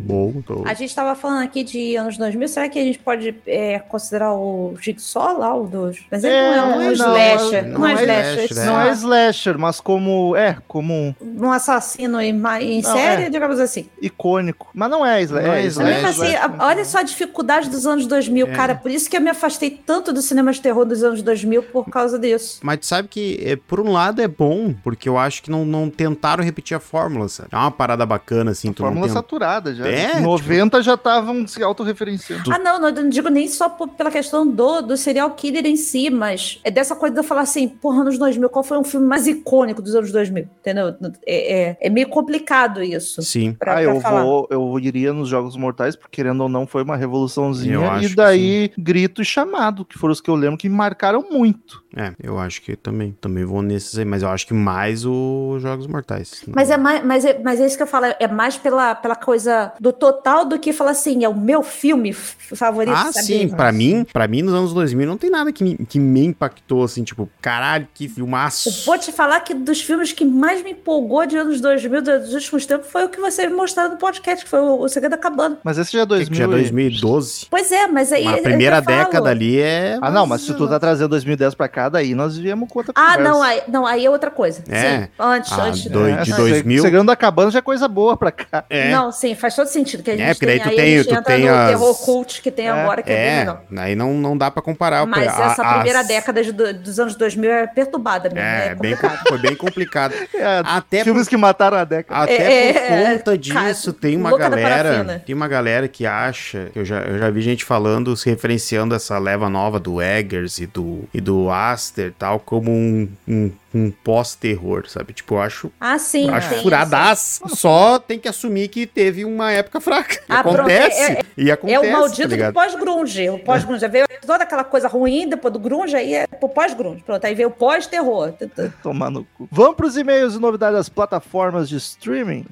bom 0.10 0.42
tô... 0.42 0.64
A 0.66 0.74
gente 0.74 0.94
tava 0.94 1.16
falando 1.16 1.44
aqui 1.44 1.64
de 1.64 1.96
anos 1.96 2.18
2000, 2.18 2.48
será 2.48 2.70
que 2.70 2.80
a 2.80 2.84
gente 2.84 3.00
pode 3.00 3.36
é, 3.46 3.80
considerar 3.80 4.34
o 4.34 4.76
Jigsaw 4.80 5.38
lá, 5.38 5.56
o 5.56 5.68
dos... 5.68 6.00
Mas 6.12 6.24
ele 6.24 6.34
É, 6.34 6.48
não 6.48 6.54
é 6.54 6.64
um 6.64 6.80
não, 6.80 6.92
slasher, 6.92 7.68
não, 7.68 7.80
não 7.80 7.88
é 7.88 7.92
é 7.92 7.96
slasher, 7.96 8.46
slasher, 8.46 8.58
é 8.58 8.66
Não 8.66 8.82
é 8.82 8.92
slasher, 8.92 9.58
mas 9.58 9.80
como. 9.80 10.36
É, 10.36 10.58
como 10.68 10.94
um 10.94 11.50
um 11.50 11.52
assassino 11.52 12.22
em, 12.22 12.30
em 12.30 12.82
Não, 12.82 12.94
série, 12.94 13.24
é. 13.24 13.30
digamos 13.30 13.60
assim. 13.60 13.90
icônico. 14.02 14.70
Mas 14.74 14.90
não 14.90 15.06
é 15.06 15.22
slasher. 15.22 15.48
Não 15.48 15.54
é 15.54 15.64
é 15.64 15.66
slasher. 15.66 16.44
Assim, 16.44 16.56
olha 16.60 16.86
só 16.86 17.00
a 17.00 17.04
dificuldade 17.04 17.70
dos 17.70 17.86
anos 17.86 18.06
2000, 18.06 18.48
É. 18.48 18.52
cara. 18.52 18.76
Por 18.76 18.92
isso 18.92 19.10
que 19.10 19.18
eu 19.18 19.22
me 19.22 19.30
afastei 19.30 19.70
tanto 19.70 20.14
do 20.14 20.22
cinema 20.22 20.52
de 20.52 20.62
terror 20.62 20.86
dos 20.86 21.04
anos 21.04 21.22
2000 21.22 21.64
por 21.64 21.86
causa 21.90 22.18
disso. 22.20 22.60
Mas 22.64 22.80
tu 22.80 22.86
sabe 22.86 23.08
que, 23.08 23.40
é, 23.44 23.56
por 23.56 23.80
um 23.80 23.92
lado, 23.92 24.22
é 24.22 24.28
bom, 24.28 24.74
porque 24.84 25.10
eu 25.10 25.18
acho 25.18 25.42
que 25.42 25.50
não, 25.50 25.66
não 25.66 25.90
tentaram 25.90 26.44
repetir 26.44 26.76
a 26.76 26.80
fórmula, 26.80 27.28
sabe? 27.28 27.50
É 27.52 27.58
uma 27.58 27.72
parada 27.72 27.89
bacana, 28.06 28.52
assim. 28.52 28.72
tu 28.74 28.82
não 28.82 28.90
Fórmula 28.90 29.08
tem- 29.08 29.14
saturada 29.16 29.74
já. 29.76 29.88
É, 29.88 30.08
tipo- 30.12 30.22
90 30.22 30.82
já 30.82 30.94
estavam 30.96 31.48
se 31.48 31.62
autorreferenciando. 31.64 32.52
Ah, 32.54 32.60
não, 32.60 32.80
não, 32.80 32.90
eu 32.90 32.96
não 33.04 33.10
digo 33.10 33.30
nem 33.30 33.48
só 33.48 33.70
por- 33.70 33.88
pela 33.90 34.12
questão 34.12 34.46
do, 34.48 34.82
do 34.82 34.98
serial 34.98 35.32
killer 35.32 35.66
em 35.66 35.76
si, 35.76 36.10
mas 36.10 36.60
é 36.64 36.72
dessa 36.72 36.96
coisa 36.96 37.14
de 37.14 37.20
eu 37.20 37.24
falar 37.24 37.42
assim, 37.42 37.68
porra, 37.68 38.02
anos 38.02 38.18
2000, 38.18 38.50
qual 38.50 38.64
foi 38.64 38.78
um 38.78 38.84
filme 38.84 39.08
mais 39.08 39.28
icônico 39.28 39.82
dos 39.82 39.96
anos 39.96 40.12
2000? 40.12 40.48
Entendeu? 40.60 40.96
É, 41.26 41.70
é, 41.70 41.78
é 41.82 41.90
meio 41.90 42.10
complicado 42.10 42.82
isso. 42.84 43.22
Sim. 43.22 43.54
Pra, 43.54 43.72
ah, 43.74 43.76
pra 43.76 43.84
eu 43.84 44.02
falar. 44.02 44.24
vou, 44.24 44.48
eu 44.50 44.80
iria 44.80 45.14
nos 45.14 45.28
Jogos 45.30 45.56
Mortais, 45.56 45.96
porque 45.96 46.20
querendo 46.20 46.42
ou 46.42 46.50
não, 46.50 46.68
foi 46.68 46.84
uma 46.84 46.98
revoluçãozinha. 46.98 47.80
E 48.02 48.14
daí, 48.16 48.72
grito 48.78 49.22
e 49.22 49.26
chamado, 49.26 49.86
que 49.86 49.98
foram 49.98 50.12
os 50.12 50.20
que 50.22 50.30
eu 50.30 50.36
lembro 50.36 50.58
que 50.58 50.68
me 50.68 50.76
marcaram 50.76 51.26
muito. 51.32 51.84
É, 51.96 52.14
eu 52.22 52.38
acho 52.38 52.62
que 52.62 52.76
também. 52.76 53.16
Também 53.20 53.44
vou 53.46 53.62
nesses 53.62 53.98
aí, 53.98 54.06
mas 54.06 54.22
eu 54.22 54.30
acho 54.30 54.46
que 54.46 54.54
mais 54.54 55.06
os 55.06 55.62
Jogos 55.62 55.88
Mortais. 55.88 56.44
Mas 56.54 56.70
é 56.70 56.78
mais, 56.78 57.04
mas 57.04 57.26
é, 57.26 57.40
mas 57.44 57.60
é 57.60 57.66
isso 57.66 57.78
que 57.80 57.84
eu 57.84 57.88
falo, 57.88 58.06
é 58.20 58.28
mais 58.28 58.58
pela, 58.58 58.94
pela 58.96 59.16
coisa 59.16 59.72
do 59.80 59.92
total 59.94 60.46
do 60.46 60.60
que 60.60 60.74
falar 60.74 60.92
assim, 60.92 61.24
é 61.24 61.30
o 61.30 61.34
meu 61.36 61.64
filme 61.64 62.14
favorito, 62.14 62.94
Ah, 62.96 63.12
sabe? 63.12 63.26
sim, 63.26 63.48
pra 63.48 63.72
mim, 63.72 64.06
para 64.12 64.28
mim 64.28 64.42
nos 64.42 64.54
anos 64.54 64.74
2000 64.74 65.08
não 65.08 65.18
tem 65.18 65.30
nada 65.30 65.52
que 65.52 65.64
me, 65.64 65.78
que 65.78 66.00
me 66.00 66.26
impactou 66.26 66.84
assim, 66.84 67.04
tipo, 67.04 67.30
caralho, 67.42 67.88
que 67.94 68.08
filmaço. 68.08 68.70
Eu 68.70 68.74
vou 68.86 68.98
te 68.98 69.12
falar 69.12 69.40
que 69.42 69.54
dos 69.54 69.82
filmes 69.82 70.12
que 70.12 70.26
mais 70.26 70.64
me 70.64 70.72
empolgou 70.72 71.26
de 71.26 71.38
anos 71.38 71.62
2000, 71.62 72.02
dos 72.02 72.34
últimos 72.34 72.66
tempos, 72.66 72.88
foi 72.92 73.06
o 73.06 73.10
que 73.10 73.20
vocês 73.20 73.52
mostraram 73.52 73.92
no 73.92 73.98
podcast, 73.98 74.44
que 74.44 74.50
foi 74.50 74.60
o, 74.60 74.82
o 74.82 74.90
Segredo 74.90 75.12
da 75.12 75.18
Cabana. 75.18 75.58
Mas 75.64 75.78
esse 75.78 75.92
já 75.94 76.00
é 76.00 76.02
Que 76.04 76.08
2000. 76.10 76.38
já 76.38 76.44
é 76.44 76.48
e- 76.48 76.50
2012. 76.52 77.48
Pois 77.50 77.72
é, 77.72 77.88
mas 77.88 78.12
aí... 78.12 78.26
Mas 78.26 78.34
é 78.36 78.38
a 78.38 78.40
o 78.40 78.44
primeira 78.44 78.82
década 78.82 79.30
ali 79.30 79.60
é. 79.60 79.98
Ah, 80.02 80.12
não, 80.12 80.26
mas 80.26 80.42
se 80.42 80.54
tu 80.54 80.68
tá 80.68 80.80
trazendo 80.80 81.10
2010 81.10 81.56
pra 81.56 81.68
cá, 81.68 81.90
daí 81.90 82.14
nós 82.14 82.38
viemos 82.38 82.68
com 82.70 82.80
outra 82.80 82.94
Ah, 82.96 83.12
conversa. 83.18 83.24
não 83.24 83.42
aí, 83.44 83.62
não, 83.68 83.86
aí 83.86 84.06
é 84.06 84.10
outra 84.10 84.30
coisa. 84.32 84.64
É. 84.68 85.02
Sim, 85.04 85.08
antes, 85.20 85.52
Ah, 85.54 85.64
antes. 85.64 85.86
dois- 85.88 86.10
É, 86.18 86.22
de 86.22 86.32
se- 86.32 86.38
2000. 86.38 86.82
Segredo 86.82 87.06
da 87.06 87.16
Cabana 87.16 87.52
já 87.52 87.60
é 87.60 87.62
coisa 87.70 87.88
boa 87.88 88.18
pra 88.18 88.32
cá. 88.32 88.64
É. 88.70 88.90
Não, 88.92 89.12
sim, 89.12 89.36
faz 89.36 89.56
todo 89.56 89.68
sentido. 89.68 90.02
Que 90.04 90.12
a 90.12 90.18
gente 90.18 90.26
É, 90.26 90.34
porque 90.34 90.46
daí 90.48 90.60
tu 90.60 90.70
aí 90.70 90.76
tem- 90.76 90.86
a 90.86 90.98
gente 90.98 91.08
tu 91.08 91.12
entra 91.16 91.36
tem 91.36 91.46
no 91.46 91.54
as- 91.56 91.70
terror 91.70 91.96
cult 92.06 92.42
que 92.42 92.50
tem 92.52 92.68
É, 92.68 92.72
agora, 92.72 93.02
que 93.04 93.12
é, 93.12 93.16
bem 93.16 93.26
É, 93.26 93.40
legal. 93.40 93.64
aí 93.78 93.96
não, 93.96 94.14
não 94.16 94.38
dá 94.38 94.50
pra 94.50 94.62
comparar. 94.62 95.06
Mas 95.06 95.28
a- 95.28 95.46
essa 95.52 95.62
as- 95.62 95.74
primeira 95.76 96.04
década 96.04 96.44
de 96.44 96.52
do- 96.52 96.74
dos 96.74 97.00
anos 97.00 97.16
2000 97.16 97.52
é 97.52 97.68
perturbada 97.68 98.30
mesmo, 98.30 98.40
É, 98.40 98.68
é, 98.70 98.76
bem, 98.76 98.96
foi 99.28 99.38
bem 99.38 99.56
complicado. 99.56 100.14
É, 100.34 100.62
Até 100.66 101.04
filmes 101.04 101.28
que 101.28 101.38
mataram 101.38 101.78
a 101.78 101.84
década. 101.84 102.24
Até 102.24 102.34
É, 102.34 102.74
por 102.74 102.80
é, 102.82 103.18
conta 103.18 103.34
é, 103.34 103.38
disso, 103.38 103.92
cara, 103.92 104.00
tem 104.02 104.16
uma 104.18 104.38
galera. 104.38 105.22
Tem 105.26 105.36
uma 105.36 105.48
galera 105.48 105.88
que 105.88 106.06
acha. 106.06 106.70
Que 106.74 106.80
eu, 106.80 106.86
já, 106.86 107.00
eu 107.02 107.20
já 107.20 107.30
vi 107.30 107.42
gente 107.42 107.64
falando, 107.66 108.16
se 108.18 108.30
referenciando 108.30 108.96
essa 108.96 109.18
leva 109.20 109.50
nova 109.50 109.80
do 109.80 110.02
Eggers 110.02 110.58
e 110.60 110.66
do, 110.66 111.04
e 111.14 111.20
do 111.22 111.50
Aster 111.52 112.14
tal, 112.18 112.40
como 112.40 112.72
um, 112.72 113.08
um, 113.28 113.52
um 113.74 113.92
pós-terror, 113.92 114.88
sabe? 114.90 115.14
Tipo, 115.14 115.36
eu 115.36 115.42
acho. 115.42 115.72
Ah, 115.80 115.98
sim. 116.00 116.28
eu 116.28 116.34
acho 116.34 116.50
tem 116.50 116.62
furadaço. 116.62 117.48
Só 117.56 118.00
tem 118.00 118.18
que 118.20 118.28
assumir 118.28 118.68
que 118.68 118.86
teve 118.88 119.24
uma 119.26 119.52
época 119.52 119.80
fraca. 119.80 120.16
E 120.16 120.20
Ah, 120.28 120.40
acontece. 120.40 121.02
é- 121.12 121.22
e 121.38 121.50
É 121.50 121.54
acontece. 121.54 121.88
o 121.88 121.92
maldito 121.92 122.38
tá 122.38 122.48
do 122.48 122.54
pós-grunge. 122.54 123.30
O 123.30 123.40
pós-grunge. 123.40 123.88
Veio 123.88 124.06
toda 124.26 124.44
aquela 124.44 124.64
coisa 124.64 124.88
ruim, 124.88 125.28
depois 125.28 125.54
do 125.54 125.60
grunge, 125.60 125.96
aí 125.96 126.14
é 126.14 126.28
pro 126.28 126.50
pós-grunge. 126.50 127.04
Pronto, 127.04 127.24
aí 127.26 127.36
veio 127.36 127.50
o 127.50 127.52
pós-terror. 127.52 128.34
Tomar 128.82 129.10
no 129.10 129.26
cu. 129.38 129.48
Vamos 129.52 129.76
pros 129.76 129.98
e-mails 129.98 130.36
e 130.36 130.40
novidades 130.40 130.76
das 130.78 130.90
plataformas 130.90 131.70
de 131.70 131.78
streaming. 131.78 132.46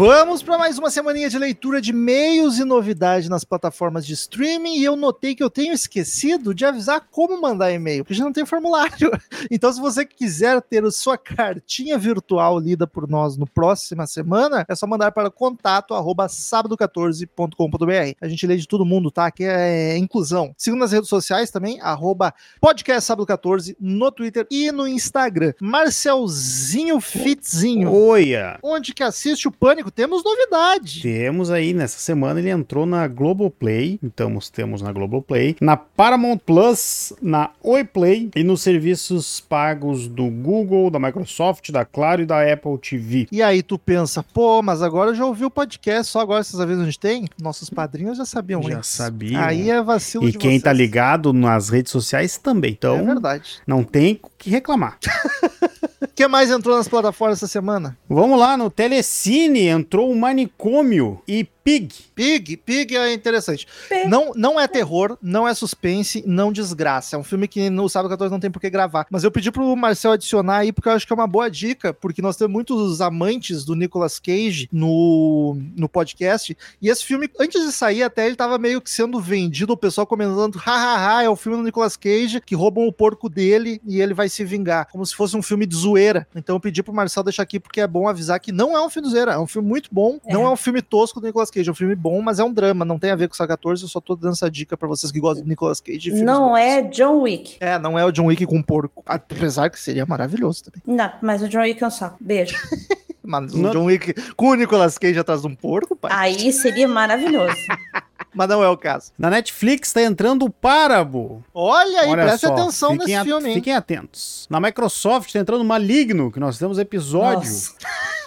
Vamos 0.00 0.42
para 0.42 0.56
mais 0.56 0.78
uma 0.78 0.88
semaninha 0.88 1.28
de 1.28 1.38
leitura 1.38 1.78
de 1.78 1.90
e-mails 1.90 2.58
e 2.58 2.64
novidades 2.64 3.28
nas 3.28 3.44
plataformas 3.44 4.06
de 4.06 4.14
streaming. 4.14 4.78
E 4.78 4.84
eu 4.84 4.96
notei 4.96 5.34
que 5.34 5.42
eu 5.42 5.50
tenho 5.50 5.74
esquecido 5.74 6.54
de 6.54 6.64
avisar 6.64 7.06
como 7.10 7.38
mandar 7.38 7.70
e-mail, 7.70 8.02
porque 8.02 8.14
a 8.14 8.16
gente 8.16 8.24
não 8.24 8.32
tem 8.32 8.46
formulário. 8.46 9.10
Então, 9.50 9.72
se 9.72 9.80
você 9.80 10.04
quiser 10.04 10.60
ter 10.62 10.84
a 10.84 10.90
sua 10.90 11.18
cartinha 11.18 11.98
virtual 11.98 12.58
lida 12.58 12.86
por 12.86 13.08
nós 13.08 13.36
no 13.36 13.46
próxima 13.46 14.06
semana, 14.06 14.64
é 14.68 14.74
só 14.74 14.86
mandar 14.86 15.10
para 15.12 15.30
contato 15.30 15.92
arroba 15.92 16.26
sábado14.com.br. 16.26 18.16
A 18.20 18.28
gente 18.28 18.46
lê 18.46 18.56
de 18.56 18.68
todo 18.68 18.84
mundo, 18.84 19.10
tá? 19.10 19.26
Aqui 19.26 19.44
é 19.44 19.96
inclusão. 19.96 20.54
Siga 20.56 20.76
nas 20.76 20.92
redes 20.92 21.08
sociais 21.08 21.50
também, 21.50 21.80
arroba 21.80 22.32
podcast 22.60 23.10
sábado14 23.10 23.76
no 23.80 24.12
Twitter 24.12 24.46
e 24.50 24.70
no 24.70 24.86
Instagram. 24.86 25.52
Marcelzinho 25.60 27.00
Fitzinho. 27.00 27.92
Oia! 27.92 28.58
Onde 28.62 28.94
que 28.94 29.02
assiste 29.02 29.48
o 29.48 29.52
Pânico? 29.52 29.89
Temos 29.94 30.22
novidade. 30.24 31.02
Temos 31.02 31.50
aí, 31.50 31.72
nessa 31.72 31.98
semana 31.98 32.40
ele 32.40 32.50
entrou 32.50 32.86
na 32.86 33.06
Globoplay, 33.06 33.98
então 34.02 34.38
temos 34.52 34.80
na 34.82 34.92
Globoplay, 34.92 35.56
na 35.60 35.76
Paramount 35.76 36.38
Plus, 36.38 37.12
na 37.20 37.50
Oi 37.62 37.84
Play 37.84 38.30
e 38.34 38.42
nos 38.42 38.62
serviços 38.62 39.40
pagos 39.40 40.06
do 40.08 40.26
Google, 40.26 40.90
da 40.90 40.98
Microsoft, 40.98 41.70
da 41.70 41.84
Claro 41.84 42.22
e 42.22 42.26
da 42.26 42.40
Apple 42.52 42.78
TV. 42.78 43.28
E 43.30 43.42
aí 43.42 43.62
tu 43.62 43.78
pensa, 43.78 44.22
pô, 44.22 44.62
mas 44.62 44.82
agora 44.82 45.10
eu 45.10 45.14
já 45.14 45.24
ouvi 45.26 45.44
o 45.44 45.50
podcast, 45.50 46.10
só 46.12 46.20
agora 46.20 46.40
essas 46.40 46.58
vezes 46.66 46.82
a 46.82 46.84
gente 46.84 46.98
tem? 46.98 47.26
Nossos 47.40 47.68
padrinhos 47.70 48.18
já 48.18 48.24
sabiam 48.24 48.62
Já 48.62 48.82
sabiam. 48.82 49.42
Aí 49.42 49.70
é 49.70 49.82
vacilo 49.82 50.28
E 50.28 50.32
quem 50.32 50.60
tá 50.60 50.70
vocês. 50.70 50.78
ligado 50.78 51.32
nas 51.32 51.68
redes 51.68 51.92
sociais 51.92 52.36
também. 52.38 52.70
É 52.70 52.74
Então, 52.74 53.04
verdade. 53.04 53.58
não 53.66 53.82
tem 53.84 54.18
o 54.22 54.30
que 54.38 54.50
reclamar. 54.50 54.98
O 56.02 56.08
que 56.20 56.26
mais 56.26 56.50
entrou 56.50 56.76
nas 56.76 56.88
plataformas 56.88 57.38
essa 57.38 57.46
semana? 57.46 57.96
Vamos 58.08 58.38
lá, 58.38 58.56
no 58.56 58.70
Telecine 58.70 59.79
entrou 59.80 60.10
o 60.10 60.16
Manicômio 60.16 61.22
e 61.26 61.44
Pig. 61.62 61.94
Pig, 62.14 62.56
Pig 62.56 62.96
é 62.96 63.12
interessante. 63.12 63.66
Pig. 63.88 64.08
Não, 64.08 64.32
não 64.34 64.58
é 64.58 64.66
terror, 64.66 65.16
não 65.22 65.46
é 65.46 65.54
suspense, 65.54 66.22
não 66.26 66.52
desgraça. 66.52 67.16
É 67.16 67.18
um 67.18 67.24
filme 67.24 67.46
que 67.46 67.68
no 67.70 67.88
sábado 67.88 68.10
14 68.10 68.32
não 68.32 68.40
tem 68.40 68.50
por 68.50 68.60
que 68.60 68.70
gravar. 68.70 69.06
Mas 69.10 69.24
eu 69.24 69.30
pedi 69.30 69.50
pro 69.50 69.76
Marcel 69.76 70.12
adicionar 70.12 70.58
aí, 70.58 70.72
porque 70.72 70.88
eu 70.88 70.92
acho 70.92 71.06
que 71.06 71.12
é 71.12 71.16
uma 71.16 71.26
boa 71.26 71.50
dica, 71.50 71.92
porque 71.92 72.22
nós 72.22 72.36
temos 72.36 72.52
muitos 72.52 73.00
amantes 73.00 73.64
do 73.64 73.74
Nicolas 73.74 74.18
Cage 74.18 74.68
no, 74.72 75.56
no 75.76 75.88
podcast. 75.88 76.56
E 76.80 76.88
esse 76.88 77.04
filme, 77.04 77.28
antes 77.38 77.64
de 77.64 77.72
sair, 77.72 78.02
até 78.02 78.26
ele 78.26 78.36
tava 78.36 78.58
meio 78.58 78.80
que 78.80 78.90
sendo 78.90 79.20
vendido, 79.20 79.72
o 79.72 79.76
pessoal 79.76 80.06
comentando: 80.06 80.56
hahaha, 80.56 81.22
é 81.22 81.28
o 81.28 81.36
filme 81.36 81.58
do 81.58 81.64
Nicolas 81.64 81.96
Cage 81.96 82.40
que 82.40 82.54
roubam 82.54 82.86
o 82.86 82.92
porco 82.92 83.28
dele 83.28 83.80
e 83.86 84.00
ele 84.00 84.14
vai 84.14 84.28
se 84.28 84.44
vingar. 84.44 84.88
Como 84.90 85.04
se 85.04 85.14
fosse 85.14 85.36
um 85.36 85.42
filme 85.42 85.66
de 85.66 85.76
zoeira. 85.76 86.26
Então 86.34 86.56
eu 86.56 86.60
pedi 86.60 86.82
pro 86.82 86.92
Marcel 86.92 87.22
deixar 87.22 87.42
aqui, 87.42 87.60
porque 87.60 87.80
é 87.80 87.86
bom 87.86 88.08
avisar 88.08 88.40
que 88.40 88.52
não 88.52 88.76
é 88.76 88.84
um 88.84 88.90
filme 88.90 89.08
de 89.08 89.14
zoeira, 89.14 89.32
é 89.32 89.38
um 89.38 89.46
filme 89.46 89.68
muito 89.68 89.88
bom. 89.92 90.18
É. 90.26 90.32
Não 90.32 90.44
é 90.44 90.50
um 90.50 90.56
filme 90.56 90.80
tosco 90.82 91.20
do 91.20 91.26
Nicolas 91.26 91.49
Cage, 91.50 91.68
é 91.68 91.72
um 91.72 91.74
filme 91.74 91.94
bom, 91.94 92.20
mas 92.22 92.38
é 92.38 92.44
um 92.44 92.52
drama, 92.52 92.84
não 92.84 92.98
tem 92.98 93.10
a 93.10 93.16
ver 93.16 93.28
com 93.28 93.34
o 93.34 93.46
14. 93.48 93.82
Eu 93.82 93.88
só 93.88 94.00
tô 94.00 94.14
dando 94.16 94.32
essa 94.32 94.50
dica 94.50 94.76
pra 94.76 94.88
vocês 94.88 95.10
que 95.12 95.20
gostam 95.20 95.42
de 95.42 95.48
Nicolas 95.48 95.80
Cage. 95.80 96.10
Não 96.22 96.50
bons. 96.50 96.58
é 96.58 96.82
John 96.82 97.20
Wick. 97.22 97.56
É, 97.60 97.78
não 97.78 97.98
é 97.98 98.04
o 98.04 98.10
John 98.10 98.26
Wick 98.26 98.46
com 98.46 98.62
porco. 98.62 99.02
Apesar 99.06 99.68
que 99.70 99.78
seria 99.78 100.06
maravilhoso 100.06 100.64
também. 100.64 100.82
Não, 100.86 101.12
mas 101.20 101.42
o 101.42 101.48
John 101.48 101.60
Wick 101.60 101.82
é 101.82 101.86
um 101.86 101.90
saco. 101.90 102.16
Beijo. 102.20 102.56
Mas 103.22 103.52
Não- 103.52 103.68
o 103.70 103.72
John 103.72 103.84
Wick 103.84 104.14
com 104.34 104.48
o 104.48 104.54
Nicolas 104.54 104.98
Cage 104.98 105.18
atrás 105.18 105.42
de 105.42 105.46
um 105.46 105.54
porco, 105.54 105.94
pai. 105.94 106.10
Aí 106.12 106.52
seria 106.52 106.88
maravilhoso. 106.88 107.54
Mas 108.34 108.48
não 108.48 108.62
é 108.62 108.68
o 108.68 108.76
caso. 108.76 109.12
Na 109.18 109.28
Netflix 109.28 109.92
tá 109.92 110.02
entrando 110.02 110.44
o 110.44 110.50
Párabo. 110.50 111.44
Olha 111.52 112.02
aí, 112.02 112.08
Olha 112.08 112.24
preste 112.24 112.46
só, 112.46 112.52
atenção 112.52 112.92
fiquem 112.92 113.14
nesse 113.16 113.24
filme, 113.24 113.48
hein? 113.48 113.54
Fiquem 113.54 113.74
atentos. 113.74 114.46
Na 114.48 114.60
Microsoft 114.60 115.32
tá 115.32 115.38
entrando 115.38 115.64
Maligno, 115.64 116.30
que 116.30 116.40
nós 116.40 116.58
temos 116.58 116.78
episódio. 116.78 117.38
Nossa. 117.40 117.74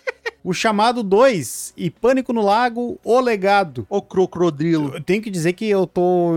O 0.48 0.54
Chamado 0.54 1.02
2 1.02 1.74
e 1.76 1.90
Pânico 1.90 2.32
no 2.32 2.40
Lago, 2.40 2.98
O 3.04 3.20
Legado. 3.20 3.86
O 3.90 4.00
crocodilo. 4.00 4.94
Eu 4.94 5.02
tenho 5.02 5.20
que 5.20 5.28
dizer 5.28 5.52
que 5.52 5.68
eu 5.68 5.86
tô 5.86 6.36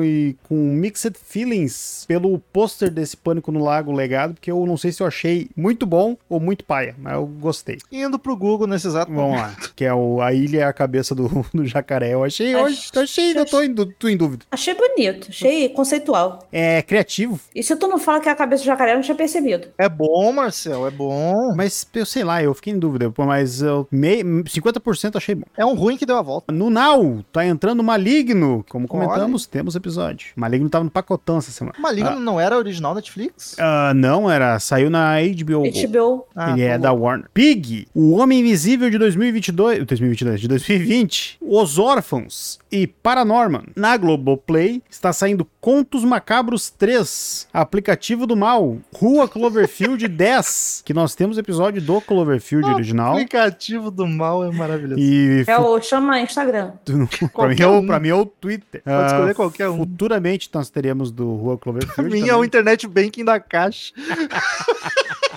com 0.49 0.55
mixed 0.76 1.16
feelings 1.24 2.03
pelo 2.09 2.38
pôster 2.51 2.91
desse 2.91 3.16
Pânico 3.16 3.53
no 3.53 3.64
Lago 3.64 3.93
Legado, 3.93 4.34
porque 4.34 4.51
eu 4.51 4.66
não 4.66 4.76
sei 4.76 4.91
se 4.91 5.01
eu 5.01 5.07
achei 5.07 5.49
muito 5.55 5.86
bom 5.86 6.18
ou 6.28 6.41
muito 6.41 6.66
paia, 6.66 6.93
mas 6.97 7.14
eu 7.14 7.26
gostei. 7.26 7.78
Indo 7.89 8.20
pro 8.20 8.36
Google 8.36 8.68
nesse 8.68 8.86
exato 8.86 9.09
Vamos 9.14 9.38
lá. 9.39 9.55
Que 9.78 9.86
é 9.86 9.93
o, 9.93 10.22
a 10.22 10.34
ilha 10.34 10.59
é 10.59 10.64
a 10.66 10.74
cabeça 10.74 11.16
do, 11.16 11.30
do 11.53 11.66
jacaré. 11.66 12.14
Eu 12.14 12.26
achei, 12.26 12.53
eu 12.53 12.66
Ach- 12.66 12.91
achei, 12.97 13.32
eu 13.38 13.45
tô 13.45 13.62
em, 13.62 13.74
tô 13.74 14.09
em 14.09 14.18
dúvida. 14.18 14.43
Achei 14.51 14.74
bonito, 14.76 15.28
achei 15.30 15.70
conceitual. 15.70 16.45
É 16.51 16.82
criativo, 16.82 17.39
E 17.55 17.64
se 17.64 17.74
tu 17.78 17.88
não 17.88 17.97
fala 17.97 18.20
que 18.20 18.28
é 18.28 18.32
a 18.34 18.36
cabeça 18.36 18.64
do 18.64 18.66
jacaré, 18.66 18.91
eu 18.91 18.95
não 18.95 19.03
tinha 19.03 19.16
percebido. 19.16 19.70
É 19.78 19.88
bom, 19.88 20.34
Marcel, 20.34 20.86
é 20.86 20.91
bom. 20.91 21.53
mas 21.55 21.88
eu 21.95 22.05
sei 22.05 22.26
lá, 22.26 22.43
eu 22.43 22.53
fiquei 22.53 22.74
em 22.74 22.78
dúvida. 22.80 23.09
Mas 23.18 23.62
eu, 23.62 23.88
mei, 24.02 24.24
50% 24.24 25.16
achei 25.16 25.36
bom. 25.36 25.45
É 25.56 25.66
um 25.66 25.74
ruim 25.76 25.95
que 25.97 26.06
deu 26.06 26.18
a 26.18 26.22
volta. 26.22 26.52
No 26.52 26.70
Now, 26.70 27.24
tá 27.32 27.45
entrando 27.45 27.84
Maligno. 27.84 28.66
Como 28.70 28.88
comentamos, 28.88 29.45
temos 29.45 29.76
episódio. 29.76 30.28
Maligno 30.36 30.70
tava 30.70 30.84
no 30.84 30.89
pacotão 30.91 31.38
essa 31.38 31.52
semana. 31.52 31.76
Maligno 31.80 32.20
não 32.20 32.39
era 32.39 32.58
original 32.58 32.95
Netflix? 32.95 33.56
Ah, 33.60 33.93
não, 33.95 34.30
era. 34.30 34.60
Saiu 34.60 34.89
na 34.89 35.16
HBO. 35.22 35.64
HBO. 35.64 36.26
Ah, 36.36 36.52
Ele 36.52 36.62
é 36.64 36.72
tá 36.74 36.78
da 36.78 36.93
bom. 36.93 37.02
Warner. 37.02 37.30
Pig, 37.34 37.88
O 37.93 38.12
Homem 38.18 38.39
Invisível 38.39 38.89
de 38.89 38.97
2022, 38.97 39.86
2022, 39.86 40.41
de 40.41 40.47
2020, 40.47 41.38
Os 41.41 41.78
Órfãos 41.80 42.60
e 42.72 42.88
Paranorman. 42.88 43.64
Na 43.76 43.97
Globoplay 43.97 44.82
está 44.89 45.12
saindo 45.12 45.45
Contos 45.60 46.04
Macabros 46.04 46.70
3, 46.70 47.47
Aplicativo 47.54 48.26
do 48.26 48.36
Mal, 48.36 48.78
Rua 48.93 49.28
Cloverfield 49.28 50.08
10, 50.10 50.84
que 50.86 50.93
nós 50.93 51.14
temos 51.16 51.38
episódio 51.38 51.82
do 51.82 51.99
Cloverfield 52.02 52.68
O 52.70 52.74
original. 52.74 53.14
aplicativo 53.14 53.81
do 53.90 54.06
mal 54.06 54.44
é 54.44 54.52
maravilhoso. 54.52 55.02
E 55.02 55.44
É 55.48 55.58
o 55.58 55.82
chama 55.82 56.20
Instagram. 56.20 56.74
pra, 57.34 57.48
mim 57.48 57.56
é 57.60 57.68
o, 57.68 57.86
pra 57.86 58.00
mim 58.00 58.10
é 58.10 58.16
o 58.16 58.26
Twitter. 58.26 58.84
Pode 58.84 59.08
escolher 59.08 59.36
qualquer 59.36 59.70
um. 59.70 59.78
Futuramente 59.78 60.50
nós 60.54 60.70
teremos 60.70 61.12
do 61.12 61.36
Rua 61.36 61.58
Cloverfield. 61.58 62.04
minha 62.12 62.26
é 62.26 62.28
também. 62.28 62.42
o 62.42 62.46
internet 62.46 62.88
banking 62.88 63.26
da 63.26 63.40
caixa. 63.40 63.94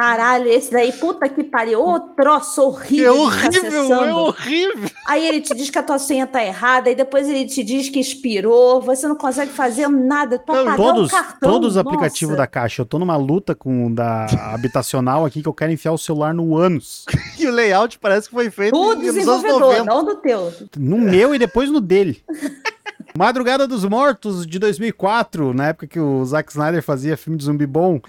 Caralho, 0.00 0.46
esse 0.46 0.70
daí, 0.70 0.92
puta 0.92 1.28
que 1.28 1.42
pariu. 1.42 1.84
Ô, 1.84 1.98
troço 1.98 2.62
horrível. 2.62 3.06
É 3.06 3.10
horrível, 3.10 3.48
acessando. 3.48 4.04
é 4.04 4.14
horrível. 4.14 4.90
Aí 5.04 5.26
ele 5.26 5.40
te 5.40 5.52
diz 5.56 5.70
que 5.70 5.78
a 5.78 5.82
tua 5.82 5.98
senha 5.98 6.24
tá 6.24 6.44
errada, 6.44 6.88
e 6.88 6.94
depois 6.94 7.28
ele 7.28 7.44
te 7.46 7.64
diz 7.64 7.88
que 7.88 7.98
expirou, 7.98 8.80
você 8.80 9.08
não 9.08 9.16
consegue 9.16 9.50
fazer 9.50 9.88
nada 9.88 10.38
pra 10.38 10.54
Não, 10.54 10.64
pagar 10.66 10.76
Todos, 10.76 11.08
o 11.08 11.10
cartão. 11.10 11.50
todos 11.50 11.70
os 11.72 11.76
aplicativos 11.76 12.36
da 12.36 12.46
Caixa. 12.46 12.82
Eu 12.82 12.86
tô 12.86 12.96
numa 13.00 13.16
luta 13.16 13.56
com 13.56 13.86
o 13.86 13.90
da 13.92 14.26
habitacional 14.54 15.26
aqui 15.26 15.42
que 15.42 15.48
eu 15.48 15.52
quero 15.52 15.72
enfiar 15.72 15.90
o 15.90 15.98
celular 15.98 16.32
no 16.32 16.56
ânus. 16.56 17.04
E 17.38 17.46
o 17.46 17.52
layout 17.52 17.98
parece 18.00 18.28
que 18.28 18.34
foi 18.34 18.50
feito 18.50 18.76
anos 18.76 19.00
desenvolvedor, 19.04 19.60
90. 19.60 19.84
não 19.84 20.04
do 20.04 20.16
teu. 20.16 20.52
No 20.76 20.98
meu 20.98 21.34
e 21.34 21.38
depois 21.38 21.70
no 21.70 21.80
dele. 21.80 22.20
Madrugada 23.16 23.66
dos 23.66 23.84
Mortos, 23.84 24.44
de 24.46 24.58
2004, 24.58 25.54
na 25.54 25.68
época 25.68 25.86
que 25.86 26.00
o 26.00 26.24
Zack 26.24 26.50
Snyder 26.50 26.82
fazia 26.82 27.16
filme 27.16 27.36
de 27.38 27.44
zumbi 27.44 27.64
bom. 27.66 28.00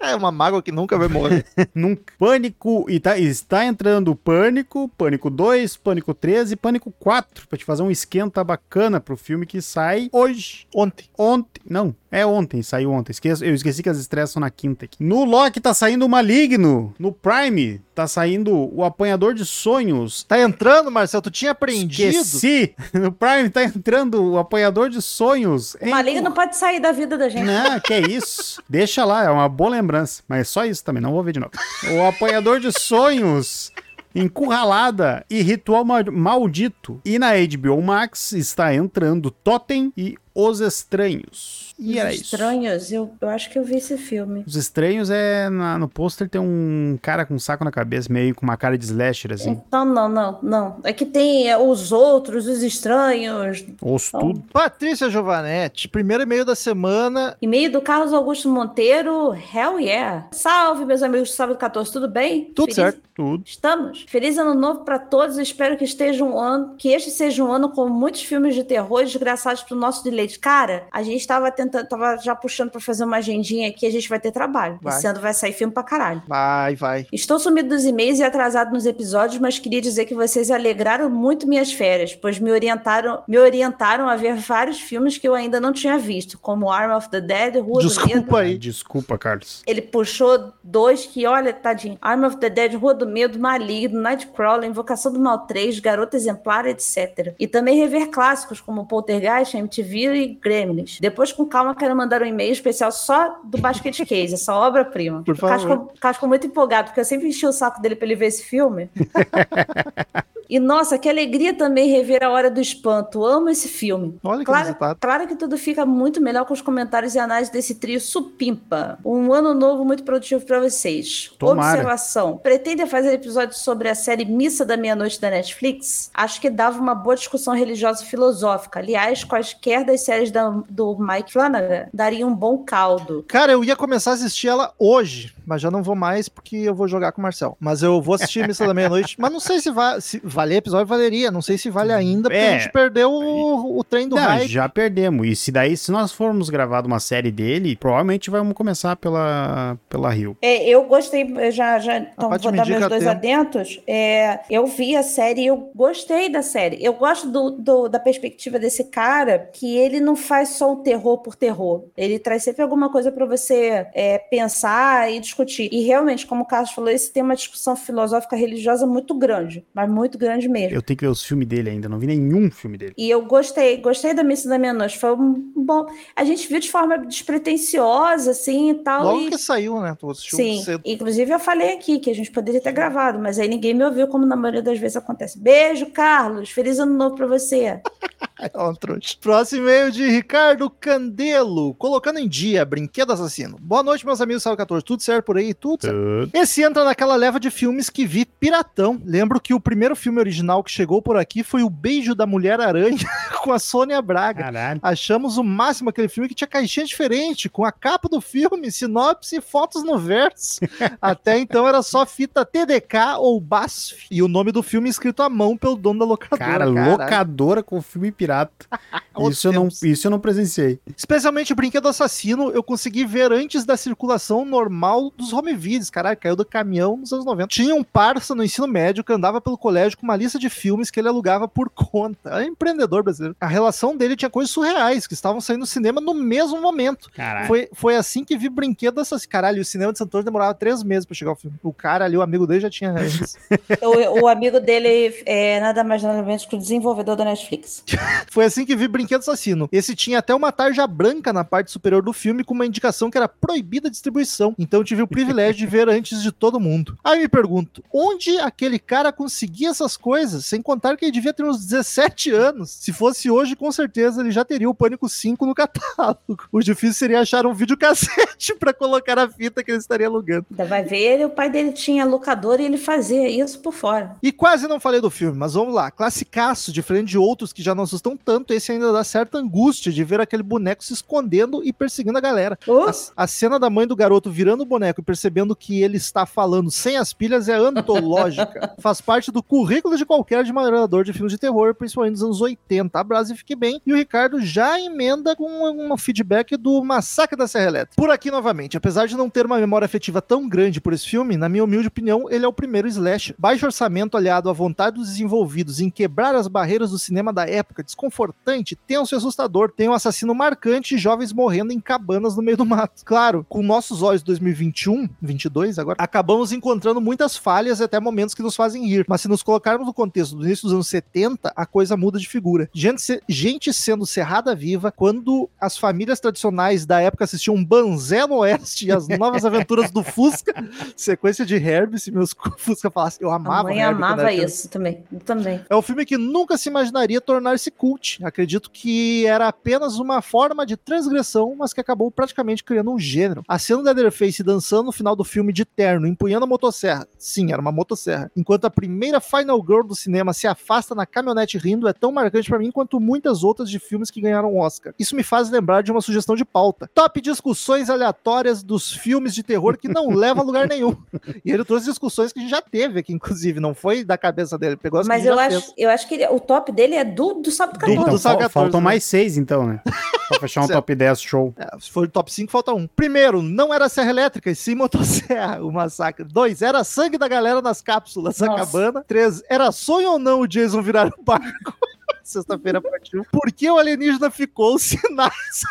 É 0.00 0.14
uma 0.14 0.30
mágoa 0.30 0.62
que 0.62 0.70
nunca 0.70 0.96
vai 0.96 1.08
morrer. 1.08 1.44
Nunca. 1.74 2.12
Pânico, 2.18 2.86
e 2.88 3.00
tá- 3.00 3.18
está 3.18 3.64
entrando 3.64 4.14
Pânico, 4.14 4.88
Pânico 4.96 5.28
2, 5.28 5.76
Pânico 5.76 6.14
3 6.14 6.52
e 6.52 6.56
Pânico 6.56 6.92
4, 7.00 7.48
pra 7.48 7.58
te 7.58 7.64
fazer 7.64 7.82
um 7.82 7.90
esquenta 7.90 8.44
bacana 8.44 9.00
pro 9.00 9.16
filme 9.16 9.44
que 9.44 9.60
sai 9.60 10.08
hoje. 10.12 10.66
Ontem. 10.74 11.06
Ontem, 11.18 11.60
não, 11.68 11.94
é 12.10 12.24
ontem, 12.24 12.62
saiu 12.62 12.90
ontem. 12.92 13.12
Esqueço, 13.12 13.44
eu 13.44 13.54
esqueci 13.54 13.82
que 13.82 13.88
as 13.88 13.98
estreias 13.98 14.30
são 14.30 14.40
na 14.40 14.50
quinta 14.50 14.84
aqui. 14.86 14.96
No 15.02 15.24
Loki 15.24 15.60
tá 15.60 15.74
saindo 15.74 16.06
o 16.06 16.08
Maligno. 16.08 16.94
No 16.98 17.12
Prime 17.12 17.80
tá 17.94 18.06
saindo 18.06 18.54
o 18.74 18.82
Apanhador 18.84 19.34
de 19.34 19.44
Sonhos. 19.44 20.22
Tá 20.24 20.40
entrando, 20.40 20.90
Marcel? 20.90 21.20
Tu 21.20 21.30
tinha 21.30 21.50
aprendido? 21.50 22.16
Esqueci. 22.16 22.74
No 22.94 23.12
Prime 23.12 23.50
tá 23.50 23.62
entrando 23.64 24.22
o 24.32 24.38
Apanhador 24.38 24.88
de 24.90 25.02
Sonhos. 25.02 25.76
O 25.80 25.88
maligno 25.90 26.22
não 26.22 26.32
pode 26.32 26.56
sair 26.56 26.80
da 26.80 26.92
vida 26.92 27.18
da 27.18 27.28
gente. 27.28 27.44
Não, 27.44 27.78
que 27.80 27.92
é 27.92 28.00
isso. 28.00 28.62
Deixa 28.68 29.04
lá, 29.04 29.24
é 29.24 29.30
uma 29.30 29.48
boa 29.48 29.70
lembrança. 29.70 30.22
Mas 30.28 30.48
só 30.48 30.64
isso 30.64 30.82
também, 30.84 31.02
não 31.02 31.12
vou 31.12 31.22
ver 31.22 31.32
de 31.32 31.40
novo. 31.40 31.52
O 31.92 32.06
Apanhador 32.06 32.60
de 32.60 32.72
Sonhos. 32.72 33.70
Encurralada 34.14 35.24
e 35.30 35.42
Ritual 35.42 35.84
Ma- 35.84 36.02
Maldito. 36.10 37.00
E 37.04 37.18
na 37.18 37.32
HBO 37.34 37.80
Max 37.82 38.32
está 38.32 38.74
entrando 38.74 39.30
Totem 39.30 39.92
e 39.96 40.16
Os 40.34 40.60
Estranhos. 40.60 41.67
E 41.78 41.98
era 41.98 42.12
isso. 42.12 42.24
Estranhos, 42.24 42.90
eu, 42.90 43.10
eu 43.20 43.28
acho 43.28 43.50
que 43.50 43.58
eu 43.58 43.64
vi 43.64 43.76
esse 43.76 43.96
filme. 43.96 44.42
Os 44.46 44.56
Estranhos 44.56 45.10
é. 45.10 45.48
na- 45.48 45.78
no 45.78 45.88
pôster 45.88 46.28
tem 46.28 46.40
um 46.40 46.98
cara 47.00 47.24
com 47.24 47.34
um 47.34 47.38
saco 47.38 47.64
na 47.64 47.70
cabeça, 47.70 48.12
meio 48.12 48.34
com 48.34 48.44
uma 48.44 48.56
cara 48.56 48.76
de 48.76 48.84
slasher, 48.84 49.32
assim. 49.32 49.50
Então, 49.50 49.84
não, 49.84 50.08
não, 50.08 50.38
não. 50.42 50.76
É 50.82 50.92
que 50.92 51.06
tem 51.06 51.48
é, 51.48 51.56
os 51.56 51.92
outros, 51.92 52.46
os 52.46 52.62
estranhos. 52.62 53.64
Osso 53.80 54.18
tudo. 54.18 54.42
Patrícia 54.52 55.08
Giovanetti, 55.08 55.88
primeiro 55.88 56.22
e-mail 56.22 56.44
da 56.44 56.54
semana. 56.54 57.36
E-mail 57.40 57.70
do 57.70 57.80
Carlos 57.80 58.12
Augusto 58.12 58.48
Monteiro, 58.48 59.34
hell 59.54 59.78
yeah. 59.78 60.26
Salve, 60.32 60.84
meus 60.84 61.02
amigos 61.02 61.30
do 61.30 61.34
Sábado 61.34 61.56
14, 61.58 61.92
tudo 61.92 62.08
bem? 62.08 62.46
Tudo 62.54 62.74
certo. 62.74 63.00
Tudo. 63.14 63.42
Estamos. 63.44 64.04
Feliz 64.08 64.38
ano 64.38 64.54
novo 64.54 64.84
para 64.84 64.96
todos. 64.96 65.38
Espero 65.38 65.76
que 65.76 65.82
esteja 65.84 66.24
um 66.24 66.38
ano, 66.38 66.76
que 66.78 66.88
este 66.90 67.10
seja 67.10 67.42
um 67.42 67.50
ano 67.50 67.68
com 67.70 67.88
muitos 67.88 68.22
filmes 68.22 68.54
de 68.54 68.62
terror 68.62 69.02
desgraçados 69.04 69.62
pro 69.64 69.74
nosso 69.76 70.04
deleite. 70.04 70.38
Cara, 70.38 70.86
a 70.92 71.02
gente 71.02 71.26
tava 71.26 71.50
tentando, 71.50 71.67
tava 71.68 72.16
já 72.16 72.34
puxando 72.34 72.70
para 72.70 72.80
fazer 72.80 73.04
uma 73.04 73.16
agendinha 73.18 73.68
aqui, 73.68 73.86
a 73.86 73.90
gente 73.90 74.08
vai 74.08 74.20
ter 74.20 74.30
trabalho. 74.30 74.78
Vai. 74.82 74.96
Esse 74.96 75.06
ano 75.06 75.20
vai 75.20 75.34
sair 75.34 75.52
filme 75.52 75.72
pra 75.72 75.82
caralho. 75.82 76.22
Vai, 76.26 76.74
vai. 76.76 77.06
Estou 77.12 77.38
sumido 77.38 77.68
dos 77.68 77.84
e-mails 77.84 78.18
e 78.18 78.22
atrasado 78.22 78.72
nos 78.72 78.86
episódios, 78.86 79.40
mas 79.40 79.58
queria 79.58 79.80
dizer 79.80 80.04
que 80.04 80.14
vocês 80.14 80.50
alegraram 80.50 81.10
muito 81.10 81.46
minhas 81.46 81.72
férias, 81.72 82.14
pois 82.14 82.38
me 82.38 82.50
orientaram, 82.50 83.22
me 83.26 83.38
orientaram 83.38 84.08
a 84.08 84.16
ver 84.16 84.34
vários 84.36 84.80
filmes 84.80 85.18
que 85.18 85.28
eu 85.28 85.34
ainda 85.34 85.60
não 85.60 85.72
tinha 85.72 85.98
visto, 85.98 86.38
como 86.38 86.70
Arm 86.70 86.96
of 86.96 87.08
the 87.10 87.20
Dead, 87.20 87.56
Rua 87.56 87.82
do 87.82 87.88
Medo. 87.88 87.88
Desculpa 87.88 88.38
aí. 88.40 88.58
Desculpa, 88.58 89.18
Carlos. 89.18 89.62
Ele 89.66 89.82
puxou 89.82 90.52
dois 90.62 91.06
que, 91.06 91.26
olha, 91.26 91.52
tadinho. 91.52 91.98
Arm 92.00 92.24
of 92.24 92.36
the 92.38 92.50
Dead, 92.50 92.74
Rua 92.74 92.94
do 92.94 93.06
Medo, 93.06 93.38
Maligno, 93.38 94.00
Nightcrawler, 94.00 94.68
Invocação 94.68 95.12
do 95.12 95.18
Mal 95.18 95.46
3, 95.46 95.80
Garota 95.80 96.16
Exemplar, 96.16 96.66
etc. 96.66 97.34
E 97.38 97.46
também 97.46 97.78
rever 97.78 98.08
clássicos 98.10 98.60
como 98.60 98.86
Poltergeist, 98.86 99.56
MTV 99.56 100.14
e 100.14 100.26
Gremlins. 100.34 100.98
Depois, 101.00 101.32
com 101.32 101.46
calma, 101.58 101.74
quero 101.74 101.96
mandar 101.96 102.22
um 102.22 102.26
e-mail 102.26 102.52
especial 102.52 102.92
só 102.92 103.40
do 103.44 103.58
Basket 103.58 103.96
Case, 104.06 104.34
essa 104.34 104.54
obra-prima. 104.54 105.22
Por 105.24 105.36
favor. 105.36 105.58
ficou- 105.60 105.76
o 105.94 106.00
Carlos 106.00 106.16
ficou 106.16 106.28
muito 106.28 106.46
empolgado, 106.46 106.88
porque 106.88 107.00
eu 107.00 107.04
sempre 107.04 107.28
enchi 107.28 107.46
o 107.46 107.52
saco 107.52 107.80
dele 107.82 107.96
pra 107.96 108.06
ele 108.06 108.14
ver 108.14 108.26
esse 108.26 108.44
filme. 108.44 108.90
E 110.48 110.58
nossa, 110.58 110.98
que 110.98 111.08
alegria 111.08 111.52
também 111.54 111.88
rever 111.90 112.22
A 112.24 112.30
Hora 112.30 112.50
do 112.50 112.60
Espanto. 112.60 113.24
Amo 113.24 113.48
esse 113.50 113.68
filme. 113.68 114.18
Olha 114.24 114.38
que 114.40 114.44
Claro, 114.46 114.64
resultado. 114.66 114.96
claro 115.00 115.26
que 115.26 115.36
tudo 115.36 115.58
fica 115.58 115.84
muito 115.84 116.20
melhor 116.20 116.44
com 116.46 116.54
os 116.54 116.62
comentários 116.62 117.14
e 117.14 117.18
análises 117.18 117.52
desse 117.52 117.74
trio 117.74 118.00
supimpa. 118.00 118.98
Um 119.04 119.32
ano 119.32 119.52
novo 119.54 119.84
muito 119.84 120.02
produtivo 120.04 120.44
para 120.44 120.60
vocês. 120.60 121.30
Tomara. 121.38 121.68
Observação: 121.72 122.36
pretendem 122.38 122.86
fazer 122.86 123.12
episódio 123.12 123.56
sobre 123.56 123.88
a 123.88 123.94
série 123.94 124.24
Missa 124.24 124.64
da 124.64 124.76
Meia-Noite 124.76 125.20
da 125.20 125.30
Netflix? 125.30 126.10
Acho 126.14 126.40
que 126.40 126.48
dava 126.50 126.80
uma 126.80 126.94
boa 126.94 127.16
discussão 127.16 127.54
religiosa 127.54 128.02
e 128.02 128.06
filosófica. 128.06 128.78
Aliás, 128.78 129.24
quaisquer 129.24 129.84
das 129.84 130.00
séries 130.02 130.30
da- 130.30 130.62
do 130.68 130.96
Mike 130.98 131.32
Flanagan 131.32 131.88
dariam 131.92 132.30
um 132.30 132.34
bom 132.34 132.58
caldo. 132.58 133.24
Cara, 133.28 133.52
eu 133.52 133.64
ia 133.64 133.76
começar 133.76 134.12
a 134.12 134.14
assistir 134.14 134.48
ela 134.48 134.72
hoje, 134.78 135.34
mas 135.46 135.60
já 135.60 135.70
não 135.70 135.82
vou 135.82 135.94
mais 135.94 136.28
porque 136.28 136.56
eu 136.56 136.74
vou 136.74 136.88
jogar 136.88 137.12
com 137.12 137.20
o 137.20 137.22
Marcel. 137.22 137.56
Mas 137.60 137.82
eu 137.82 138.00
vou 138.00 138.14
assistir 138.14 138.46
Missa 138.46 138.66
da 138.66 138.72
Meia-Noite, 138.74 139.16
mas 139.18 139.32
não 139.32 139.40
sei 139.40 139.60
se 139.60 139.70
vai, 139.70 140.00
se 140.00 140.20
valer 140.38 140.56
episódio 140.58 140.86
valeria. 140.86 141.30
Não 141.32 141.42
sei 141.42 141.58
se 141.58 141.68
vale 141.68 141.92
ainda, 141.92 142.28
porque 142.28 142.36
É. 142.36 142.54
a 142.54 142.58
gente 142.58 142.72
perdeu 142.72 143.10
o, 143.10 143.78
o 143.78 143.82
trem 143.84 144.08
do 144.08 144.14
Não, 144.14 144.22
hype. 144.22 144.46
já 144.48 144.68
perdemos. 144.68 145.26
E 145.26 145.34
se 145.34 145.50
daí, 145.50 145.76
se 145.76 145.90
nós 145.90 146.12
formos 146.12 146.48
gravar 146.48 146.86
uma 146.86 147.00
série 147.00 147.30
dele, 147.32 147.74
provavelmente 147.76 148.30
vamos 148.30 148.54
começar 148.54 148.94
pela, 148.96 149.76
pela 149.88 150.10
Rio. 150.10 150.36
É, 150.40 150.68
eu 150.68 150.84
gostei, 150.84 151.26
já, 151.50 151.78
já 151.80 151.98
então 151.98 152.28
vou 152.30 152.38
dar 152.52 152.66
meus 152.66 152.88
dois 152.88 153.02
tempo. 153.04 153.10
adentos. 153.10 153.80
É, 153.86 154.40
eu 154.48 154.64
vi 154.66 154.94
a 154.94 155.02
série 155.02 155.42
e 155.42 155.46
eu 155.46 155.70
gostei 155.74 156.28
da 156.28 156.42
série. 156.42 156.78
Eu 156.84 156.92
gosto 156.94 157.28
do, 157.30 157.50
do- 157.50 157.88
da 157.88 157.98
perspectiva 157.98 158.58
desse 158.60 158.84
cara, 158.84 159.50
que 159.52 159.76
ele 159.76 159.98
não 160.00 160.14
faz 160.14 160.50
só 160.50 160.72
o 160.72 160.76
terror 160.76 161.18
por 161.18 161.34
terror. 161.34 161.84
Ele 161.96 162.18
traz 162.18 162.44
sempre 162.44 162.62
alguma 162.62 162.90
coisa 162.92 163.10
para 163.10 163.26
você 163.26 163.86
é, 163.92 164.18
pensar 164.18 165.10
e 165.12 165.18
discutir. 165.18 165.68
E 165.72 165.80
realmente, 165.82 166.26
como 166.26 166.42
o 166.42 166.46
Carlos 166.46 166.70
falou, 166.70 166.90
esse 166.90 167.12
tem 167.12 167.22
uma 167.22 167.34
discussão 167.34 167.74
filosófica 167.74 168.36
religiosa 168.36 168.86
muito 168.86 169.14
grande, 169.14 169.64
mas 169.74 169.88
muito 169.90 170.16
grande 170.16 170.27
mesmo. 170.36 170.76
Eu 170.76 170.82
tenho 170.82 170.96
que 170.96 171.04
ver 171.04 171.10
os 171.10 171.24
filmes 171.24 171.46
dele 171.46 171.70
ainda, 171.70 171.88
não 171.88 171.98
vi 171.98 172.06
nenhum 172.06 172.50
filme 172.50 172.76
dele. 172.76 172.94
E 172.96 173.08
eu 173.08 173.24
gostei, 173.24 173.78
gostei 173.78 174.14
da 174.14 174.22
Missa 174.22 174.48
da 174.48 174.58
Meia-Noite. 174.58 174.98
Foi 174.98 175.14
um 175.14 175.52
bom. 175.56 175.86
A 176.14 176.24
gente 176.24 176.48
viu 176.48 176.60
de 176.60 176.70
forma 176.70 176.98
despretensiosa, 176.98 178.30
assim 178.30 178.70
e 178.70 178.74
tal. 178.74 179.04
Logo 179.04 179.20
e... 179.22 179.30
que 179.30 179.38
saiu, 179.38 179.80
né? 179.80 179.96
Tu 179.98 180.10
assistiu 180.10 180.36
Sim, 180.36 180.62
cedo. 180.62 180.82
inclusive 180.84 181.32
eu 181.32 181.38
falei 181.38 181.74
aqui 181.74 181.98
que 181.98 182.10
a 182.10 182.14
gente 182.14 182.30
poderia 182.30 182.60
ter 182.60 182.72
gravado, 182.72 183.18
mas 183.18 183.38
aí 183.38 183.48
ninguém 183.48 183.74
me 183.74 183.84
ouviu, 183.84 184.08
como 184.08 184.26
na 184.26 184.36
maioria 184.36 184.62
das 184.62 184.78
vezes 184.78 184.96
acontece. 184.96 185.38
Beijo, 185.38 185.86
Carlos. 185.86 186.50
Feliz 186.50 186.78
ano 186.78 186.94
novo 186.94 187.14
pra 187.14 187.26
você. 187.26 187.80
Um 188.54 188.74
trouxa. 188.74 189.16
Próximo 189.20 189.62
e-mail 189.62 189.90
de 189.90 190.08
Ricardo 190.08 190.70
Candelo. 190.70 191.74
Colocando 191.74 192.20
em 192.20 192.28
dia, 192.28 192.64
brinquedo 192.64 193.12
assassino. 193.12 193.56
Boa 193.60 193.82
noite, 193.82 194.06
meus 194.06 194.20
amigos 194.20 194.44
Salve 194.44 194.56
14. 194.58 194.84
Tudo 194.84 195.02
certo 195.02 195.24
por 195.24 195.36
aí? 195.36 195.52
Tudo 195.52 195.80
certo. 195.82 196.30
Esse 196.32 196.62
entra 196.62 196.84
naquela 196.84 197.16
leva 197.16 197.40
de 197.40 197.50
filmes 197.50 197.90
que 197.90 198.06
vi 198.06 198.24
piratão. 198.24 199.00
Lembro 199.04 199.40
que 199.40 199.52
o 199.52 199.60
primeiro 199.60 199.96
filme 199.96 200.17
original 200.18 200.62
que 200.62 200.70
chegou 200.70 201.00
por 201.00 201.16
aqui 201.16 201.42
foi 201.42 201.62
O 201.62 201.70
Beijo 201.70 202.14
da 202.14 202.26
Mulher-Aranha 202.26 202.98
com 203.42 203.52
a 203.52 203.58
Sônia 203.58 204.00
Braga. 204.02 204.44
Caralho. 204.44 204.80
Achamos 204.82 205.38
o 205.38 205.44
máximo 205.44 205.90
aquele 205.90 206.08
filme 206.08 206.28
que 206.28 206.34
tinha 206.34 206.48
caixinha 206.48 206.86
diferente, 206.86 207.48
com 207.48 207.64
a 207.64 207.72
capa 207.72 208.08
do 208.08 208.20
filme, 208.20 208.70
sinopse 208.70 209.36
e 209.36 209.40
fotos 209.40 209.82
no 209.82 209.98
verso. 209.98 210.60
Até 211.00 211.38
então 211.38 211.66
era 211.66 211.82
só 211.82 212.04
fita 212.04 212.44
TDK 212.44 213.18
ou 213.18 213.40
BASF. 213.40 214.06
E 214.10 214.22
o 214.22 214.28
nome 214.28 214.52
do 214.52 214.62
filme 214.62 214.88
escrito 214.88 215.22
à 215.22 215.28
mão 215.28 215.56
pelo 215.56 215.76
dono 215.76 216.00
da 216.00 216.04
locadora. 216.04 216.38
Cara, 216.38 216.72
caralho. 216.72 216.90
locadora 216.90 217.62
com 217.62 217.80
filme 217.80 218.10
pirata. 218.10 218.66
Isso, 219.30 219.48
eu 219.48 219.52
não, 219.52 219.66
isso 219.66 220.06
eu 220.06 220.10
não 220.12 220.20
presenciei. 220.20 220.78
Especialmente 220.96 221.52
o 221.52 221.56
Brinquedo 221.56 221.88
Assassino, 221.88 222.52
eu 222.52 222.62
consegui 222.62 223.04
ver 223.04 223.32
antes 223.32 223.64
da 223.64 223.76
circulação 223.76 224.44
normal 224.44 225.10
dos 225.16 225.32
home 225.32 225.54
videos. 225.54 225.90
Caralho, 225.90 226.16
caiu 226.16 226.36
do 226.36 226.44
caminhão 226.44 226.96
nos 226.96 227.12
anos 227.12 227.24
90. 227.24 227.48
Tinha 227.48 227.74
um 227.74 227.82
parça 227.82 228.32
no 228.32 228.44
ensino 228.44 228.68
médio 228.68 229.02
que 229.02 229.12
andava 229.12 229.40
pelo 229.40 229.58
colégio 229.58 229.98
com 229.98 230.06
uma 230.08 230.16
lista 230.16 230.38
de 230.38 230.48
filmes 230.48 230.90
que 230.90 230.98
ele 230.98 231.08
alugava 231.08 231.46
por 231.46 231.68
conta. 231.74 232.30
É 232.30 232.44
um 232.44 232.48
empreendedor 232.48 233.02
brasileiro. 233.02 233.36
A 233.40 233.46
relação 233.46 233.96
dele 233.96 234.16
tinha 234.16 234.30
coisas 234.30 234.50
surreais 234.50 235.06
que 235.06 235.14
estavam 235.14 235.40
saindo 235.40 235.60
no 235.60 235.66
cinema 235.66 236.00
no 236.00 236.14
mesmo 236.14 236.60
momento. 236.60 237.10
Caralho. 237.14 237.46
Foi, 237.46 237.68
foi 237.72 237.96
assim 237.96 238.24
que 238.24 238.36
vi 238.36 238.48
Brinquedo 238.48 239.00
Assassino. 239.00 239.30
Caralho, 239.30 239.60
o 239.60 239.64
cinema 239.64 239.92
de 239.92 239.98
Santos 239.98 240.24
demorava 240.24 240.54
três 240.54 240.82
meses 240.82 241.04
pra 241.04 241.14
chegar 241.14 241.32
ao 241.32 241.36
filme. 241.36 241.56
O 241.62 241.72
cara 241.72 242.04
ali, 242.04 242.16
o 242.16 242.22
amigo 242.22 242.46
dele, 242.46 242.60
já 242.60 242.70
tinha 242.70 242.94
o, 243.82 244.22
o 244.22 244.28
amigo 244.28 244.60
dele 244.60 245.22
é 245.26 245.60
nada 245.60 245.84
mais 245.84 246.02
nada 246.02 246.22
menos 246.22 246.44
que 246.46 246.54
o 246.54 246.58
desenvolvedor 246.58 247.16
da 247.16 247.24
Netflix. 247.24 247.84
Foi 248.30 248.44
assim 248.44 248.64
que 248.64 248.76
vi 248.76 248.88
Brinquedo 248.88 249.20
Assassino. 249.20 249.68
Esse 249.70 249.94
tinha 249.94 250.18
até 250.18 250.34
uma 250.34 250.52
tarja 250.52 250.86
branca 250.86 251.32
na 251.32 251.44
parte 251.44 251.70
superior 251.70 252.02
do 252.02 252.12
filme 252.12 252.44
com 252.44 252.54
uma 252.54 252.66
indicação 252.66 253.10
que 253.10 253.18
era 253.18 253.28
proibida 253.28 253.88
a 253.88 253.90
distribuição. 253.90 254.54
Então 254.58 254.80
eu 254.80 254.84
tive 254.84 255.02
o 255.02 255.06
privilégio 255.06 255.58
de 255.58 255.66
ver 255.66 255.88
antes 255.88 256.22
de 256.22 256.32
todo 256.32 256.60
mundo. 256.60 256.96
Aí 257.04 257.18
me 257.18 257.28
pergunto, 257.28 257.82
onde 257.92 258.38
aquele 258.38 258.78
cara 258.78 259.12
conseguia 259.12 259.70
essas 259.70 259.96
coisas? 259.98 260.46
Sem 260.46 260.62
contar 260.62 260.96
que 260.96 261.04
ele 261.04 261.12
devia 261.12 261.32
ter 261.32 261.44
uns 261.44 261.64
17 261.64 262.30
anos. 262.30 262.70
Se 262.70 262.92
fosse 262.92 263.30
hoje, 263.30 263.56
com 263.56 263.70
certeza 263.70 264.20
ele 264.20 264.30
já 264.30 264.44
teria 264.44 264.68
o 264.68 264.74
Pânico 264.74 265.08
5 265.08 265.44
no 265.44 265.54
catálogo. 265.54 266.38
O 266.50 266.60
difícil 266.60 266.94
seria 266.94 267.20
achar 267.20 267.46
um 267.46 267.54
videocassete 267.54 268.54
pra 268.58 268.72
colocar 268.72 269.18
a 269.18 269.28
fita 269.28 269.62
que 269.62 269.70
ele 269.70 269.78
estaria 269.78 270.06
alugando. 270.06 270.46
Ainda 270.50 270.64
vai 270.64 270.82
ver, 270.82 270.98
ele, 270.98 271.24
o 271.24 271.30
pai 271.30 271.50
dele 271.50 271.72
tinha 271.72 272.04
locador 272.04 272.60
e 272.60 272.64
ele 272.64 272.78
fazia 272.78 273.28
isso 273.28 273.58
por 273.60 273.72
fora. 273.72 274.16
E 274.22 274.32
quase 274.32 274.66
não 274.66 274.80
falei 274.80 275.00
do 275.00 275.10
filme, 275.10 275.36
mas 275.36 275.54
vamos 275.54 275.74
lá. 275.74 275.90
Classicaço, 275.90 276.72
diferente 276.72 277.08
de 277.08 277.18
outros 277.18 277.52
que 277.52 277.62
já 277.62 277.74
não 277.74 277.84
assustam 277.84 278.16
tanto, 278.16 278.52
esse 278.54 278.72
ainda 278.72 278.92
dá 278.92 279.02
certa 279.02 279.38
angústia 279.38 279.92
de 279.92 280.04
ver 280.04 280.20
aquele 280.20 280.42
boneco 280.42 280.84
se 280.84 280.92
escondendo 280.92 281.62
e 281.64 281.72
perseguindo 281.72 282.18
a 282.18 282.20
galera. 282.20 282.58
Uh, 282.66 282.88
A, 283.16 283.24
a 283.24 283.26
cena 283.26 283.58
da 283.58 283.70
mãe 283.70 283.86
do 283.86 283.96
garoto 283.96 284.30
virando 284.30 284.62
o 284.62 284.66
boneco 284.66 285.00
e 285.00 285.04
percebendo 285.04 285.56
que 285.56 285.82
ele 285.82 285.96
está 285.96 286.24
falando 286.26 286.70
sem 286.70 286.96
as 286.96 287.12
pilhas 287.12 287.48
é 287.48 287.54
antológica. 287.54 288.74
Faz 288.78 289.00
parte 289.00 289.30
do 289.30 289.42
currículo 289.42 289.77
de 289.96 290.04
qualquer 290.04 290.38
admirador 290.38 291.04
de 291.04 291.12
filmes 291.12 291.32
de 291.32 291.38
terror, 291.38 291.74
principalmente 291.74 292.14
dos 292.14 292.22
anos 292.22 292.40
80. 292.40 292.98
Abraço 292.98 293.32
e 293.32 293.36
fique 293.36 293.54
bem. 293.54 293.80
E 293.86 293.92
o 293.92 293.96
Ricardo 293.96 294.40
já 294.40 294.80
emenda 294.80 295.34
com 295.34 295.48
um, 295.70 295.96
feedback 295.96 296.56
do 296.56 296.82
Massacre 296.82 297.36
da 297.36 297.48
Serra 297.48 297.66
Elétrica. 297.66 298.00
Por 298.00 298.10
aqui 298.10 298.30
novamente, 298.30 298.76
apesar 298.76 299.06
de 299.06 299.16
não 299.16 299.28
ter 299.28 299.46
uma 299.46 299.58
memória 299.58 299.86
afetiva 299.86 300.22
tão 300.22 300.48
grande 300.48 300.80
por 300.80 300.92
esse 300.92 301.06
filme, 301.06 301.36
na 301.36 301.48
minha 301.48 301.64
humilde 301.64 301.88
opinião, 301.88 302.26
ele 302.30 302.44
é 302.44 302.48
o 302.48 302.52
primeiro 302.52 302.88
slash. 302.88 303.34
Baixo 303.38 303.66
orçamento 303.66 304.16
aliado 304.16 304.48
à 304.48 304.52
vontade 304.52 304.96
dos 304.96 305.08
desenvolvidos 305.08 305.80
em 305.80 305.90
quebrar 305.90 306.34
as 306.34 306.48
barreiras 306.48 306.90
do 306.90 306.98
cinema 306.98 307.32
da 307.32 307.46
época, 307.46 307.82
desconfortante, 307.82 308.76
tenso 308.76 309.14
e 309.14 309.16
assustador, 309.16 309.70
tem 309.70 309.88
um 309.88 309.92
assassino 309.92 310.34
marcante 310.34 310.94
e 310.94 310.98
jovens 310.98 311.32
morrendo 311.32 311.72
em 311.72 311.80
cabanas 311.80 312.36
no 312.36 312.42
meio 312.42 312.56
do 312.56 312.66
mato. 312.66 313.02
Claro, 313.04 313.44
com 313.48 313.62
nossos 313.62 314.02
olhos 314.02 314.22
2021, 314.22 315.08
22 315.20 315.78
agora, 315.78 315.96
acabamos 315.98 316.52
encontrando 316.52 317.00
muitas 317.00 317.36
falhas 317.36 317.80
e 317.80 317.84
até 317.84 317.98
momentos 318.00 318.34
que 318.34 318.42
nos 318.42 318.56
fazem 318.56 318.86
rir, 318.86 319.04
mas 319.08 319.20
se 319.20 319.28
nos 319.28 319.42
colocarmos 319.68 319.86
no 319.86 319.94
contexto 319.94 320.36
do 320.36 320.44
início 320.44 320.64
dos 320.64 320.72
anos 320.72 320.88
70, 320.88 321.52
a 321.54 321.66
coisa 321.66 321.96
muda 321.96 322.18
de 322.18 322.28
figura. 322.28 322.70
Gente, 322.72 323.20
gente 323.28 323.72
sendo 323.72 324.06
cerrada 324.06 324.54
viva 324.54 324.90
quando 324.90 325.48
as 325.60 325.76
famílias 325.76 326.20
tradicionais 326.20 326.86
da 326.86 327.00
época 327.00 327.24
assistiam 327.24 327.62
Banzé 327.62 328.26
no 328.26 328.36
Oeste 328.36 328.86
e 328.86 328.92
as 328.92 329.06
novas 329.18 329.44
aventuras 329.44 329.90
do 329.90 330.02
Fusca, 330.02 330.54
sequência 330.96 331.44
de 331.44 331.56
Herbie, 331.56 331.98
se 331.98 332.10
meus 332.10 332.34
Fusca 332.56 332.90
falassem, 332.90 333.18
eu 333.22 333.30
a 333.30 333.36
amava 333.36 333.64
mãe 333.64 333.78
Herbie 333.78 334.02
amava 334.02 334.32
isso 334.32 334.68
também. 334.68 335.04
Eu 335.12 335.20
também. 335.20 335.60
É 335.68 335.76
um 335.76 335.82
filme 335.82 336.06
que 336.06 336.16
nunca 336.16 336.56
se 336.56 336.68
imaginaria 336.68 337.20
tornar-se 337.20 337.70
cult. 337.70 338.24
Acredito 338.24 338.70
que 338.70 339.26
era 339.26 339.48
apenas 339.48 339.98
uma 339.98 340.22
forma 340.22 340.64
de 340.64 340.76
transgressão, 340.76 341.54
mas 341.56 341.72
que 341.72 341.80
acabou 341.80 342.10
praticamente 342.10 342.64
criando 342.64 342.90
um 342.90 342.98
gênero. 342.98 343.44
A 343.46 343.58
cena 343.58 343.82
da 343.82 343.92
Leatherface 343.92 344.42
dançando 344.42 344.84
no 344.84 344.92
final 344.92 345.14
do 345.14 345.24
filme 345.24 345.52
de 345.52 345.64
terno, 345.64 346.06
empunhando 346.06 346.44
a 346.44 346.48
motosserra. 346.48 347.06
Sim, 347.18 347.52
era 347.52 347.60
uma 347.60 347.72
motosserra. 347.72 348.30
Enquanto 348.36 348.64
a 348.64 348.70
primeira 348.70 349.20
Final 349.20 349.57
Girl 349.66 349.82
do 349.82 349.94
cinema 349.94 350.32
se 350.32 350.46
afasta 350.46 350.94
na 350.94 351.06
caminhonete 351.06 351.58
rindo, 351.58 351.88
é 351.88 351.92
tão 351.92 352.10
marcante 352.12 352.48
pra 352.48 352.58
mim 352.58 352.70
quanto 352.70 352.98
muitas 353.00 353.42
outras 353.44 353.70
de 353.70 353.78
filmes 353.78 354.10
que 354.10 354.20
ganharam 354.20 354.56
Oscar. 354.58 354.94
Isso 354.98 355.14
me 355.16 355.22
faz 355.22 355.50
lembrar 355.50 355.82
de 355.82 355.90
uma 355.92 356.00
sugestão 356.00 356.34
de 356.36 356.44
pauta. 356.44 356.88
Top 356.94 357.20
discussões 357.20 357.90
aleatórias 357.90 358.62
dos 358.62 358.92
filmes 358.92 359.34
de 359.34 359.42
terror 359.42 359.76
que 359.78 359.88
não 359.88 360.08
levam 360.14 360.42
a 360.42 360.46
lugar 360.46 360.68
nenhum. 360.68 360.96
E 361.44 361.50
ele 361.50 361.64
trouxe 361.64 361.86
discussões 361.86 362.32
que 362.32 362.38
a 362.38 362.42
gente 362.42 362.50
já 362.50 362.62
teve 362.62 363.00
aqui, 363.00 363.12
inclusive. 363.12 363.60
Não 363.60 363.74
foi 363.74 364.04
da 364.04 364.16
cabeça 364.18 364.56
dele. 364.58 364.72
Ele 364.72 364.76
Pegou 364.80 365.00
as 365.00 365.08
Mas 365.08 365.24
a 365.26 365.28
eu 365.30 365.38
acho, 365.38 365.74
eu 365.76 365.90
acho 365.90 366.06
que 366.08 366.14
ele- 366.14 366.28
o 366.28 366.38
top 366.40 366.70
dele 366.72 366.94
é 366.94 367.04
do, 367.04 367.34
do 367.34 367.50
Sábado 367.50 367.78
14. 367.78 367.96
do 367.98 368.02
Então, 368.02 368.18
Saga 368.18 368.34
fal- 368.34 368.48
14, 368.48 368.52
faltam 368.52 368.80
né? 368.80 368.84
mais 368.84 369.04
seis, 369.04 369.36
então, 369.36 369.66
né? 369.66 369.80
Pra 370.28 370.40
fechar 370.40 370.60
um 370.60 370.66
Certo. 370.66 370.76
top 370.80 370.94
10 370.94 371.20
show. 371.22 371.54
É, 371.56 371.78
se 371.80 371.90
for 371.90 372.06
top 372.06 372.30
5, 372.30 372.52
falta 372.52 372.74
um. 372.74 372.86
Primeiro, 372.86 373.40
não 373.40 373.72
era 373.72 373.88
serra 373.88 374.10
elétrica, 374.10 374.50
e 374.50 374.54
sim 374.54 374.74
motosserra, 374.74 375.64
o 375.64 375.72
massacre. 375.72 376.22
Dois, 376.24 376.60
era 376.60 376.84
sangue 376.84 377.16
da 377.16 377.26
galera 377.26 377.62
nas 377.62 377.80
cápsulas 377.80 378.36
da 378.36 378.46
Nossa. 378.46 378.58
cabana. 378.66 379.04
Três, 379.08 379.42
era 379.48 379.72
sonho 379.72 380.12
ou 380.12 380.18
não 380.18 380.40
o 380.40 380.46
Jason 380.46 380.82
virar 380.82 381.08
o 381.08 381.22
barco? 381.22 381.74
Sexta-feira 382.22 382.80
partiu. 382.80 383.24
Por 383.32 383.50
que 383.50 383.70
o 383.70 383.78
alienígena 383.78 384.30
ficou 384.30 384.76
sinais? 384.78 385.62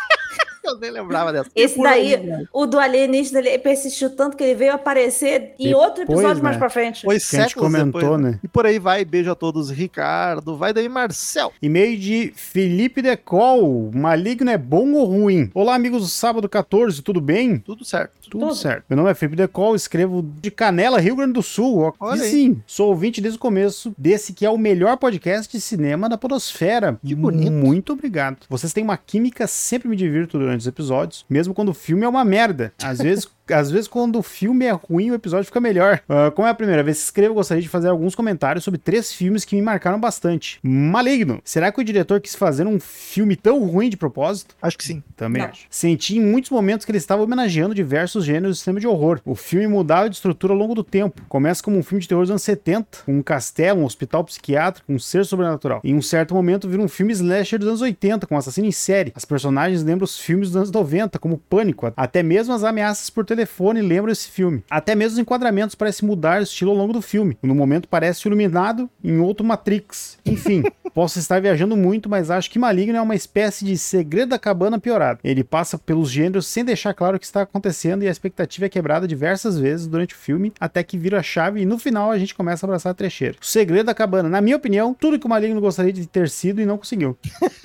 Eu 0.68 0.78
nem 0.80 0.92
lembrava 0.92 1.32
dessa. 1.32 1.50
Esse 1.56 1.82
daí, 1.82 2.16
aí, 2.16 2.48
o 2.52 2.66
do 2.66 2.78
alienígena, 2.80 3.40
ele 3.40 3.58
persistiu 3.60 4.16
tanto 4.16 4.36
que 4.36 4.44
ele 4.44 4.56
veio 4.56 4.74
aparecer 4.74 5.54
em 5.58 5.70
Depois, 5.70 5.86
outro 5.86 6.04
episódio 6.04 6.44
mais 6.44 6.56
né? 6.56 6.60
pra 6.60 6.70
frente. 6.70 7.04
Foi 7.04 7.20
Que 7.20 7.38
a 7.38 7.42
gente 7.42 7.56
comentou, 7.56 8.02
depois, 8.02 8.22
né? 8.22 8.40
E 8.44 8.48
por 8.48 8.66
aí 8.66 8.78
vai, 8.80 9.06
beijo 9.06 9.32
a 9.32 9.36
todos, 9.36 9.70
Ricardo. 9.70 10.58
Vai 10.58 10.74
daí, 10.74 10.90
Marcel. 10.90 11.54
E-mail 11.62 11.98
de 11.98 12.34
Felipe 12.36 13.02
Decol. 13.02 13.92
Maligno 13.94 14.50
é 14.50 14.58
bom 14.58 14.92
ou 14.94 15.06
ruim? 15.06 15.50
Olá, 15.54 15.76
amigos 15.76 16.02
do 16.02 16.08
Sábado 16.08 16.48
14, 16.50 17.02
tudo 17.02 17.22
bem? 17.22 17.60
Tudo 17.60 17.86
certo. 17.86 18.12
Tudo, 18.30 18.48
Tudo. 18.48 18.56
certo. 18.56 18.84
Meu 18.90 18.98
nome 18.98 19.10
é 19.10 19.14
Felipe 19.14 19.38
Decol, 19.38 19.76
escrevo 19.76 20.22
de 20.42 20.52
Canela, 20.52 21.00
Rio 21.00 21.16
Grande 21.16 21.34
do 21.34 21.42
Sul. 21.42 21.94
Olha 22.00 22.20
e 22.20 22.22
aí. 22.24 22.30
sim, 22.30 22.62
sou 22.68 22.90
ouvinte 22.90 23.22
desde 23.22 23.38
o 23.38 23.42
começo 23.42 23.94
desse 23.98 24.34
que 24.34 24.46
é 24.46 24.50
o 24.50 24.58
melhor 24.58 24.98
podcast 24.98 25.52
de 25.52 25.62
cinema 25.62 26.10
da 26.10 26.18
podosfera. 26.18 27.00
Que 27.06 27.16
bonito. 27.16 27.52
Muito 27.52 27.94
obrigado. 27.94 28.38
Vocês 28.50 28.74
têm 28.74 28.84
uma 28.84 28.98
química, 28.98 29.48
sempre 29.48 29.88
me 29.88 29.96
divirto 29.96 30.38
durante 30.38 30.57
os 30.60 30.68
episódios, 30.68 31.26
mesmo 31.30 31.54
quando 31.54 31.70
o 31.70 31.74
filme 31.74 32.06
é 32.06 32.10
uma 32.10 32.26
merda. 32.26 32.74
Às 32.82 33.00
vezes 33.00 33.28
às 33.54 33.72
vezes 33.72 33.88
quando 33.88 34.20
o 34.20 34.24
filme 34.24 34.66
é 34.66 34.72
ruim, 34.72 35.12
o 35.12 35.16
episódio 35.16 35.46
fica 35.46 35.60
melhor. 35.60 36.02
Uh, 36.10 36.32
como 36.32 36.48
é 36.48 36.52
a 36.52 36.54
primeira 36.54 36.84
vez 36.84 36.98
que 36.98 37.04
escrevo, 37.06 37.34
gostaria 37.34 37.62
de 37.62 37.70
fazer 37.70 37.90
alguns 37.90 38.16
comentários 38.16 38.64
sobre 38.64 38.80
três 38.80 39.12
filmes 39.12 39.46
que 39.46 39.56
me 39.56 39.62
marcaram 39.62 40.00
bastante. 40.00 40.60
Maligno. 40.64 41.42
Será 41.44 41.72
que 41.72 41.80
o 41.80 41.84
diretor 41.84 42.20
quis 42.20 42.36
fazer 42.36 42.66
um 42.68 42.80
filme 42.80 43.36
tão 43.36 43.66
ruim 43.66 43.90
de 43.90 43.98
propósito? 43.98 44.56
Acho 44.62 44.78
que 44.78 44.84
sim. 44.84 45.04
Também 45.16 45.42
Não. 45.42 45.50
acho. 45.50 45.66
Senti 45.70 46.18
em 46.18 46.22
muitos 46.22 46.52
momentos 46.52 46.86
que 46.86 46.92
ele 46.92 46.98
estava 46.98 47.24
homenageando 47.24 47.74
diversos 47.74 48.26
gêneros 48.26 48.58
do 48.58 48.62
cinema 48.62 48.80
de 48.80 48.88
horror. 48.88 49.20
O 49.26 49.36
filme 49.36 49.68
mudava 49.68 50.10
de 50.10 50.16
estrutura 50.16 50.54
ao 50.54 50.60
longo 50.60 50.76
do 50.76 50.84
tempo. 50.84 51.22
Começa 51.28 51.64
como 51.64 51.78
um 51.78 51.84
filme 51.84 52.02
de 52.02 52.08
terror 52.08 52.24
dos 52.24 52.32
anos 52.32 52.44
70, 52.44 53.00
com 53.06 53.18
um 53.18 53.22
castelo, 53.22 53.82
um 53.82 53.86
hospital 53.86 54.24
psiquiátrico, 54.24 54.92
um 54.92 55.00
ser 55.00 55.26
sobrenatural. 55.26 55.82
Em 55.84 55.96
um 55.96 56.02
certo 56.02 56.34
momento 56.34 56.68
vira 56.68 56.82
um 56.82 56.88
filme 56.88 57.14
slasher 57.14 57.60
dos 57.60 57.68
anos 57.68 57.82
80, 57.82 58.28
com 58.28 58.36
um 58.36 58.38
assassino 58.38 58.68
em 58.68 58.72
série. 58.72 59.12
As 59.16 59.26
personagens 59.26 59.84
lembram 59.84 60.06
os 60.06 60.20
filmes 60.20 60.50
dos 60.50 60.58
anos 60.58 60.72
90, 60.72 61.20
como 61.20 61.38
Pânico. 61.38 61.92
Até 61.96 62.22
mesmo 62.24 62.54
as 62.54 62.64
ameaças 62.64 63.10
por 63.10 63.26
telefone 63.38 63.82
lembram 63.82 64.12
esse 64.12 64.28
filme. 64.30 64.64
Até 64.70 64.96
mesmo 64.96 65.14
os 65.14 65.20
enquadramentos 65.20 65.76
parecem 65.76 66.08
mudar 66.08 66.40
o 66.40 66.44
estilo 66.44 66.72
ao 66.72 66.78
longo 66.78 66.92
do 66.94 67.02
filme. 67.02 67.38
No 67.42 67.54
momento 67.54 67.88
parece 67.88 68.28
iluminado, 68.28 68.90
em 69.04 69.20
outro 69.20 69.46
Matrix. 69.46 70.18
Enfim, 70.26 70.64
posso 70.94 71.20
estar 71.20 71.40
viajando 71.40 71.78
muito, 71.78 72.10
mas 72.10 72.32
acho 72.32 72.50
que 72.50 72.58
Maligno 72.58 72.98
é 72.98 73.02
uma 73.02 73.16
espécie 73.16 73.64
de 73.64 73.78
segredo 73.78 74.30
da 74.30 74.40
cabana 74.40 74.80
piorado. 74.80 75.20
Ele 75.24 75.44
passa 75.44 75.78
pelos 75.78 76.10
gêneros 76.10 76.48
sem 76.48 76.66
deixar 76.66 76.94
claro 76.94 77.18
o 77.18 77.20
que 77.20 77.26
está 77.26 77.44
acontecendo 77.44 78.04
e 78.04 78.08
a 78.08 78.12
expectativa 78.12 78.66
é 78.66 78.70
quebrada 78.70 79.08
diversas 79.08 79.58
vezes 79.60 79.86
durante 79.88 80.16
o 80.16 80.18
filme, 80.18 80.52
até 80.60 80.84
que 80.84 80.98
vira 80.98 81.20
a 81.20 81.24
chave 81.24 81.62
e 81.62 81.66
no 81.66 81.78
final 81.78 82.10
a 82.12 82.18
gente 82.18 82.34
começa 82.34 82.66
a 82.66 82.68
abraçar 82.68 82.92
a 82.92 82.96
trecheira. 82.96 83.36
O 83.42 83.46
segredo 83.46 83.86
da 83.86 83.94
cabana, 83.94 84.28
na 84.28 84.42
minha 84.42 84.58
opinião, 84.58 84.96
tudo 85.00 85.20
que 85.20 85.26
o 85.26 85.30
Maligno 85.30 85.62
gostaria 85.62 85.94
de 85.94 86.08
ter 86.08 86.30
sido 86.30 86.60
e 86.60 86.66
não 86.66 86.78
conseguiu. 86.78 87.18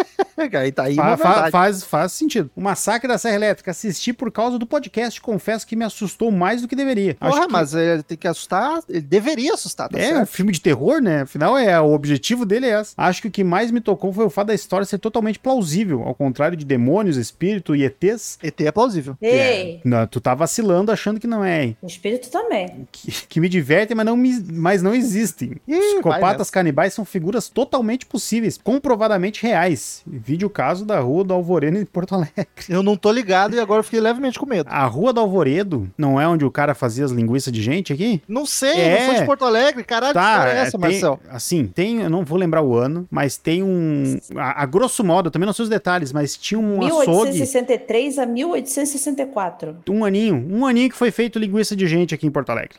Aí 0.58 0.72
tá 0.72 0.84
aí 0.84 0.96
Fa- 0.96 1.16
fa- 1.16 1.50
faz, 1.50 1.84
faz 1.84 2.12
sentido. 2.12 2.50
O 2.56 2.60
Massacre 2.60 3.06
da 3.06 3.16
Serra 3.16 3.36
Elétrica, 3.36 3.70
assisti 3.70 4.12
por 4.12 4.30
causa 4.32 4.58
do 4.58 4.66
podcast, 4.66 5.20
confesso 5.20 5.61
que 5.64 5.76
me 5.76 5.84
assustou 5.84 6.30
mais 6.30 6.62
do 6.62 6.68
que 6.68 6.74
deveria. 6.76 7.16
Acho 7.20 7.32
Porra, 7.34 7.46
que- 7.46 7.52
mas 7.52 7.74
ele 7.74 8.02
tem 8.02 8.16
que 8.16 8.26
assustar, 8.28 8.80
ele 8.88 9.00
deveria 9.00 9.54
assustar, 9.54 9.88
tá 9.88 9.98
É, 9.98 10.12
um 10.12 10.16
certo? 10.16 10.28
filme 10.28 10.52
de 10.52 10.60
terror, 10.60 11.00
né? 11.00 11.22
Afinal, 11.22 11.56
é, 11.56 11.80
o 11.80 11.92
objetivo 11.92 12.44
dele 12.44 12.66
é 12.66 12.80
esse. 12.80 12.94
Acho 12.96 13.22
que 13.22 13.28
o 13.28 13.30
que 13.30 13.44
mais 13.44 13.70
me 13.70 13.80
tocou 13.80 14.12
foi 14.12 14.24
o 14.24 14.30
fato 14.30 14.48
da 14.48 14.54
história 14.54 14.84
ser 14.84 14.98
totalmente 14.98 15.38
plausível, 15.38 16.02
ao 16.02 16.14
contrário 16.14 16.56
de 16.56 16.64
demônios, 16.64 17.16
espírito 17.16 17.74
e 17.76 17.84
ETs. 17.84 18.38
ET 18.42 18.60
é 18.60 18.72
plausível. 18.72 19.16
Ei, 19.20 19.80
Não, 19.84 20.06
tu 20.06 20.20
tá 20.20 20.34
vacilando 20.34 20.90
achando 20.92 21.18
que 21.20 21.26
não 21.26 21.44
é, 21.44 21.64
hein? 21.64 21.76
o 21.82 21.86
espírito 21.86 22.30
também. 22.30 22.86
Que, 22.90 23.10
que 23.28 23.40
me 23.40 23.48
divertem, 23.48 23.96
mas 23.96 24.06
não, 24.06 24.16
me- 24.16 24.44
mas 24.52 24.82
não 24.82 24.94
existem. 24.94 25.56
Ih, 25.66 25.78
Psicopatas 25.94 26.50
canibais 26.50 26.94
são 26.94 27.04
figuras 27.04 27.48
totalmente 27.48 28.06
possíveis, 28.06 28.58
comprovadamente 28.62 29.42
reais. 29.42 30.02
Vide 30.06 30.44
o 30.44 30.50
caso 30.50 30.84
da 30.84 30.98
Rua 31.00 31.24
do 31.24 31.32
Alvoreno 31.34 31.78
em 31.78 31.84
Porto 31.84 32.14
Alegre. 32.14 32.46
Eu 32.68 32.82
não 32.82 32.96
tô 32.96 33.10
ligado 33.12 33.54
e 33.54 33.60
agora 33.60 33.80
eu 33.80 33.84
fiquei 33.84 34.00
levemente 34.00 34.38
com 34.38 34.46
medo. 34.46 34.68
A 34.70 34.84
Rua 34.86 35.12
do 35.12 35.20
Alvoredo 35.52 35.90
não 35.96 36.20
é 36.20 36.26
onde 36.26 36.44
o 36.44 36.50
cara 36.50 36.74
fazia 36.74 37.04
as 37.04 37.10
linguiças 37.10 37.52
de 37.52 37.62
gente 37.62 37.92
aqui? 37.92 38.22
Não 38.26 38.46
sei, 38.46 38.70
É. 38.72 38.94
eu 38.94 38.98
não 39.00 39.06
sou 39.12 39.20
de 39.20 39.26
Porto 39.26 39.44
Alegre, 39.44 39.84
caralho, 39.84 40.12
que 40.12 40.18
Tá, 40.18 40.32
história 40.32 40.50
é 40.52 40.56
é, 40.56 40.60
essa, 40.62 40.70
tem, 40.72 40.80
Marcel? 40.80 41.20
assim, 41.30 41.66
tem, 41.66 42.00
eu 42.02 42.10
não 42.10 42.24
vou 42.24 42.38
lembrar 42.38 42.62
o 42.62 42.74
ano, 42.74 43.06
mas 43.10 43.36
tem 43.36 43.62
um, 43.62 44.18
a, 44.36 44.62
a 44.62 44.66
grosso 44.66 45.04
modo, 45.04 45.26
eu 45.26 45.30
também 45.30 45.46
não 45.46 45.52
sei 45.52 45.64
os 45.64 45.68
detalhes, 45.68 46.12
mas 46.12 46.36
tinha 46.36 46.58
um 46.58 46.78
açougue, 46.84 47.30
1863 47.32 48.18
a 48.18 48.26
1864. 48.26 49.76
um 49.90 50.04
aninho, 50.04 50.46
um 50.50 50.66
aninho 50.66 50.88
que 50.90 50.96
foi 50.96 51.10
feito 51.10 51.38
linguiça 51.38 51.76
de 51.76 51.86
gente 51.86 52.14
aqui 52.14 52.26
em 52.26 52.30
Porto 52.30 52.50
Alegre. 52.50 52.76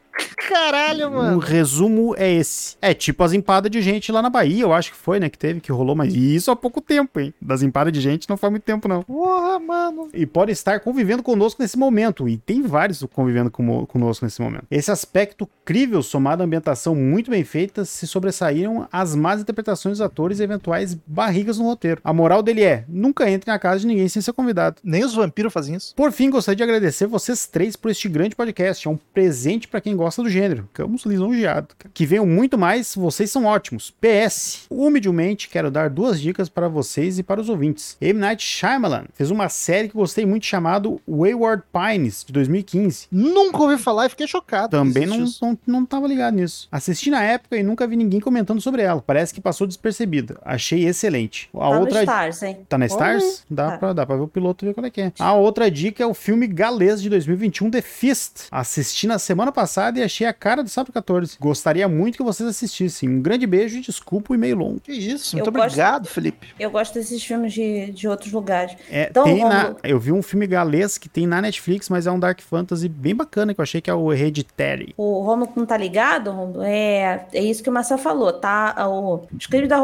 Caralho, 0.47 1.07
O 1.07 1.11
mano. 1.13 1.39
resumo 1.39 2.13
é 2.17 2.31
esse. 2.31 2.75
É 2.81 2.93
tipo 2.93 3.23
as 3.23 3.33
empadas 3.33 3.71
de 3.71 3.81
gente 3.81 4.11
lá 4.11 4.21
na 4.21 4.29
Bahia, 4.29 4.63
eu 4.63 4.73
acho 4.73 4.91
que 4.91 4.97
foi, 4.97 5.19
né, 5.19 5.29
que 5.29 5.37
teve, 5.37 5.59
que 5.59 5.71
rolou, 5.71 5.95
mas 5.95 6.13
isso 6.13 6.51
há 6.51 6.55
pouco 6.55 6.81
tempo, 6.81 7.19
hein? 7.19 7.33
Das 7.41 7.61
empadas 7.63 7.93
de 7.93 8.01
gente 8.01 8.27
não 8.29 8.37
faz 8.37 8.51
muito 8.51 8.63
tempo, 8.63 8.87
não. 8.87 9.03
Porra, 9.03 9.59
mano. 9.59 10.09
E 10.13 10.25
pode 10.25 10.51
estar 10.51 10.79
convivendo 10.81 11.23
conosco 11.23 11.61
nesse 11.61 11.77
momento. 11.77 12.27
E 12.27 12.37
tem 12.37 12.61
vários 12.68 13.03
convivendo 13.14 13.49
com- 13.52 13.85
conosco 13.85 14.26
nesse 14.26 14.41
momento. 14.41 14.65
Esse 14.69 14.91
aspecto 14.91 15.48
crível, 15.65 16.02
somado 16.02 16.41
à 16.41 16.45
ambientação 16.45 16.95
muito 16.95 17.31
bem 17.31 17.44
feita, 17.44 17.85
se 17.85 18.07
sobressaíram 18.07 18.88
as 18.91 19.15
más 19.15 19.41
interpretações 19.41 19.94
dos 19.98 20.02
atores 20.02 20.40
e 20.40 20.44
eventuais 20.44 20.94
barrigas 21.07 21.57
no 21.57 21.65
roteiro. 21.65 22.02
A 22.03 22.14
moral 22.14 22.41
dele 22.44 22.64
é: 22.64 22.85
nunca 22.88 23.30
entre 23.30 23.52
na 23.52 23.60
casa 23.60 23.80
de 23.81 23.88
ninguém 23.88 24.07
sem 24.07 24.22
ser 24.22 24.34
convidado. 24.34 24.77
Nem 24.84 25.03
os 25.03 25.14
vampiros 25.14 25.53
fazem 25.53 25.76
isso. 25.76 25.94
Por 25.95 26.11
fim, 26.11 26.30
gostaria 26.30 26.56
de 26.56 26.64
agradecer 26.64 27.07
vocês 27.07 27.45
três 27.48 27.76
por 27.76 27.91
este 27.91 28.07
grande 28.10 28.35
podcast. 28.35 28.88
É 28.88 28.91
um 28.91 28.98
presente 29.14 29.68
para 29.68 29.81
quem 29.81 29.95
gosta 29.95 30.22
do 30.23 30.30
gênero. 30.30 30.64
Ficamos 30.64 31.06
lisonjeados. 31.06 31.76
Que 31.94 32.06
venham 32.06 32.26
muito 32.26 32.57
mais, 32.57 32.95
vocês 32.95 33.31
são 33.31 33.45
ótimos. 33.45 33.91
PS, 34.02 34.65
humildemente 34.69 35.49
quero 35.49 35.69
dar 35.72 35.90
duas 35.90 36.19
dicas 36.19 36.49
para 36.49 36.68
vocês 36.68 37.19
e 37.19 37.23
para 37.23 37.41
os 37.41 37.49
ouvintes. 37.49 37.98
M. 38.02 38.19
Night 38.19 38.44
Shyamalan 38.44 39.06
fez 39.14 39.31
uma 39.31 39.49
série 39.49 39.88
que 39.88 39.95
gostei 39.95 40.26
muito 40.26 40.45
chamado 40.45 40.99
Wayward 41.07 41.64
Pines, 41.72 42.23
de 42.23 42.31
2015. 42.53 43.07
Nunca 43.11 43.61
ouvi 43.61 43.77
falar 43.77 44.05
e 44.05 44.09
fiquei 44.09 44.27
chocado. 44.27 44.71
Também 44.77 45.05
não, 45.05 45.23
isso. 45.23 45.43
não, 45.43 45.57
não 45.65 45.85
tava 45.85 46.07
ligado 46.07 46.35
nisso. 46.35 46.67
Assisti 46.71 47.09
na 47.09 47.23
época 47.23 47.57
e 47.57 47.63
nunca 47.63 47.85
vi 47.88 47.95
ninguém 47.95 48.19
comentando 48.19 48.61
sobre 48.61 48.81
ela. 48.81 49.01
Parece 49.01 49.34
que 49.34 49.41
passou 49.41 49.65
despercebida. 49.67 50.38
Achei 50.45 50.85
excelente. 50.85 51.49
A 51.53 51.59
Tá 51.59 51.69
no 51.75 51.80
outra 51.81 51.99
Stars, 52.03 52.43
hein? 52.43 52.57
Tá 52.69 52.77
na 52.77 52.85
Stars? 52.85 53.43
Dá, 53.49 53.71
Tá. 53.71 53.77
pra, 53.77 53.93
dá 53.93 54.05
pra 54.05 54.15
ver 54.15 54.21
o 54.23 54.27
piloto 54.27 54.63
e 54.63 54.67
ver 54.67 54.73
qual 54.73 54.85
é 54.85 54.89
que 54.89 55.01
é. 55.01 55.11
A 55.19 55.34
outra 55.34 55.69
dica 55.71 56.03
é 56.03 56.05
o 56.05 56.13
filme 56.13 56.45
galês 56.47 57.01
de 57.01 57.09
2021, 57.09 57.71
The 57.71 57.81
Fist. 57.81 58.47
Assisti 58.51 59.07
na 59.07 59.17
semana 59.17 59.51
passada 59.51 59.99
e 59.99 60.03
achei 60.03 60.27
a 60.27 60.34
cara 60.34 60.63
do 60.63 60.69
Sábado 60.69 60.93
14. 60.93 61.38
Gostaria 61.39 61.88
muito 61.88 62.17
que 62.17 62.23
vocês 62.23 62.47
assistissem. 62.47 63.09
Um 63.09 63.21
grande 63.21 63.47
beijo 63.47 63.77
e 63.77 63.81
desculpa 63.81 64.34
o 64.34 64.35
e-mail 64.35 64.57
longo. 64.57 64.80
Que 64.80 64.91
isso, 64.91 65.35
Eu 65.35 65.43
muito 65.43 65.51
gosto- 65.51 65.65
obrigado, 65.65 66.07
Felipe. 66.07 66.47
Eu 66.59 66.69
gosto 66.69 66.93
desses 66.93 67.23
filmes 67.23 67.53
de, 67.53 67.91
de 67.91 68.07
outros 68.07 68.31
lugares. 68.31 68.75
É, 68.89 69.07
Então, 69.09 69.23
tem 69.23 69.43
na, 69.43 69.61
Romulo- 69.63 69.80
eu 69.84 69.99
vi 69.99 70.11
um 70.11 70.21
filme 70.21 70.45
galês 70.45 70.97
que 70.97 71.07
tem 71.09 71.25
na 71.25 71.41
Netflix, 71.41 71.89
mas 71.89 72.05
é 72.07 72.11
um 72.11 72.19
Dark 72.34 72.41
Fantasy 72.41 72.89
bem 72.89 73.15
bacana, 73.15 73.53
que 73.53 73.61
eu 73.61 73.64
achei 73.64 73.80
que 73.80 73.89
é 73.89 73.93
o 73.93 74.11
Hereditary. 74.11 74.93
O 74.97 75.22
Romulo 75.22 75.51
não 75.55 75.65
tá 75.65 75.77
ligado, 75.77 76.31
Romulo? 76.31 76.64
É, 76.64 77.26
é 77.31 77.41
isso 77.43 77.61
que 77.61 77.69
o 77.69 77.73
Marcel 77.73 77.97
falou, 77.97 78.34
tá? 78.34 78.76
O 78.88 79.22
Os 79.38 79.45
Crimes 79.45 79.69
da 79.69 79.77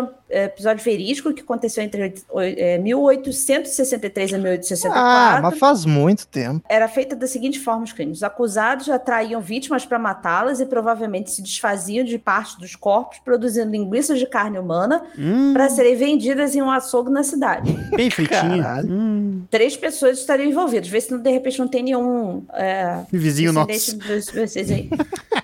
um 0.00 0.08
episódio 0.28 0.82
verídico 0.84 1.32
que 1.32 1.42
aconteceu 1.42 1.82
entre 1.84 2.02
oit- 2.02 2.24
oi- 2.30 2.54
é, 2.58 2.78
1863 2.78 4.30
e 4.32 4.34
1864. 4.38 4.92
Ah, 4.98 5.40
mas 5.42 5.58
faz 5.58 5.84
muito 5.84 6.26
tempo. 6.26 6.62
Era 6.68 6.88
feita 6.88 7.14
da 7.14 7.26
seguinte 7.26 7.60
forma 7.60 7.84
os 7.84 7.92
crimes. 7.92 8.18
Os 8.18 8.22
acusados 8.22 8.88
atraíam 8.88 9.40
vítimas 9.40 9.84
para 9.86 9.98
matá-las 9.98 10.60
e 10.60 10.66
provavelmente 10.66 11.30
se 11.30 11.42
desfaziam 11.42 12.04
de 12.04 12.18
parte 12.18 12.58
dos 12.58 12.74
corpos, 12.76 13.18
produzindo 13.24 13.70
linguiças 13.70 14.18
de 14.18 14.26
carne 14.26 14.58
humana 14.58 15.02
Hum, 15.18 15.52
para 15.52 15.68
serem 15.68 15.96
vendidas 15.96 16.54
em 16.54 16.62
um 16.62 16.70
açougue 16.70 17.10
na 17.10 17.22
cidade. 17.22 17.72
bem 17.96 18.10
fritinho. 18.10 18.64
Hum, 18.88 19.42
Três 19.50 19.76
pessoas 19.76 20.18
estariam 20.18 20.48
envolvidas. 20.48 20.88
Vê 20.88 21.00
se 21.00 21.10
não, 21.12 21.18
de 21.20 21.30
repente 21.30 21.58
não 21.58 21.68
tem 21.68 21.82
nenhum 21.82 22.44
é, 22.52 23.00
vizinho 23.12 23.52
nosso. 23.52 23.96
dos- 23.98 24.26
vocês 24.30 24.70
aí. 24.70 24.88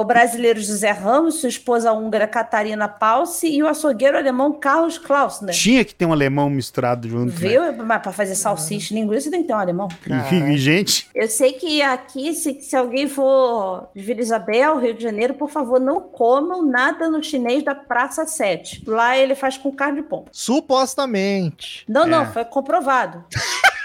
o 0.00 0.04
brasileiro 0.04 0.60
José 0.60 0.90
Ramos, 0.90 1.36
sua 1.40 1.48
esposa 1.48 1.92
húngara 1.92 2.26
Catarina 2.26 2.88
Palce 2.88 3.48
e 3.48 3.62
o 3.62 3.66
açougueiro 3.68 4.16
alemão 4.16 4.52
Carlos 4.52 4.98
Klausner. 4.98 5.54
Tinha 5.54 5.84
que 5.84 5.94
ter 5.94 6.04
um 6.06 6.12
alemão 6.12 6.50
misturado 6.50 7.08
junto. 7.08 7.26
né? 7.26 7.48
Viu? 7.48 7.72
Mas 7.84 8.02
para 8.02 8.12
fazer 8.12 8.34
salsicha 8.34 8.92
e 8.92 8.96
linguiça 9.00 9.30
tem 9.30 9.42
que 9.42 9.48
ter 9.48 9.54
um 9.54 9.58
alemão. 9.58 9.88
E, 10.32 10.34
e, 10.54 10.58
gente, 10.58 11.08
Eu 11.14 11.28
sei 11.28 11.52
que 11.54 11.80
aqui, 11.82 12.34
se, 12.34 12.60
se 12.60 12.76
alguém 12.76 13.08
for 13.08 13.88
de 13.94 14.02
Vila 14.02 14.20
Isabel, 14.20 14.78
Rio 14.78 14.94
de 14.94 15.02
Janeiro, 15.02 15.34
por 15.34 15.48
favor, 15.50 15.80
não 15.80 16.00
comam 16.00 16.62
nada 16.64 17.08
no 17.08 17.22
chinês 17.22 17.62
da 17.64 17.74
Praça 17.74 18.26
7. 18.26 18.82
Lá 18.86 19.16
ele 19.16 19.34
faz 19.34 19.56
com 19.56 19.72
carne 19.72 20.02
de 20.02 20.08
pombo. 20.08 20.26
Supostamente. 20.32 21.84
Não, 21.88 22.06
não, 22.06 22.22
É. 22.22 22.26
foi 22.26 22.44
comprovado. 22.44 23.24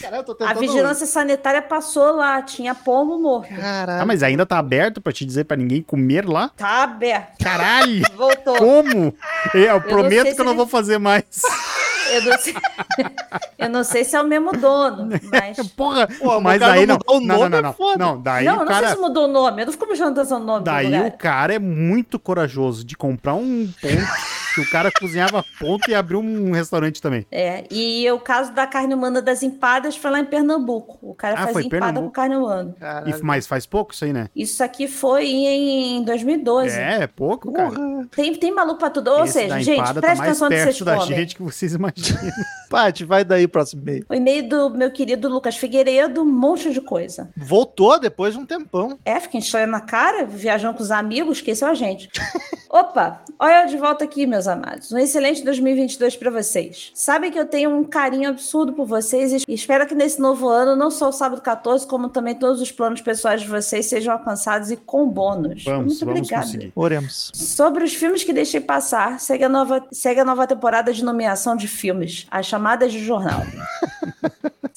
Caralho, 0.00 0.20
eu 0.20 0.24
tô 0.24 0.32
A 0.32 0.36
tentando... 0.48 0.60
vigilância 0.60 1.06
sanitária 1.06 1.60
passou 1.60 2.16
lá, 2.16 2.40
tinha 2.40 2.74
pombo 2.74 3.18
morto. 3.18 3.54
Caralho. 3.54 4.02
ah, 4.02 4.06
mas 4.06 4.22
ainda 4.22 4.46
tá 4.46 4.58
aberto 4.58 5.00
pra 5.02 5.12
te 5.12 5.24
dizer 5.24 5.44
pra 5.44 5.56
ninguém 5.56 5.82
comer 5.82 6.26
lá? 6.26 6.50
Tá 6.56 6.82
aberto. 6.84 7.42
Caralho! 7.44 8.02
Voltou. 8.16 8.56
Como? 8.56 9.14
Eu, 9.52 9.80
prometo 9.82 10.22
sei 10.22 10.34
que 10.34 10.40
eu 10.40 10.44
não 10.44 10.52
ele- 10.52 10.58
vou 10.58 10.66
fazer 10.66 10.98
mais. 10.98 11.24
Eu 12.08 12.22
não, 12.22 12.38
sei... 12.38 12.54
eu 13.58 13.68
não 13.68 13.82
sei 13.82 14.04
se 14.04 14.14
é 14.14 14.22
o 14.22 14.24
mesmo 14.24 14.52
dono, 14.52 15.08
mas. 15.24 15.56
Porra, 15.70 16.06
Pô, 16.06 16.40
mas 16.40 16.58
o 16.58 16.60
cara 16.60 16.72
aí 16.74 16.86
não 16.86 16.94
não. 16.94 16.98
mudou 17.00 17.16
o 17.16 17.20
Não, 17.20 17.26
não, 17.26 17.36
nome, 17.40 17.50
não, 17.50 17.58
é 17.58 17.62
não. 17.62 17.72
foda. 17.72 17.98
Não, 17.98 18.22
daí 18.22 18.44
não, 18.44 18.52
o 18.52 18.54
eu 18.54 18.60
não 18.60 18.66
cara. 18.68 18.86
sei 18.86 18.94
se 18.96 19.02
mudou 19.02 19.24
o 19.24 19.28
nome. 19.32 19.62
Eu 19.62 19.66
não 19.66 19.72
fico 19.72 19.86
me 19.88 19.96
juntando 19.96 20.34
o 20.36 20.38
nome 20.38 20.64
Daí 20.64 21.00
o 21.00 21.10
cara 21.18 21.54
é 21.54 21.58
muito 21.58 22.16
corajoso 22.20 22.84
de 22.84 22.96
comprar 22.96 23.34
um 23.34 23.68
ponto. 23.82 24.45
Que 24.56 24.60
o 24.62 24.70
cara 24.70 24.90
cozinhava 24.90 25.44
ponto 25.60 25.90
e 25.90 25.94
abriu 25.94 26.18
um 26.18 26.50
restaurante 26.52 27.02
também. 27.02 27.26
É, 27.30 27.64
e 27.70 28.10
o 28.10 28.18
caso 28.18 28.52
da 28.54 28.66
carne 28.66 28.94
humana 28.94 29.20
das 29.20 29.42
empadas 29.42 29.96
foi 29.96 30.10
lá 30.10 30.18
em 30.20 30.24
Pernambuco. 30.24 30.98
O 31.02 31.14
cara 31.14 31.34
Ah, 31.34 31.38
fazia 31.38 31.52
foi 31.52 31.62
empada 31.64 31.80
Pernambuco? 31.84 32.06
com 32.06 32.12
carne 32.12 32.36
humana. 32.36 32.74
Caralho. 32.80 33.16
E, 33.18 33.22
mas 33.22 33.46
faz 33.46 33.66
pouco 33.66 33.92
isso 33.92 34.04
aí, 34.06 34.12
né? 34.14 34.28
Isso 34.34 34.64
aqui 34.64 34.88
foi 34.88 35.26
em 35.26 36.02
2012. 36.04 36.74
É, 36.74 37.02
é 37.02 37.06
pouco, 37.06 37.52
cara. 37.52 37.74
Tem, 38.14 38.34
tem 38.34 38.50
maluco 38.50 38.78
pra 38.78 38.88
tudo. 38.88 39.10
Ou 39.10 39.24
Esse 39.24 39.34
seja, 39.34 39.60
gente, 39.60 39.76
tá 39.76 39.94
presta 39.94 40.06
mais 40.16 40.20
atenção 40.20 40.48
vocês 40.48 40.64
perto 40.64 40.84
da 40.84 40.96
comem. 40.96 41.16
gente 41.18 41.36
que 41.36 41.42
vocês 41.42 41.74
imaginam. 41.74 42.20
Paty, 42.70 43.04
vai 43.04 43.24
daí 43.24 43.46
próximo 43.46 43.82
e-mail. 43.82 44.06
O 44.08 44.14
e-mail 44.14 44.48
do 44.48 44.70
meu 44.70 44.90
querido 44.90 45.28
Lucas 45.28 45.56
Figueiredo, 45.56 46.22
um 46.22 46.24
monte 46.24 46.72
de 46.72 46.80
coisa. 46.80 47.30
Voltou 47.36 47.98
depois 48.00 48.34
de 48.34 48.40
um 48.40 48.46
tempão. 48.46 48.98
É, 49.04 49.20
fica 49.20 49.36
enchendo 49.36 49.70
na 49.70 49.80
cara, 49.80 50.24
viajando 50.24 50.76
com 50.76 50.82
os 50.82 50.90
amigos, 50.90 51.38
esqueceu 51.38 51.68
a 51.68 51.74
gente. 51.74 52.08
Opa, 52.68 53.22
olha 53.38 53.62
eu 53.62 53.68
de 53.68 53.76
volta 53.76 54.04
aqui, 54.04 54.26
meus 54.26 54.45
amados. 54.48 54.92
Um 54.92 54.98
excelente 54.98 55.44
2022 55.44 56.16
para 56.16 56.30
vocês. 56.30 56.90
Sabem 56.94 57.30
que 57.30 57.38
eu 57.38 57.46
tenho 57.46 57.70
um 57.70 57.84
carinho 57.84 58.28
absurdo 58.28 58.72
por 58.72 58.86
vocês 58.86 59.32
e 59.32 59.52
espero 59.52 59.86
que 59.86 59.94
nesse 59.94 60.20
novo 60.20 60.48
ano, 60.48 60.76
não 60.76 60.90
só 60.90 61.08
o 61.08 61.12
sábado 61.12 61.40
14, 61.40 61.86
como 61.86 62.08
também 62.08 62.34
todos 62.34 62.60
os 62.60 62.70
planos 62.72 63.00
pessoais 63.00 63.42
de 63.42 63.48
vocês 63.48 63.86
sejam 63.86 64.12
alcançados 64.12 64.70
e 64.70 64.76
com 64.76 65.08
bônus. 65.08 65.64
Vamos, 65.64 65.86
Muito 65.86 66.04
vamos 66.04 66.18
obrigada. 66.18 66.42
conseguir. 66.44 66.72
Oremos. 66.74 67.30
Sobre 67.34 67.84
os 67.84 67.94
filmes 67.94 68.24
que 68.24 68.32
deixei 68.32 68.60
passar, 68.60 69.20
segue 69.20 69.44
a 69.44 69.48
nova, 69.48 69.84
segue 69.92 70.20
a 70.20 70.24
nova 70.24 70.46
temporada 70.46 70.92
de 70.92 71.04
nomeação 71.04 71.56
de 71.56 71.68
filmes, 71.68 72.26
as 72.30 72.46
chamadas 72.46 72.92
de 72.92 73.04
jornal. 73.04 73.42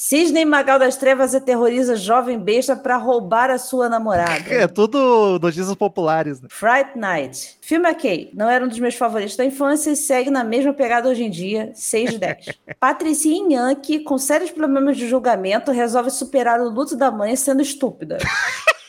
Cisne 0.02 0.46
Magal 0.46 0.80
das 0.80 0.96
Trevas 0.96 1.36
aterroriza 1.36 1.98
jovem 1.98 2.40
besta 2.40 2.74
para 2.74 2.96
roubar 2.96 3.50
a 3.50 3.58
sua 3.58 3.90
namorada. 3.90 4.46
É 4.48 4.66
tudo 4.66 5.38
notícias 5.41 5.76
populares, 5.76 6.40
né? 6.40 6.48
Fright 6.50 6.98
Night. 6.98 7.58
Filme 7.60 7.90
ok. 7.91 8.32
Não 8.34 8.50
era 8.50 8.64
um 8.64 8.70
dos 8.70 8.80
meus 8.80 8.96
favoritos 8.96 9.36
da 9.36 9.44
infância 9.44 9.59
e 9.90 9.95
segue 9.95 10.30
na 10.30 10.44
mesma 10.44 10.73
pegada 10.73 11.10
hoje 11.10 11.23
em 11.23 11.30
dia, 11.30 11.72
6 11.73 12.11
de 12.11 12.18
10. 12.18 12.45
Patricinha 12.80 13.60
Yankee, 13.60 13.99
com 13.99 14.18
sérios 14.18 14.52
problemas 14.52 14.98
de 14.98 15.07
julgamento, 15.07 15.72
resolve 15.72 16.10
superar 16.10 16.61
o 16.61 16.69
luto 16.69 16.95
da 16.95 17.11
mãe 17.11 17.36
sendo 17.36 17.61
estúpida. 17.61 18.18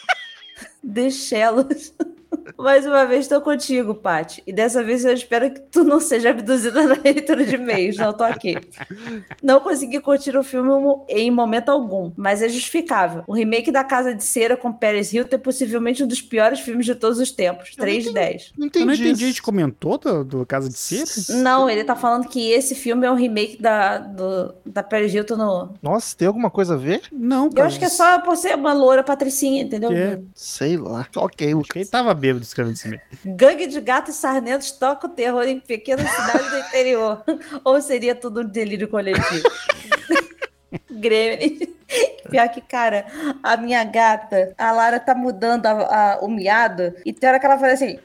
Deixelos. 0.83 1.93
Mais 2.59 2.85
uma 2.87 3.07
vez 3.07 3.21
estou 3.23 3.41
contigo, 3.41 3.95
Paty. 3.95 4.43
E 4.47 4.53
dessa 4.53 4.83
vez 4.85 5.05
eu 5.05 5.13
espero 5.13 5.51
que 5.51 5.61
tu 5.61 5.83
não 5.85 6.01
seja 6.01 6.31
abduzida 6.31 6.83
na 6.87 6.97
leitura 7.03 7.45
de 7.45 7.55
e-mails. 7.55 7.97
Não 7.97 8.13
tô 8.13 8.25
aqui. 8.25 8.57
Não 9.43 9.61
consegui 9.61 10.01
curtir 10.01 10.37
o 10.37 10.43
filme 10.43 10.71
em 11.09 11.31
momento 11.31 11.71
algum, 11.71 12.13
mas 12.17 12.43
é 12.43 12.49
justificável. 12.49 13.25
O 13.27 13.33
remake 13.35 13.71
da 13.71 13.83
Casa 13.85 14.15
de 14.15 14.23
Cera 14.25 14.57
com 14.57 14.73
Paris 14.73 15.13
Hilton 15.13 15.37
é 15.37 15.39
possivelmente 15.39 16.03
um 16.05 16.07
dos 16.07 16.21
piores 16.21 16.61
filmes 16.61 16.87
de 16.87 16.95
todos 16.95 17.19
os 17.19 17.31
tempos. 17.31 17.75
3 17.77 18.05
de 18.05 18.13
10. 18.13 18.53
Não 18.57 18.65
Eu 18.65 18.69
entendi. 18.69 18.85
não 18.87 18.95
entendi, 18.95 19.25
a 19.25 19.29
gente 19.29 19.43
comentou 19.43 19.99
do, 19.99 20.25
do 20.25 20.47
Casa 20.47 20.69
de 20.69 20.77
Cera? 20.77 21.41
Não, 21.41 21.69
ele 21.69 21.85
tá 21.85 21.97
falando 21.97 22.29
que 22.29 22.51
esse 22.51 22.75
filme 22.75 23.07
é 23.07 23.11
um 23.11 23.17
remake 23.17 23.61
da, 23.61 23.99
do, 23.99 24.55
da 24.67 24.83
Paris 24.83 25.15
Hilton 25.15 25.37
no. 25.37 25.75
Nossa, 25.83 26.17
tem 26.17 26.29
alguma 26.29 26.51
coisa 26.51 26.75
a 26.75 26.77
ver? 26.77 27.03
Não, 27.13 27.47
Eu 27.47 27.53
cara. 27.53 27.67
acho 27.69 27.79
que 27.79 27.85
é 27.85 27.89
só 27.89 28.21
por 28.21 28.37
ser 28.37 28.55
uma 28.55 28.73
loura 28.73 29.03
patricinha, 29.03 29.63
entendeu? 29.63 29.91
É. 29.93 30.21
Sei 30.35 30.77
lá. 30.77 31.07
Ok, 31.17 31.55
Acho 31.55 31.63
que 31.65 31.85
tava 31.85 32.15
bêbado 32.21 32.45
escrevendo 32.45 32.75
esse 32.75 32.87
e-mail. 32.87 33.03
Gangue 33.25 33.67
de 33.67 33.81
gatos 33.81 34.15
sarnentos 34.17 34.71
toca 34.73 35.07
o 35.07 35.11
terror 35.11 35.43
em 35.45 35.59
pequenas 35.59 36.09
cidades 36.09 36.51
do 36.51 36.59
interior. 36.59 37.25
Ou 37.65 37.81
seria 37.81 38.15
tudo 38.15 38.43
um 38.43 38.45
delírio 38.45 38.87
coletivo? 38.89 39.49
Grêmio. 40.91 41.69
Pior 42.31 42.49
que, 42.51 42.61
cara, 42.61 43.07
a 43.43 43.57
minha 43.57 43.83
gata, 43.83 44.55
a 44.57 44.71
Lara 44.71 45.01
tá 45.01 45.15
mudando 45.15 45.67
a- 45.67 45.73
a- 46.13 46.19
o 46.21 46.29
miado 46.29 46.95
e 47.05 47.13
tem 47.13 47.29
hora 47.29 47.41
que 47.41 47.47
ela 47.47 47.59
faz 47.59 47.75
assim. 47.75 47.99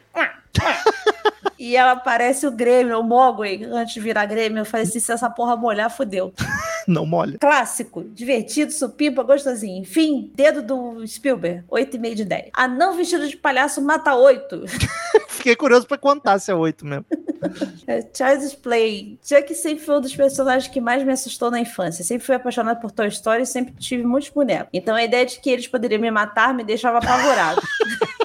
E 1.58 1.76
ela 1.76 1.96
parece 1.96 2.46
o 2.46 2.52
Grêmio, 2.52 3.00
o 3.00 3.04
Mogwai, 3.04 3.64
antes 3.64 3.94
de 3.94 4.00
virar 4.00 4.26
Grêmio. 4.26 4.60
Eu 4.60 4.66
falei 4.66 4.86
assim: 4.86 5.00
se 5.00 5.12
essa 5.12 5.30
porra 5.30 5.56
molhar, 5.56 5.90
fodeu. 5.90 6.34
Não 6.88 7.06
molha. 7.06 7.38
Clássico, 7.40 8.04
divertido, 8.04 8.72
supimpa, 8.72 9.24
gostosinho. 9.24 9.82
Enfim, 9.82 10.32
dedo 10.36 10.62
do 10.62 11.08
Spielberg, 11.08 11.64
8,5 11.70 12.14
de 12.14 12.26
10. 12.26 12.50
Anão 12.54 12.96
vestido 12.96 13.28
de 13.28 13.36
palhaço 13.36 13.82
mata 13.82 14.14
8. 14.16 14.64
Fiquei 15.46 15.56
curioso 15.56 15.86
pra 15.86 15.96
contar 15.96 16.40
se 16.40 16.50
é 16.50 16.56
oito 16.56 16.84
mesmo. 16.84 17.06
É, 17.86 18.02
Child's 18.02 18.56
Play. 18.56 19.20
Chuck 19.24 19.54
sempre 19.54 19.86
foi 19.86 19.98
um 19.98 20.02
dos 20.02 20.16
personagens 20.16 20.68
que 20.72 20.82
mais 20.82 21.04
me 21.04 21.12
assustou 21.12 21.52
na 21.52 21.60
infância. 21.60 22.04
Sempre 22.04 22.26
fui 22.26 22.34
apaixonado 22.34 22.82
por 22.82 22.90
Toy 22.90 23.08
Story 23.08 23.44
e 23.44 23.46
sempre 23.46 23.72
tive 23.76 24.04
muitos 24.04 24.30
bonecos. 24.30 24.70
Então 24.74 24.96
a 24.96 25.04
ideia 25.04 25.28
de 25.28 25.40
que 25.40 25.52
eles 25.52 25.68
poderiam 25.68 26.02
me 26.02 26.10
matar 26.10 26.56
me 26.56 26.64
deixava 26.64 26.98
apavorado. 26.98 27.62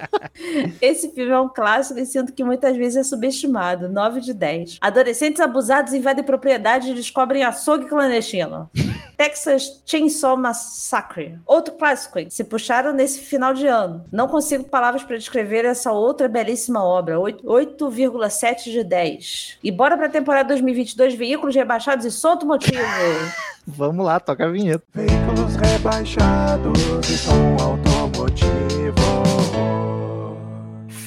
Esse 0.80 1.10
filme 1.10 1.30
é 1.30 1.38
um 1.38 1.50
clássico 1.50 2.00
e 2.00 2.06
sinto 2.06 2.32
que 2.32 2.42
muitas 2.42 2.74
vezes 2.76 2.96
é 2.96 3.02
subestimado. 3.02 3.90
9 3.90 4.22
de 4.22 4.32
10. 4.32 4.78
Adolescentes 4.80 5.40
abusados 5.40 5.92
invadem 5.92 6.24
propriedade 6.24 6.90
e 6.90 6.94
descobrem 6.94 7.42
açougue 7.42 7.86
clandestino. 7.86 8.70
Texas 9.20 9.82
Chainsaw 9.84 10.34
Massacre. 10.34 11.38
Outro 11.44 11.74
clássico, 11.74 12.18
hein? 12.18 12.30
Se 12.30 12.42
puxaram 12.42 12.94
nesse 12.94 13.20
final 13.20 13.52
de 13.52 13.66
ano. 13.66 14.02
Não 14.10 14.26
consigo 14.26 14.64
palavras 14.64 15.02
para 15.02 15.18
descrever 15.18 15.66
essa 15.66 15.92
outra 15.92 16.26
belíssima 16.26 16.82
obra. 16.82 17.09
Oito- 17.18 17.44
8,7 17.46 18.70
de 18.70 18.84
10. 18.84 19.58
E 19.62 19.70
bora 19.70 19.96
pra 19.96 20.08
temporada 20.08 20.48
2022, 20.50 21.14
veículos 21.14 21.54
rebaixados 21.54 22.04
e 22.04 22.10
solto 22.10 22.46
motivo. 22.46 22.78
Vamos 23.66 24.04
lá, 24.04 24.18
toca 24.20 24.44
a 24.46 24.48
vinheta. 24.50 24.84
Veículos 24.94 25.54
rebaixados 25.56 26.78
e 27.08 27.16
som 27.18 27.56
automotivo. 27.62 28.69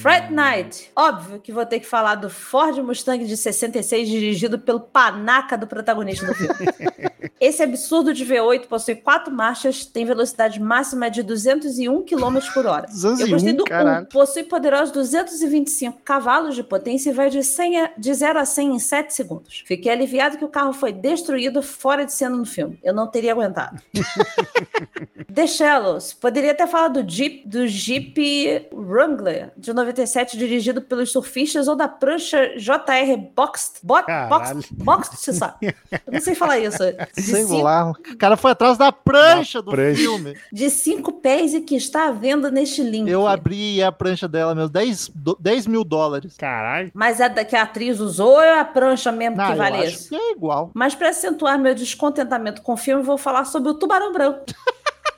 Fright 0.04 0.34
Night. 0.34 0.92
Óbvio 0.96 1.40
que 1.40 1.54
vou 1.54 1.66
ter 1.66 1.80
que 1.80 1.86
falar 1.88 2.16
do 2.16 2.30
Ford 2.30 2.78
Mustang 2.80 3.24
de 3.26 3.38
66 3.38 4.10
dirigido 4.10 4.60
pelo 4.60 4.82
panaca 4.82 5.58
do 5.58 5.66
protagonista 5.66 6.26
do 6.26 6.36
filme. 6.36 6.54
Esse 7.40 7.64
absurdo 7.64 8.14
de 8.14 8.26
V8 8.26 8.68
possui 8.68 8.96
quatro 8.96 9.34
marchas, 9.34 9.86
tem 9.86 10.06
velocidade 10.06 10.62
máxima 10.62 11.10
de 11.10 11.24
201 11.24 12.04
km 12.04 12.38
por 12.54 12.66
hora. 12.66 12.86
Eu 12.88 12.94
201, 12.94 13.30
gostei 13.30 13.54
do 13.54 13.64
caralho. 13.66 14.06
1. 14.06 14.10
Possui 14.10 14.44
poderosos 14.44 14.92
225 14.94 16.02
cavalos 16.04 16.56
de 16.56 16.64
potência 16.64 17.10
e 17.10 17.14
vai 17.14 17.30
de, 17.30 17.42
100 17.44 17.82
a- 17.82 17.92
de 17.98 18.14
0 18.14 18.40
a 18.40 18.46
100 18.46 18.76
em 18.76 18.80
7 18.80 19.14
segundos. 19.14 19.64
Fiquei 19.66 19.92
aliviado 19.92 20.38
que 20.38 20.46
o 20.46 20.50
carro 20.50 20.74
foi 20.74 20.92
destruído 20.92 21.62
fora 21.62 22.06
de 22.06 22.14
cena 22.14 22.36
no 22.36 22.46
filme. 22.46 22.78
Eu 22.84 22.94
não 22.94 23.08
teria 23.08 23.32
aguentado. 23.32 23.82
The 25.34 25.48
Shallows. 25.48 26.14
Poderia 26.14 26.54
ter 26.54 26.68
falado 26.68 27.02
do 27.04 27.10
Jeep, 27.12 27.48
do 27.48 27.68
Jeep 27.68 28.68
Wrangler 28.72 29.52
de 29.58 29.72
97, 29.94 30.38
dirigido 30.38 30.82
pelos 30.82 31.12
surfistas, 31.12 31.68
ou 31.68 31.76
da 31.76 31.88
prancha 31.88 32.54
JR 32.58 33.16
Boxed. 33.36 33.80
Bo 33.84 34.02
Caralho. 34.04 34.30
Boxed, 34.30 34.74
Boxed, 34.74 35.18
você 35.18 35.34
sabe. 35.34 35.76
Eu 35.92 36.14
não 36.14 36.20
sei 36.20 36.34
falar 36.36 36.60
isso. 36.60 36.78
De 37.16 37.22
Sei 37.22 37.44
cinco, 37.44 37.62
lá. 37.62 37.92
O 37.92 38.18
cara 38.18 38.36
foi 38.36 38.52
atrás 38.52 38.78
da 38.78 38.92
prancha 38.92 39.60
Da 39.62 39.66
do 39.66 39.72
prancha. 39.72 40.02
filme. 40.02 40.36
de 40.52 40.70
cinco 40.70 41.12
pés 41.14 41.54
e 41.54 41.62
que 41.62 41.76
está 41.76 42.08
à 42.08 42.12
venda 42.12 42.50
neste 42.50 42.82
link. 42.82 43.08
Eu 43.10 43.28
abri 43.28 43.82
a 43.84 43.92
prancha 43.92 44.28
dela, 44.28 44.56
meus 44.56 44.70
10, 44.70 45.10
do- 45.14 45.38
10 45.40 45.68
mil 45.68 45.84
dólares. 45.84 46.36
Caralho. 46.38 46.92
Mas 46.94 47.22
a 47.22 47.28
da 47.28 47.46
que 47.46 47.56
a 47.56 47.64
atriz 47.64 48.00
usou 48.00 48.34
ou 48.34 48.42
é 48.42 48.60
a 48.60 48.66
prancha 48.66 49.12
mesmo 49.12 49.38
Não, 49.38 49.46
que 49.52 49.56
vale 49.56 49.86
isso? 49.86 50.14
é 50.16 50.32
igual. 50.32 50.72
Mas 50.74 50.96
para 50.96 51.10
acentuar 51.10 51.60
meu 51.60 51.76
descontentamento 51.76 52.62
com 52.62 52.74
o 52.74 52.78
filme, 52.78 53.04
vou 53.04 53.18
falar 53.18 53.46
sobre 53.46 53.70
o 53.70 53.74
tubarão 53.74 54.12
branco. 54.12 54.42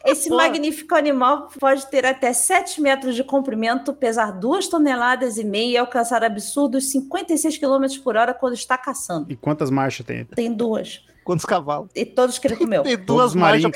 Esse 0.11 0.30
Pô. 0.30 0.38
magnífico 0.38 0.94
animal 0.95 1.49
pode 1.60 1.88
ter 1.88 2.06
até 2.06 2.32
7 2.32 2.82
metros 2.82 3.15
de 3.15 3.23
comprimento, 3.23 3.94
pesar 3.94 4.32
2 4.32 4.68
toneladas 4.68 5.38
e 5.38 5.44
meia 5.44 5.72
e 5.72 5.77
alcançar 5.77 6.23
absurdos 6.23 6.91
56 6.91 7.57
km 7.57 7.86
por 8.03 8.15
hora 8.15 8.34
quando 8.34 8.53
está 8.53 8.77
caçando. 8.77 9.32
E 9.32 9.36
quantas 9.36 9.69
marchas 9.69 10.06
tem? 10.06 10.26
Tem 10.26 10.53
duas. 10.53 11.03
Quantos 11.26 11.43
cavalos? 11.43 11.89
E 11.95 12.06
todos 12.06 12.38
que 12.38 12.45
ele 12.45 12.56
comeu. 12.56 12.84
Tem 12.84 12.95
duas 12.95 13.34
marchas. 13.34 13.72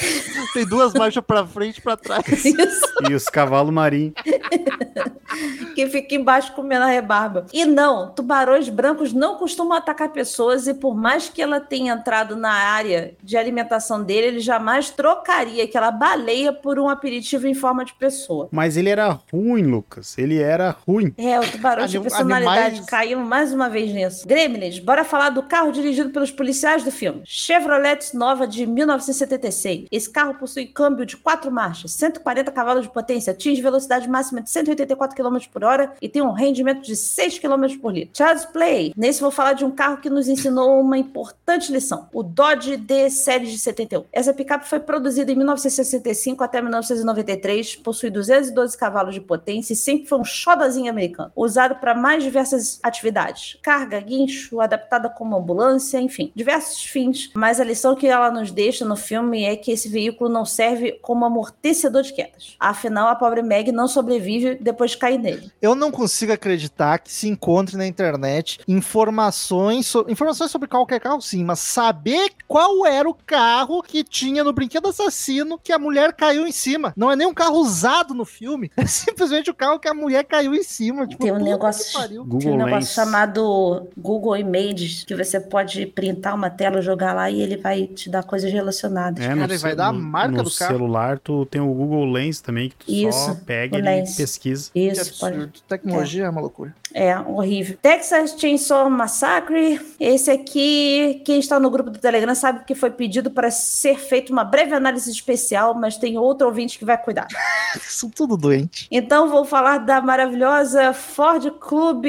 Tem 0.54 0.68
duas 0.68 0.94
marchas 0.94 1.24
pra 1.26 1.48
frente 1.48 1.80
e 1.80 1.82
pra 1.82 1.98
trás. 1.98 2.24
Isso. 2.46 2.86
E 3.10 3.14
os 3.16 3.26
cavalos 3.26 3.74
marinhos. 3.74 4.14
que 5.74 5.88
fica 5.88 6.14
embaixo 6.14 6.54
comendo 6.54 6.84
a 6.84 6.88
rebarba. 6.88 7.48
E 7.52 7.66
não, 7.66 8.12
tubarões 8.14 8.70
brancos 8.70 9.14
não 9.14 9.36
costumam 9.36 9.76
atacar 9.76 10.10
pessoas 10.10 10.68
e 10.68 10.76
por 10.76 10.96
mais 10.96 11.28
que 11.28 11.42
ela 11.42 11.60
tenha 11.60 11.94
entrado 11.94 12.36
na 12.36 12.52
área 12.52 13.16
de 13.24 13.36
alimentação 13.36 14.04
dele, 14.04 14.28
ele 14.28 14.40
jamais 14.42 14.92
trocaria 14.92 15.64
aquela 15.64 15.90
baleia 15.90 16.54
por 16.54 16.78
um 16.78 16.88
aperitivo 16.88 17.48
em 17.48 17.56
forma 17.56 17.84
de 17.84 17.94
pessoa. 17.94 18.48
Mas 18.52 18.78
ele 18.78 18.90
era 18.90 19.20
ruim, 19.34 19.64
Lucas. 19.64 20.16
Ele 20.20 20.38
era 20.40 20.76
ruim. 20.88 21.12
É, 21.18 21.40
o 21.40 21.50
tubarão 21.50 21.88
de 21.88 22.00
personalidade 22.00 22.60
animais- 22.60 22.86
caiu 22.86 23.20
mais 23.22 23.52
uma 23.52 23.70
vez 23.70 23.92
nisso. 23.92 24.28
Gremlins, 24.28 24.78
bora 24.78 25.04
falar 25.04 25.30
do 25.32 25.42
carro 25.42 25.72
dirigido 25.72 26.12
pelos 26.12 26.30
policiais 26.30 26.84
do 26.84 26.92
filme. 26.92 27.24
Chevrolet 27.40 28.14
Nova 28.14 28.46
de 28.46 28.66
1976. 28.66 29.86
Esse 29.90 30.10
carro 30.10 30.34
possui 30.34 30.66
câmbio 30.66 31.06
de 31.06 31.16
quatro 31.16 31.50
marchas, 31.50 31.94
140 31.94 32.52
cavalos 32.52 32.84
de 32.84 32.92
potência, 32.92 33.32
atinge 33.32 33.62
velocidade 33.62 34.10
máxima 34.10 34.42
de 34.42 34.50
184 34.50 35.16
km 35.16 35.38
por 35.50 35.64
hora 35.64 35.94
e 36.02 36.10
tem 36.10 36.22
um 36.22 36.34
rendimento 36.34 36.82
de 36.82 36.98
6 36.98 37.40
km 37.40 37.78
por 37.82 37.94
litro. 37.94 38.12
Child's 38.14 38.46
Play. 38.46 38.94
Nesse 38.96 39.22
vou 39.22 39.32
falar 39.32 39.54
de 39.54 39.64
um 39.64 39.72
carro 39.72 39.98
que 39.98 40.10
nos 40.10 40.28
ensinou 40.28 40.82
uma 40.82 40.98
importante 40.98 41.72
lição. 41.72 42.10
O 42.12 42.22
Dodge 42.22 42.76
D 42.76 43.10
Série 43.10 43.48
de 43.48 43.58
71. 43.58 44.04
Essa 44.12 44.34
picape 44.34 44.68
foi 44.68 44.82
produzida 44.82 45.32
em 45.32 45.36
1965 45.36 46.44
até 46.44 46.62
1993, 46.62 47.78
possui 47.78 48.10
212 48.10 48.78
cavalos 48.78 49.14
de 49.14 49.22
potência 49.22 49.72
e 49.72 49.78
sempre 49.78 50.08
foi 50.08 50.20
um 50.20 50.26
xodazinho 50.26 50.92
americano, 50.92 51.32
usado 51.34 51.76
para 51.76 51.96
mais 51.96 52.22
diversas 52.22 52.82
atividades. 52.84 53.58
Carga, 53.64 53.98
guincho, 54.02 54.60
adaptada 54.60 55.10
como 55.10 55.38
ambulância, 55.38 56.02
enfim, 56.02 56.34
diversos 56.36 56.84
fins 56.84 57.29
mas 57.34 57.60
a 57.60 57.64
lição 57.64 57.96
que 57.96 58.08
ela 58.08 58.32
nos 58.32 58.52
deixa 58.52 58.84
no 58.86 58.96
filme 58.96 59.44
é 59.44 59.56
que 59.56 59.72
esse 59.72 59.88
veículo 59.90 60.30
não 60.30 60.46
serve 60.46 60.94
como 61.02 61.26
amortecedor 61.26 62.04
de 62.04 62.14
quedas. 62.14 62.56
Afinal, 62.60 63.08
a 63.10 63.16
pobre 63.16 63.42
Meg 63.42 63.72
não 63.72 63.88
sobrevive 63.88 64.56
depois 64.56 64.92
de 64.92 64.98
cair 64.98 65.18
nele. 65.18 65.52
Eu 65.62 65.76
não 65.76 65.92
consigo 65.92 66.32
acreditar 66.34 67.00
que 67.00 67.12
se 67.12 67.28
encontre 67.28 67.78
na 67.78 67.86
internet 67.88 68.60
informações, 68.68 69.88
so- 69.88 70.06
informações 70.08 70.52
sobre 70.52 70.68
qualquer 70.68 71.00
carro, 71.00 71.22
sim, 71.22 71.44
mas 71.44 71.60
saber 71.60 72.32
qual 72.48 72.86
era 72.86 73.10
o 73.10 73.14
carro 73.14 73.82
que 73.82 74.04
tinha 74.04 74.44
no 74.44 74.54
brinquedo 74.54 74.88
assassino 74.88 75.60
que 75.62 75.72
a 75.72 75.80
mulher 75.80 76.14
caiu 76.14 76.46
em 76.48 76.52
cima. 76.52 76.94
Não 76.96 77.12
é 77.12 77.16
nem 77.16 77.28
um 77.28 77.34
carro 77.34 77.58
usado 77.58 78.14
no 78.14 78.26
filme, 78.26 78.72
é 78.78 78.86
simplesmente 78.86 79.50
o 79.50 79.54
carro 79.54 79.80
que 79.80 79.88
a 79.88 79.94
mulher 79.94 80.24
caiu 80.24 80.54
em 80.54 80.64
cima. 80.64 81.08
Tipo, 81.08 81.24
Tem 81.24 81.32
um 81.32 81.40
negócio- 81.44 82.00
Tem 82.40 82.52
um 82.52 82.58
negócio 82.66 82.94
chamado 82.94 83.88
Google 83.98 84.38
Images, 84.38 85.04
que 85.04 85.16
você 85.16 85.40
pode 85.40 85.86
printar 85.88 86.36
uma 86.36 86.50
tela, 86.50 86.82
jogar 86.82 87.14
lá 87.14 87.19
e 87.30 87.42
ele 87.42 87.58
vai 87.58 87.88
te 87.88 88.10
dar 88.10 88.24
coisas 88.24 88.52
relacionadas. 88.52 89.24
É, 89.24 89.28
Cara, 89.30 89.44
ele 89.46 89.58
vai 89.58 89.76
dar 89.76 89.88
a 89.88 89.94
marca 89.94 90.38
no 90.38 90.44
do 90.44 90.52
carro. 90.52 90.72
celular, 90.72 91.18
tu 91.20 91.46
tem 91.48 91.60
o 91.60 91.74
Google 91.74 92.06
Lens 92.12 92.40
também, 92.40 92.70
que 92.70 92.76
tu 92.76 92.86
só 92.86 93.10
Isso, 93.10 93.36
pega 93.46 93.78
o 93.78 93.80
e 93.80 94.16
pesquisa. 94.16 94.70
Que 94.72 94.80
Isso, 94.92 95.20
pode. 95.20 95.36
absurdo. 95.36 95.60
Tecnologia 95.68 96.26
é 96.26 96.30
uma 96.30 96.42
loucura. 96.42 96.76
É, 96.94 97.18
horrível. 97.20 97.78
Texas 97.82 98.36
Chainsaw 98.38 98.90
Massacre. 98.90 99.80
Esse 100.00 100.32
aqui, 100.32 101.22
quem 101.26 101.40
está 101.40 101.60
no 101.60 101.70
grupo 101.70 101.90
do 101.90 102.00
Telegram 102.00 102.34
sabe 102.34 102.66
que 102.66 102.76
foi 102.76 102.90
pedido 102.92 103.32
para 103.32 103.52
ser 103.52 103.98
feita 104.00 104.32
uma 104.32 104.44
breve 104.44 104.74
análise 104.74 105.10
especial, 105.10 105.74
mas 105.74 105.98
tem 105.98 106.18
outro 106.18 106.48
ouvinte 106.48 106.80
que 106.80 106.86
vai 106.86 106.98
cuidar. 106.98 107.28
São 107.82 108.10
tudo 108.10 108.38
doente. 108.38 108.88
Então 108.92 109.30
vou 109.30 109.46
falar 109.46 109.80
da 109.80 110.02
maravilhosa 110.02 110.94
Ford 110.94 111.52
Club 111.60 112.06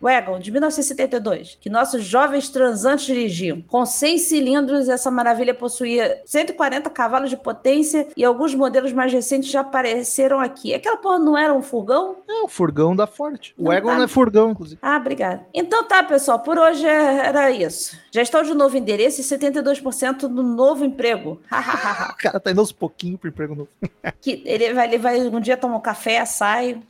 Wagon 0.00 0.38
de 0.38 0.50
1972, 0.50 1.58
que 1.60 1.70
nossos 1.70 2.04
jovens 2.04 2.48
transantes 2.48 3.06
dirigiam. 3.06 3.62
Com 3.62 3.84
seis 3.86 4.22
cilindros, 4.22 4.88
essa 4.88 5.10
maravilha 5.10 5.54
possuía 5.54 6.20
140 6.24 6.90
cavalos 6.90 7.30
de 7.30 7.36
potência 7.36 8.08
e 8.16 8.24
alguns 8.24 8.54
modelos 8.54 8.92
mais 8.92 9.12
recentes 9.12 9.50
já 9.50 9.60
apareceram 9.60 10.40
aqui. 10.40 10.74
Aquela 10.74 10.96
porra 10.96 11.18
não 11.18 11.36
era 11.36 11.52
um 11.52 11.62
furgão? 11.62 12.16
É 12.28 12.42
o 12.42 12.48
furgão 12.48 12.94
da 12.94 13.06
Ford. 13.06 13.52
O 13.56 13.72
Egon 13.72 13.88
tá. 13.88 13.96
não 13.96 14.04
é 14.04 14.08
furgão, 14.16 14.50
inclusive. 14.52 14.78
Ah, 14.80 14.96
obrigada. 14.96 15.46
Então 15.52 15.84
tá, 15.84 16.02
pessoal, 16.02 16.38
por 16.38 16.58
hoje 16.58 16.86
é- 16.86 17.26
era 17.26 17.50
isso. 17.50 17.98
Já 18.10 18.22
estou 18.22 18.42
de 18.42 18.54
novo 18.54 18.74
endereço 18.74 19.20
e 19.20 19.24
72% 19.24 20.26
do 20.26 20.42
novo 20.42 20.86
emprego. 20.86 21.38
O 22.16 22.16
cara 22.16 22.40
tá 22.40 22.50
indo 22.50 22.60
aos 22.60 22.72
pouquinhos 22.72 23.20
pro 23.20 23.28
emprego 23.28 23.54
novo. 23.54 23.68
que 24.22 24.42
ele 24.46 24.72
vai, 24.72 24.86
ele 24.86 24.98
vai 24.98 25.20
um 25.20 25.38
dia 25.40 25.56
tomar 25.56 25.76
um 25.76 25.80
café, 25.80 26.24
sai. 26.24 26.80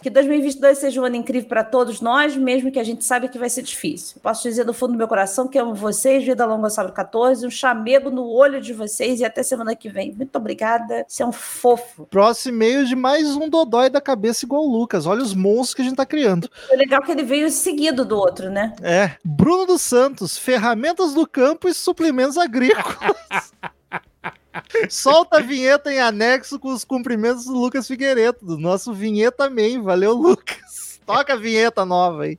Que 0.00 0.08
2022 0.08 0.78
seja 0.78 1.00
um 1.00 1.04
ano 1.04 1.16
incrível 1.16 1.48
para 1.48 1.62
todos 1.62 2.00
nós, 2.00 2.36
mesmo 2.36 2.70
que 2.70 2.78
a 2.78 2.84
gente 2.84 3.04
saiba 3.04 3.28
que 3.28 3.38
vai 3.38 3.50
ser 3.50 3.62
difícil. 3.62 4.18
Posso 4.22 4.42
dizer 4.42 4.64
do 4.64 4.72
fundo 4.72 4.92
do 4.92 4.98
meu 4.98 5.06
coração 5.06 5.46
que 5.46 5.58
amo 5.58 5.74
vocês, 5.74 6.24
vida 6.24 6.46
longa 6.46 6.70
sábado 6.70 6.94
14, 6.94 7.46
um 7.46 7.50
chamego 7.50 8.10
no 8.10 8.26
olho 8.26 8.60
de 8.60 8.72
vocês 8.72 9.20
e 9.20 9.24
até 9.24 9.42
semana 9.42 9.76
que 9.76 9.90
vem. 9.90 10.14
Muito 10.14 10.34
obrigada, 10.36 11.04
você 11.06 11.22
é 11.22 11.26
um 11.26 11.32
fofo. 11.32 12.06
Próximo 12.06 12.54
e-mail 12.54 12.86
de 12.86 12.96
mais 12.96 13.36
um 13.36 13.48
Dodói 13.48 13.90
da 13.90 14.00
cabeça 14.00 14.44
igual 14.46 14.64
o 14.64 14.70
Lucas. 14.70 15.06
Olha 15.06 15.22
os 15.22 15.34
monstros 15.34 15.74
que 15.74 15.82
a 15.82 15.84
gente 15.84 15.96
tá 15.96 16.06
criando. 16.14 16.48
Foi 16.68 16.76
legal 16.76 17.02
que 17.02 17.10
ele 17.10 17.24
veio 17.24 17.50
seguido 17.50 18.04
do 18.04 18.16
outro, 18.16 18.48
né? 18.48 18.74
É. 18.80 19.12
Bruno 19.24 19.66
dos 19.66 19.82
Santos, 19.82 20.38
ferramentas 20.38 21.12
do 21.12 21.26
campo 21.26 21.68
e 21.68 21.74
suplementos 21.74 22.38
agrícolas. 22.38 23.52
Solta 24.88 25.38
a 25.38 25.42
vinheta 25.42 25.92
em 25.92 25.98
anexo 25.98 26.60
com 26.60 26.72
os 26.72 26.84
cumprimentos 26.84 27.46
do 27.46 27.54
Lucas 27.54 27.88
Figueiredo, 27.88 28.38
do 28.40 28.56
nosso 28.56 28.94
Vinheta 28.94 29.50
Man. 29.50 29.82
Valeu, 29.82 30.12
Lucas. 30.12 31.00
Toca 31.04 31.32
a 31.34 31.36
vinheta 31.36 31.84
nova 31.84 32.22
aí. 32.22 32.38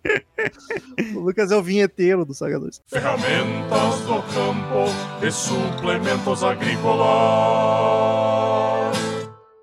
O 1.14 1.20
Lucas 1.20 1.52
é 1.52 1.58
o 1.58 1.62
vinheteiro 1.62 2.26
do 2.26 2.34
Saga 2.34 2.60
2. 2.60 2.82
Ferramentas 2.88 4.00
do 4.08 4.24
campo 4.34 4.90
e 5.22 5.32
suplementos 5.32 6.44
agrícolas. 6.44 7.06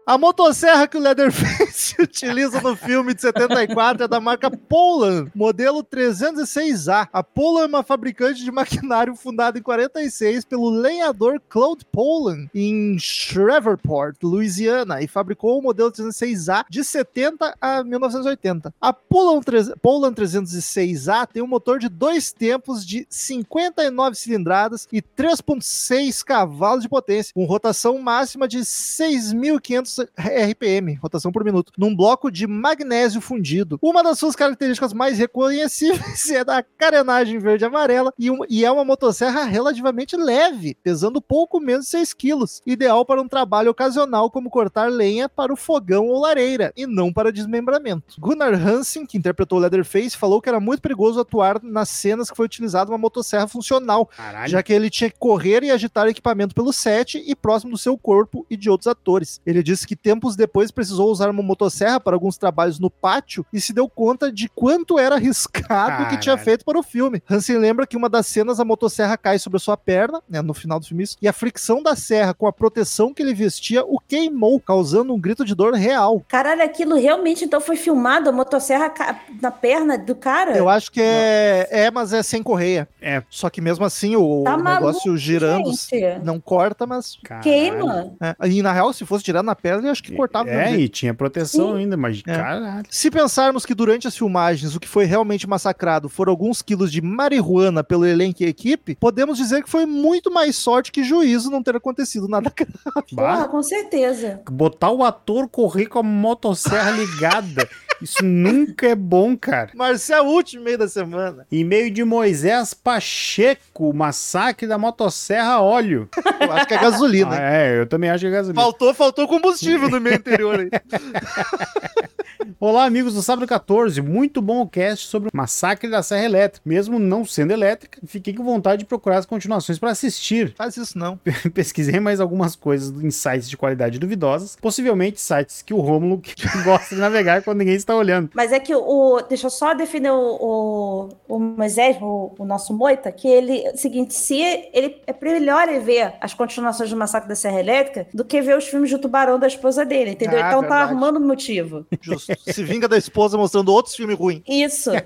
A 0.05 0.19
motosserra 0.19 0.89
que 0.89 0.97
o 0.97 1.01
Leatherface 1.01 1.95
utiliza 2.03 2.61
no 2.61 2.75
filme 2.75 3.15
de 3.15 3.21
74 3.21 4.03
é 4.03 4.09
da 4.09 4.21
marca 4.21 4.51
Poland, 4.51 5.31
modelo 5.33 5.85
306A. 5.85 7.09
A 7.13 7.23
Poland 7.23 7.63
é 7.63 7.67
uma 7.69 7.83
fabricante 7.85 8.43
de 8.43 8.51
maquinário 8.51 9.15
fundada 9.15 9.61
em 9.61 9.63
46 9.63 10.45
pelo 10.45 10.71
lenhador 10.71 11.41
Claude 11.49 11.85
Poland 11.85 12.51
em 12.53 12.99
Shreveport, 12.99 14.17
Louisiana, 14.25 15.01
e 15.01 15.07
fabricou 15.07 15.61
o 15.61 15.63
modelo 15.63 15.93
306A 15.93 16.65
de 16.69 16.83
70 16.83 17.57
a 17.61 17.85
1980. 17.85 18.75
A 18.81 18.93
Poland, 18.93 19.45
3 19.45 19.73
Poland 19.81 20.15
306A 20.21 21.29
tem 21.29 21.43
um 21.45 21.47
motor 21.47 21.79
de 21.79 21.89
dois 21.89 22.33
tempos 22.33 22.85
de 22.85 23.07
59 23.09 24.17
cilindradas 24.17 24.89
e 24.91 25.01
3.6 25.01 26.25
cavalos 26.25 26.83
de 26.83 26.89
potência, 26.89 27.33
com 27.33 27.45
rotação 27.45 27.99
máxima 28.01 28.49
de 28.49 28.59
6.500 28.59 29.92
RPM, 30.17 30.95
rotação 30.95 31.31
por 31.33 31.45
minuto, 31.45 31.73
num 31.77 31.95
bloco 31.95 32.31
de 32.31 32.47
magnésio 32.47 33.21
fundido. 33.21 33.79
Uma 33.83 34.03
das 34.03 34.19
suas 34.19 34.37
características 34.37 34.93
mais 34.93 35.19
reconhecíveis 35.19 36.29
é 36.31 36.45
da 36.45 36.63
carenagem 36.63 37.39
verde 37.39 37.65
e 37.65 37.67
amarela 37.67 38.13
e, 38.19 38.31
um- 38.31 38.45
e 38.49 38.65
é 38.65 38.71
uma 38.71 38.85
motosserra 38.85 39.45
relativamente 39.45 40.17
leve, 40.17 40.77
pesando 40.83 41.21
pouco 41.21 41.61
menos 41.61 41.85
de 41.87 41.91
6 41.93 42.13
quilos, 42.15 42.61
ideal 42.67 43.05
para 43.05 43.21
um 43.21 43.29
trabalho 43.29 43.71
ocasional 43.71 44.31
como 44.31 44.51
cortar 44.51 44.91
lenha 44.91 45.29
para 45.29 45.53
o 45.53 45.57
fogão 45.57 46.07
ou 46.09 46.21
lareira, 46.21 46.73
e 46.77 46.87
não 46.87 47.13
para 47.13 47.33
desmembramento. 47.33 48.15
Gunnar 48.19 48.55
Hansen, 48.55 49.07
que 49.07 49.17
interpretou 49.19 49.59
Leatherface, 49.59 50.17
falou 50.17 50.41
que 50.41 50.49
era 50.49 50.61
muito 50.61 50.81
perigoso 50.81 51.21
atuar 51.21 51.63
nas 51.63 51.89
cenas 51.89 52.31
que 52.31 52.37
foi 52.37 52.47
utilizada 52.47 52.91
uma 52.91 52.99
motosserra 52.99 53.47
funcional, 53.49 54.07
Caralho. 54.07 54.49
já 54.51 54.63
que 54.63 54.73
ele 54.73 54.91
tinha 54.91 55.11
que 55.11 55.19
correr 55.19 55.63
e 55.63 55.71
agitar 55.71 56.07
o 56.07 56.11
equipamento 56.11 56.55
pelo 56.55 56.73
set 56.73 57.23
e 57.25 57.35
próximo 57.35 57.73
do 57.73 57.79
seu 57.79 57.97
corpo 57.97 58.47
e 58.51 58.57
de 58.57 58.69
outros 58.71 58.87
atores. 58.87 59.41
Ele 59.47 59.63
disse 59.63 59.82
que 59.85 59.97
tempos 59.97 60.37
depois 60.37 60.71
precisou 60.71 61.11
usar 61.11 61.31
uma 61.31 61.43
motosserra 61.43 62.01
para 62.01 62.15
alguns 62.17 62.37
trabalhos 62.37 62.79
no 62.79 62.91
pátio 62.91 63.45
e 63.53 63.61
se 63.61 63.73
deu 63.73 63.89
conta 63.89 64.31
de 64.31 64.49
quanto 64.49 64.99
era 64.99 65.17
arriscado 65.17 66.05
o 66.05 66.09
que 66.09 66.17
tinha 66.19 66.37
feito 66.37 66.65
para 66.65 66.79
o 66.79 66.83
filme. 66.83 67.23
Hansen 67.31 67.59
lembra 67.59 67.87
que 67.87 67.97
uma 67.97 68.09
das 68.09 68.27
cenas 68.27 68.61
a 68.61 68.65
motosserra 68.65 69.17
cai 69.17 69.39
sobre 69.39 69.57
a 69.57 69.61
sua 69.61 69.77
perna, 69.77 70.23
né, 70.29 70.41
no 70.43 70.55
final 70.55 70.79
do 70.79 70.87
filme 70.87 71.03
isso, 71.05 71.17
e 71.21 71.29
a 71.29 71.33
fricção 71.33 71.83
da 71.83 71.95
serra 71.97 72.35
com 72.35 72.47
a 72.47 72.53
proteção 72.53 73.13
que 73.13 73.23
ele 73.23 73.35
vestia 73.35 73.85
o 73.85 73.99
queimou, 73.99 74.61
causando 74.61 75.13
um 75.13 75.21
grito 75.21 75.45
de 75.45 75.55
dor 75.55 75.75
real. 75.75 76.23
Caralho, 76.29 76.63
aquilo 76.63 76.97
realmente 76.97 77.45
então 77.45 77.61
foi 77.61 77.77
filmado, 77.77 78.29
a 78.29 78.33
motosserra 78.33 78.93
na 79.41 79.51
perna 79.51 79.99
do 79.99 80.15
cara? 80.15 80.57
Eu 80.57 80.69
acho 80.69 80.91
que 80.91 81.01
é, 81.01 81.69
é, 81.71 81.91
mas 81.91 82.13
é 82.13 82.23
sem 82.23 82.43
correia. 82.43 82.89
É. 83.01 83.23
Só 83.31 83.49
que 83.51 83.61
mesmo 83.61 83.85
assim 83.85 84.17
o 84.17 84.43
Tá 84.45 84.57
negócio 84.57 85.09
maluco, 85.09 85.17
girando 85.17 85.73
gente. 85.73 86.25
não 86.25 86.41
corta, 86.41 86.87
mas 86.87 87.19
Caralho. 87.23 87.43
Queima. 87.45 88.13
É, 88.21 88.49
e 88.49 88.63
na 88.63 88.73
real, 88.73 88.93
se 88.93 89.05
fosse 89.05 89.25
tirado 89.25 89.45
na 89.45 89.55
pedra, 89.75 89.89
eu 89.89 89.93
acho 89.93 90.03
que 90.03 90.13
cortava. 90.15 90.49
É, 90.51 90.77
e 90.77 90.89
tinha 90.89 91.15
proteção 91.15 91.73
Sim. 91.73 91.79
ainda, 91.81 91.97
mas 91.97 92.23
É. 92.27 92.35
caralho. 92.37 92.85
Se 92.91 93.11
pensarmos 93.11 93.65
que 93.67 93.75
durante 93.75 94.07
as 94.07 94.17
filmagens 94.17 94.75
o 94.75 94.81
que 94.81 94.89
foi 94.89 95.05
realmente 95.05 95.49
massacrado 95.49 96.09
foram 96.09 96.31
alguns 96.31 96.63
quilos 96.63 96.91
de 96.93 97.01
marihuana 97.01 97.83
pelo 97.83 98.05
elenco 98.07 98.43
e 98.43 98.47
equipe, 98.47 98.97
podemos 98.97 99.39
dizer 99.39 99.63
que 99.63 99.71
foi 99.71 99.87
muito 99.87 100.31
mais 100.31 100.57
sorte 100.57 100.93
que 100.93 101.03
juízo 101.03 101.51
não 101.51 101.63
ter 101.63 101.77
acontecido 101.77 102.29
nada 102.29 102.53
grave. 102.57 103.07
Porra, 103.15 103.49
com 103.49 103.63
certeza. 103.63 104.41
botar 104.51 104.91
o 104.91 105.03
ator 105.05 105.49
correr 105.49 105.87
com 105.87 105.99
a 105.99 106.03
motosserra 106.03 106.91
ligada. 106.97 107.69
Isso 108.03 108.25
nunca 108.25 108.89
é 108.89 108.95
bom, 108.95 109.37
cara. 109.37 109.71
Marcel, 109.75 110.25
último 110.27 110.65
meio 110.65 110.77
da 110.77 110.89
semana. 110.89 111.47
E-mail 111.51 111.91
de 111.91 112.03
Moisés 112.03 112.75
Pacheco, 112.75 113.93
massacre 113.95 114.67
da 114.67 114.77
motosserra 114.77 115.61
óleo. 115.61 116.09
Eu 116.41 116.53
acho 116.53 116.67
que 116.67 116.75
é 116.75 116.81
gasolina. 116.81 117.37
Ah, 117.37 117.53
é, 117.53 117.79
eu 117.79 117.87
também 117.87 118.11
acho 118.11 118.23
que 118.23 118.29
é 118.29 118.31
gasolina. 118.31 118.61
Faltou, 118.61 118.93
faltou 118.93 119.29
combustível 119.29 119.89
no 119.89 120.01
meio 120.01 120.17
interior 120.17 120.59
aí. 120.59 120.71
Olá, 122.59 122.85
amigos 122.85 123.15
do 123.15 123.23
Sábado 123.23 123.47
14. 123.47 124.01
Muito 124.01 124.41
bom 124.41 124.61
o 124.61 124.69
cast 124.69 125.07
sobre 125.07 125.29
o 125.29 125.37
massacre 125.37 125.91
da 125.91 126.03
Serra 126.03 126.25
Elétrica. 126.25 126.63
Mesmo 126.69 126.99
não 126.99 127.25
sendo 127.25 127.53
elétrica, 127.53 128.01
fiquei 128.07 128.33
com 128.35 128.45
vontade 128.45 128.81
de 128.81 128.85
procurar 128.85 129.19
as 129.19 129.27
continuações 129.27 129.79
para 129.79 129.91
assistir. 129.91 130.55
Faz 130.57 130.77
isso 130.77 130.97
não. 130.99 131.19
Pesquisei 131.53 131.99
mais 131.99 132.21
algumas 132.21 132.55
coisas 132.55 132.91
em 133.03 133.11
sites 133.11 133.49
de 133.49 133.57
qualidade 133.57 133.99
duvidosas, 133.99 134.57
possivelmente 134.61 135.21
sites 135.21 135.63
que 135.63 135.75
o 135.75 135.81
Rômulo 135.81 136.23
gosta 136.65 136.95
de 136.95 137.01
navegar 137.01 137.43
quando 137.43 137.59
ninguém 137.59 137.75
está 137.75 137.92
olhando. 137.97 138.31
Mas 138.35 138.53
é 138.53 138.61
que 138.61 138.75
o. 138.75 139.21
Deixa 139.29 139.47
eu 139.47 139.51
só 139.51 139.75
definir 139.75 140.11
o, 140.11 140.39
o, 140.41 141.09
o 141.29 141.39
Moisés, 141.39 141.97
o, 142.01 142.35
o 142.39 142.45
nosso 142.45 142.75
Moita, 142.75 143.11
que 143.13 143.29
ele. 143.29 143.65
É 143.65 143.73
o 143.73 143.77
seguinte, 143.77 144.15
se 144.15 144.39
ele. 144.73 145.01
É 145.07 145.13
melhor 145.23 145.69
ele 145.69 145.81
ver 145.81 146.15
as 146.21 146.35
continuações 146.35 146.91
do 146.91 146.97
Massacre 146.97 147.29
da 147.29 147.35
Serra 147.35 147.61
Elétrica 147.61 148.07
do 148.13 148.25
que 148.25 148.41
ver 148.41 148.57
os 148.57 148.67
filmes 148.67 148.91
do 148.91 148.99
Tubarão 148.99 149.39
da 149.39 149.47
esposa 149.47 149.85
dele, 149.85 150.11
entendeu? 150.11 150.39
Ah, 150.39 150.49
então 150.49 150.63
tá 150.63 150.69
verdade. 150.69 150.91
arrumando 150.91 151.21
motivo. 151.21 151.87
Justo. 152.01 152.33
Se 152.47 152.63
vinga 152.63 152.89
da 152.89 152.99
esposa 152.99 153.37
mostrando 153.39 153.73
outros 153.73 153.95
filmes 153.95 154.19
ruins. 154.19 154.43
Isso. 154.49 154.91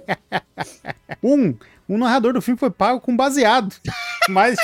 Um, 1.23 1.55
o 1.89 1.97
narrador 1.99 2.33
do 2.33 2.43
filme 2.43 2.59
foi 2.59 2.71
pago 2.71 3.01
com 3.01 3.17
baseado. 3.17 3.75
mais, 4.29 4.59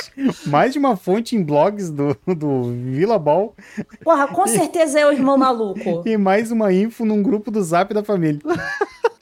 mais 0.47 0.73
de 0.73 0.78
uma 0.78 0.97
fonte 0.97 1.36
em 1.36 1.43
blogs 1.43 1.89
do, 1.89 2.16
do 2.27 2.73
Vila 2.73 3.16
Ball 3.16 3.55
Porra, 4.03 4.27
com 4.27 4.44
certeza 4.47 4.99
é 4.99 5.07
o 5.07 5.12
irmão 5.12 5.39
maluco. 5.39 6.03
e 6.05 6.16
mais 6.16 6.51
uma 6.51 6.73
info 6.73 7.05
num 7.05 7.23
grupo 7.23 7.49
do 7.51 7.62
Zap 7.62 7.94
da 7.94 8.03
família. 8.03 8.40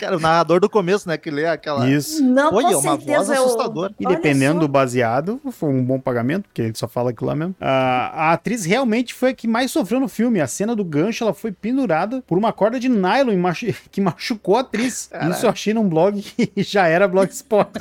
Cara, 0.01 0.17
o 0.17 0.21
narrador 0.21 0.59
do 0.61 0.69
começo, 0.69 1.07
né? 1.09 1.17
Que 1.19 1.31
lê 1.31 1.47
aquela. 1.47 1.89
Isso. 1.89 2.23
Não, 2.25 2.55
Olha, 2.55 2.69
com 2.69 2.81
uma 2.81 2.97
voz 2.97 3.05
certeza 3.05 3.35
é 3.37 3.41
o- 3.41 3.45
assustadora. 3.45 3.95
E 4.01 4.07
Olha 4.07 4.17
dependendo 4.17 4.55
só. 4.55 4.61
do 4.61 4.69
baseado, 4.69 5.41
foi 5.53 5.69
um 5.69 5.85
bom 5.85 6.01
pagamento, 6.01 6.45
porque 6.45 6.63
ele 6.63 6.75
só 6.75 6.89
fala 6.89 7.11
aquilo 7.11 7.29
lá 7.29 7.37
mesmo. 7.37 7.55
Ah, 7.61 8.11
a 8.31 8.33
atriz 8.33 8.65
realmente 8.65 9.13
foi 9.15 9.31
a 9.31 9.35
que 9.35 9.47
mais 9.47 9.71
sofreu 9.71 10.01
no 10.01 10.09
filme. 10.09 10.41
A 10.41 10.47
cena 10.47 10.75
do 10.75 10.85
gancho, 10.85 11.23
ela 11.25 11.35
foi 11.35 11.53
pendurada 11.53 12.23
por 12.27 12.39
uma 12.39 12.53
corda 12.53 12.81
de 12.81 12.89
nylon 12.89 13.37
machu- 13.37 13.75
que 13.91 14.01
machucou 14.01 14.57
a 14.57 14.61
atriz. 14.61 15.09
Caralho. 15.11 15.33
Isso 15.33 15.45
eu 15.47 15.51
achei 15.51 15.75
num 15.75 15.89
blog 15.89 16.21
que 16.23 16.51
já 16.63 16.87
era 16.89 17.07
blogspot. 17.07 17.69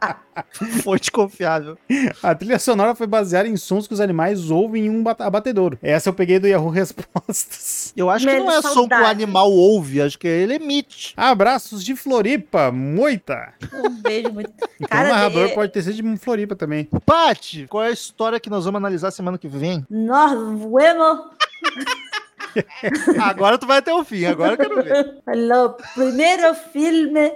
Fonte 0.82 1.10
confiável. 1.10 1.76
a 2.22 2.34
trilha 2.34 2.58
sonora 2.58 2.94
foi 2.94 3.06
baseada 3.06 3.48
em 3.48 3.56
sons 3.56 3.86
que 3.88 3.94
os 3.94 4.00
animais 4.00 4.50
ouvem 4.50 4.86
em 4.86 4.90
um 4.90 5.02
bate- 5.02 5.22
abatedouro. 5.22 5.78
Essa 5.82 6.08
eu 6.10 6.14
peguei 6.14 6.38
do 6.38 6.46
Yahoo 6.46 6.70
Respostas. 6.70 7.92
Eu 7.96 8.08
acho 8.08 8.24
que 8.26 8.30
Velho, 8.32 8.44
não 8.44 8.52
é 8.52 8.62
som 8.62 8.68
que 8.68 8.68
o 8.68 8.74
saudade. 8.74 9.04
animal 9.10 9.50
ouve, 9.50 10.00
acho 10.00 10.18
que 10.18 10.28
ele 10.28 10.54
emite. 10.54 11.12
Abraços 11.16 11.84
de 11.84 11.96
Floripa, 11.96 12.70
moita. 12.70 13.52
Um 13.84 13.90
beijo 14.00 14.30
muito. 14.32 14.50
Então 14.58 14.68
o 14.86 14.88
Cara, 14.88 15.08
narrador 15.08 15.46
é- 15.48 15.54
pode 15.54 15.72
ter 15.72 15.82
sido 15.82 15.94
de 16.02 16.16
Floripa 16.18 16.54
também. 16.54 16.88
Paty, 17.04 17.66
qual 17.68 17.84
é 17.84 17.88
a 17.88 17.92
história 17.92 18.38
que 18.40 18.48
nós 18.50 18.64
vamos 18.64 18.78
analisar 18.78 19.10
semana 19.10 19.36
que 19.38 19.48
vem? 19.48 19.84
Nós 19.90 20.32
vemos 20.32 21.18
Agora 23.22 23.58
tu 23.58 23.66
vai 23.66 23.78
até 23.78 23.92
o 23.92 24.04
fim, 24.04 24.24
agora 24.24 24.52
eu 24.54 24.56
quero 24.58 24.82
ver. 24.82 25.16
o 25.26 25.70
primeiro 25.94 26.54
filme 26.72 27.32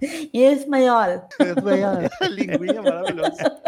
em 0.00 0.52
espanhol. 0.52 2.08
A 2.20 2.28
linguinha 2.28 2.82
maravilhosa. 2.82 3.60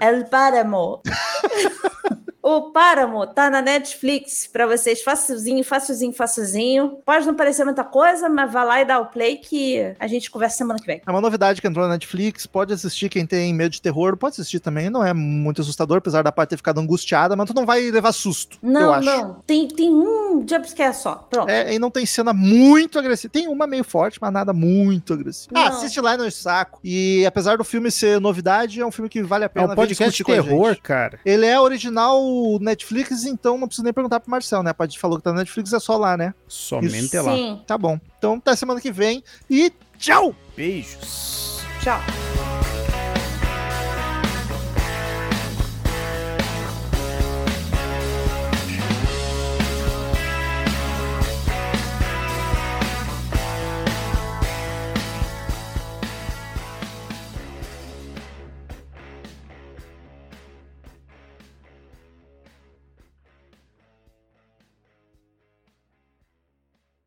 El 0.00 0.26
Páramo. 0.26 1.02
O 2.42 2.70
Páramo 2.72 3.26
tá 3.26 3.50
na 3.50 3.60
Netflix 3.60 4.46
pra 4.46 4.66
vocês, 4.66 5.02
facilzinho, 5.02 5.62
facilzinho, 5.62 6.12
facilzinho. 6.12 6.98
Pode 7.04 7.26
não 7.26 7.34
parecer 7.34 7.64
muita 7.64 7.84
coisa, 7.84 8.28
mas 8.30 8.50
vá 8.50 8.64
lá 8.64 8.80
e 8.80 8.84
dá 8.84 8.98
o 8.98 9.06
play 9.06 9.36
que 9.36 9.94
a 9.98 10.06
gente 10.06 10.30
conversa 10.30 10.56
semana 10.58 10.78
que 10.80 10.86
vem. 10.86 11.02
É 11.06 11.10
uma 11.10 11.20
novidade 11.20 11.60
que 11.60 11.66
entrou 11.66 11.86
na 11.86 11.92
Netflix, 11.94 12.46
pode 12.46 12.72
assistir 12.72 13.08
quem 13.10 13.26
tem 13.26 13.52
medo 13.52 13.70
de 13.72 13.82
terror, 13.82 14.16
pode 14.16 14.32
assistir 14.34 14.58
também, 14.60 14.88
não 14.88 15.04
é 15.04 15.12
muito 15.12 15.60
assustador, 15.60 15.98
apesar 15.98 16.22
da 16.22 16.32
parte 16.32 16.50
ter 16.50 16.56
ficado 16.56 16.80
angustiada, 16.80 17.36
mas 17.36 17.46
tu 17.46 17.54
não 17.54 17.66
vai 17.66 17.90
levar 17.90 18.12
susto, 18.12 18.58
eu 18.62 18.70
Não, 18.70 18.92
acho. 18.94 19.06
não. 19.06 19.34
Tem, 19.46 19.68
tem 19.68 19.90
um 19.90 20.44
jumpscare 20.48 20.94
só. 20.94 21.16
Pronto. 21.30 21.50
É, 21.50 21.74
e 21.74 21.78
não 21.78 21.90
tem 21.90 22.06
cena 22.06 22.32
muito 22.32 22.98
agressiva. 22.98 23.30
Tem 23.32 23.48
uma 23.48 23.66
meio 23.66 23.84
forte, 23.84 24.18
mas 24.20 24.32
nada 24.32 24.52
muito 24.52 25.12
agressivo. 25.12 25.50
Ah, 25.54 25.68
Não. 25.70 25.76
assiste 25.76 26.00
lá 26.00 26.16
no 26.16 26.30
saco. 26.30 26.80
E 26.82 27.24
apesar 27.26 27.58
do 27.58 27.64
filme 27.64 27.90
ser 27.90 28.18
novidade, 28.20 28.80
é 28.80 28.86
um 28.86 28.90
filme 28.90 29.08
que 29.08 29.22
vale 29.22 29.44
a 29.44 29.46
É 29.46 29.48
pena 29.48 29.66
um 29.66 29.68
ver 29.70 29.76
podcast 29.76 30.16
de 30.16 30.24
terror, 30.24 30.76
cara. 30.82 31.18
Ele 31.24 31.44
é 31.46 31.60
original 31.60 32.29
Netflix, 32.60 33.24
então 33.24 33.58
não 33.58 33.66
precisa 33.66 33.84
nem 33.84 33.92
perguntar 33.92 34.20
pro 34.20 34.30
Marcel, 34.30 34.62
né? 34.62 34.74
A 34.78 34.84
gente 34.84 34.98
falou 34.98 35.18
que 35.18 35.24
tá 35.24 35.32
na 35.32 35.38
Netflix, 35.38 35.72
é 35.72 35.80
só 35.80 35.96
lá, 35.96 36.16
né? 36.16 36.34
Somente 36.48 37.04
Isso. 37.04 37.22
lá. 37.22 37.34
Sim. 37.34 37.62
Tá 37.66 37.76
bom. 37.76 37.98
Então 38.18 38.34
até 38.34 38.54
semana 38.56 38.80
que 38.80 38.92
vem 38.92 39.22
e 39.48 39.72
tchau! 39.98 40.34
Beijos. 40.56 41.60
Tchau. 41.82 42.00